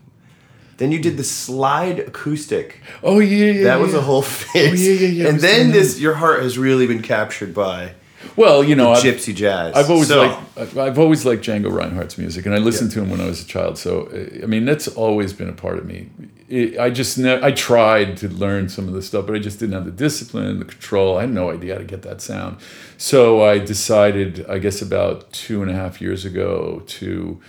Then 0.77 0.91
you 0.91 0.99
did 0.99 1.17
the 1.17 1.23
slide 1.23 1.99
acoustic. 1.99 2.81
Oh 3.03 3.19
yeah, 3.19 3.51
yeah. 3.51 3.63
That 3.65 3.79
was 3.79 3.93
yeah. 3.93 3.99
a 3.99 4.01
whole 4.01 4.21
phase. 4.21 4.87
yeah, 4.87 4.93
yeah, 4.93 5.07
yeah, 5.07 5.29
And 5.29 5.39
then 5.39 5.71
this, 5.71 5.99
your 5.99 6.15
heart 6.15 6.41
has 6.41 6.57
really 6.57 6.87
been 6.87 7.01
captured 7.01 7.53
by 7.53 7.93
Well, 8.35 8.63
you 8.63 8.75
know, 8.75 8.91
I've, 8.93 9.03
gypsy 9.03 9.33
jazz. 9.35 9.75
I've 9.75 9.89
always 9.89 10.07
So- 10.07 10.21
liked 10.27 10.57
I've- 10.57 10.79
I've 10.79 10.99
always 10.99 11.25
liked 11.25 11.43
Django 11.45 11.71
Reinhardt's 11.71 12.17
music, 12.17 12.45
and 12.45 12.53
I 12.55 12.59
listened 12.59 12.91
to 12.91 13.01
him 13.01 13.09
when 13.09 13.19
I 13.21 13.25
was 13.25 13.41
a 13.41 13.45
child. 13.45 13.77
So 13.77 14.09
uh, 14.13 14.43
I 14.43 14.45
mean, 14.47 14.65
that's 14.65 14.87
always 14.87 15.33
been 15.33 15.49
a 15.49 15.53
part 15.53 15.77
of 15.77 15.85
me. 15.85 16.09
It, 16.49 16.77
I 16.79 16.89
just 16.89 17.17
ne- 17.17 17.41
I 17.41 17.51
tried 17.51 18.17
to 18.17 18.27
learn 18.27 18.67
some 18.69 18.87
of 18.87 18.93
this 18.93 19.07
stuff, 19.07 19.25
but 19.25 19.35
I 19.35 19.39
just 19.39 19.59
didn't 19.59 19.73
have 19.73 19.85
the 19.85 19.91
discipline, 19.91 20.59
the 20.59 20.65
control. 20.65 21.17
I 21.17 21.21
had 21.21 21.33
no 21.33 21.49
idea 21.49 21.73
how 21.73 21.79
to 21.79 21.85
get 21.85 22.01
that 22.03 22.21
sound. 22.21 22.57
So 22.97 23.43
I 23.43 23.57
decided, 23.57 24.45
I 24.49 24.59
guess, 24.59 24.81
about 24.81 25.31
two 25.31 25.61
and 25.61 25.71
a 25.71 25.73
half 25.73 26.01
years 26.01 26.25
ago 26.25 26.83
to. 26.87 27.39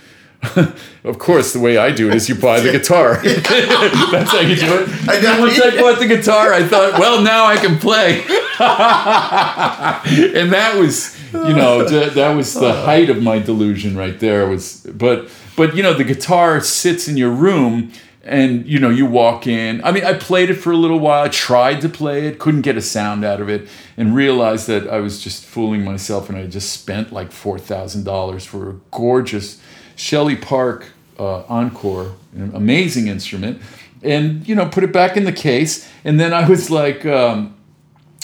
of 1.04 1.18
course, 1.20 1.52
the 1.52 1.60
way 1.60 1.78
I 1.78 1.92
do 1.92 2.08
it 2.08 2.14
is 2.16 2.28
you 2.28 2.34
buy 2.34 2.58
the 2.58 2.72
guitar. 2.78 3.20
That's 3.22 4.30
how 4.32 4.40
you 4.40 4.56
do 4.56 4.74
it. 4.82 4.88
I 5.08 5.20
know. 5.20 5.40
Once 5.40 5.60
I 5.60 5.70
bought 5.80 6.00
the 6.00 6.06
guitar, 6.08 6.52
I 6.52 6.64
thought, 6.64 6.98
well, 6.98 7.22
now 7.22 7.44
I 7.46 7.56
can 7.56 7.78
play. 7.78 8.24
and 10.36 10.52
that 10.52 10.76
was 10.78 11.18
you 11.32 11.54
know 11.54 11.86
th- 11.88 12.12
that 12.12 12.36
was 12.36 12.54
the 12.54 12.72
height 12.72 13.10
of 13.10 13.22
my 13.22 13.38
delusion 13.38 13.96
right 13.96 14.20
there 14.20 14.46
was 14.46 14.86
but 14.94 15.28
but 15.56 15.74
you 15.74 15.82
know 15.82 15.94
the 15.94 16.04
guitar 16.04 16.60
sits 16.60 17.08
in 17.08 17.16
your 17.16 17.30
room 17.30 17.90
and 18.24 18.64
you 18.66 18.78
know 18.78 18.88
you 18.88 19.04
walk 19.04 19.46
in. 19.48 19.82
I 19.84 19.90
mean 19.90 20.04
i 20.04 20.12
played 20.14 20.48
it 20.48 20.54
for 20.54 20.70
a 20.70 20.76
little 20.76 21.00
while. 21.00 21.24
I 21.24 21.28
tried 21.28 21.80
to 21.80 21.88
play 21.88 22.26
it 22.26 22.38
couldn't 22.38 22.62
get 22.62 22.76
a 22.76 22.82
sound 22.82 23.24
out 23.24 23.40
of 23.40 23.48
it 23.48 23.68
and 23.96 24.14
realized 24.14 24.68
that 24.68 24.88
i 24.88 24.98
was 24.98 25.20
just 25.20 25.44
fooling 25.44 25.84
myself 25.84 26.28
and 26.28 26.38
i 26.38 26.46
just 26.46 26.72
spent 26.72 27.12
like 27.12 27.30
$4000 27.30 28.46
for 28.46 28.70
a 28.70 28.74
gorgeous 28.90 29.60
shelley 29.96 30.36
park 30.36 30.92
uh, 31.18 31.42
encore 31.48 32.12
an 32.34 32.54
amazing 32.54 33.08
instrument 33.08 33.60
and 34.02 34.46
you 34.48 34.54
know 34.54 34.66
put 34.66 34.84
it 34.84 34.92
back 34.92 35.16
in 35.16 35.24
the 35.24 35.32
case 35.32 35.88
and 36.04 36.18
then 36.18 36.32
i 36.32 36.48
was 36.48 36.70
like 36.70 37.04
um, 37.04 37.54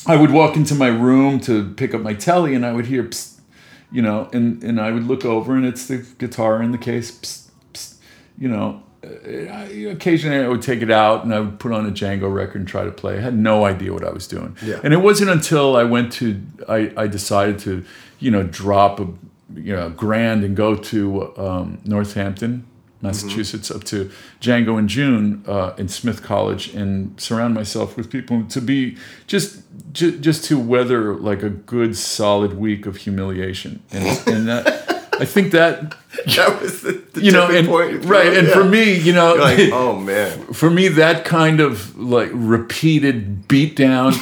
I 0.09 0.17
would 0.17 0.31
walk 0.31 0.57
into 0.57 0.75
my 0.75 0.89
room 0.89 1.39
to 1.41 1.71
pick 1.75 1.95
up 1.95 2.01
my 2.01 2.15
Tele, 2.15 2.55
and 2.55 2.65
I 2.65 2.73
would 2.73 2.87
hear, 2.87 3.05
psst, 3.05 3.41
you 3.93 4.03
know, 4.03 4.29
and, 4.33 4.63
and 4.65 4.81
I 4.81 4.91
would 4.91 5.05
look 5.07 5.25
over, 5.25 5.55
and 5.55 5.65
it's 5.67 5.87
the 5.87 5.99
guitar 6.19 6.63
in 6.63 6.73
the 6.73 6.79
case, 6.79 7.11
psst, 7.11 7.51
psst, 7.75 7.97
you 8.39 8.49
know. 8.49 8.83
Uh, 9.05 9.09
I, 9.53 9.65
occasionally, 9.91 10.39
I 10.45 10.49
would 10.49 10.61
take 10.63 10.83
it 10.83 10.91
out 10.91 11.23
and 11.25 11.33
I 11.33 11.39
would 11.39 11.61
put 11.61 11.71
on 11.73 11.87
a 11.87 11.91
Django 11.93 12.33
record 12.35 12.57
and 12.57 12.67
try 12.69 12.83
to 12.85 12.91
play. 12.91 13.17
I 13.19 13.21
had 13.21 13.37
no 13.39 13.65
idea 13.65 13.93
what 13.93 14.05
I 14.05 14.11
was 14.11 14.27
doing, 14.27 14.57
Yeah. 14.63 14.81
and 14.83 14.93
it 14.93 14.99
wasn't 14.99 15.31
until 15.31 15.77
I 15.77 15.85
went 15.85 16.13
to, 16.15 16.43
I, 16.69 16.93
I 16.97 17.07
decided 17.07 17.61
to, 17.61 17.85
you 18.19 18.31
know, 18.33 18.43
drop 18.43 18.99
a, 18.99 19.07
you 19.55 19.75
know, 19.77 19.91
grand 19.91 20.43
and 20.43 20.57
go 20.57 20.75
to 20.75 21.37
um, 21.39 21.79
Northampton, 21.85 22.67
Massachusetts, 23.03 23.71
up 23.71 23.85
to 23.85 24.11
Django 24.41 24.79
in 24.79 24.89
June 24.89 25.45
uh, 25.47 25.73
in 25.79 25.89
Smith 25.89 26.23
College, 26.23 26.75
and 26.75 27.19
surround 27.21 27.55
myself 27.55 27.97
with 27.97 28.11
people 28.11 28.45
to 28.45 28.61
be 28.61 28.97
just 29.27 29.61
ju- 29.93 30.19
just 30.19 30.45
to 30.47 30.59
weather 30.59 31.15
like 31.15 31.43
a 31.43 31.51
good 31.51 31.97
solid 31.97 32.59
week 32.59 32.87
of 32.87 32.97
humiliation, 32.97 33.83
and 33.93 34.07
and 34.27 34.49
that 34.49 34.67
I 35.21 35.25
think 35.25 35.53
that 35.53 35.95
that 36.37 36.61
was 36.61 36.83
the, 36.83 36.93
the 37.13 37.23
you 37.23 37.31
know, 37.33 37.49
and 37.51 37.67
point. 37.69 38.05
right, 38.05 38.33
and 38.37 38.47
Yeah. 38.49 38.55
for 38.55 38.65
me, 38.65 38.95
you 38.95 39.13
know, 39.13 39.35
You're 39.35 39.43
like, 39.45 39.59
oh 39.73 39.99
man. 39.99 40.53
for 40.53 40.71
me 40.71 40.89
that 40.89 41.25
kind 41.25 41.61
of 41.61 41.97
like 41.99 42.31
repeated 42.33 43.49
beatdown 43.49 44.15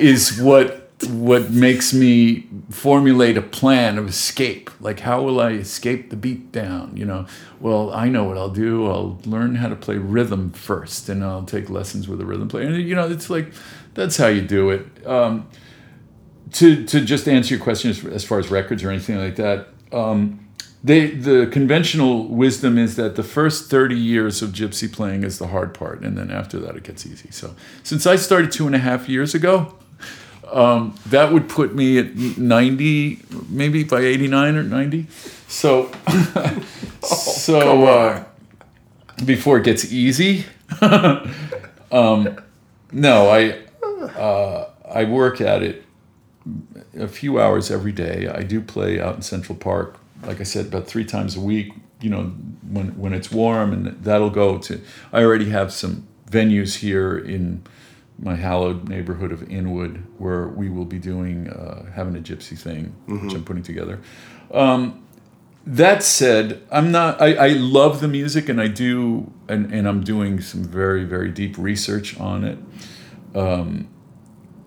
is 0.00 0.40
what 0.40 0.83
what 1.08 1.50
makes 1.50 1.92
me 1.92 2.46
formulate 2.70 3.36
a 3.36 3.42
plan 3.42 3.98
of 3.98 4.08
escape. 4.08 4.70
Like 4.80 5.00
how 5.00 5.22
will 5.22 5.40
i 5.40 5.50
escape 5.50 6.10
the 6.10 6.16
beatdown 6.16 6.96
you 6.96 7.04
know? 7.04 7.26
Well 7.60 7.92
i 7.92 8.08
know 8.08 8.24
what 8.24 8.38
i'll 8.38 8.50
do. 8.50 8.86
I'll 8.86 9.20
learn 9.24 9.56
how 9.56 9.68
to 9.68 9.76
play 9.76 9.96
rhythm 9.96 10.50
first 10.50 11.08
and 11.08 11.24
i'll 11.24 11.44
take 11.44 11.68
lessons 11.68 12.08
with 12.08 12.20
a 12.20 12.26
rhythm 12.26 12.48
player. 12.48 12.66
And 12.66 12.88
you 12.88 12.94
know 12.94 13.08
it's 13.08 13.28
like 13.28 13.52
that's 13.94 14.16
how 14.16 14.28
you 14.28 14.40
do 14.40 14.70
it. 14.70 15.06
Um, 15.06 15.48
to 16.52 16.84
to 16.86 17.00
just 17.00 17.28
answer 17.28 17.54
your 17.54 17.62
question 17.62 17.90
as, 17.90 18.04
as 18.04 18.24
far 18.24 18.38
as 18.38 18.50
records 18.50 18.84
or 18.84 18.90
anything 18.90 19.18
like 19.18 19.36
that 19.36 19.68
um, 19.92 20.44
they, 20.84 21.06
the 21.06 21.46
conventional 21.46 22.28
wisdom 22.28 22.76
is 22.76 22.96
that 22.96 23.16
the 23.16 23.22
first 23.22 23.70
30 23.70 23.96
years 23.96 24.42
of 24.42 24.50
gypsy 24.50 24.92
playing 24.92 25.24
is 25.24 25.38
the 25.38 25.46
hard 25.46 25.72
part, 25.72 26.02
and 26.02 26.18
then 26.18 26.30
after 26.30 26.58
that 26.60 26.76
it 26.76 26.82
gets 26.82 27.06
easy. 27.06 27.30
So, 27.30 27.54
since 27.82 28.06
I 28.06 28.16
started 28.16 28.52
two 28.52 28.66
and 28.66 28.74
a 28.74 28.78
half 28.78 29.08
years 29.08 29.34
ago, 29.34 29.74
um, 30.54 30.94
that 31.06 31.32
would 31.32 31.48
put 31.48 31.74
me 31.74 31.98
at 31.98 32.16
90, 32.16 33.18
maybe 33.48 33.82
by 33.82 34.00
89 34.00 34.56
or 34.56 34.62
90. 34.62 35.06
So, 35.48 35.90
so 37.02 37.86
uh, 37.86 38.24
before 39.24 39.58
it 39.58 39.64
gets 39.64 39.92
easy, 39.92 40.44
um, 40.80 42.38
no, 42.92 43.28
I 43.30 43.58
uh, 44.16 44.70
I 44.88 45.04
work 45.04 45.40
at 45.40 45.62
it 45.64 45.84
a 46.96 47.08
few 47.08 47.40
hours 47.40 47.70
every 47.70 47.92
day. 47.92 48.28
I 48.28 48.44
do 48.44 48.60
play 48.60 49.00
out 49.00 49.16
in 49.16 49.22
Central 49.22 49.58
Park, 49.58 49.98
like 50.22 50.40
I 50.40 50.44
said, 50.44 50.66
about 50.66 50.86
three 50.86 51.04
times 51.04 51.36
a 51.36 51.40
week. 51.40 51.72
You 52.00 52.10
know, 52.10 52.22
when 52.70 52.96
when 52.98 53.12
it's 53.12 53.32
warm, 53.32 53.72
and 53.72 53.86
that'll 54.04 54.30
go 54.30 54.58
to. 54.58 54.80
I 55.12 55.24
already 55.24 55.50
have 55.50 55.72
some 55.72 56.06
venues 56.30 56.76
here 56.76 57.18
in 57.18 57.64
my 58.18 58.36
hallowed 58.36 58.88
neighborhood 58.88 59.32
of 59.32 59.42
Inwood 59.50 60.04
where 60.18 60.48
we 60.48 60.68
will 60.68 60.84
be 60.84 60.98
doing 60.98 61.48
uh, 61.48 61.90
having 61.92 62.16
a 62.16 62.20
gypsy 62.20 62.56
thing, 62.56 62.94
which 63.06 63.34
I'm 63.34 63.44
putting 63.44 63.62
together. 63.62 64.00
Um, 64.52 65.04
that 65.66 66.02
said, 66.02 66.62
I'm 66.70 66.92
not. 66.92 67.20
I, 67.20 67.34
I 67.34 67.48
love 67.48 68.00
the 68.00 68.08
music, 68.08 68.48
and 68.50 68.60
I 68.60 68.68
do, 68.68 69.32
and, 69.48 69.72
and 69.72 69.88
I'm 69.88 70.04
doing 70.04 70.40
some 70.40 70.62
very 70.62 71.04
very 71.04 71.30
deep 71.30 71.56
research 71.56 72.18
on 72.20 72.44
it 72.44 72.58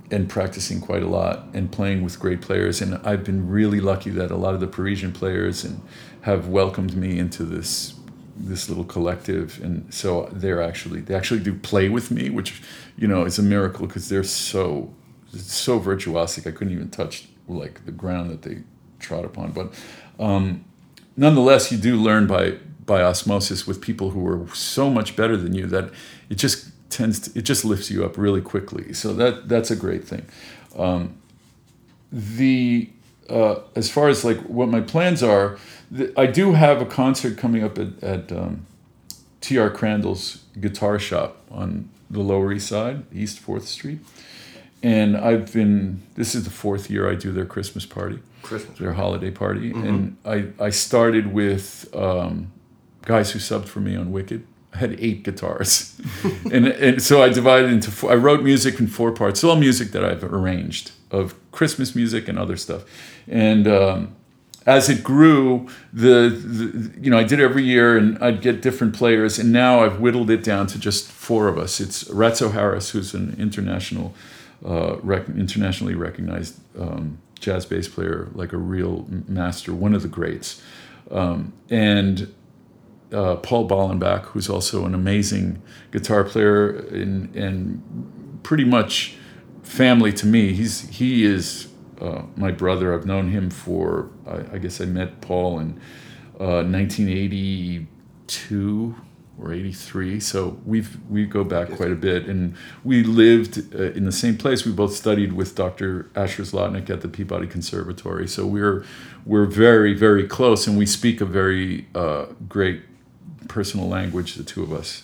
and 0.09 0.29
practicing 0.29 0.79
quite 0.79 1.03
a 1.03 1.07
lot 1.07 1.47
and 1.53 1.71
playing 1.71 2.03
with 2.03 2.19
great 2.19 2.41
players. 2.41 2.81
And 2.81 2.95
I've 3.05 3.23
been 3.23 3.49
really 3.49 3.79
lucky 3.79 4.09
that 4.11 4.31
a 4.31 4.37
lot 4.37 4.53
of 4.53 4.59
the 4.59 4.67
Parisian 4.67 5.11
players 5.11 5.63
and 5.65 5.81
have 6.21 6.47
welcomed 6.47 6.95
me 6.95 7.19
into 7.19 7.43
this 7.43 7.96
this 8.39 8.69
little 8.69 8.83
collective. 8.83 9.59
And 9.63 9.93
so 9.93 10.29
they're 10.31 10.61
actually 10.61 11.01
they 11.01 11.15
actually 11.15 11.39
do 11.39 11.53
play 11.53 11.89
with 11.89 12.11
me, 12.11 12.29
which 12.29 12.61
you 12.97 13.07
know 13.07 13.25
is 13.25 13.39
a 13.39 13.43
miracle 13.43 13.87
because 13.87 14.09
they're 14.09 14.23
so 14.23 14.93
so 15.33 15.79
virtuosic. 15.79 16.47
I 16.47 16.51
couldn't 16.51 16.73
even 16.73 16.89
touch 16.89 17.27
like 17.47 17.85
the 17.85 17.91
ground 17.91 18.29
that 18.29 18.41
they 18.43 18.63
trod 18.99 19.25
upon. 19.25 19.51
But 19.51 19.73
um, 20.19 20.65
nonetheless, 21.15 21.71
you 21.71 21.77
do 21.77 21.95
learn 21.95 22.27
by 22.27 22.57
by 22.85 23.01
osmosis 23.01 23.67
with 23.67 23.81
people 23.81 24.11
who 24.11 24.25
are 24.27 24.47
so 24.55 24.89
much 24.89 25.15
better 25.15 25.35
than 25.35 25.53
you 25.53 25.65
that 25.67 25.91
it 26.29 26.35
just 26.35 26.71
tends 26.89 27.19
to 27.19 27.37
it 27.37 27.43
just 27.43 27.65
lifts 27.65 27.91
you 27.91 28.05
up 28.05 28.17
really 28.17 28.41
quickly. 28.41 28.93
So 28.93 29.13
that 29.13 29.49
that's 29.49 29.71
a 29.71 29.75
great 29.75 30.03
thing. 30.03 30.25
Um, 30.77 31.17
the 32.11 32.89
uh, 33.29 33.59
as 33.75 33.89
far 33.89 34.07
as 34.07 34.23
like 34.23 34.37
what 34.43 34.69
my 34.69 34.81
plans 34.81 35.21
are, 35.21 35.57
th- 35.95 36.11
I 36.17 36.25
do 36.25 36.53
have 36.53 36.81
a 36.81 36.85
concert 36.85 37.37
coming 37.37 37.63
up 37.63 37.77
at, 37.77 38.03
at 38.03 38.31
um, 38.31 38.65
T.R. 39.41 39.69
Crandall's 39.69 40.43
guitar 40.59 40.99
shop 40.99 41.37
on 41.51 41.89
the 42.09 42.19
Lower 42.19 42.51
East 42.51 42.67
Side, 42.67 43.03
East 43.13 43.39
Fourth 43.39 43.67
Street, 43.67 43.99
and 44.83 45.17
I've 45.17 45.51
been. 45.53 46.03
This 46.15 46.35
is 46.35 46.43
the 46.43 46.49
fourth 46.49 46.89
year 46.89 47.09
I 47.09 47.15
do 47.15 47.31
their 47.31 47.45
Christmas 47.45 47.85
party 47.85 48.19
Christmas. 48.41 48.77
their 48.79 48.93
holiday 48.93 49.31
party, 49.31 49.71
and 49.71 50.17
I 50.25 50.47
I 50.59 50.69
started 50.69 51.33
with 51.33 51.93
um, 51.95 52.51
guys 53.03 53.31
who 53.31 53.39
subbed 53.39 53.67
for 53.67 53.79
me 53.79 53.95
on 53.95 54.11
Wicked. 54.11 54.45
I 54.73 54.77
had 54.79 54.99
eight 54.99 55.23
guitars, 55.23 55.99
and 56.51 56.67
and 56.67 57.01
so 57.01 57.23
I 57.23 57.29
divided 57.29 57.71
into 57.71 57.91
four. 57.91 58.11
I 58.11 58.15
wrote 58.15 58.43
music 58.43 58.79
in 58.79 58.87
four 58.87 59.11
parts, 59.11 59.43
all 59.43 59.55
music 59.55 59.91
that 59.91 60.03
I've 60.03 60.23
arranged 60.23 60.91
of 61.09 61.35
Christmas 61.51 61.95
music 61.95 62.27
and 62.27 62.37
other 62.39 62.57
stuff, 62.57 62.83
and. 63.27 63.67
Um, 63.67 64.16
as 64.67 64.89
it 64.89 65.01
grew, 65.01 65.65
the, 65.93 66.29
the 66.29 66.99
you 67.01 67.09
know 67.09 67.17
I 67.17 67.23
did 67.23 67.39
every 67.39 67.63
year, 67.63 67.97
and 67.97 68.21
I'd 68.21 68.41
get 68.41 68.61
different 68.61 68.93
players, 68.93 69.39
and 69.39 69.51
now 69.51 69.83
I've 69.83 70.01
whittled 70.01 70.29
it 70.29 70.43
down 70.43 70.67
to 70.67 70.77
just 70.77 71.09
four 71.09 71.47
of 71.47 71.57
us. 71.57 71.79
It's 71.79 72.03
Ratzo 72.03 72.51
Harris, 72.51 72.89
who's 72.89 73.13
an 73.13 73.35
international, 73.39 74.13
uh, 74.65 74.97
rec- 74.97 75.29
internationally 75.29 75.95
recognized 75.95 76.59
um, 76.77 77.17
jazz 77.39 77.65
bass 77.65 77.87
player, 77.87 78.27
like 78.33 78.51
a 78.51 78.57
real 78.57 79.07
master, 79.27 79.73
one 79.73 79.93
of 79.93 80.01
the 80.01 80.09
greats, 80.09 80.61
um, 81.11 81.53
and 81.69 82.33
uh, 83.13 83.37
Paul 83.37 83.69
Bollenback, 83.69 84.23
who's 84.25 84.49
also 84.49 84.85
an 84.85 84.93
amazing 84.93 85.61
guitar 85.91 86.25
player 86.25 86.71
and 86.71 87.33
and 87.37 88.41
pretty 88.43 88.65
much 88.65 89.15
family 89.63 90.11
to 90.11 90.27
me. 90.27 90.51
He's 90.51 90.89
he 90.89 91.23
is 91.23 91.69
uh, 92.01 92.23
my 92.35 92.51
brother. 92.51 92.93
I've 92.93 93.05
known 93.05 93.29
him 93.29 93.49
for 93.49 94.09
I, 94.27 94.43
I 94.53 94.57
guess 94.57 94.81
I 94.81 94.85
met 94.85 95.21
Paul 95.21 95.59
in 95.59 95.79
uh, 96.39 96.63
1982 96.63 98.95
or 99.39 99.53
83. 99.53 100.19
So 100.19 100.59
we've 100.65 100.97
we 101.09 101.25
go 101.25 101.43
back 101.43 101.69
quite 101.71 101.91
a 101.91 101.95
bit, 101.95 102.25
and 102.25 102.55
we 102.83 103.03
lived 103.03 103.75
uh, 103.75 103.91
in 103.91 104.05
the 104.05 104.11
same 104.11 104.37
place. 104.37 104.65
We 104.65 104.71
both 104.71 104.95
studied 104.95 105.33
with 105.33 105.55
Dr. 105.55 106.09
Asher 106.15 106.43
Zlotnick 106.43 106.89
at 106.89 107.01
the 107.01 107.07
Peabody 107.07 107.47
Conservatory. 107.47 108.27
So 108.27 108.45
we're 108.45 108.83
we're 109.25 109.45
very 109.45 109.93
very 109.93 110.27
close, 110.27 110.67
and 110.67 110.77
we 110.77 110.85
speak 110.85 111.21
a 111.21 111.25
very 111.25 111.87
uh, 111.93 112.27
great 112.49 112.83
personal 113.47 113.87
language. 113.87 114.35
The 114.35 114.43
two 114.43 114.63
of 114.63 114.73
us. 114.73 115.03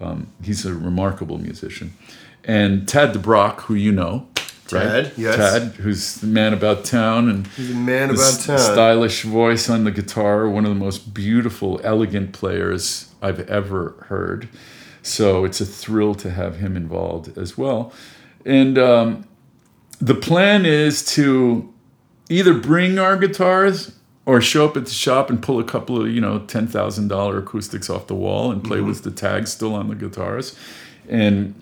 Um, 0.00 0.28
he's 0.44 0.64
a 0.64 0.74
remarkable 0.74 1.38
musician, 1.38 1.92
and 2.44 2.88
Tad 2.88 3.12
DeBrock, 3.12 3.62
who 3.62 3.74
you 3.74 3.92
know. 3.92 4.28
Tad, 4.68 5.12
yes. 5.16 5.36
Tad, 5.36 5.62
who's 5.76 6.16
the 6.16 6.26
man 6.26 6.52
about 6.52 6.84
town, 6.84 7.28
and 7.28 7.46
He's 7.48 7.70
a 7.70 7.74
man 7.74 8.08
the 8.08 8.14
about 8.14 8.40
town. 8.40 8.58
stylish 8.58 9.22
voice 9.22 9.68
on 9.68 9.84
the 9.84 9.90
guitar, 9.90 10.48
one 10.48 10.64
of 10.64 10.70
the 10.70 10.78
most 10.78 11.12
beautiful, 11.14 11.80
elegant 11.82 12.32
players 12.32 13.12
I've 13.22 13.40
ever 13.48 14.04
heard. 14.08 14.48
So 15.02 15.44
it's 15.44 15.60
a 15.60 15.66
thrill 15.66 16.14
to 16.16 16.30
have 16.30 16.56
him 16.56 16.76
involved 16.76 17.36
as 17.38 17.56
well. 17.56 17.92
And 18.44 18.78
um, 18.78 19.26
the 20.00 20.14
plan 20.14 20.66
is 20.66 21.04
to 21.14 21.72
either 22.28 22.54
bring 22.54 22.98
our 22.98 23.16
guitars 23.16 23.92
or 24.26 24.42
show 24.42 24.66
up 24.66 24.76
at 24.76 24.84
the 24.84 24.90
shop 24.90 25.30
and 25.30 25.42
pull 25.42 25.58
a 25.58 25.64
couple 25.64 26.02
of 26.02 26.10
you 26.10 26.20
know 26.20 26.40
ten 26.40 26.66
thousand 26.66 27.08
dollar 27.08 27.38
acoustics 27.38 27.88
off 27.88 28.06
the 28.06 28.14
wall 28.14 28.52
and 28.52 28.62
play 28.62 28.82
with 28.82 29.02
the 29.02 29.10
tags 29.10 29.50
still 29.50 29.74
on 29.74 29.88
the 29.88 29.94
guitars, 29.94 30.54
and 31.08 31.54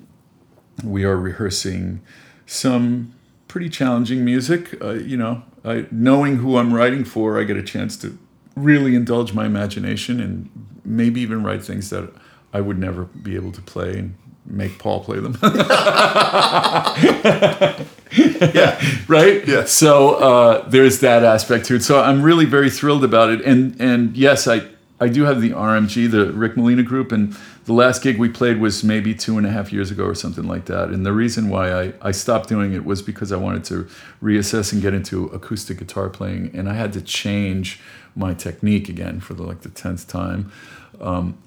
we 0.83 1.05
are 1.05 1.17
rehearsing 1.17 2.01
some 2.47 3.15
pretty 3.49 3.69
challenging 3.69 4.25
music. 4.25 4.81
Uh, 4.83 4.93
you 4.93 5.17
know, 5.17 5.43
I, 5.65 5.87
knowing 5.91 6.37
who 6.37 6.59
I'm 6.59 6.73
writing 6.73 7.05
for, 7.05 7.41
I 7.41 7.45
get 7.45 7.57
a 7.57 7.63
chance 7.63 7.97
to 7.99 8.19
really 8.55 8.95
indulge 8.95 9.33
my 9.33 9.47
imagination 9.47 10.21
and 10.21 10.51
maybe 10.85 11.21
even 11.21 11.43
write 11.43 11.63
things 11.63 11.91
that 11.91 12.11
I 12.53 12.61
would 12.61 12.79
never 12.79 13.05
be 13.05 13.35
able 13.35 13.53
to 13.53 13.61
play 13.61 13.99
and 13.99 14.15
make 14.47 14.79
Paul 14.79 15.03
play 15.05 15.19
them. 15.19 15.37
Yeah. 18.17 18.81
right? 19.09 19.47
Yeah. 19.47 19.65
So 19.65 20.15
uh, 20.15 20.69
there's 20.69 21.01
that 21.01 21.25
aspect 21.25 21.67
to 21.67 21.75
it. 21.75 21.83
So 21.83 22.01
I'm 22.01 22.23
really 22.23 22.45
very 22.45 22.71
thrilled 22.71 23.05
about 23.05 23.31
it. 23.31 23.41
And 23.43 23.79
and 23.81 24.17
yes, 24.17 24.49
I 24.49 24.63
I 25.01 25.09
do 25.09 25.25
have 25.25 25.43
the 25.43 25.51
RMG, 25.51 26.11
the 26.11 26.33
Rick 26.33 26.57
Molina 26.57 26.83
group, 26.83 27.13
and 27.13 27.37
the 27.67 27.73
last 27.73 28.01
gig 28.01 28.17
we 28.17 28.29
played 28.29 28.61
was 28.61 28.85
maybe 28.85 29.13
two 29.13 29.37
and 29.37 29.47
a 29.47 29.51
half 29.51 29.73
years 29.73 29.91
ago 29.91 30.05
or 30.05 30.15
something 30.15 30.47
like 30.47 30.67
that. 30.67 30.91
And 30.91 31.05
the 31.05 31.13
reason 31.13 31.49
why 31.49 31.73
I, 31.73 31.93
I 32.01 32.13
stopped 32.13 32.49
doing 32.49 32.73
it 32.73 32.85
was 32.85 33.03
because 33.03 33.33
I 33.33 33.37
wanted 33.37 33.65
to 33.65 33.89
reassess 34.23 34.73
and 34.73 34.81
get 34.81 34.95
into 34.95 35.27
acoustic 35.27 35.79
guitar 35.79 36.09
playing, 36.09 36.53
and 36.55 36.69
I 36.69 36.75
had 36.75 36.93
to 36.93 37.03
change 37.03 37.81
my 38.15 38.35
technique 38.35 38.89
again 38.89 39.19
for 39.19 39.35
the 39.35 39.43
like 39.43 39.63
the 39.63 39.69
tenth 39.69 40.07
time. 40.07 40.53
Um, 41.01 41.39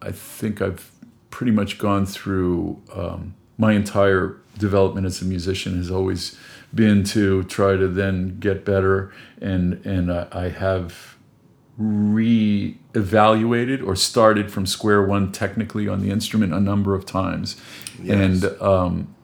I 0.00 0.12
think 0.12 0.62
I've 0.62 0.92
pretty 1.30 1.50
much 1.50 1.78
gone 1.78 2.06
through 2.06 2.80
um, 2.94 3.34
my 3.58 3.72
entire 3.72 4.36
development 4.58 5.06
as 5.06 5.20
a 5.20 5.24
musician 5.24 5.76
has 5.76 5.90
always 5.90 6.38
been 6.72 7.02
to 7.02 7.42
try 7.44 7.76
to 7.76 7.88
then 7.88 8.38
get 8.38 8.64
better 8.64 9.12
and 9.40 9.84
and 9.84 10.12
I, 10.12 10.26
I 10.30 10.48
have 10.48 11.13
re-evaluated 11.76 13.82
or 13.82 13.96
started 13.96 14.52
from 14.52 14.66
square 14.66 15.02
one 15.02 15.32
technically 15.32 15.88
on 15.88 16.00
the 16.00 16.10
instrument 16.10 16.52
a 16.52 16.60
number 16.60 16.94
of 16.94 17.04
times. 17.04 17.56
And 18.08 18.44
um, 18.62 19.14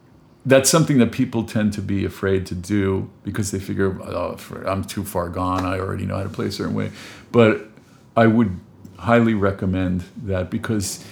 that's 0.45 0.71
something 0.71 0.99
that 0.99 1.13
people 1.13 1.45
tend 1.45 1.73
to 1.75 1.83
be 1.83 2.05
afraid 2.05 2.47
to 2.47 2.55
do 2.55 3.11
because 3.23 3.51
they 3.51 3.59
figure 3.59 4.01
oh, 4.03 4.37
i'm 4.67 4.85
too 4.85 5.05
far 5.05 5.29
gone. 5.29 5.65
I 5.65 5.79
already 5.79 6.07
know 6.07 6.17
how 6.17 6.23
to 6.23 6.29
play 6.29 6.47
a 6.47 6.53
certain 6.53 6.75
way. 6.75 6.91
But 7.31 7.69
i 8.17 8.27
would 8.27 8.59
highly 8.99 9.35
recommend 9.35 10.05
that 10.17 10.51
because 10.51 11.05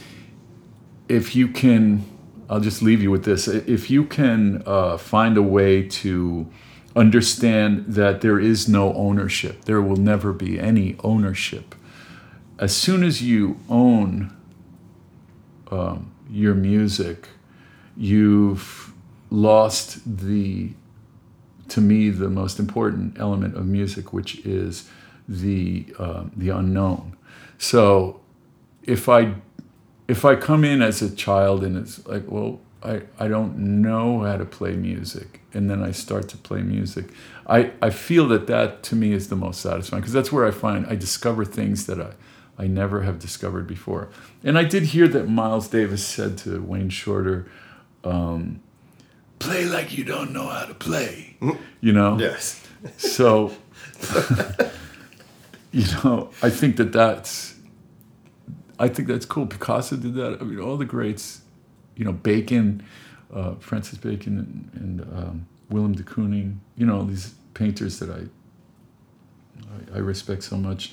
if 1.08 1.36
you 1.36 1.48
can 1.48 2.04
i'll 2.50 2.60
just 2.60 2.82
leave 2.82 3.02
you 3.02 3.10
with 3.10 3.24
this. 3.24 3.48
If 3.48 3.90
you 3.90 4.04
can 4.04 4.62
uh, 4.66 4.96
find 4.96 5.36
a 5.36 5.42
way 5.42 5.86
to 5.88 6.50
understand 6.96 7.86
that 7.86 8.20
there 8.20 8.40
is 8.40 8.68
no 8.68 8.92
ownership. 8.94 9.64
There 9.64 9.80
will 9.80 9.96
never 9.96 10.32
be 10.32 10.58
any 10.58 10.96
ownership. 11.04 11.74
As 12.58 12.74
soon 12.74 13.04
as 13.04 13.22
you 13.22 13.58
own 13.68 14.34
um, 15.70 16.12
your 16.30 16.54
music 16.54 17.28
you've 17.96 18.92
lost 19.30 20.00
the 20.18 20.70
to 21.68 21.80
me 21.80 22.08
the 22.08 22.28
most 22.28 22.58
important 22.58 23.18
element 23.18 23.54
of 23.56 23.66
music 23.66 24.12
which 24.12 24.38
is 24.46 24.88
the 25.28 25.86
uh, 25.98 26.24
the 26.36 26.48
unknown. 26.48 27.16
So 27.58 28.20
if 28.84 29.08
i 29.08 29.34
if 30.06 30.24
I 30.24 30.36
come 30.36 30.64
in 30.64 30.80
as 30.80 31.02
a 31.02 31.14
child 31.14 31.62
and 31.62 31.76
it's 31.76 32.06
like, 32.06 32.24
well, 32.28 32.60
I, 32.82 33.02
I 33.18 33.28
don't 33.28 33.82
know 33.82 34.20
how 34.20 34.36
to 34.36 34.44
play 34.44 34.74
music, 34.74 35.40
and 35.52 35.68
then 35.68 35.82
I 35.82 35.90
start 35.90 36.28
to 36.28 36.36
play 36.36 36.62
music, 36.62 37.06
I, 37.48 37.72
I 37.80 37.90
feel 37.90 38.28
that 38.28 38.46
that 38.48 38.82
to 38.84 38.96
me 38.96 39.12
is 39.12 39.28
the 39.28 39.36
most 39.36 39.60
satisfying 39.60 40.02
because 40.02 40.12
that's 40.12 40.30
where 40.30 40.46
I 40.46 40.50
find 40.50 40.86
I 40.86 40.94
discover 40.94 41.44
things 41.44 41.86
that 41.86 42.00
I, 42.00 42.12
I 42.58 42.66
never 42.66 43.02
have 43.02 43.18
discovered 43.18 43.66
before. 43.66 44.10
And 44.44 44.58
I 44.58 44.64
did 44.64 44.84
hear 44.84 45.08
that 45.08 45.28
Miles 45.28 45.68
Davis 45.68 46.04
said 46.04 46.36
to 46.38 46.60
Wayne 46.60 46.90
Shorter, 46.90 47.48
um, 48.04 48.60
play 49.38 49.64
like 49.64 49.96
you 49.96 50.04
don't 50.04 50.32
know 50.32 50.46
how 50.46 50.66
to 50.66 50.74
play, 50.74 51.36
you 51.80 51.92
know? 51.92 52.18
Yes. 52.18 52.64
So, 52.96 53.50
you 55.72 55.84
know, 56.04 56.30
I 56.40 56.48
think 56.48 56.76
that 56.76 56.92
that's, 56.92 57.56
I 58.78 58.86
think 58.86 59.08
that's 59.08 59.26
cool. 59.26 59.46
Picasso 59.46 59.96
did 59.96 60.14
that. 60.14 60.38
I 60.40 60.44
mean, 60.44 60.60
all 60.60 60.76
the 60.76 60.84
greats, 60.84 61.40
you 61.98 62.04
know, 62.06 62.12
Bacon, 62.12 62.82
uh, 63.34 63.54
Francis 63.56 63.98
Bacon, 63.98 64.38
and, 64.74 64.82
and 64.82 65.00
um, 65.18 65.46
Willem 65.68 65.92
de 65.92 66.02
Kooning. 66.02 66.56
You 66.76 66.86
know, 66.86 67.02
these 67.04 67.34
painters 67.52 67.98
that 67.98 68.08
I, 68.10 68.22
I, 69.94 69.96
I 69.96 69.98
respect 69.98 70.42
so 70.44 70.56
much. 70.56 70.92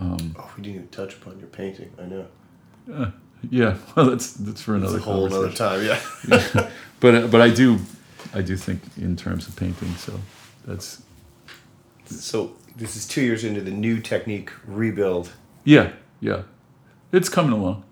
Oh, 0.00 0.16
we 0.56 0.62
didn't 0.62 0.74
even 0.74 0.88
touch 0.88 1.14
upon 1.14 1.38
your 1.38 1.48
painting. 1.48 1.90
I 2.02 2.06
know. 2.06 2.26
Uh, 2.92 3.10
yeah, 3.50 3.76
well, 3.96 4.06
that's 4.10 4.32
that's 4.32 4.62
for 4.62 4.74
another 4.74 4.98
a 4.98 5.00
whole 5.00 5.32
other 5.32 5.52
time. 5.52 5.84
Yeah. 5.84 6.70
But 7.00 7.14
uh, 7.14 7.26
but 7.26 7.42
I 7.42 7.50
do, 7.50 7.80
I 8.32 8.40
do 8.40 8.56
think 8.56 8.80
in 8.96 9.14
terms 9.14 9.46
of 9.46 9.54
painting. 9.56 9.94
So 9.96 10.18
that's 10.66 11.02
So 12.06 12.56
this 12.76 12.96
is 12.96 13.06
two 13.06 13.20
years 13.20 13.44
into 13.44 13.60
the 13.60 13.70
new 13.70 14.00
technique 14.00 14.50
rebuild. 14.66 15.30
yeah, 15.64 15.92
yeah, 16.20 16.42
it's 17.12 17.28
coming 17.28 17.52
along. 17.52 17.84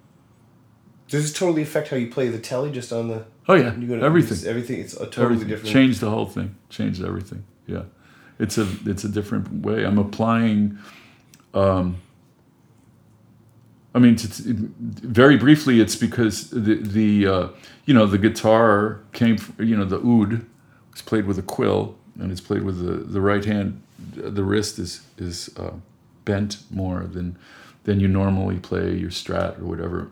Does 1.13 1.25
this 1.25 1.33
totally 1.35 1.61
affect 1.61 1.89
how 1.89 1.97
you 1.97 2.09
play 2.11 2.29
the 2.29 2.39
Tele? 2.39 2.71
Just 2.71 2.91
on 2.91 3.09
the 3.09 3.25
Oh 3.47 3.53
yeah, 3.55 3.75
you 3.77 3.87
gonna 3.87 4.03
everything. 4.03 4.33
it's 4.33 4.45
everything. 4.47 4.81
It's 4.81 4.95
a 4.95 5.01
totally 5.01 5.25
everything. 5.25 5.49
different. 5.49 5.73
Changed 5.73 6.01
the 6.01 6.09
whole 6.09 6.25
thing. 6.25 6.55
Changed 6.71 7.05
everything. 7.05 7.45
Yeah, 7.67 7.83
it's 8.39 8.57
a 8.57 8.67
it's 8.87 9.05
a 9.05 9.11
different 9.11 9.63
way. 9.63 9.85
I'm 9.85 9.99
applying. 9.99 10.79
Um, 11.53 11.97
I 13.95 13.99
mean, 13.99 14.17
to, 14.17 14.27
to- 14.43 14.55
very 15.07 15.37
briefly, 15.37 15.81
it's 15.81 15.97
because 15.97 16.49
the 16.49 16.77
the 16.77 17.27
uh, 17.27 17.49
you 17.85 17.93
know 17.93 18.07
the 18.07 18.17
guitar 18.17 19.01
came 19.13 19.35
f- 19.35 19.53
you 19.59 19.77
know 19.77 19.85
the 19.85 19.99
oud 19.99 20.47
was 20.93 21.03
played 21.03 21.27
with 21.27 21.39
a 21.39 21.43
quill 21.43 21.95
and 22.19 22.33
it's 22.33 22.41
played 22.41 22.63
with 22.63 22.79
the 22.79 23.05
the 23.05 23.21
right 23.21 23.45
hand. 23.45 23.83
The 24.15 24.43
wrist 24.45 24.79
is 24.79 25.03
is 25.19 25.51
uh, 25.59 25.73
bent 26.25 26.57
more 26.71 27.01
than 27.05 27.37
than 27.85 28.01
you 28.01 28.09
normally 28.09 28.59
play 28.59 28.95
your 28.97 29.11
strat 29.11 29.61
or 29.61 29.65
whatever. 29.67 30.09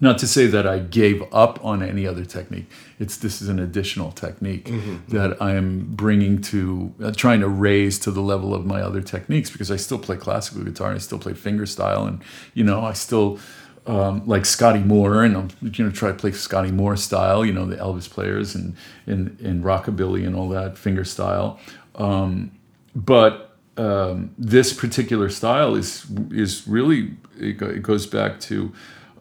Not 0.00 0.18
to 0.18 0.26
say 0.26 0.46
that 0.46 0.66
I 0.66 0.78
gave 0.78 1.22
up 1.32 1.64
on 1.64 1.82
any 1.82 2.06
other 2.06 2.24
technique. 2.24 2.70
It's 2.98 3.16
this 3.16 3.40
is 3.40 3.48
an 3.48 3.58
additional 3.58 4.12
technique 4.12 4.68
that 5.08 5.40
I 5.40 5.54
am 5.54 5.86
bringing 5.94 6.40
to, 6.42 6.94
uh, 7.02 7.12
trying 7.12 7.40
to 7.40 7.48
raise 7.48 7.98
to 8.00 8.10
the 8.10 8.20
level 8.20 8.54
of 8.54 8.66
my 8.66 8.80
other 8.80 9.00
techniques 9.00 9.50
because 9.50 9.70
I 9.70 9.76
still 9.76 9.98
play 9.98 10.16
classical 10.16 10.62
guitar 10.64 10.88
and 10.88 10.96
I 10.96 10.98
still 10.98 11.18
play 11.18 11.32
fingerstyle 11.32 12.06
and 12.06 12.22
you 12.54 12.64
know 12.64 12.84
I 12.84 12.92
still 12.92 13.38
um, 13.86 14.26
like 14.26 14.44
Scotty 14.44 14.80
Moore 14.80 15.22
and 15.22 15.36
I'm 15.36 15.50
you 15.60 15.84
know 15.84 15.90
try 15.90 16.10
to 16.10 16.16
play 16.16 16.32
Scotty 16.32 16.72
Moore 16.72 16.96
style. 16.96 17.44
You 17.44 17.52
know 17.52 17.66
the 17.66 17.76
Elvis 17.76 18.08
players 18.10 18.54
and 18.54 18.76
and 19.06 19.38
and 19.40 19.64
rockabilly 19.64 20.26
and 20.26 20.34
all 20.34 20.48
that 20.50 20.74
fingerstyle. 20.74 21.58
Um, 21.94 22.52
but 22.94 23.56
um, 23.76 24.34
this 24.38 24.72
particular 24.72 25.28
style 25.28 25.74
is 25.74 26.06
is 26.30 26.66
really 26.66 27.14
it, 27.38 27.58
go, 27.58 27.66
it 27.66 27.82
goes 27.82 28.06
back 28.06 28.40
to 28.40 28.72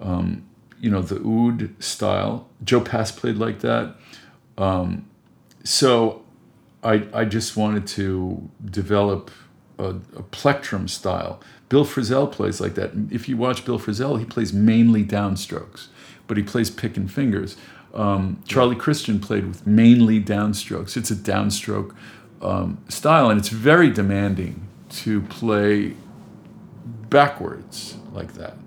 um, 0.01 0.45
you 0.85 0.91
know 0.91 1.01
the 1.01 1.19
oud 1.27 1.83
style. 1.83 2.47
Joe 2.63 2.79
Pass 2.79 3.11
played 3.11 3.37
like 3.37 3.61
that. 3.61 3.95
Um, 4.55 5.09
so 5.63 6.23
I 6.83 7.07
I 7.11 7.25
just 7.25 7.57
wanted 7.57 7.87
to 7.99 8.47
develop 8.63 9.31
a, 9.79 9.95
a 10.15 10.23
plectrum 10.29 10.87
style. 10.87 11.41
Bill 11.69 11.85
Frisell 11.85 12.31
plays 12.31 12.61
like 12.61 12.75
that. 12.75 12.91
If 13.09 13.27
you 13.27 13.35
watch 13.35 13.65
Bill 13.65 13.79
Frisell, 13.79 14.19
he 14.19 14.25
plays 14.25 14.53
mainly 14.53 15.03
downstrokes, 15.03 15.87
but 16.27 16.37
he 16.37 16.43
plays 16.43 16.69
pick 16.69 16.97
and 16.97 17.11
fingers. 17.11 17.57
Um, 17.95 18.43
Charlie 18.47 18.75
Christian 18.75 19.19
played 19.19 19.47
with 19.47 19.65
mainly 19.65 20.21
downstrokes. 20.21 20.95
It's 20.95 21.09
a 21.09 21.15
downstroke 21.15 21.95
um, 22.43 22.77
style, 22.89 23.31
and 23.31 23.39
it's 23.39 23.49
very 23.49 23.89
demanding 23.89 24.67
to 25.01 25.21
play 25.21 25.95
backwards 27.09 27.97
like 28.13 28.33
that. 28.33 28.57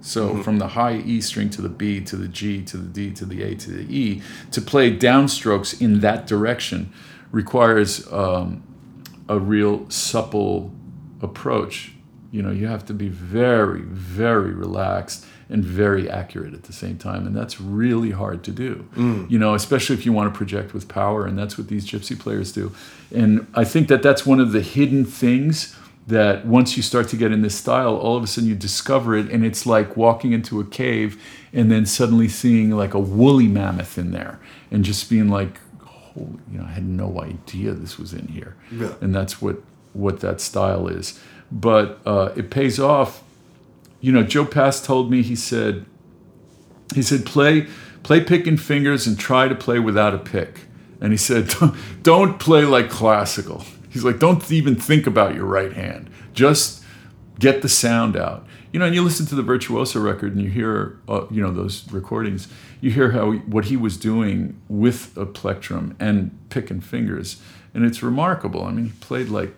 So 0.00 0.42
from 0.42 0.58
the 0.58 0.68
high 0.68 0.98
E 0.98 1.20
string 1.20 1.50
to 1.50 1.62
the 1.62 1.68
B 1.68 2.00
to 2.02 2.16
the 2.16 2.28
G 2.28 2.62
to 2.62 2.76
the 2.76 2.88
D 2.88 3.10
to 3.12 3.24
the 3.24 3.42
A 3.42 3.54
to 3.56 3.70
the 3.70 3.94
E, 3.94 4.22
to 4.52 4.60
play 4.60 4.96
downstrokes 4.96 5.80
in 5.80 6.00
that 6.00 6.26
direction 6.26 6.92
requires 7.32 8.10
um, 8.12 8.62
a 9.28 9.38
real 9.38 9.88
supple 9.90 10.72
approach. 11.20 11.92
You 12.30 12.42
know, 12.42 12.50
you 12.50 12.66
have 12.66 12.84
to 12.86 12.94
be 12.94 13.08
very, 13.08 13.82
very 13.82 14.52
relaxed 14.52 15.26
and 15.50 15.64
very 15.64 16.10
accurate 16.10 16.52
at 16.52 16.64
the 16.64 16.74
same 16.74 16.98
time, 16.98 17.26
and 17.26 17.34
that's 17.34 17.58
really 17.58 18.10
hard 18.10 18.44
to 18.44 18.50
do. 18.50 18.86
You 19.30 19.38
know, 19.38 19.54
especially 19.54 19.96
if 19.96 20.04
you 20.04 20.12
want 20.12 20.32
to 20.32 20.36
project 20.36 20.74
with 20.74 20.88
power, 20.88 21.24
and 21.24 21.38
that's 21.38 21.56
what 21.56 21.68
these 21.68 21.86
gypsy 21.86 22.18
players 22.18 22.52
do. 22.52 22.74
And 23.14 23.46
I 23.54 23.64
think 23.64 23.88
that 23.88 24.02
that's 24.02 24.26
one 24.26 24.40
of 24.40 24.52
the 24.52 24.60
hidden 24.60 25.06
things 25.06 25.74
that 26.08 26.46
once 26.46 26.76
you 26.76 26.82
start 26.82 27.06
to 27.08 27.16
get 27.16 27.32
in 27.32 27.42
this 27.42 27.54
style, 27.54 27.94
all 27.94 28.16
of 28.16 28.24
a 28.24 28.26
sudden 28.26 28.48
you 28.48 28.54
discover 28.54 29.14
it, 29.16 29.30
and 29.30 29.44
it's 29.44 29.66
like 29.66 29.96
walking 29.96 30.32
into 30.32 30.58
a 30.58 30.64
cave 30.64 31.22
and 31.52 31.70
then 31.70 31.84
suddenly 31.86 32.28
seeing 32.28 32.70
like 32.70 32.94
a 32.94 32.98
woolly 32.98 33.46
mammoth 33.46 33.98
in 33.98 34.10
there, 34.10 34.40
and 34.70 34.84
just 34.84 35.10
being 35.10 35.28
like, 35.28 35.60
"Holy, 35.82 36.40
you 36.50 36.58
know, 36.58 36.64
I 36.64 36.70
had 36.70 36.86
no 36.86 37.20
idea 37.20 37.72
this 37.72 37.98
was 37.98 38.12
in 38.12 38.28
here." 38.28 38.56
Yeah. 38.72 38.94
And 39.00 39.14
that's 39.14 39.40
what 39.42 39.62
what 39.92 40.20
that 40.20 40.40
style 40.40 40.88
is. 40.88 41.20
But 41.52 42.00
uh, 42.06 42.30
it 42.36 42.50
pays 42.50 42.80
off. 42.80 43.22
You 44.00 44.12
know, 44.12 44.22
Joe 44.22 44.46
Pass 44.46 44.80
told 44.84 45.10
me 45.10 45.22
he 45.22 45.36
said 45.36 45.84
he 46.94 47.02
said 47.02 47.26
play 47.26 47.66
play 48.02 48.22
picking 48.22 48.56
fingers 48.56 49.06
and 49.06 49.18
try 49.18 49.46
to 49.46 49.54
play 49.54 49.78
without 49.78 50.14
a 50.14 50.18
pick 50.18 50.60
and 51.00 51.12
he 51.12 51.16
said 51.16 51.52
don't 52.02 52.38
play 52.38 52.64
like 52.64 52.88
classical 52.88 53.64
he's 53.88 54.04
like 54.04 54.18
don't 54.18 54.50
even 54.50 54.76
think 54.76 55.06
about 55.06 55.34
your 55.34 55.46
right 55.46 55.72
hand. 55.72 56.10
Just 56.32 56.82
get 57.38 57.62
the 57.62 57.68
sound 57.68 58.16
out. 58.16 58.46
You 58.72 58.78
know 58.80 58.86
and 58.86 58.94
you 58.94 59.02
listen 59.02 59.26
to 59.26 59.34
the 59.34 59.42
virtuoso 59.42 60.00
record 60.00 60.34
and 60.34 60.42
you 60.42 60.50
hear 60.50 60.98
uh, 61.08 61.26
you 61.30 61.40
know 61.42 61.50
those 61.52 61.90
recordings 61.90 62.48
you 62.80 62.90
hear 62.90 63.10
how 63.12 63.32
what 63.32 63.64
he 63.66 63.76
was 63.76 63.96
doing 63.96 64.60
with 64.68 65.16
a 65.16 65.24
plectrum 65.26 65.96
and 65.98 66.36
picking 66.50 66.80
fingers 66.80 67.40
and 67.74 67.84
it's 67.84 68.02
remarkable. 68.02 68.64
I 68.64 68.70
mean 68.72 68.86
he 68.86 68.92
played 69.00 69.28
like 69.28 69.54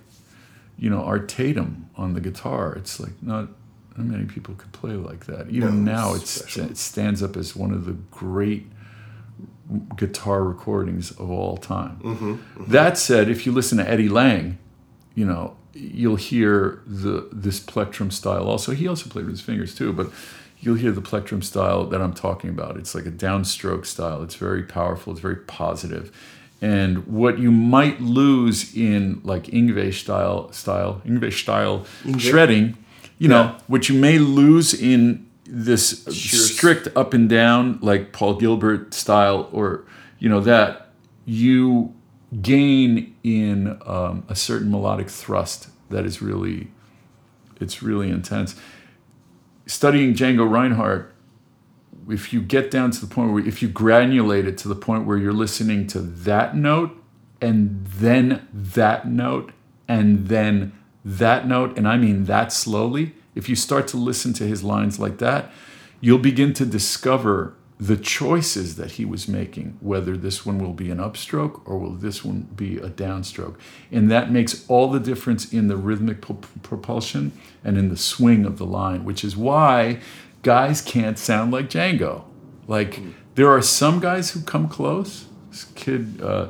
you 0.78 0.88
know 0.90 1.02
art 1.02 1.28
tatum 1.28 1.90
on 1.96 2.14
the 2.14 2.20
guitar. 2.20 2.72
It's 2.74 3.00
like 3.00 3.20
not 3.22 3.48
not 3.96 4.06
many 4.06 4.24
people 4.26 4.54
could 4.54 4.72
play 4.72 4.92
like 4.92 5.26
that. 5.26 5.48
Even 5.50 5.84
No, 5.84 5.92
now 5.92 6.14
it's 6.14 6.22
it's, 6.22 6.30
special. 6.30 6.64
it 6.66 6.76
stands 6.76 7.22
up 7.22 7.36
as 7.36 7.56
one 7.56 7.72
of 7.72 7.84
the 7.86 7.92
great 8.12 8.66
guitar 9.96 10.42
recordings 10.44 11.10
of 11.12 11.30
all 11.30 11.56
time. 11.56 12.00
Mm-hmm, 12.02 12.32
mm-hmm. 12.32 12.72
That 12.72 12.98
said, 12.98 13.28
if 13.28 13.46
you 13.46 13.52
listen 13.52 13.78
to 13.78 13.88
Eddie 13.88 14.08
Lang, 14.08 14.58
you 15.14 15.24
know 15.24 15.56
you'll 15.72 16.16
hear 16.16 16.82
the 16.86 17.28
this 17.32 17.60
plectrum 17.60 18.10
style. 18.10 18.48
Also, 18.48 18.72
he 18.72 18.88
also 18.88 19.08
played 19.08 19.26
with 19.26 19.34
his 19.34 19.40
fingers 19.40 19.74
too, 19.74 19.92
but 19.92 20.10
you'll 20.58 20.76
hear 20.76 20.92
the 20.92 21.00
plectrum 21.00 21.42
style 21.42 21.86
that 21.86 22.00
I'm 22.00 22.12
talking 22.12 22.50
about. 22.50 22.76
It's 22.76 22.94
like 22.94 23.06
a 23.06 23.10
downstroke 23.10 23.86
style. 23.86 24.22
It's 24.22 24.34
very 24.34 24.62
powerful. 24.62 25.12
It's 25.12 25.22
very 25.22 25.36
positive. 25.36 26.14
And 26.62 27.06
what 27.06 27.38
you 27.38 27.50
might 27.50 28.00
lose 28.02 28.76
in 28.76 29.20
like 29.24 29.44
Yngwie 29.44 29.94
style 29.94 30.52
style 30.52 31.00
Yngwie 31.06 31.32
style 31.32 31.86
shredding, 32.18 32.76
you 33.18 33.28
know, 33.28 33.56
what 33.66 33.88
you 33.88 33.98
may 33.98 34.18
lose 34.18 34.74
in 34.74 35.26
this 35.50 36.04
Sheer- 36.04 36.38
strict 36.40 36.88
up 36.96 37.12
and 37.12 37.28
down 37.28 37.78
like 37.82 38.12
Paul 38.12 38.34
Gilbert 38.34 38.94
style 38.94 39.48
or 39.52 39.84
you 40.18 40.28
know 40.28 40.40
that 40.40 40.92
you 41.24 41.94
gain 42.40 43.14
in 43.24 43.78
um, 43.84 44.24
a 44.28 44.36
certain 44.36 44.70
melodic 44.70 45.10
thrust 45.10 45.68
that 45.90 46.04
is 46.06 46.22
really 46.22 46.70
it's 47.60 47.82
really 47.82 48.08
intense. 48.08 48.56
Studying 49.66 50.14
Django 50.14 50.48
Reinhardt 50.48 51.14
if 52.08 52.32
you 52.32 52.40
get 52.40 52.70
down 52.70 52.90
to 52.90 53.00
the 53.00 53.06
point 53.06 53.32
where 53.32 53.46
if 53.46 53.62
you 53.62 53.68
granulate 53.68 54.46
it 54.46 54.58
to 54.58 54.68
the 54.68 54.74
point 54.74 55.06
where 55.06 55.16
you're 55.16 55.32
listening 55.32 55.86
to 55.88 56.00
that 56.00 56.56
note 56.56 56.96
and 57.40 57.86
then 57.86 58.46
that 58.52 59.06
note 59.06 59.52
and 59.86 60.28
then 60.28 60.72
that 61.04 61.46
note 61.46 61.76
and 61.76 61.86
I 61.86 61.96
mean 61.96 62.24
that 62.24 62.52
slowly 62.52 63.14
if 63.34 63.48
you 63.48 63.56
start 63.56 63.88
to 63.88 63.96
listen 63.96 64.32
to 64.32 64.44
his 64.44 64.62
lines 64.62 64.98
like 64.98 65.18
that 65.18 65.50
you'll 66.00 66.18
begin 66.18 66.52
to 66.52 66.64
discover 66.64 67.54
the 67.80 67.96
choices 67.96 68.76
that 68.76 68.92
he 68.92 69.06
was 69.06 69.26
making 69.26 69.78
whether 69.80 70.14
this 70.14 70.44
one 70.44 70.58
will 70.58 70.74
be 70.74 70.90
an 70.90 70.98
upstroke 70.98 71.62
or 71.64 71.78
will 71.78 71.94
this 71.94 72.22
one 72.22 72.42
be 72.54 72.76
a 72.76 72.90
downstroke. 72.90 73.56
And 73.90 74.10
that 74.10 74.30
makes 74.30 74.66
all 74.68 74.90
the 74.90 75.00
difference 75.00 75.50
in 75.50 75.68
the 75.68 75.78
rhythmic 75.78 76.20
pro- 76.20 76.38
propulsion 76.62 77.32
and 77.64 77.78
in 77.78 77.88
the 77.88 77.96
swing 77.96 78.44
of 78.44 78.58
the 78.58 78.66
line 78.66 79.04
which 79.04 79.24
is 79.24 79.34
why 79.34 79.98
guys 80.42 80.82
can't 80.82 81.18
sound 81.18 81.52
like 81.52 81.70
Django. 81.70 82.24
Like 82.68 83.00
there 83.34 83.48
are 83.48 83.62
some 83.62 83.98
guys 83.98 84.32
who 84.32 84.42
come 84.42 84.68
close. 84.68 85.24
This 85.50 85.64
kid 85.74 86.20
uh, 86.20 86.48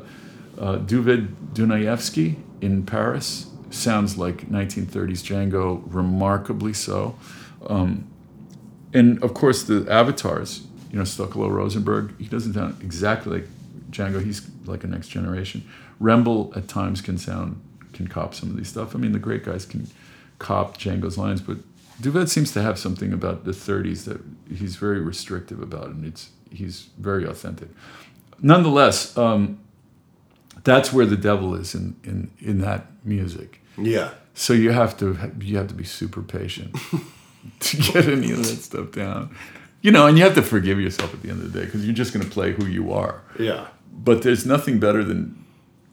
uh, 0.58 0.78
Duved 0.78 1.28
Dunayevsky 1.54 2.36
in 2.60 2.84
Paris 2.84 3.49
sounds 3.70 4.18
like 4.18 4.48
1930s 4.48 5.22
Django, 5.22 5.82
remarkably 5.86 6.72
so. 6.72 7.16
Um, 7.66 8.10
and 8.92 9.22
of 9.22 9.34
course, 9.34 9.62
the 9.62 9.86
avatars, 9.90 10.66
you 10.90 10.98
know, 10.98 11.04
Stochelo 11.04 11.50
Rosenberg, 11.50 12.18
he 12.18 12.26
doesn't 12.26 12.54
sound 12.54 12.82
exactly 12.82 13.40
like 13.40 13.48
Django. 13.90 14.22
He's 14.22 14.48
like 14.64 14.84
a 14.84 14.86
next 14.86 15.08
generation. 15.08 15.68
Remble 16.00 16.56
at 16.56 16.68
times 16.68 17.00
can 17.00 17.18
sound, 17.18 17.60
can 17.92 18.08
cop 18.08 18.34
some 18.34 18.50
of 18.50 18.56
these 18.56 18.68
stuff. 18.68 18.94
I 18.94 18.98
mean, 18.98 19.12
the 19.12 19.18
great 19.18 19.44
guys 19.44 19.64
can 19.64 19.86
cop 20.38 20.78
Django's 20.78 21.16
lines, 21.16 21.40
but 21.40 21.58
Duved 22.00 22.28
seems 22.28 22.52
to 22.52 22.62
have 22.62 22.78
something 22.78 23.12
about 23.12 23.44
the 23.44 23.50
30s 23.52 24.04
that 24.04 24.20
he's 24.48 24.76
very 24.76 25.00
restrictive 25.00 25.60
about, 25.60 25.88
and 25.88 26.04
it's 26.04 26.30
he's 26.50 26.88
very 26.98 27.24
authentic. 27.24 27.68
Nonetheless, 28.40 29.16
um, 29.18 29.60
that's 30.64 30.92
where 30.92 31.06
the 31.06 31.16
devil 31.16 31.54
is 31.54 31.74
in, 31.74 31.96
in, 32.02 32.30
in 32.40 32.60
that 32.60 32.86
music. 33.04 33.59
Yeah. 33.80 34.10
So 34.34 34.52
you 34.52 34.70
have 34.70 34.96
to 34.98 35.16
you 35.40 35.56
have 35.58 35.68
to 35.68 35.74
be 35.74 35.84
super 35.84 36.22
patient 36.22 36.76
to 37.60 37.76
get 37.76 38.08
any 38.08 38.30
of 38.32 38.38
that 38.38 38.56
stuff 38.62 38.92
down. 38.92 39.34
You 39.82 39.90
know, 39.90 40.06
and 40.06 40.18
you 40.18 40.24
have 40.24 40.34
to 40.34 40.42
forgive 40.42 40.78
yourself 40.80 41.14
at 41.14 41.22
the 41.22 41.30
end 41.30 41.42
of 41.42 41.52
the 41.52 41.58
day 41.58 41.64
because 41.64 41.84
you're 41.86 41.94
just 41.94 42.12
going 42.12 42.24
to 42.24 42.30
play 42.30 42.52
who 42.52 42.66
you 42.66 42.92
are. 42.92 43.22
Yeah. 43.38 43.68
But 43.92 44.22
there's 44.22 44.44
nothing 44.44 44.78
better 44.78 45.02
than 45.02 45.44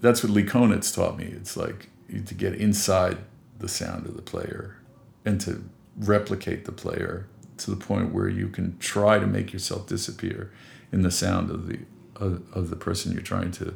that's 0.01 0.23
what 0.23 0.31
Lee 0.33 0.43
Konitz 0.43 0.93
taught 0.93 1.17
me. 1.17 1.25
It's 1.25 1.55
like 1.57 1.89
you- 2.09 2.21
to 2.21 2.33
get 2.33 2.53
inside 2.55 3.17
the 3.59 3.67
sound 3.67 4.05
of 4.05 4.15
the 4.15 4.21
player 4.21 4.77
and 5.25 5.39
to 5.41 5.63
replicate 5.97 6.65
the 6.65 6.71
player 6.71 7.27
to 7.57 7.71
the 7.71 7.77
point 7.77 8.13
where 8.13 8.29
you 8.29 8.49
can 8.49 8.77
try 8.77 9.17
to 9.19 9.25
make 9.25 9.51
yourself 9.51 9.87
disappear 9.87 10.51
in 10.91 11.01
the 11.01 11.11
sound 11.11 11.49
of 11.49 11.67
the 11.67 11.79
of, 12.17 12.41
of 12.53 12.69
the 12.69 12.75
person 12.75 13.11
you're 13.13 13.21
trying 13.21 13.51
to 13.51 13.75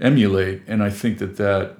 emulate. 0.00 0.62
And 0.66 0.82
I 0.82 0.90
think 0.90 1.18
that 1.18 1.36
that 1.36 1.78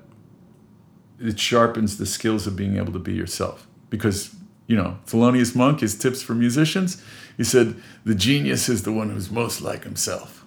it 1.21 1.39
sharpens 1.41 1.97
the 1.99 2.07
skills 2.07 2.47
of 2.47 2.57
being 2.57 2.77
able 2.77 2.93
to 2.93 2.99
be 2.99 3.13
yourself 3.15 3.67
because 3.91 4.35
you 4.67 4.77
know 4.77 4.99
Thelonious 5.07 5.55
Monk 5.57 5.81
his 5.81 5.97
tips 5.97 6.23
for 6.23 6.35
musicians 6.35 7.03
he 7.37 7.45
said 7.45 7.77
the 8.05 8.15
genius 8.15 8.69
is 8.69 8.83
the 8.83 8.93
one 8.93 9.11
who's 9.11 9.31
most 9.31 9.61
like 9.61 9.85
himself 9.85 10.45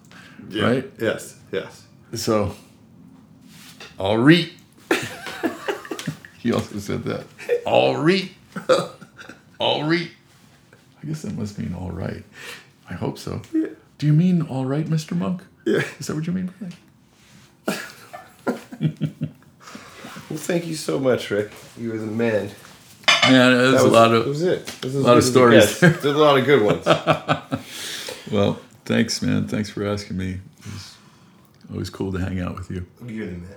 Yeah. 0.48 0.64
Right? 0.64 0.90
Yes. 0.98 1.36
Yes. 1.52 1.84
so 2.14 2.54
all 3.98 4.18
right 4.18 4.50
he 6.38 6.52
also 6.52 6.78
said 6.78 7.04
that 7.04 7.24
all 7.66 7.96
right 7.96 8.30
All 9.58 9.84
right. 9.84 10.10
I 11.02 11.06
guess 11.06 11.20
that 11.22 11.36
must 11.36 11.58
mean 11.58 11.74
all 11.74 11.90
right. 11.90 12.24
I 12.88 12.94
hope 12.94 13.18
so. 13.18 13.42
Do 13.52 14.06
you 14.06 14.12
mean 14.14 14.40
all 14.42 14.64
right, 14.64 14.86
Mr. 14.86 15.14
Monk? 15.16 15.42
Yeah. 15.66 15.82
Is 15.98 16.06
that 16.06 16.16
what 16.16 16.26
you 16.26 16.32
mean 16.32 16.50
by 17.66 17.76
that? 18.46 19.30
Well, 20.30 20.38
thank 20.38 20.66
you 20.66 20.74
so 20.76 20.98
much, 20.98 21.30
Rick. 21.30 21.50
You 21.76 21.90
were 21.92 21.98
the 21.98 22.06
man. 22.06 22.50
Man, 23.28 23.52
there's 23.52 23.72
That 23.72 23.80
a 23.80 23.84
was, 23.84 23.92
lot 23.92 24.08
that 24.08 24.16
of 24.16 24.26
was 24.26 24.42
it. 24.42 24.64
This 24.66 24.94
is 24.94 25.04
lot 25.04 25.16
of 25.18 25.24
this 25.24 25.26
is 25.26 25.34
the 25.34 25.38
stories 25.38 25.80
There's 25.80 26.04
a 26.16 26.18
lot 26.18 26.38
of 26.38 26.44
good 26.46 26.62
ones. 26.62 26.86
well. 28.32 28.58
Thanks, 28.86 29.22
man. 29.22 29.46
Thanks 29.46 29.70
for 29.70 29.86
asking 29.86 30.16
me. 30.16 30.40
It 30.58 30.66
was 30.66 30.96
always 31.70 31.90
cool 31.90 32.10
to 32.12 32.18
hang 32.18 32.40
out 32.40 32.56
with 32.56 32.70
you. 32.72 32.86
You're 33.06 33.26
the 33.26 33.32
man. 33.32 33.54